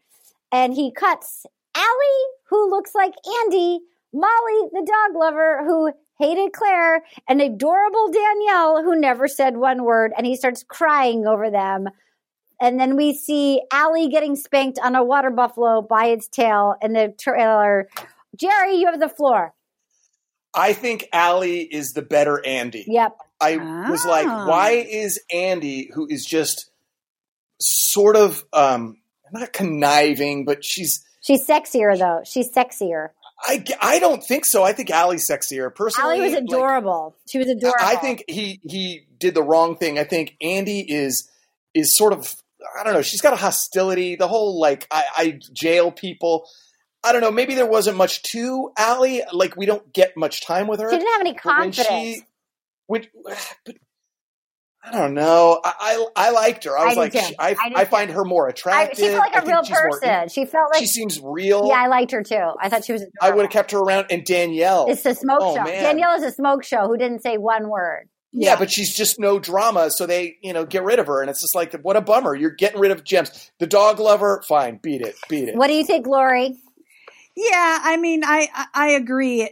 and 0.53 0.73
he 0.73 0.93
cuts 0.93 1.47
Allie, 1.75 2.27
who 2.49 2.71
looks 2.71 2.95
like 2.95 3.15
Andi, 3.27 3.79
Molly, 4.15 4.69
the 4.73 4.87
dog 4.87 5.19
lover, 5.19 5.65
who 5.65 5.93
hated 6.21 6.53
Clare, 6.53 7.03
and 7.29 7.43
adorable 7.43 8.13
Danielle, 8.13 8.85
who 8.85 8.95
never 8.95 9.27
said 9.27 9.57
one 9.57 9.83
word, 9.83 10.13
and 10.17 10.29
he 10.29 10.37
starts 10.37 10.63
crying 10.63 11.27
over 11.27 11.51
them. 11.51 11.89
And 12.61 12.81
then 12.81 12.97
we 12.97 13.15
see 13.15 13.61
Allie 13.73 14.09
getting 14.09 14.35
spanked 14.37 14.79
on 14.83 14.95
a 14.95 15.05
water 15.05 15.31
buffalo 15.31 15.83
by 15.83 16.07
its 16.07 16.27
tail 16.29 16.75
in 16.81 16.93
the 16.95 17.15
trailer. 17.19 17.89
Jerry, 18.35 18.77
you 18.77 18.87
have 18.87 18.99
the 19.01 19.09
floor. 19.09 19.55
I 20.55 20.73
think 20.73 21.07
Allie 21.13 21.61
is 21.63 21.93
the 21.93 22.01
better 22.03 22.43
Andi. 22.47 22.85
Yep. 22.87 23.17
I 23.41 23.57
was 23.91 24.07
like, 24.07 24.27
Ah. 24.27 24.47
why 24.49 24.71
is 24.71 25.21
Andi, 25.33 25.89
who 25.93 26.07
is 26.09 26.25
just 26.25 26.71
sort 27.61 28.17
of 28.17 28.43
um, 28.55 28.97
not 29.33 29.53
conniving, 29.53 30.45
but 30.47 30.65
she's 30.65 31.03
She's 31.23 31.45
sexier 31.47 31.99
though. 31.99 32.21
She's 32.25 32.51
sexier. 32.53 33.09
I, 33.43 33.63
I 33.83 33.99
don't 33.99 34.23
think 34.25 34.45
so. 34.47 34.63
I 34.63 34.73
think 34.73 34.91
Allie's 34.91 35.29
sexier. 35.29 35.75
Personally, 35.75 36.17
Allie 36.19 36.21
was 36.25 36.33
like, 36.35 36.45
adorable. 36.45 37.17
she 37.29 37.39
was 37.39 37.49
adorable. 37.49 37.77
I 37.81 37.97
think 37.97 38.25
he 38.29 38.61
he 38.63 39.07
did 39.19 39.35
the 39.35 39.43
wrong 39.43 39.77
thing. 39.77 39.99
I 39.99 40.05
think 40.05 40.37
Andi 40.43 40.85
is 40.89 41.29
is 41.75 41.95
sort 41.97 42.13
of 42.15 42.35
I 42.79 42.85
don't 42.85 42.95
know. 42.95 43.03
She's 43.03 43.21
got 43.21 43.33
a 43.33 43.37
hostility. 43.37 44.17
The 44.17 44.29
whole 44.29 44.59
like 44.61 44.87
I, 44.91 45.05
I 45.17 45.39
jail 45.53 45.91
people. 45.93 46.49
I 47.05 47.13
don't 47.13 47.21
know. 47.21 47.31
Maybe 47.31 47.55
there 47.55 47.67
wasn't 47.67 47.97
much 47.97 48.23
to 48.33 48.73
Allie. 48.77 49.23
Like 49.33 49.57
we 49.57 49.67
don't 49.67 49.93
get 49.93 50.17
much 50.17 50.41
time 50.45 50.67
with 50.67 50.81
her. 50.81 50.91
she 50.91 50.97
didn't 50.99 51.13
have 51.13 51.21
any 51.21 51.33
But 51.33 51.45
when 51.45 51.55
confidence. 51.73 51.89
she, 51.89 52.23
when, 52.87 53.07
but 53.25 53.77
I 54.83 54.93
don't 54.93 55.15
know. 55.15 55.61
I 55.65 55.73
I, 56.17 56.29
I 56.29 56.31
liked 56.31 56.65
her. 56.65 56.77
I 56.79 56.83
I 56.83 56.85
was 56.87 56.95
do 56.95 57.01
like, 57.01 57.13
she- 57.13 57.35
I, 57.39 57.51
I 57.51 57.73
I 57.77 57.85
find 57.87 58.11
her 58.13 58.25
more 58.25 58.47
I, 58.47 58.51
attractive. 58.51 58.99
she 58.99 59.09
felt 59.09 59.19
like 59.33 59.43
a 59.43 59.47
real 59.47 59.63
she's 59.65 59.71
more- 59.71 59.91
person. 60.01 60.29
she 60.29 60.45
felt 60.45 60.71
like 60.73 60.81
she 60.81 60.87
seems 60.87 61.21
real. 61.21 61.67
yeah, 61.69 61.75
I 61.83 61.89
liked 61.89 62.13
her 62.13 62.23
too. 62.23 62.53
I 62.61 62.69
thought 62.69 62.85
she 62.85 62.93
was. 62.93 63.03
Adorable. 63.03 63.19
I 63.23 63.31
would 63.31 63.43
have 63.47 63.53
kept 63.53 63.73
her 63.73 63.79
around. 63.79 64.07
And 64.11 64.25
Danielle, 64.25 64.87
It's 64.89 65.05
a 65.05 65.15
smoke 65.15 65.39
Oh, 65.43 65.57
show. 65.57 65.65
man. 65.65 65.83
Danielle 65.83 66.15
is 66.15 66.23
a 66.23 66.31
smoke 66.33 66.63
show 66.65 66.87
who 66.87 66.97
didn't 66.97 67.23
say 67.23 67.37
one 67.37 67.69
word. 67.69 68.09
Yeah, 68.33 68.57
but 68.57 68.71
she's 68.71 68.95
just 68.95 69.19
no 69.19 69.39
drama, 69.39 69.91
so 69.91 70.05
they, 70.07 70.37
you 70.43 70.53
know, 70.53 70.67
get 70.67 70.85
rid 70.85 70.99
of 70.99 71.07
her, 71.07 71.21
and 71.23 71.31
it's 71.31 71.41
just 71.41 71.55
like, 71.55 71.73
what 71.83 71.97
a 71.97 72.01
bummer! 72.03 72.35
You're 72.35 72.51
getting 72.51 72.81
rid 72.81 72.91
of 72.91 73.03
gems. 73.03 73.51
The 73.59 73.67
dog 73.67 73.99
lover, 73.99 74.43
fine, 74.47 74.79
beat 74.83 75.01
it, 75.01 75.15
beat 75.29 75.49
it. 75.49 75.57
What 75.57 75.69
do 75.69 75.73
you 75.75 75.85
think, 75.85 76.07
Lori? 76.07 76.55
Yeah, 77.35 77.81
I 77.83 77.97
mean, 77.97 78.25
I 78.25 78.49
I- 78.55 78.67
I 78.75 78.89
agree. 78.91 79.49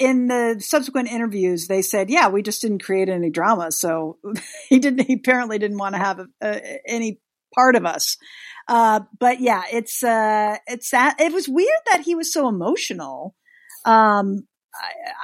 In 0.00 0.28
the 0.28 0.56
subsequent 0.60 1.10
interviews, 1.12 1.66
they 1.68 1.82
said, 1.82 2.08
"Yeah, 2.10 2.28
we 2.28 2.42
just 2.42 2.60
didn't 2.62 2.82
create 2.82 3.08
any 3.08 3.30
drama." 3.30 3.70
So 3.70 4.18
he 4.68 4.78
didn't. 4.80 5.06
He 5.06 5.14
apparently 5.14 5.58
didn't 5.58 5.78
want 5.78 5.94
to 5.94 6.00
have 6.00 6.20
uh, 6.40 6.58
any 6.86 7.20
part 7.54 7.76
of 7.76 7.84
us. 7.86 8.16
Uh, 8.66 9.00
but 9.18 9.40
yeah, 9.40 9.62
it's 9.72 10.02
uh, 10.02 10.56
it's 10.66 10.90
that. 10.90 11.20
It 11.20 11.32
was 11.32 11.48
weird 11.48 11.68
that 11.92 12.00
he 12.00 12.14
was 12.16 12.32
so 12.32 12.48
emotional. 12.48 13.36
Um, 13.84 14.47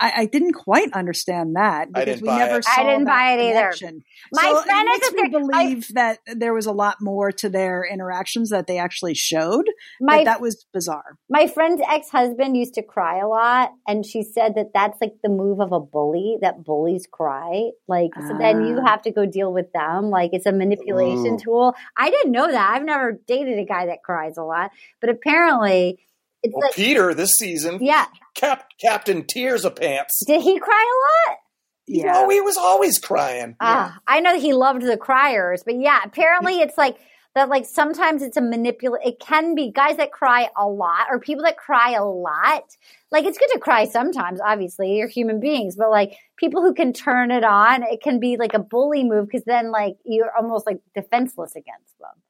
I, 0.00 0.06
I, 0.08 0.12
I 0.22 0.26
didn't 0.26 0.52
quite 0.54 0.92
understand 0.92 1.56
that 1.56 1.92
because 1.92 2.20
we 2.20 2.28
never 2.28 2.58
it. 2.58 2.64
saw 2.64 2.80
I 2.80 2.84
didn't 2.84 3.04
that 3.04 3.10
buy 3.10 3.32
it 3.32 3.40
either. 3.40 3.52
connection. 3.60 4.00
My 4.32 4.42
so 4.42 4.62
friend 4.62 4.88
it 4.88 4.92
is 4.92 4.98
makes 5.00 5.08
a 5.08 5.14
me 5.14 5.22
thing- 5.22 5.34
I- 5.54 5.64
believe 5.64 5.88
that 5.94 6.18
there 6.34 6.54
was 6.54 6.66
a 6.66 6.72
lot 6.72 6.96
more 7.00 7.30
to 7.32 7.48
their 7.48 7.84
interactions 7.90 8.50
that 8.50 8.66
they 8.66 8.78
actually 8.78 9.14
showed. 9.14 9.66
My 10.00 10.18
but 10.18 10.24
that 10.24 10.40
was 10.40 10.64
bizarre. 10.72 11.16
my 11.28 11.46
friend's 11.46 11.82
ex 11.88 12.10
husband 12.10 12.56
used 12.56 12.74
to 12.74 12.82
cry 12.82 13.18
a 13.18 13.28
lot, 13.28 13.70
and 13.86 14.04
she 14.04 14.22
said 14.22 14.54
that 14.56 14.70
that's 14.74 15.00
like 15.00 15.12
the 15.22 15.28
move 15.30 15.60
of 15.60 15.72
a 15.72 15.80
bully. 15.80 16.36
That 16.40 16.64
bullies 16.64 17.06
cry, 17.10 17.70
like 17.88 18.10
so. 18.14 18.36
Then 18.38 18.64
you 18.66 18.78
Ah. 18.82 18.86
have 18.90 19.02
to 19.02 19.10
go 19.10 19.24
deal 19.26 19.52
with 19.52 19.72
them. 19.72 20.10
Like 20.10 20.30
it's 20.32 20.46
a 20.46 20.52
manipulation 20.52 21.34
Ooh. 21.34 21.38
tool. 21.38 21.74
I 21.96 22.10
didn't 22.10 22.32
know 22.32 22.50
that. 22.50 22.70
I've 22.74 22.84
never 22.84 23.12
dated 23.26 23.58
a 23.58 23.64
guy 23.64 23.86
that 23.86 24.02
cries 24.04 24.36
a 24.36 24.42
lot, 24.42 24.70
but 25.00 25.10
apparently 25.10 25.98
it's 26.44 26.54
Well, 26.54 26.68
like 26.68 26.74
Peter 26.74 27.14
this 27.14 27.32
season, 27.32 27.78
yeah. 27.80 28.06
Cap, 28.34 28.68
Captain 28.80 29.24
Tears 29.26 29.64
of 29.64 29.76
Pants. 29.76 30.22
Did 30.26 30.42
he 30.42 30.60
cry 30.60 30.84
a 30.84 31.32
lot? 31.32 31.38
Yeah. 31.86 32.12
No, 32.12 32.28
he 32.28 32.40
was 32.40 32.56
always 32.56 32.98
crying. 32.98 33.56
Ah, 33.60 33.98
I 34.06 34.20
know 34.20 34.38
he 34.38 34.52
loved 34.52 34.82
the 34.82 34.96
criers, 34.96 35.62
but 35.64 35.76
yeah, 35.76 36.00
apparently 36.04 36.60
it's 36.60 36.78
like 36.78 36.96
that. 37.34 37.48
Like 37.48 37.66
sometimes 37.66 38.22
it's 38.22 38.36
a 38.36 38.40
manipulate. 38.40 39.06
It 39.06 39.20
can 39.20 39.54
be 39.54 39.70
guys 39.70 39.96
that 39.96 40.12
cry 40.12 40.48
a 40.56 40.66
lot 40.66 41.06
or 41.10 41.18
people 41.18 41.44
that 41.44 41.56
cry 41.56 41.92
a 41.92 42.04
lot. 42.04 42.64
Like 43.10 43.24
it's 43.24 43.38
good 43.38 43.50
to 43.52 43.58
cry 43.58 43.86
sometimes. 43.86 44.40
Obviously, 44.40 44.96
you're 44.96 45.08
human 45.08 45.40
beings, 45.40 45.76
but 45.76 45.90
like 45.90 46.16
people 46.38 46.62
who 46.62 46.74
can 46.74 46.92
turn 46.92 47.30
it 47.30 47.44
on, 47.44 47.82
it 47.82 48.02
can 48.02 48.18
be 48.18 48.36
like 48.38 48.54
a 48.54 48.58
bully 48.58 49.04
move 49.04 49.26
because 49.26 49.44
then 49.44 49.70
like 49.70 49.96
you're 50.04 50.34
almost 50.36 50.66
like 50.66 50.80
defenseless 50.94 51.54
against 51.54 51.98
them. 52.00 52.22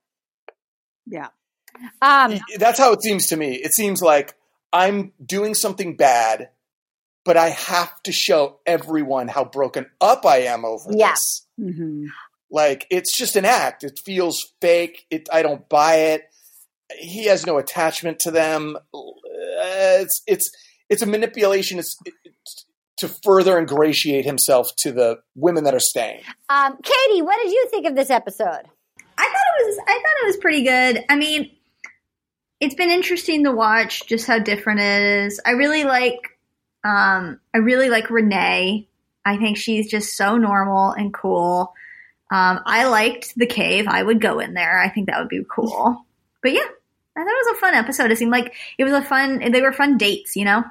Yeah. 1.07 1.29
Um, 2.03 2.39
That's 2.59 2.79
how 2.79 2.93
it 2.93 3.03
seems 3.03 3.27
to 3.29 3.37
me. 3.37 3.55
It 3.55 3.73
seems 3.75 4.01
like 4.03 4.35
I'm 4.73 5.13
doing 5.25 5.55
something 5.55 5.97
bad, 5.97 6.51
but 7.25 7.37
I 7.37 7.51
have 7.51 8.03
to 8.05 8.13
show 8.13 8.61
everyone 8.67 9.29
how 9.29 9.45
broken 9.45 9.87
up 10.01 10.27
I 10.27 10.39
am 10.43 10.65
over 10.65 10.91
Yeah. 10.93 11.13
this. 11.13 11.47
hmm 11.59 12.07
Like 12.51 12.87
it's 12.91 13.17
just 13.17 13.37
an 13.37 13.45
act. 13.45 13.85
It 13.85 13.99
feels 14.05 14.53
fake. 14.61 15.07
It 15.11 15.29
I 15.33 15.43
don't 15.43 15.69
buy 15.69 15.97
it. 15.97 16.23
He 16.99 17.25
has 17.27 17.47
no 17.47 17.59
attachment 17.59 18.19
to 18.21 18.31
them. 18.31 18.77
Uh, 18.95 19.01
it's 20.03 20.23
it's 20.27 20.51
it's 20.91 21.03
a 21.03 21.07
manipulation. 21.07 21.79
It's, 21.79 21.97
it's 22.25 22.67
to 22.99 23.09
further 23.25 23.59
ingratiate 23.59 24.25
himself 24.25 24.69
to 24.77 24.93
the 24.93 25.19
women 25.35 25.65
that 25.65 25.75
are 25.75 25.81
staying. 25.81 26.21
um, 26.49 26.77
Katie, 26.83 27.23
what 27.23 27.37
did 27.43 27.51
you 27.51 27.67
think 27.71 27.87
of 27.87 27.97
this 27.97 28.11
episode? 28.11 28.63
I 29.19 29.25
thought 29.25 29.61
it 29.61 29.67
was 29.67 29.79
I 29.89 29.93
thought 29.95 30.23
it 30.23 30.27
was 30.27 30.37
pretty 30.37 30.63
good. 30.63 31.05
I 31.09 31.17
mean, 31.17 31.51
it's 32.61 32.75
been 32.75 32.91
interesting 32.91 33.45
to 33.45 33.53
watch 33.53 34.07
just 34.07 34.27
how 34.27 34.39
different 34.39 34.81
it 34.81 35.03
is. 35.27 35.41
I 35.45 35.53
really 35.53 35.85
like 35.85 36.39
um 36.85 37.41
I 37.55 37.59
really 37.59 37.89
like 37.89 38.11
Renee. 38.11 38.89
I 39.25 39.37
think 39.39 39.57
she's 39.57 39.91
just 39.91 40.17
so 40.17 40.37
normal 40.37 40.91
and 40.91 41.13
cool. 41.13 41.73
Um 42.31 42.61
I 42.67 42.85
liked 42.87 43.35
the 43.37 43.47
cave. 43.47 43.87
I 43.89 44.03
would 44.03 44.21
go 44.21 44.39
in 44.39 44.55
there. 44.55 44.81
I 44.81 44.89
think 44.89 45.09
that 45.09 45.21
would 45.21 45.29
be 45.29 45.45
cool. 45.51 46.05
But 46.43 46.53
yeah, 46.53 46.69
I 47.17 47.21
thought 47.21 47.29
it 47.29 47.47
was 47.47 47.57
a 47.57 47.61
fun 47.61 47.75
episode. 47.75 48.11
It 48.11 48.19
seemed 48.19 48.33
like 48.33 48.55
it 48.79 48.85
was 48.85 48.93
a 48.93 49.03
fun 49.03 49.39
they 49.51 49.63
were 49.63 49.73
fun 49.73 49.99
dates, 49.99 50.37
you 50.37 50.45
know? 50.45 50.65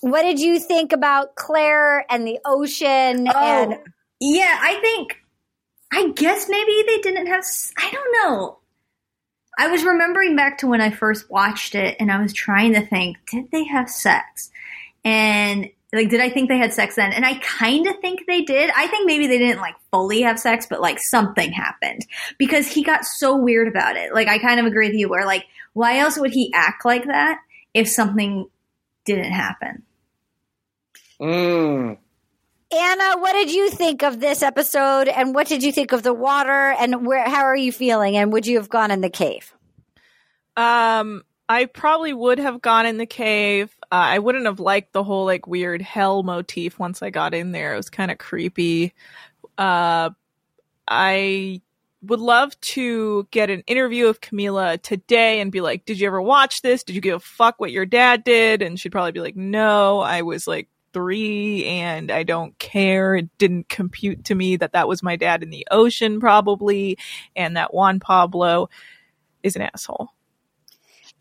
What 0.00 0.22
did 0.22 0.40
you 0.40 0.58
think 0.58 0.92
about 0.92 1.36
Clare 1.36 2.04
and 2.10 2.26
the 2.26 2.40
ocean? 2.44 3.28
And 3.28 3.78
yeah, 4.18 4.58
I 4.60 4.80
think. 4.80 5.18
I 5.92 6.10
guess 6.16 6.48
maybe 6.48 6.82
they 6.86 6.98
didn't 6.98 7.26
have. 7.26 7.44
I 7.76 7.90
don't 7.90 8.12
know. 8.12 8.58
I 9.58 9.68
was 9.68 9.84
remembering 9.84 10.34
back 10.34 10.58
to 10.58 10.66
when 10.66 10.80
I 10.80 10.90
first 10.90 11.30
watched 11.30 11.74
it, 11.74 11.96
and 12.00 12.10
I 12.10 12.20
was 12.20 12.32
trying 12.32 12.74
to 12.74 12.84
think: 12.86 13.18
Did 13.30 13.50
they 13.50 13.64
have 13.64 13.90
sex? 13.90 14.50
And 15.04 15.68
like, 15.92 16.08
did 16.08 16.20
I 16.20 16.30
think 16.30 16.48
they 16.48 16.56
had 16.56 16.72
sex 16.72 16.96
then? 16.96 17.12
And 17.12 17.26
I 17.26 17.34
kind 17.38 17.86
of 17.86 17.98
think 18.00 18.26
they 18.26 18.42
did. 18.42 18.70
I 18.74 18.86
think 18.86 19.06
maybe 19.06 19.26
they 19.26 19.38
didn't 19.38 19.60
like 19.60 19.74
fully 19.90 20.22
have 20.22 20.38
sex, 20.38 20.66
but 20.68 20.80
like 20.80 20.98
something 20.98 21.52
happened 21.52 22.06
because 22.38 22.66
he 22.66 22.82
got 22.82 23.04
so 23.04 23.36
weird 23.36 23.68
about 23.68 23.96
it. 23.96 24.14
Like, 24.14 24.28
I 24.28 24.38
kind 24.38 24.58
of 24.58 24.64
agree 24.64 24.88
with 24.88 24.96
you. 24.96 25.10
Where 25.10 25.26
like, 25.26 25.44
why 25.74 25.98
else 25.98 26.18
would 26.18 26.32
he 26.32 26.50
act 26.54 26.86
like 26.86 27.04
that 27.04 27.40
if 27.74 27.88
something 27.88 28.48
didn't 29.04 29.32
happen? 29.32 29.82
Mm. 31.20 31.98
Anna, 32.72 33.18
what 33.18 33.32
did 33.32 33.52
you 33.52 33.70
think 33.70 34.02
of 34.02 34.18
this 34.18 34.42
episode? 34.42 35.08
And 35.08 35.34
what 35.34 35.46
did 35.46 35.62
you 35.62 35.72
think 35.72 35.92
of 35.92 36.02
the 36.02 36.14
water? 36.14 36.74
And 36.78 37.06
where? 37.06 37.28
How 37.28 37.42
are 37.42 37.56
you 37.56 37.70
feeling? 37.70 38.16
And 38.16 38.32
would 38.32 38.46
you 38.46 38.56
have 38.56 38.70
gone 38.70 38.90
in 38.90 39.02
the 39.02 39.10
cave? 39.10 39.54
Um, 40.56 41.22
I 41.48 41.66
probably 41.66 42.14
would 42.14 42.38
have 42.38 42.62
gone 42.62 42.86
in 42.86 42.96
the 42.96 43.06
cave. 43.06 43.76
Uh, 43.84 43.96
I 43.96 44.18
wouldn't 44.20 44.46
have 44.46 44.58
liked 44.60 44.92
the 44.92 45.04
whole 45.04 45.26
like 45.26 45.46
weird 45.46 45.82
hell 45.82 46.22
motif 46.22 46.78
once 46.78 47.02
I 47.02 47.10
got 47.10 47.34
in 47.34 47.52
there. 47.52 47.74
It 47.74 47.76
was 47.76 47.90
kind 47.90 48.10
of 48.10 48.16
creepy. 48.16 48.94
Uh, 49.58 50.10
I 50.88 51.60
would 52.02 52.20
love 52.20 52.58
to 52.60 53.28
get 53.30 53.50
an 53.50 53.62
interview 53.66 54.06
of 54.06 54.20
Camila 54.20 54.80
today 54.80 55.40
and 55.40 55.52
be 55.52 55.60
like, 55.60 55.84
"Did 55.84 56.00
you 56.00 56.06
ever 56.06 56.22
watch 56.22 56.62
this? 56.62 56.82
Did 56.82 56.94
you 56.94 57.02
give 57.02 57.16
a 57.16 57.20
fuck 57.20 57.60
what 57.60 57.70
your 57.70 57.86
dad 57.86 58.24
did?" 58.24 58.62
And 58.62 58.80
she'd 58.80 58.92
probably 58.92 59.12
be 59.12 59.20
like, 59.20 59.36
"No, 59.36 60.00
I 60.00 60.22
was 60.22 60.46
like 60.46 60.68
three 60.92 61.64
and 61.66 62.10
I 62.10 62.22
don't 62.22 62.58
care. 62.58 63.14
It 63.16 63.28
didn't 63.38 63.68
compute 63.68 64.24
to 64.26 64.34
me 64.34 64.56
that 64.56 64.72
that 64.72 64.88
was 64.88 65.02
my 65.02 65.16
dad 65.16 65.42
in 65.42 65.50
the 65.50 65.66
ocean, 65.70 66.20
probably, 66.20 66.98
and 67.36 67.56
that 67.56 67.74
Juan 67.74 68.00
Pablo 68.00 68.68
is 69.42 69.56
an 69.56 69.62
asshole." 69.62 70.10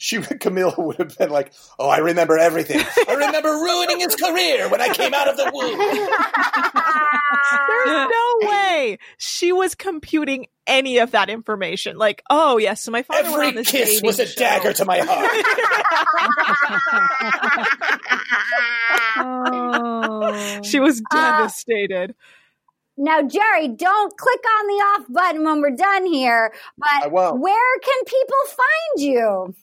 She 0.04 0.18
Camilla 0.40 0.74
would 0.80 0.98
have 0.98 1.16
been 1.16 1.30
like, 1.30 1.54
"Oh, 1.78 1.88
I 1.88 2.00
remember 2.00 2.36
everything. 2.40 2.82
I 3.08 3.14
remember 3.14 3.50
ruining 3.50 4.00
his 4.00 4.16
career 4.16 4.68
when 4.68 4.82
I 4.82 4.90
came 4.92 5.14
out 5.14 5.28
of 5.28 5.38
the 5.38 5.44
womb." 5.54 5.78
There's 7.68 8.10
no 8.10 8.50
way 8.50 8.98
she 9.18 9.52
was 9.52 9.76
computing 9.76 10.48
any 10.66 10.98
of 10.98 11.12
that 11.12 11.30
information. 11.30 11.98
Like, 11.98 12.24
oh 12.32 12.58
yes, 12.58 12.82
so 12.82 12.92
my 12.92 13.04
father 13.04 13.30
went 13.30 13.36
on 13.36 13.48
Every 13.50 13.62
this 13.64 13.72
kiss 13.72 14.02
was 14.02 14.20
a 14.20 14.26
show. 14.26 14.40
dagger 14.40 14.74
to 14.74 14.86
my 14.86 15.02
heart. 15.06 15.32
she 20.66 20.80
was 20.80 21.02
Uh, 21.12 21.16
devastated. 21.38 22.16
Now, 22.98 23.22
Jerry, 23.22 23.68
don't 23.68 24.16
click 24.18 24.42
on 24.60 24.68
the 24.68 24.74
off 24.74 25.06
button 25.10 25.44
when 25.44 25.62
we're 25.62 25.76
done 25.76 26.06
here. 26.06 26.54
But 26.78 27.12
where 27.12 27.80
can 27.80 28.04
people 28.06 28.36
find 28.48 28.98
you? 29.08 29.56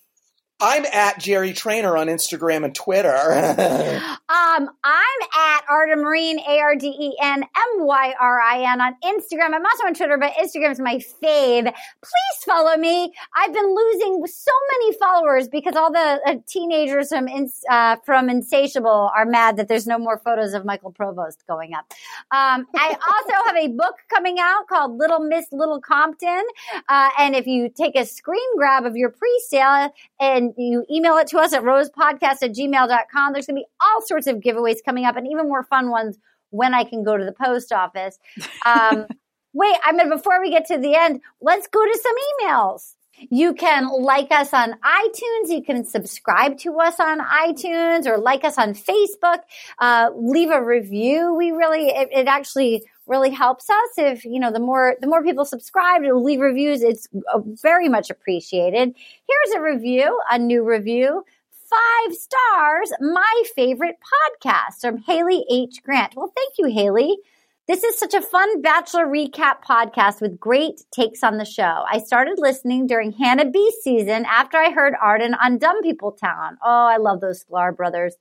I'm 0.60 0.84
at 0.86 1.20
Jerry 1.20 1.52
Trainor 1.52 1.96
on 1.96 2.08
Instagram 2.08 2.64
and 2.64 2.74
Twitter. 2.74 4.04
Um, 4.30 4.68
I'm 4.84 5.20
at 5.38 5.62
Arden 5.70 6.04
Myrin, 6.04 6.36
A 6.46 6.58
R 6.60 6.76
D 6.76 6.88
E 6.88 7.16
N 7.22 7.42
M 7.42 7.86
Y 7.86 8.14
R 8.20 8.40
I 8.40 8.70
N 8.72 8.80
on 8.80 8.94
Instagram. 9.02 9.54
I'm 9.54 9.64
also 9.64 9.86
on 9.86 9.94
Twitter, 9.94 10.18
but 10.18 10.32
Instagram 10.34 10.72
is 10.72 10.80
my 10.80 10.96
fave. 10.96 11.64
Please 11.64 12.44
follow 12.44 12.76
me. 12.76 13.10
I've 13.34 13.54
been 13.54 13.74
losing 13.74 14.26
so 14.26 14.52
many 14.72 14.98
followers 14.98 15.48
because 15.48 15.76
all 15.76 15.90
the 15.90 16.20
uh, 16.26 16.34
teenagers 16.46 17.08
from 17.08 17.28
uh, 17.70 17.96
from 18.04 18.28
Insatiable 18.28 19.10
are 19.16 19.24
mad 19.24 19.56
that 19.56 19.68
there's 19.68 19.86
no 19.86 19.98
more 19.98 20.18
photos 20.18 20.52
of 20.52 20.66
Michael 20.66 20.92
Provost 20.92 21.44
going 21.46 21.72
up. 21.72 21.86
Um, 22.30 22.66
I 22.76 22.88
also 22.90 23.46
have 23.46 23.56
a 23.56 23.68
book 23.68 23.94
coming 24.12 24.36
out 24.40 24.66
called 24.68 24.98
Little 24.98 25.20
Miss 25.20 25.46
Little 25.52 25.80
Compton. 25.80 26.44
Uh, 26.88 27.08
and 27.18 27.34
if 27.34 27.46
you 27.46 27.70
take 27.70 27.96
a 27.96 28.04
screen 28.04 28.56
grab 28.56 28.84
of 28.84 28.94
your 28.94 29.10
pre-sale 29.10 29.90
and 30.20 30.47
you 30.56 30.84
email 30.90 31.16
it 31.18 31.28
to 31.28 31.38
us 31.38 31.52
at 31.52 31.62
rosepodcast 31.62 32.42
at 32.42 32.54
gmail.com, 32.54 33.32
there's 33.32 33.46
going 33.46 33.56
to 33.56 33.62
be 33.62 33.66
all 33.80 34.02
sorts 34.02 34.26
of 34.26 34.36
giveaways 34.36 34.78
coming 34.84 35.04
up 35.04 35.16
and 35.16 35.26
even 35.26 35.48
more 35.48 35.64
fun 35.64 35.90
ones 35.90 36.18
when 36.50 36.74
I 36.74 36.84
can 36.84 37.04
go 37.04 37.16
to 37.16 37.24
the 37.24 37.32
post 37.32 37.72
office. 37.72 38.18
Um, 38.64 39.06
wait, 39.52 39.76
I 39.84 39.92
mean, 39.92 40.08
before 40.08 40.40
we 40.40 40.50
get 40.50 40.66
to 40.66 40.78
the 40.78 40.94
end, 40.94 41.20
let's 41.40 41.66
go 41.68 41.84
to 41.84 41.98
some 42.02 42.14
emails. 42.48 42.94
You 43.30 43.54
can 43.54 43.88
like 43.88 44.30
us 44.30 44.54
on 44.54 44.74
iTunes. 44.74 45.48
You 45.48 45.62
can 45.64 45.84
subscribe 45.84 46.58
to 46.58 46.78
us 46.78 47.00
on 47.00 47.18
iTunes 47.18 48.06
or 48.06 48.16
like 48.16 48.44
us 48.44 48.58
on 48.58 48.74
Facebook. 48.74 49.40
Uh, 49.78 50.10
leave 50.14 50.50
a 50.50 50.64
review. 50.64 51.34
We 51.34 51.50
really, 51.50 51.88
it, 51.88 52.08
it 52.12 52.26
actually 52.28 52.84
really 53.08 53.30
helps 53.30 53.68
us 53.70 53.90
if, 53.96 54.24
you 54.24 54.38
know, 54.38 54.52
the 54.52 54.60
more, 54.60 54.96
the 55.00 55.06
more 55.06 55.22
people 55.22 55.44
subscribe 55.44 56.02
and 56.02 56.22
leave 56.22 56.40
reviews, 56.40 56.82
it's 56.82 57.08
uh, 57.34 57.40
very 57.62 57.88
much 57.88 58.10
appreciated. 58.10 58.94
Here's 59.28 59.56
a 59.56 59.60
review, 59.60 60.20
a 60.30 60.38
new 60.38 60.62
review. 60.62 61.24
Five 61.50 62.16
stars, 62.16 62.92
my 63.00 63.42
favorite 63.54 63.96
podcast 64.00 64.80
from 64.80 64.98
Haley 64.98 65.44
H. 65.50 65.82
Grant. 65.82 66.14
Well, 66.16 66.32
thank 66.34 66.54
you, 66.58 66.66
Haley. 66.66 67.18
This 67.66 67.84
is 67.84 67.98
such 67.98 68.14
a 68.14 68.22
fun 68.22 68.62
Bachelor 68.62 69.06
recap 69.06 69.62
podcast 69.62 70.22
with 70.22 70.40
great 70.40 70.84
takes 70.90 71.22
on 71.22 71.36
the 71.36 71.44
show. 71.44 71.84
I 71.86 71.98
started 71.98 72.38
listening 72.38 72.86
during 72.86 73.12
Hannah 73.12 73.50
B 73.50 73.70
season 73.82 74.24
after 74.24 74.56
I 74.56 74.70
heard 74.70 74.94
Arden 75.02 75.34
on 75.34 75.58
Dumb 75.58 75.82
People 75.82 76.12
Town. 76.12 76.56
Oh, 76.64 76.86
I 76.86 76.96
love 76.96 77.20
those 77.20 77.44
Sklar 77.44 77.76
brothers. 77.76 78.16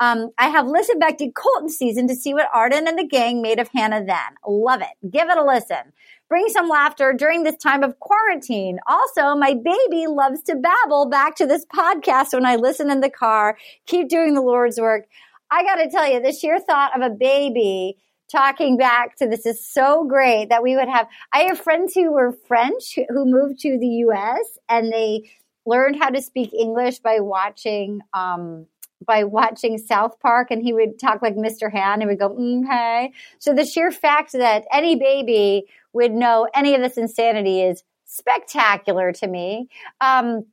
Um, 0.00 0.30
I 0.38 0.48
have 0.48 0.66
listened 0.66 1.00
back 1.00 1.18
to 1.18 1.30
Colton 1.32 1.68
season 1.68 2.06
to 2.08 2.14
see 2.14 2.32
what 2.32 2.48
Arden 2.54 2.86
and 2.86 2.98
the 2.98 3.06
gang 3.06 3.42
made 3.42 3.58
of 3.58 3.68
Hannah 3.74 4.04
then. 4.04 4.16
Love 4.46 4.80
it. 4.80 5.10
Give 5.10 5.28
it 5.28 5.36
a 5.36 5.44
listen. 5.44 5.92
Bring 6.28 6.48
some 6.48 6.68
laughter 6.68 7.12
during 7.12 7.42
this 7.42 7.56
time 7.56 7.82
of 7.82 7.98
quarantine. 7.98 8.78
Also, 8.86 9.34
my 9.34 9.54
baby 9.54 10.06
loves 10.06 10.42
to 10.42 10.54
babble 10.54 11.08
back 11.08 11.34
to 11.36 11.46
this 11.46 11.64
podcast 11.66 12.32
when 12.32 12.46
I 12.46 12.56
listen 12.56 12.90
in 12.90 13.00
the 13.00 13.10
car. 13.10 13.58
Keep 13.86 14.08
doing 14.08 14.34
the 14.34 14.42
Lord's 14.42 14.78
work. 14.78 15.06
I 15.50 15.64
got 15.64 15.76
to 15.76 15.90
tell 15.90 16.08
you, 16.10 16.20
the 16.20 16.32
sheer 16.32 16.60
thought 16.60 16.94
of 16.94 17.02
a 17.02 17.14
baby 17.14 17.96
talking 18.30 18.76
back 18.76 19.16
to 19.16 19.26
this 19.26 19.46
is 19.46 19.66
so 19.66 20.04
great 20.04 20.50
that 20.50 20.62
we 20.62 20.76
would 20.76 20.88
have. 20.88 21.08
I 21.32 21.44
have 21.44 21.58
friends 21.58 21.94
who 21.94 22.12
were 22.12 22.36
French 22.46 22.98
who 23.08 23.24
moved 23.24 23.60
to 23.60 23.78
the 23.78 23.86
U.S. 23.86 24.58
and 24.68 24.92
they 24.92 25.30
learned 25.66 25.96
how 25.98 26.10
to 26.10 26.22
speak 26.22 26.52
English 26.52 26.98
by 26.98 27.20
watching 27.20 28.00
um, 28.12 28.66
by 29.06 29.24
watching 29.24 29.78
South 29.78 30.18
Park, 30.20 30.50
and 30.50 30.62
he 30.62 30.72
would 30.72 30.98
talk 30.98 31.22
like 31.22 31.36
Mr. 31.36 31.70
Han 31.70 32.00
and 32.00 32.08
would 32.08 32.18
go, 32.18 32.36
okay. 32.64 33.12
So 33.38 33.54
the 33.54 33.64
sheer 33.64 33.90
fact 33.90 34.32
that 34.32 34.64
any 34.72 34.96
baby 34.96 35.66
would 35.92 36.12
know 36.12 36.48
any 36.54 36.74
of 36.74 36.82
this 36.82 36.96
insanity 36.96 37.62
is 37.62 37.84
spectacular 38.04 39.12
to 39.12 39.26
me. 39.28 39.68
Um, 40.00 40.46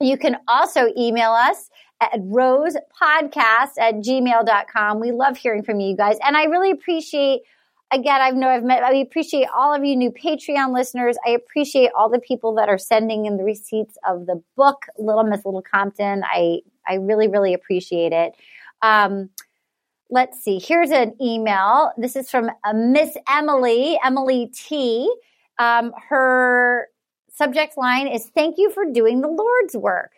you 0.00 0.16
can 0.16 0.36
also 0.46 0.88
email 0.96 1.32
us 1.32 1.70
at 2.00 2.20
rosepodcast 2.20 3.78
at 3.80 3.94
gmail.com. 3.96 5.00
We 5.00 5.10
love 5.10 5.36
hearing 5.36 5.64
from 5.64 5.80
you 5.80 5.96
guys. 5.96 6.16
And 6.24 6.36
I 6.36 6.44
really 6.44 6.70
appreciate, 6.70 7.40
again, 7.90 8.20
I 8.20 8.30
know 8.30 8.48
I've 8.48 8.62
met, 8.62 8.84
I 8.84 8.94
appreciate 8.94 9.48
all 9.56 9.74
of 9.74 9.84
you 9.84 9.96
new 9.96 10.12
Patreon 10.12 10.72
listeners. 10.72 11.16
I 11.26 11.30
appreciate 11.30 11.90
all 11.96 12.08
the 12.08 12.20
people 12.20 12.54
that 12.54 12.68
are 12.68 12.78
sending 12.78 13.26
in 13.26 13.36
the 13.36 13.44
receipts 13.44 13.98
of 14.08 14.26
the 14.26 14.40
book, 14.56 14.84
Little 14.98 15.24
Miss 15.24 15.44
Little 15.44 15.62
Compton. 15.62 16.22
I, 16.24 16.60
I 16.88 16.94
really, 16.94 17.28
really 17.28 17.54
appreciate 17.54 18.12
it. 18.12 18.34
Um, 18.82 19.30
let's 20.10 20.42
see. 20.42 20.58
Here's 20.58 20.90
an 20.90 21.14
email. 21.20 21.92
This 21.96 22.16
is 22.16 22.30
from 22.30 22.50
uh, 22.64 22.72
Miss 22.72 23.16
Emily, 23.28 23.98
Emily 24.04 24.50
T. 24.54 25.12
Um, 25.58 25.92
her 26.08 26.88
subject 27.32 27.76
line 27.76 28.08
is 28.08 28.26
Thank 28.34 28.58
you 28.58 28.70
for 28.70 28.84
doing 28.84 29.20
the 29.20 29.28
Lord's 29.28 29.76
work. 29.76 30.12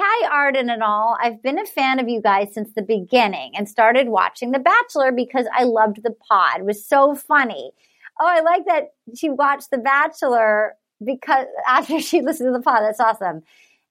Hi, 0.00 0.28
Arden 0.28 0.70
and 0.70 0.82
all. 0.82 1.18
I've 1.20 1.42
been 1.42 1.58
a 1.58 1.66
fan 1.66 1.98
of 1.98 2.08
you 2.08 2.22
guys 2.22 2.54
since 2.54 2.72
the 2.74 2.82
beginning 2.82 3.50
and 3.56 3.68
started 3.68 4.08
watching 4.08 4.52
The 4.52 4.60
Bachelor 4.60 5.10
because 5.10 5.46
I 5.52 5.64
loved 5.64 6.04
the 6.04 6.14
pod. 6.28 6.60
It 6.60 6.64
was 6.64 6.84
so 6.84 7.16
funny. 7.16 7.72
Oh, 8.20 8.26
I 8.26 8.40
like 8.40 8.64
that 8.66 8.92
she 9.16 9.28
watched 9.28 9.72
The 9.72 9.78
Bachelor 9.78 10.76
because 11.04 11.46
after 11.68 12.00
she 12.00 12.20
listened 12.22 12.48
to 12.48 12.52
the 12.52 12.62
pod. 12.62 12.82
That's 12.82 13.00
awesome. 13.00 13.42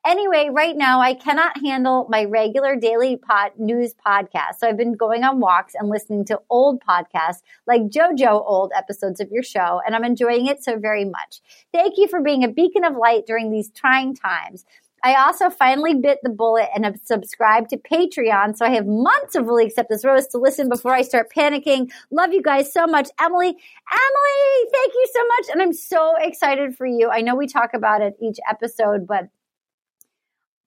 Anyway, 0.05 0.49
right 0.51 0.77
now 0.77 1.01
I 1.01 1.13
cannot 1.13 1.57
handle 1.61 2.07
my 2.09 2.23
regular 2.23 2.75
daily 2.75 3.17
pod 3.17 3.51
news 3.57 3.93
podcast. 3.93 4.55
So 4.59 4.67
I've 4.67 4.77
been 4.77 4.95
going 4.95 5.23
on 5.23 5.39
walks 5.39 5.73
and 5.75 5.89
listening 5.89 6.23
to 6.25 6.39
old 6.49 6.81
podcasts 6.81 7.41
like 7.65 7.83
JoJo 7.83 8.43
old 8.45 8.71
episodes 8.75 9.19
of 9.19 9.29
your 9.31 9.43
show, 9.43 9.81
and 9.85 9.95
I'm 9.95 10.05
enjoying 10.05 10.47
it 10.47 10.63
so 10.63 10.79
very 10.79 11.03
much. 11.03 11.41
Thank 11.73 11.95
you 11.97 12.07
for 12.07 12.21
being 12.21 12.43
a 12.43 12.47
beacon 12.47 12.85
of 12.85 12.95
light 12.95 13.25
during 13.25 13.51
these 13.51 13.69
trying 13.71 14.15
times. 14.15 14.65
I 15.03 15.13
also 15.15 15.49
finally 15.49 15.93
bit 15.93 16.19
the 16.23 16.29
bullet 16.29 16.69
and 16.73 16.83
have 16.83 16.99
subscribed 17.03 17.69
to 17.69 17.77
Patreon, 17.77 18.57
so 18.57 18.65
I 18.65 18.71
have 18.71 18.87
months 18.87 19.35
of 19.35 19.45
really 19.45 19.65
accept 19.65 19.89
this 19.89 20.03
rose 20.03 20.27
to 20.27 20.37
listen 20.37 20.69
before 20.69 20.93
I 20.93 21.03
start 21.03 21.31
panicking. 21.35 21.91
Love 22.11 22.33
you 22.33 22.41
guys 22.41 22.73
so 22.73 22.87
much, 22.87 23.09
Emily. 23.19 23.47
Emily, 23.47 24.69
thank 24.73 24.93
you 24.93 25.07
so 25.13 25.27
much, 25.27 25.45
and 25.51 25.61
I'm 25.61 25.73
so 25.73 26.15
excited 26.19 26.75
for 26.75 26.85
you. 26.85 27.09
I 27.09 27.21
know 27.21 27.35
we 27.35 27.47
talk 27.47 27.73
about 27.73 28.01
it 28.01 28.15
each 28.21 28.37
episode, 28.49 29.05
but 29.05 29.27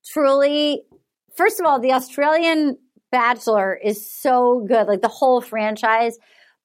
truly, 0.06 0.82
first 1.36 1.60
of 1.60 1.66
all, 1.66 1.80
the 1.80 1.92
Australian 1.92 2.78
Bachelor 3.10 3.74
is 3.74 4.08
so 4.08 4.64
good, 4.68 4.86
like 4.86 5.02
the 5.02 5.08
whole 5.08 5.40
franchise. 5.40 6.18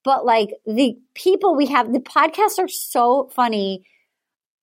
But 0.03 0.26
like 0.26 0.52
the 0.68 0.95
people 1.16 1.56
we 1.56 1.66
have, 1.68 1.91
the 1.91 1.99
podcasts 1.99 2.60
are 2.60 2.68
so 2.68 3.32
funny. 3.34 3.84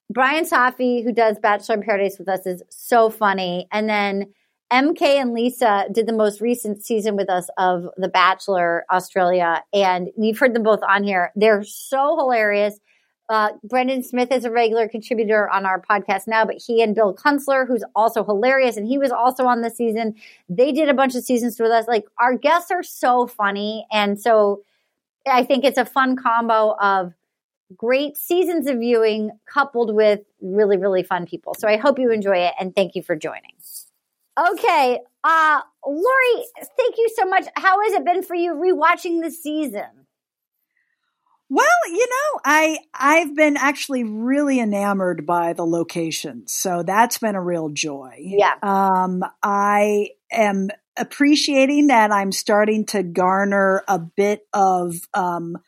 Brian 0.08 0.44
Safi, 0.44 1.02
who 1.02 1.12
does 1.12 1.38
Bachelor 1.40 1.76
in 1.76 1.82
Paradise 1.82 2.18
with 2.18 2.28
us, 2.28 2.46
is 2.46 2.62
so 2.70 3.10
funny. 3.10 3.66
And 3.72 3.88
then 3.88 4.26
MK 4.72 5.02
and 5.02 5.32
Lisa 5.32 5.86
did 5.92 6.06
the 6.06 6.12
most 6.12 6.40
recent 6.40 6.84
season 6.84 7.16
with 7.16 7.28
us 7.28 7.48
of 7.58 7.86
The 7.96 8.08
Bachelor 8.08 8.84
Australia. 8.90 9.64
And 9.72 10.10
you've 10.16 10.38
heard 10.38 10.54
them 10.54 10.62
both 10.62 10.80
on 10.88 11.02
here. 11.02 11.32
They're 11.34 11.64
so 11.64 12.16
hilarious. 12.16 12.78
Uh, 13.28 13.50
Brendan 13.64 14.02
Smith 14.02 14.30
is 14.30 14.44
a 14.44 14.50
regular 14.50 14.88
contributor 14.88 15.48
on 15.48 15.64
our 15.64 15.80
podcast 15.80 16.26
now, 16.26 16.44
but 16.44 16.56
he 16.56 16.82
and 16.82 16.94
Bill 16.94 17.14
Kunstler, 17.14 17.66
who's 17.66 17.84
also 17.94 18.24
hilarious, 18.24 18.76
and 18.76 18.86
he 18.86 18.98
was 18.98 19.10
also 19.10 19.46
on 19.46 19.62
the 19.62 19.70
season. 19.70 20.14
They 20.48 20.72
did 20.72 20.88
a 20.88 20.94
bunch 20.94 21.14
of 21.14 21.24
seasons 21.24 21.58
with 21.58 21.70
us. 21.70 21.86
Like 21.88 22.04
our 22.18 22.36
guests 22.36 22.70
are 22.70 22.82
so 22.82 23.26
funny, 23.26 23.86
and 23.90 24.20
so 24.20 24.62
I 25.26 25.44
think 25.44 25.64
it's 25.64 25.78
a 25.78 25.84
fun 25.84 26.16
combo 26.16 26.76
of 26.80 27.14
great 27.76 28.16
seasons 28.18 28.66
of 28.66 28.78
viewing 28.78 29.30
coupled 29.46 29.94
with 29.94 30.20
really, 30.40 30.76
really 30.76 31.02
fun 31.02 31.24
people. 31.24 31.54
So 31.54 31.68
I 31.68 31.76
hope 31.76 31.98
you 31.98 32.10
enjoy 32.10 32.36
it, 32.36 32.54
and 32.60 32.74
thank 32.74 32.94
you 32.94 33.02
for 33.02 33.16
joining. 33.16 33.52
Okay, 34.38 34.98
uh, 35.24 35.60
Lori, 35.86 36.44
thank 36.76 36.96
you 36.96 37.08
so 37.14 37.26
much. 37.26 37.44
How 37.56 37.82
has 37.84 37.92
it 37.92 38.04
been 38.04 38.22
for 38.22 38.34
you 38.34 38.54
rewatching 38.54 39.22
the 39.22 39.30
season? 39.30 40.01
Well, 41.54 41.66
you 41.86 42.08
know, 42.08 42.40
I 42.46 42.78
I've 42.94 43.36
been 43.36 43.58
actually 43.58 44.04
really 44.04 44.58
enamored 44.58 45.26
by 45.26 45.52
the 45.52 45.66
location, 45.66 46.44
so 46.46 46.82
that's 46.82 47.18
been 47.18 47.34
a 47.34 47.42
real 47.42 47.68
joy. 47.68 48.14
Yeah. 48.20 48.54
Um, 48.62 49.22
I 49.42 50.12
am 50.32 50.70
appreciating 50.96 51.88
that 51.88 52.10
I'm 52.10 52.32
starting 52.32 52.86
to 52.86 53.02
garner 53.02 53.82
a 53.86 53.98
bit 53.98 54.46
of 54.54 54.94
um, 55.12 55.58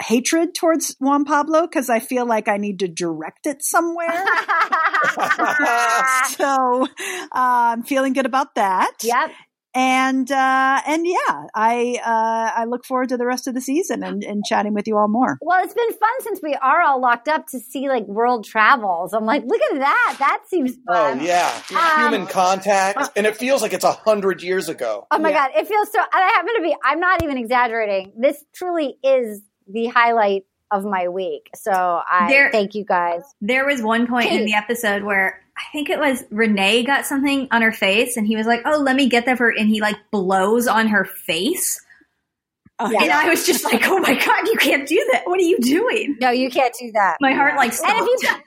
hatred 0.00 0.54
towards 0.54 0.96
Juan 1.00 1.26
Pablo 1.26 1.66
because 1.66 1.90
I 1.90 2.00
feel 2.00 2.24
like 2.24 2.48
I 2.48 2.56
need 2.56 2.78
to 2.78 2.88
direct 2.88 3.46
it 3.46 3.62
somewhere. 3.62 4.08
so 6.30 6.86
uh, 6.86 7.28
I'm 7.34 7.82
feeling 7.82 8.14
good 8.14 8.24
about 8.24 8.54
that. 8.54 8.92
yep. 9.02 9.32
And 9.72 10.30
uh, 10.30 10.80
and 10.86 11.06
yeah, 11.06 11.44
I 11.54 12.00
uh, 12.04 12.60
I 12.60 12.64
look 12.64 12.84
forward 12.84 13.08
to 13.10 13.16
the 13.16 13.24
rest 13.26 13.46
of 13.46 13.54
the 13.54 13.60
season 13.60 14.02
and, 14.02 14.24
and 14.24 14.44
chatting 14.44 14.74
with 14.74 14.88
you 14.88 14.96
all 14.96 15.06
more. 15.08 15.38
Well, 15.40 15.62
it's 15.62 15.74
been 15.74 15.92
fun 15.92 16.10
since 16.20 16.40
we 16.42 16.54
are 16.56 16.80
all 16.82 17.00
locked 17.00 17.28
up 17.28 17.46
to 17.48 17.60
see 17.60 17.88
like 17.88 18.04
world 18.06 18.44
travels. 18.44 19.12
I'm 19.12 19.26
like, 19.26 19.44
look 19.46 19.60
at 19.72 19.78
that. 19.78 20.16
That 20.18 20.42
seems 20.48 20.72
Oh 20.88 20.92
fun. 20.92 21.20
yeah, 21.24 21.50
Um, 21.76 22.00
human 22.10 22.26
contact, 22.26 23.10
and 23.16 23.26
it 23.26 23.36
feels 23.36 23.62
like 23.62 23.72
it's 23.72 23.84
a 23.84 23.92
hundred 23.92 24.42
years 24.42 24.68
ago. 24.68 25.06
Oh 25.12 25.18
my 25.20 25.30
Yeah. 25.30 25.48
god, 25.48 25.60
it 25.60 25.68
feels 25.68 25.90
so. 25.92 26.00
And 26.00 26.08
I 26.12 26.26
happen 26.34 26.54
to 26.56 26.62
be. 26.62 26.74
I'm 26.84 26.98
not 26.98 27.22
even 27.22 27.38
exaggerating. 27.38 28.12
This 28.18 28.44
truly 28.54 28.96
is 29.04 29.42
the 29.72 29.86
highlight 29.86 30.42
of 30.70 30.84
my 30.84 31.08
week. 31.08 31.50
So 31.54 31.70
I 32.08 32.28
There- 32.28 32.50
thank 32.52 32.74
you 32.74 32.84
guys. 32.84 33.22
There 33.40 33.64
was 33.66 33.82
one 33.82 34.06
point 34.06 34.30
in 34.30 34.44
the 34.44 34.54
episode 34.54 35.02
where 35.02 35.42
I 35.56 35.62
think 35.72 35.90
it 35.90 35.98
was 35.98 36.24
Renee 36.30 36.84
got 36.84 37.04
something 37.06 37.48
on 37.50 37.60
her 37.62 37.72
face, 37.72 38.16
and 38.16 38.26
he 38.26 38.36
was 38.36 38.46
like, 38.46 38.62
"Oh, 38.64 38.78
let 38.78 38.96
me 38.96 39.08
get 39.08 39.26
that 39.26 39.36
for," 39.36 39.50
and 39.50 39.68
he 39.68 39.80
like 39.80 39.96
blows 40.10 40.66
on 40.66 40.88
her 40.88 41.04
face, 41.04 41.84
Uh, 42.78 42.88
Yeah. 42.92 43.02
and 43.02 43.12
I 43.12 43.28
was 43.28 43.44
just 43.44 43.62
like, 43.64 43.82
"Oh 43.86 43.98
my 43.98 44.14
god, 44.14 44.46
you 44.48 44.56
can't 44.56 44.88
do 44.88 45.06
that! 45.12 45.26
What 45.26 45.38
are 45.38 45.42
you 45.42 45.58
doing?" 45.58 46.16
No, 46.20 46.30
you 46.30 46.48
can't 46.50 46.74
do 46.80 46.90
that. 46.92 47.18
My 47.20 47.32
heart 47.34 47.56
like 47.56 47.66
And 47.72 47.74
stopped. 47.74 48.00
if 48.00 48.06
you 48.06 48.28
gu- 48.28 48.42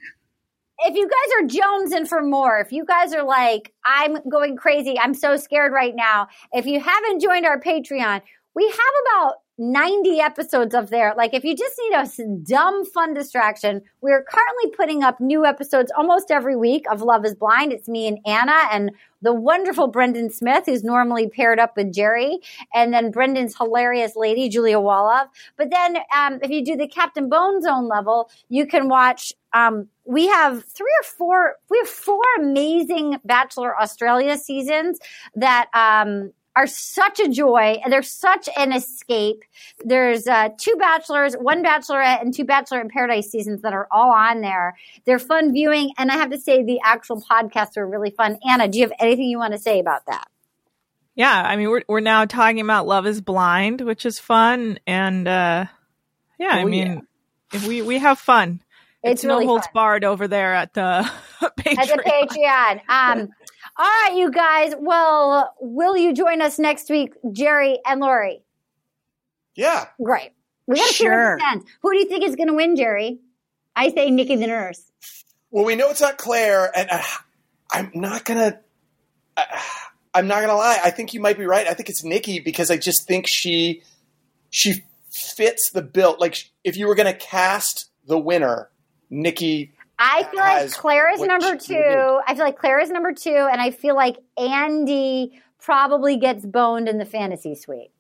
if 0.86 0.96
you 0.96 1.08
guys 1.08 1.34
are 1.40 1.48
jonesing 1.48 2.08
for 2.08 2.22
more, 2.24 2.58
if 2.60 2.72
you 2.72 2.84
guys 2.84 3.14
are 3.14 3.24
like, 3.24 3.72
I'm 3.86 4.18
going 4.28 4.58
crazy, 4.58 4.98
I'm 5.00 5.14
so 5.14 5.38
scared 5.38 5.72
right 5.72 5.96
now. 5.96 6.28
If 6.52 6.66
you 6.66 6.80
haven't 6.80 7.22
joined 7.22 7.46
our 7.46 7.60
Patreon, 7.60 8.22
we 8.56 8.66
have 8.68 8.94
about 9.06 9.36
90 9.58 10.20
episodes 10.20 10.74
up 10.74 10.90
there. 10.90 11.14
Like, 11.16 11.34
if 11.34 11.44
you 11.44 11.56
just 11.56 11.80
need 11.80 11.96
a 11.96 12.38
dumb, 12.44 12.86
fun 12.86 13.14
distraction, 13.14 13.82
we're 14.02 14.24
currently 14.24 14.72
putting 14.76 15.04
up 15.04 15.20
new 15.20 15.46
episodes 15.46 15.92
almost 15.96 16.32
every 16.32 16.56
week 16.56 16.86
of 16.90 17.02
Love 17.02 17.24
is 17.24 17.36
Blind. 17.36 17.72
It's 17.72 17.88
me 17.88 18.08
and 18.08 18.18
Anna 18.26 18.68
and 18.72 18.92
the 19.22 19.34
wonderful 19.34 19.88
Brendan 19.88 20.32
Smith, 20.32 20.66
who's 20.66 20.84
normally 20.84 21.30
paired 21.30 21.60
up 21.60 21.78
with 21.78 21.94
Jerry, 21.94 22.40
and 22.74 22.94
then 22.94 23.12
Brendan's 23.12 23.56
hilarious 23.56 24.16
lady, 24.16 24.50
Julia 24.50 24.78
Wallov. 24.78 25.28
But 25.56 25.70
then, 25.70 25.98
um, 26.16 26.40
if 26.42 26.50
you 26.50 26.66
do 26.66 26.76
the 26.76 26.88
Captain 26.88 27.30
Bone 27.30 27.62
Zone 27.62 27.88
level, 27.88 28.30
you 28.50 28.66
can 28.66 28.90
watch. 28.90 29.34
Um, 29.54 29.88
we 30.06 30.28
have 30.28 30.66
three 30.66 30.92
or 31.00 31.04
four. 31.04 31.56
We 31.70 31.78
have 31.78 31.88
four 31.88 32.24
amazing 32.38 33.18
Bachelor 33.24 33.80
Australia 33.80 34.38
seasons 34.38 35.00
that 35.36 35.70
um, 35.74 36.34
are 36.56 36.68
such 36.68 37.20
a 37.20 37.28
joy, 37.30 37.80
and 37.84 37.92
they're 37.92 38.04
such 38.04 38.48
an 38.58 38.72
escape. 38.74 39.44
There's 39.84 40.28
uh, 40.28 40.50
two 40.58 40.76
Bachelors, 40.78 41.34
one 41.36 41.64
Bachelorette, 41.64 42.22
and 42.22 42.34
two 42.34 42.46
Bachelor 42.46 42.82
in 42.82 42.90
Paradise 42.90 43.30
seasons 43.32 43.62
that 43.64 43.74
are 43.74 43.88
all 43.92 44.12
on 44.12 44.42
there. 44.42 44.76
They're 45.06 45.20
fun 45.20 45.52
viewing, 45.54 45.92
and 45.98 46.12
I 46.12 46.16
have 46.16 46.30
to 46.32 46.40
say 46.40 46.64
the 46.64 46.80
actual 46.84 47.22
podcasts 47.22 47.78
are 47.78 47.88
really 47.88 48.12
fun. 48.12 48.38
Anna, 48.48 48.68
do 48.68 48.78
you 48.78 48.84
have 48.86 48.94
anything 49.00 49.26
you 49.26 49.40
want 49.40 49.54
to 49.54 49.60
say 49.60 49.80
about 49.80 50.06
that? 50.08 50.28
Yeah, 51.16 51.42
I 51.46 51.56
mean 51.58 51.70
we're 51.70 51.84
we're 51.88 52.00
now 52.00 52.26
talking 52.26 52.60
about 52.60 52.88
Love 52.88 53.06
is 53.06 53.22
Blind, 53.22 53.82
which 53.82 54.04
is 54.06 54.18
fun 54.20 54.80
and 54.88 55.28
uh 55.28 55.66
yeah, 56.40 56.50
I 56.56 56.64
Oh, 56.64 56.66
mean 56.66 57.08
if 57.54 57.68
we 57.68 57.84
we 57.84 58.00
have 58.00 58.18
fun. 58.18 58.62
It's 59.04 59.24
no 59.24 59.34
really 59.36 59.46
holds 59.46 59.66
fun. 59.68 59.74
barred 59.76 60.04
over 60.06 60.28
there 60.28 60.56
at 60.56 60.74
the 60.74 61.08
Patreon. 61.42 61.78
at 61.78 61.88
the 61.90 62.04
Patreon. 62.04 62.82
Um, 62.90 63.30
all 63.78 63.86
right, 63.86 64.14
you 64.16 64.32
guys. 64.32 64.74
Well, 64.78 65.54
will 65.60 65.98
you 65.98 66.14
join 66.14 66.42
us 66.42 66.60
next 66.60 66.90
week, 66.90 67.14
Jerry 67.32 67.80
and 67.86 68.00
Lori? 68.02 68.44
Yeah, 69.56 69.86
Great. 70.02 70.32
We 70.66 70.78
got 70.78 70.88
to 70.88 70.94
see 70.94 71.04
Sure. 71.04 71.38
what. 71.38 71.64
Who 71.82 71.92
do 71.92 71.98
you 72.00 72.06
think 72.08 72.24
is 72.24 72.36
going 72.36 72.48
to 72.48 72.54
win, 72.54 72.76
Jerry? 72.76 73.20
I 73.76 73.90
say 73.92 74.10
Nikki 74.10 74.36
the 74.36 74.48
nurse. 74.48 74.82
Well, 75.52 75.66
we 75.66 75.76
know 75.76 75.90
it's 75.90 76.02
not 76.02 76.18
Clare, 76.18 76.72
and 76.76 76.90
uh, 76.90 77.02
I'm 77.72 77.92
not 77.94 78.24
gonna. 78.26 78.60
Uh, 79.38 79.44
I'm 80.14 80.28
not 80.28 80.42
gonna 80.42 80.56
lie. 80.56 80.80
I 80.84 80.90
think 80.90 81.14
you 81.14 81.20
might 81.20 81.38
be 81.38 81.46
right. 81.46 81.68
I 81.68 81.74
think 81.74 81.90
it's 81.90 82.04
Nikki 82.04 82.40
because 82.40 82.72
I 82.72 82.78
just 82.78 83.08
think 83.08 83.28
she 83.28 83.84
she 84.50 84.84
fits 85.12 85.70
the 85.72 85.82
bill. 85.82 86.16
Like 86.20 86.50
if 86.64 86.78
you 86.78 86.88
were 86.88 86.96
gonna 86.96 87.14
cast 87.14 87.90
the 88.08 88.18
winner, 88.18 88.70
Nikki. 89.10 89.74
I 90.06 90.24
feel 90.30 90.40
like 90.42 90.72
Clare 90.72 91.14
is 91.14 91.22
number 91.22 91.56
two. 91.56 92.20
I 92.28 92.36
feel 92.36 92.44
like 92.44 92.58
Clare 92.58 92.80
is 92.80 92.90
number 92.90 93.14
two, 93.14 93.48
and 93.52 93.62
I 93.62 93.72
feel 93.72 93.96
like 93.96 94.18
Andi 94.38 95.32
probably 95.60 96.18
gets 96.18 96.46
boned 96.46 96.90
in 96.90 96.98
the 96.98 97.06
fantasy 97.06 97.56
suite. 97.56 97.92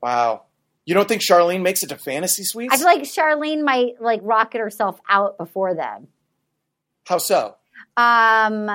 Wow. 0.00 0.44
You 0.84 0.94
don't 0.94 1.08
think 1.08 1.22
Sharleen 1.22 1.62
makes 1.62 1.82
it 1.82 1.88
to 1.88 1.96
fantasy 1.96 2.44
suites? 2.44 2.72
I 2.72 2.76
feel 2.76 2.86
like 2.86 3.02
Sharleen 3.02 3.64
might 3.64 4.00
like 4.00 4.20
rocket 4.22 4.58
herself 4.60 5.00
out 5.08 5.36
before 5.36 5.74
them. 5.74 6.06
How 7.04 7.18
so? 7.18 7.56
Um, 7.96 8.70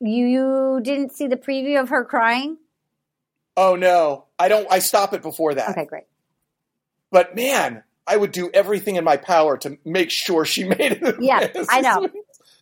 you, 0.00 0.26
you 0.26 0.80
didn't 0.82 1.12
see 1.12 1.26
the 1.26 1.36
preview 1.36 1.80
of 1.80 1.90
her 1.90 2.04
crying? 2.04 2.56
Oh 3.58 3.76
no, 3.76 4.24
I 4.38 4.48
don't. 4.48 4.66
I 4.70 4.78
stop 4.78 5.12
it 5.12 5.20
before 5.20 5.54
that. 5.54 5.70
Okay, 5.70 5.84
great. 5.84 6.04
But 7.10 7.36
man, 7.36 7.84
I 8.06 8.16
would 8.16 8.32
do 8.32 8.50
everything 8.52 8.96
in 8.96 9.04
my 9.04 9.16
power 9.16 9.56
to 9.58 9.78
make 9.84 10.10
sure 10.10 10.44
she 10.44 10.64
made 10.68 10.78
it. 11.02 11.16
Yeah, 11.20 11.48
I 11.68 11.80
know. 11.80 12.08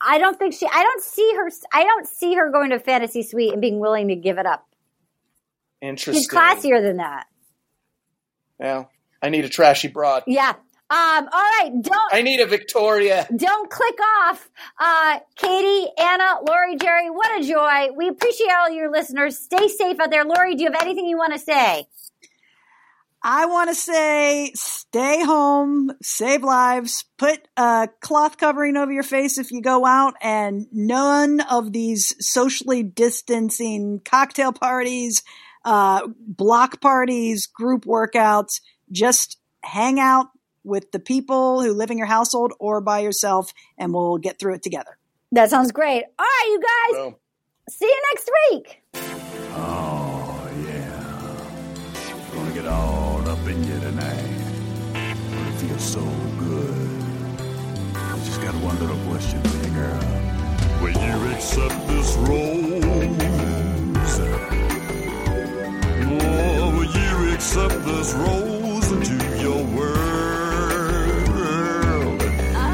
I 0.00 0.18
don't 0.18 0.38
think 0.38 0.54
she. 0.54 0.66
I 0.66 0.82
don't 0.82 1.02
see 1.02 1.32
her. 1.36 1.50
I 1.72 1.84
don't 1.84 2.06
see 2.06 2.34
her 2.34 2.50
going 2.50 2.70
to 2.70 2.78
fantasy 2.78 3.22
suite 3.22 3.52
and 3.52 3.60
being 3.60 3.78
willing 3.78 4.08
to 4.08 4.16
give 4.16 4.38
it 4.38 4.46
up. 4.46 4.66
Interesting. 5.82 6.14
She's 6.22 6.28
classier 6.30 6.82
than 6.82 6.98
that. 6.98 7.26
Well, 8.58 8.90
I 9.22 9.30
need 9.30 9.44
a 9.44 9.48
trashy 9.48 9.88
broad. 9.88 10.24
Yeah. 10.26 10.50
Um. 10.50 11.28
All 11.32 11.40
right. 11.40 11.70
Don't 11.80 12.12
I 12.14 12.22
need 12.22 12.40
a 12.40 12.46
Victoria. 12.46 13.26
don't 13.34 13.70
click 13.70 13.94
off. 14.24 14.50
Uh, 14.78 15.20
Katie, 15.36 15.88
Anna, 15.98 16.38
Lori, 16.46 16.76
Jerry. 16.76 17.10
What 17.10 17.40
a 17.40 17.46
joy. 17.46 17.94
We 17.96 18.08
appreciate 18.08 18.50
all 18.50 18.70
your 18.70 18.90
listeners. 18.90 19.38
Stay 19.38 19.68
safe 19.68 20.00
out 20.00 20.10
there. 20.10 20.24
Lori, 20.24 20.56
do 20.56 20.64
you 20.64 20.72
have 20.72 20.82
anything 20.82 21.06
you 21.06 21.16
want 21.16 21.32
to 21.32 21.38
say? 21.38 21.86
I 23.22 23.46
want 23.46 23.68
to 23.68 23.74
say 23.74 24.52
stay 24.54 25.22
home, 25.22 25.92
save 26.02 26.42
lives, 26.42 27.04
put 27.18 27.46
a 27.56 27.88
cloth 28.00 28.38
covering 28.38 28.76
over 28.76 28.90
your 28.90 29.02
face 29.02 29.36
if 29.36 29.50
you 29.50 29.60
go 29.60 29.84
out, 29.84 30.14
and 30.22 30.66
none 30.72 31.40
of 31.40 31.72
these 31.72 32.14
socially 32.18 32.82
distancing 32.82 34.00
cocktail 34.04 34.52
parties, 34.52 35.22
uh, 35.64 36.08
block 36.16 36.80
parties, 36.80 37.46
group 37.46 37.84
workouts. 37.84 38.60
Just 38.90 39.36
hang 39.62 40.00
out 40.00 40.28
with 40.64 40.90
the 40.90 40.98
people 40.98 41.62
who 41.62 41.72
live 41.72 41.90
in 41.90 41.98
your 41.98 42.06
household 42.06 42.54
or 42.58 42.80
by 42.80 43.00
yourself, 43.00 43.52
and 43.76 43.92
we'll 43.92 44.18
get 44.18 44.38
through 44.38 44.54
it 44.54 44.62
together. 44.62 44.96
That 45.32 45.50
sounds 45.50 45.72
great. 45.72 46.04
All 46.18 46.24
right, 46.24 46.46
you 46.48 46.60
guys. 46.60 47.04
Boom. 47.04 47.16
See 47.68 47.86
you 47.86 48.02
next 48.12 48.30
week. 48.50 49.09
So 55.80 56.00
good. 56.38 57.02
I 57.94 58.18
just 58.18 58.40
got 58.42 58.54
one 58.56 58.78
little 58.80 58.98
question 59.08 59.42
for 59.42 59.56
you, 59.66 59.72
girl. 59.74 59.98
Will 60.82 60.92
you 60.92 61.28
accept 61.32 61.88
this 61.88 62.16
rose? 62.16 62.84
Oh, 66.22 66.70
will 66.76 66.84
you 66.84 67.32
accept 67.34 67.84
this 67.86 68.12
rose 68.12 68.92
into 68.92 69.16
your 69.40 69.64
world? 69.74 69.90
Oh. 72.56 72.70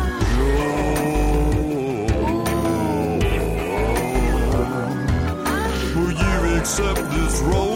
Will 5.94 6.12
you 6.12 6.58
accept 6.58 7.00
this 7.12 7.40
rose 7.42 7.75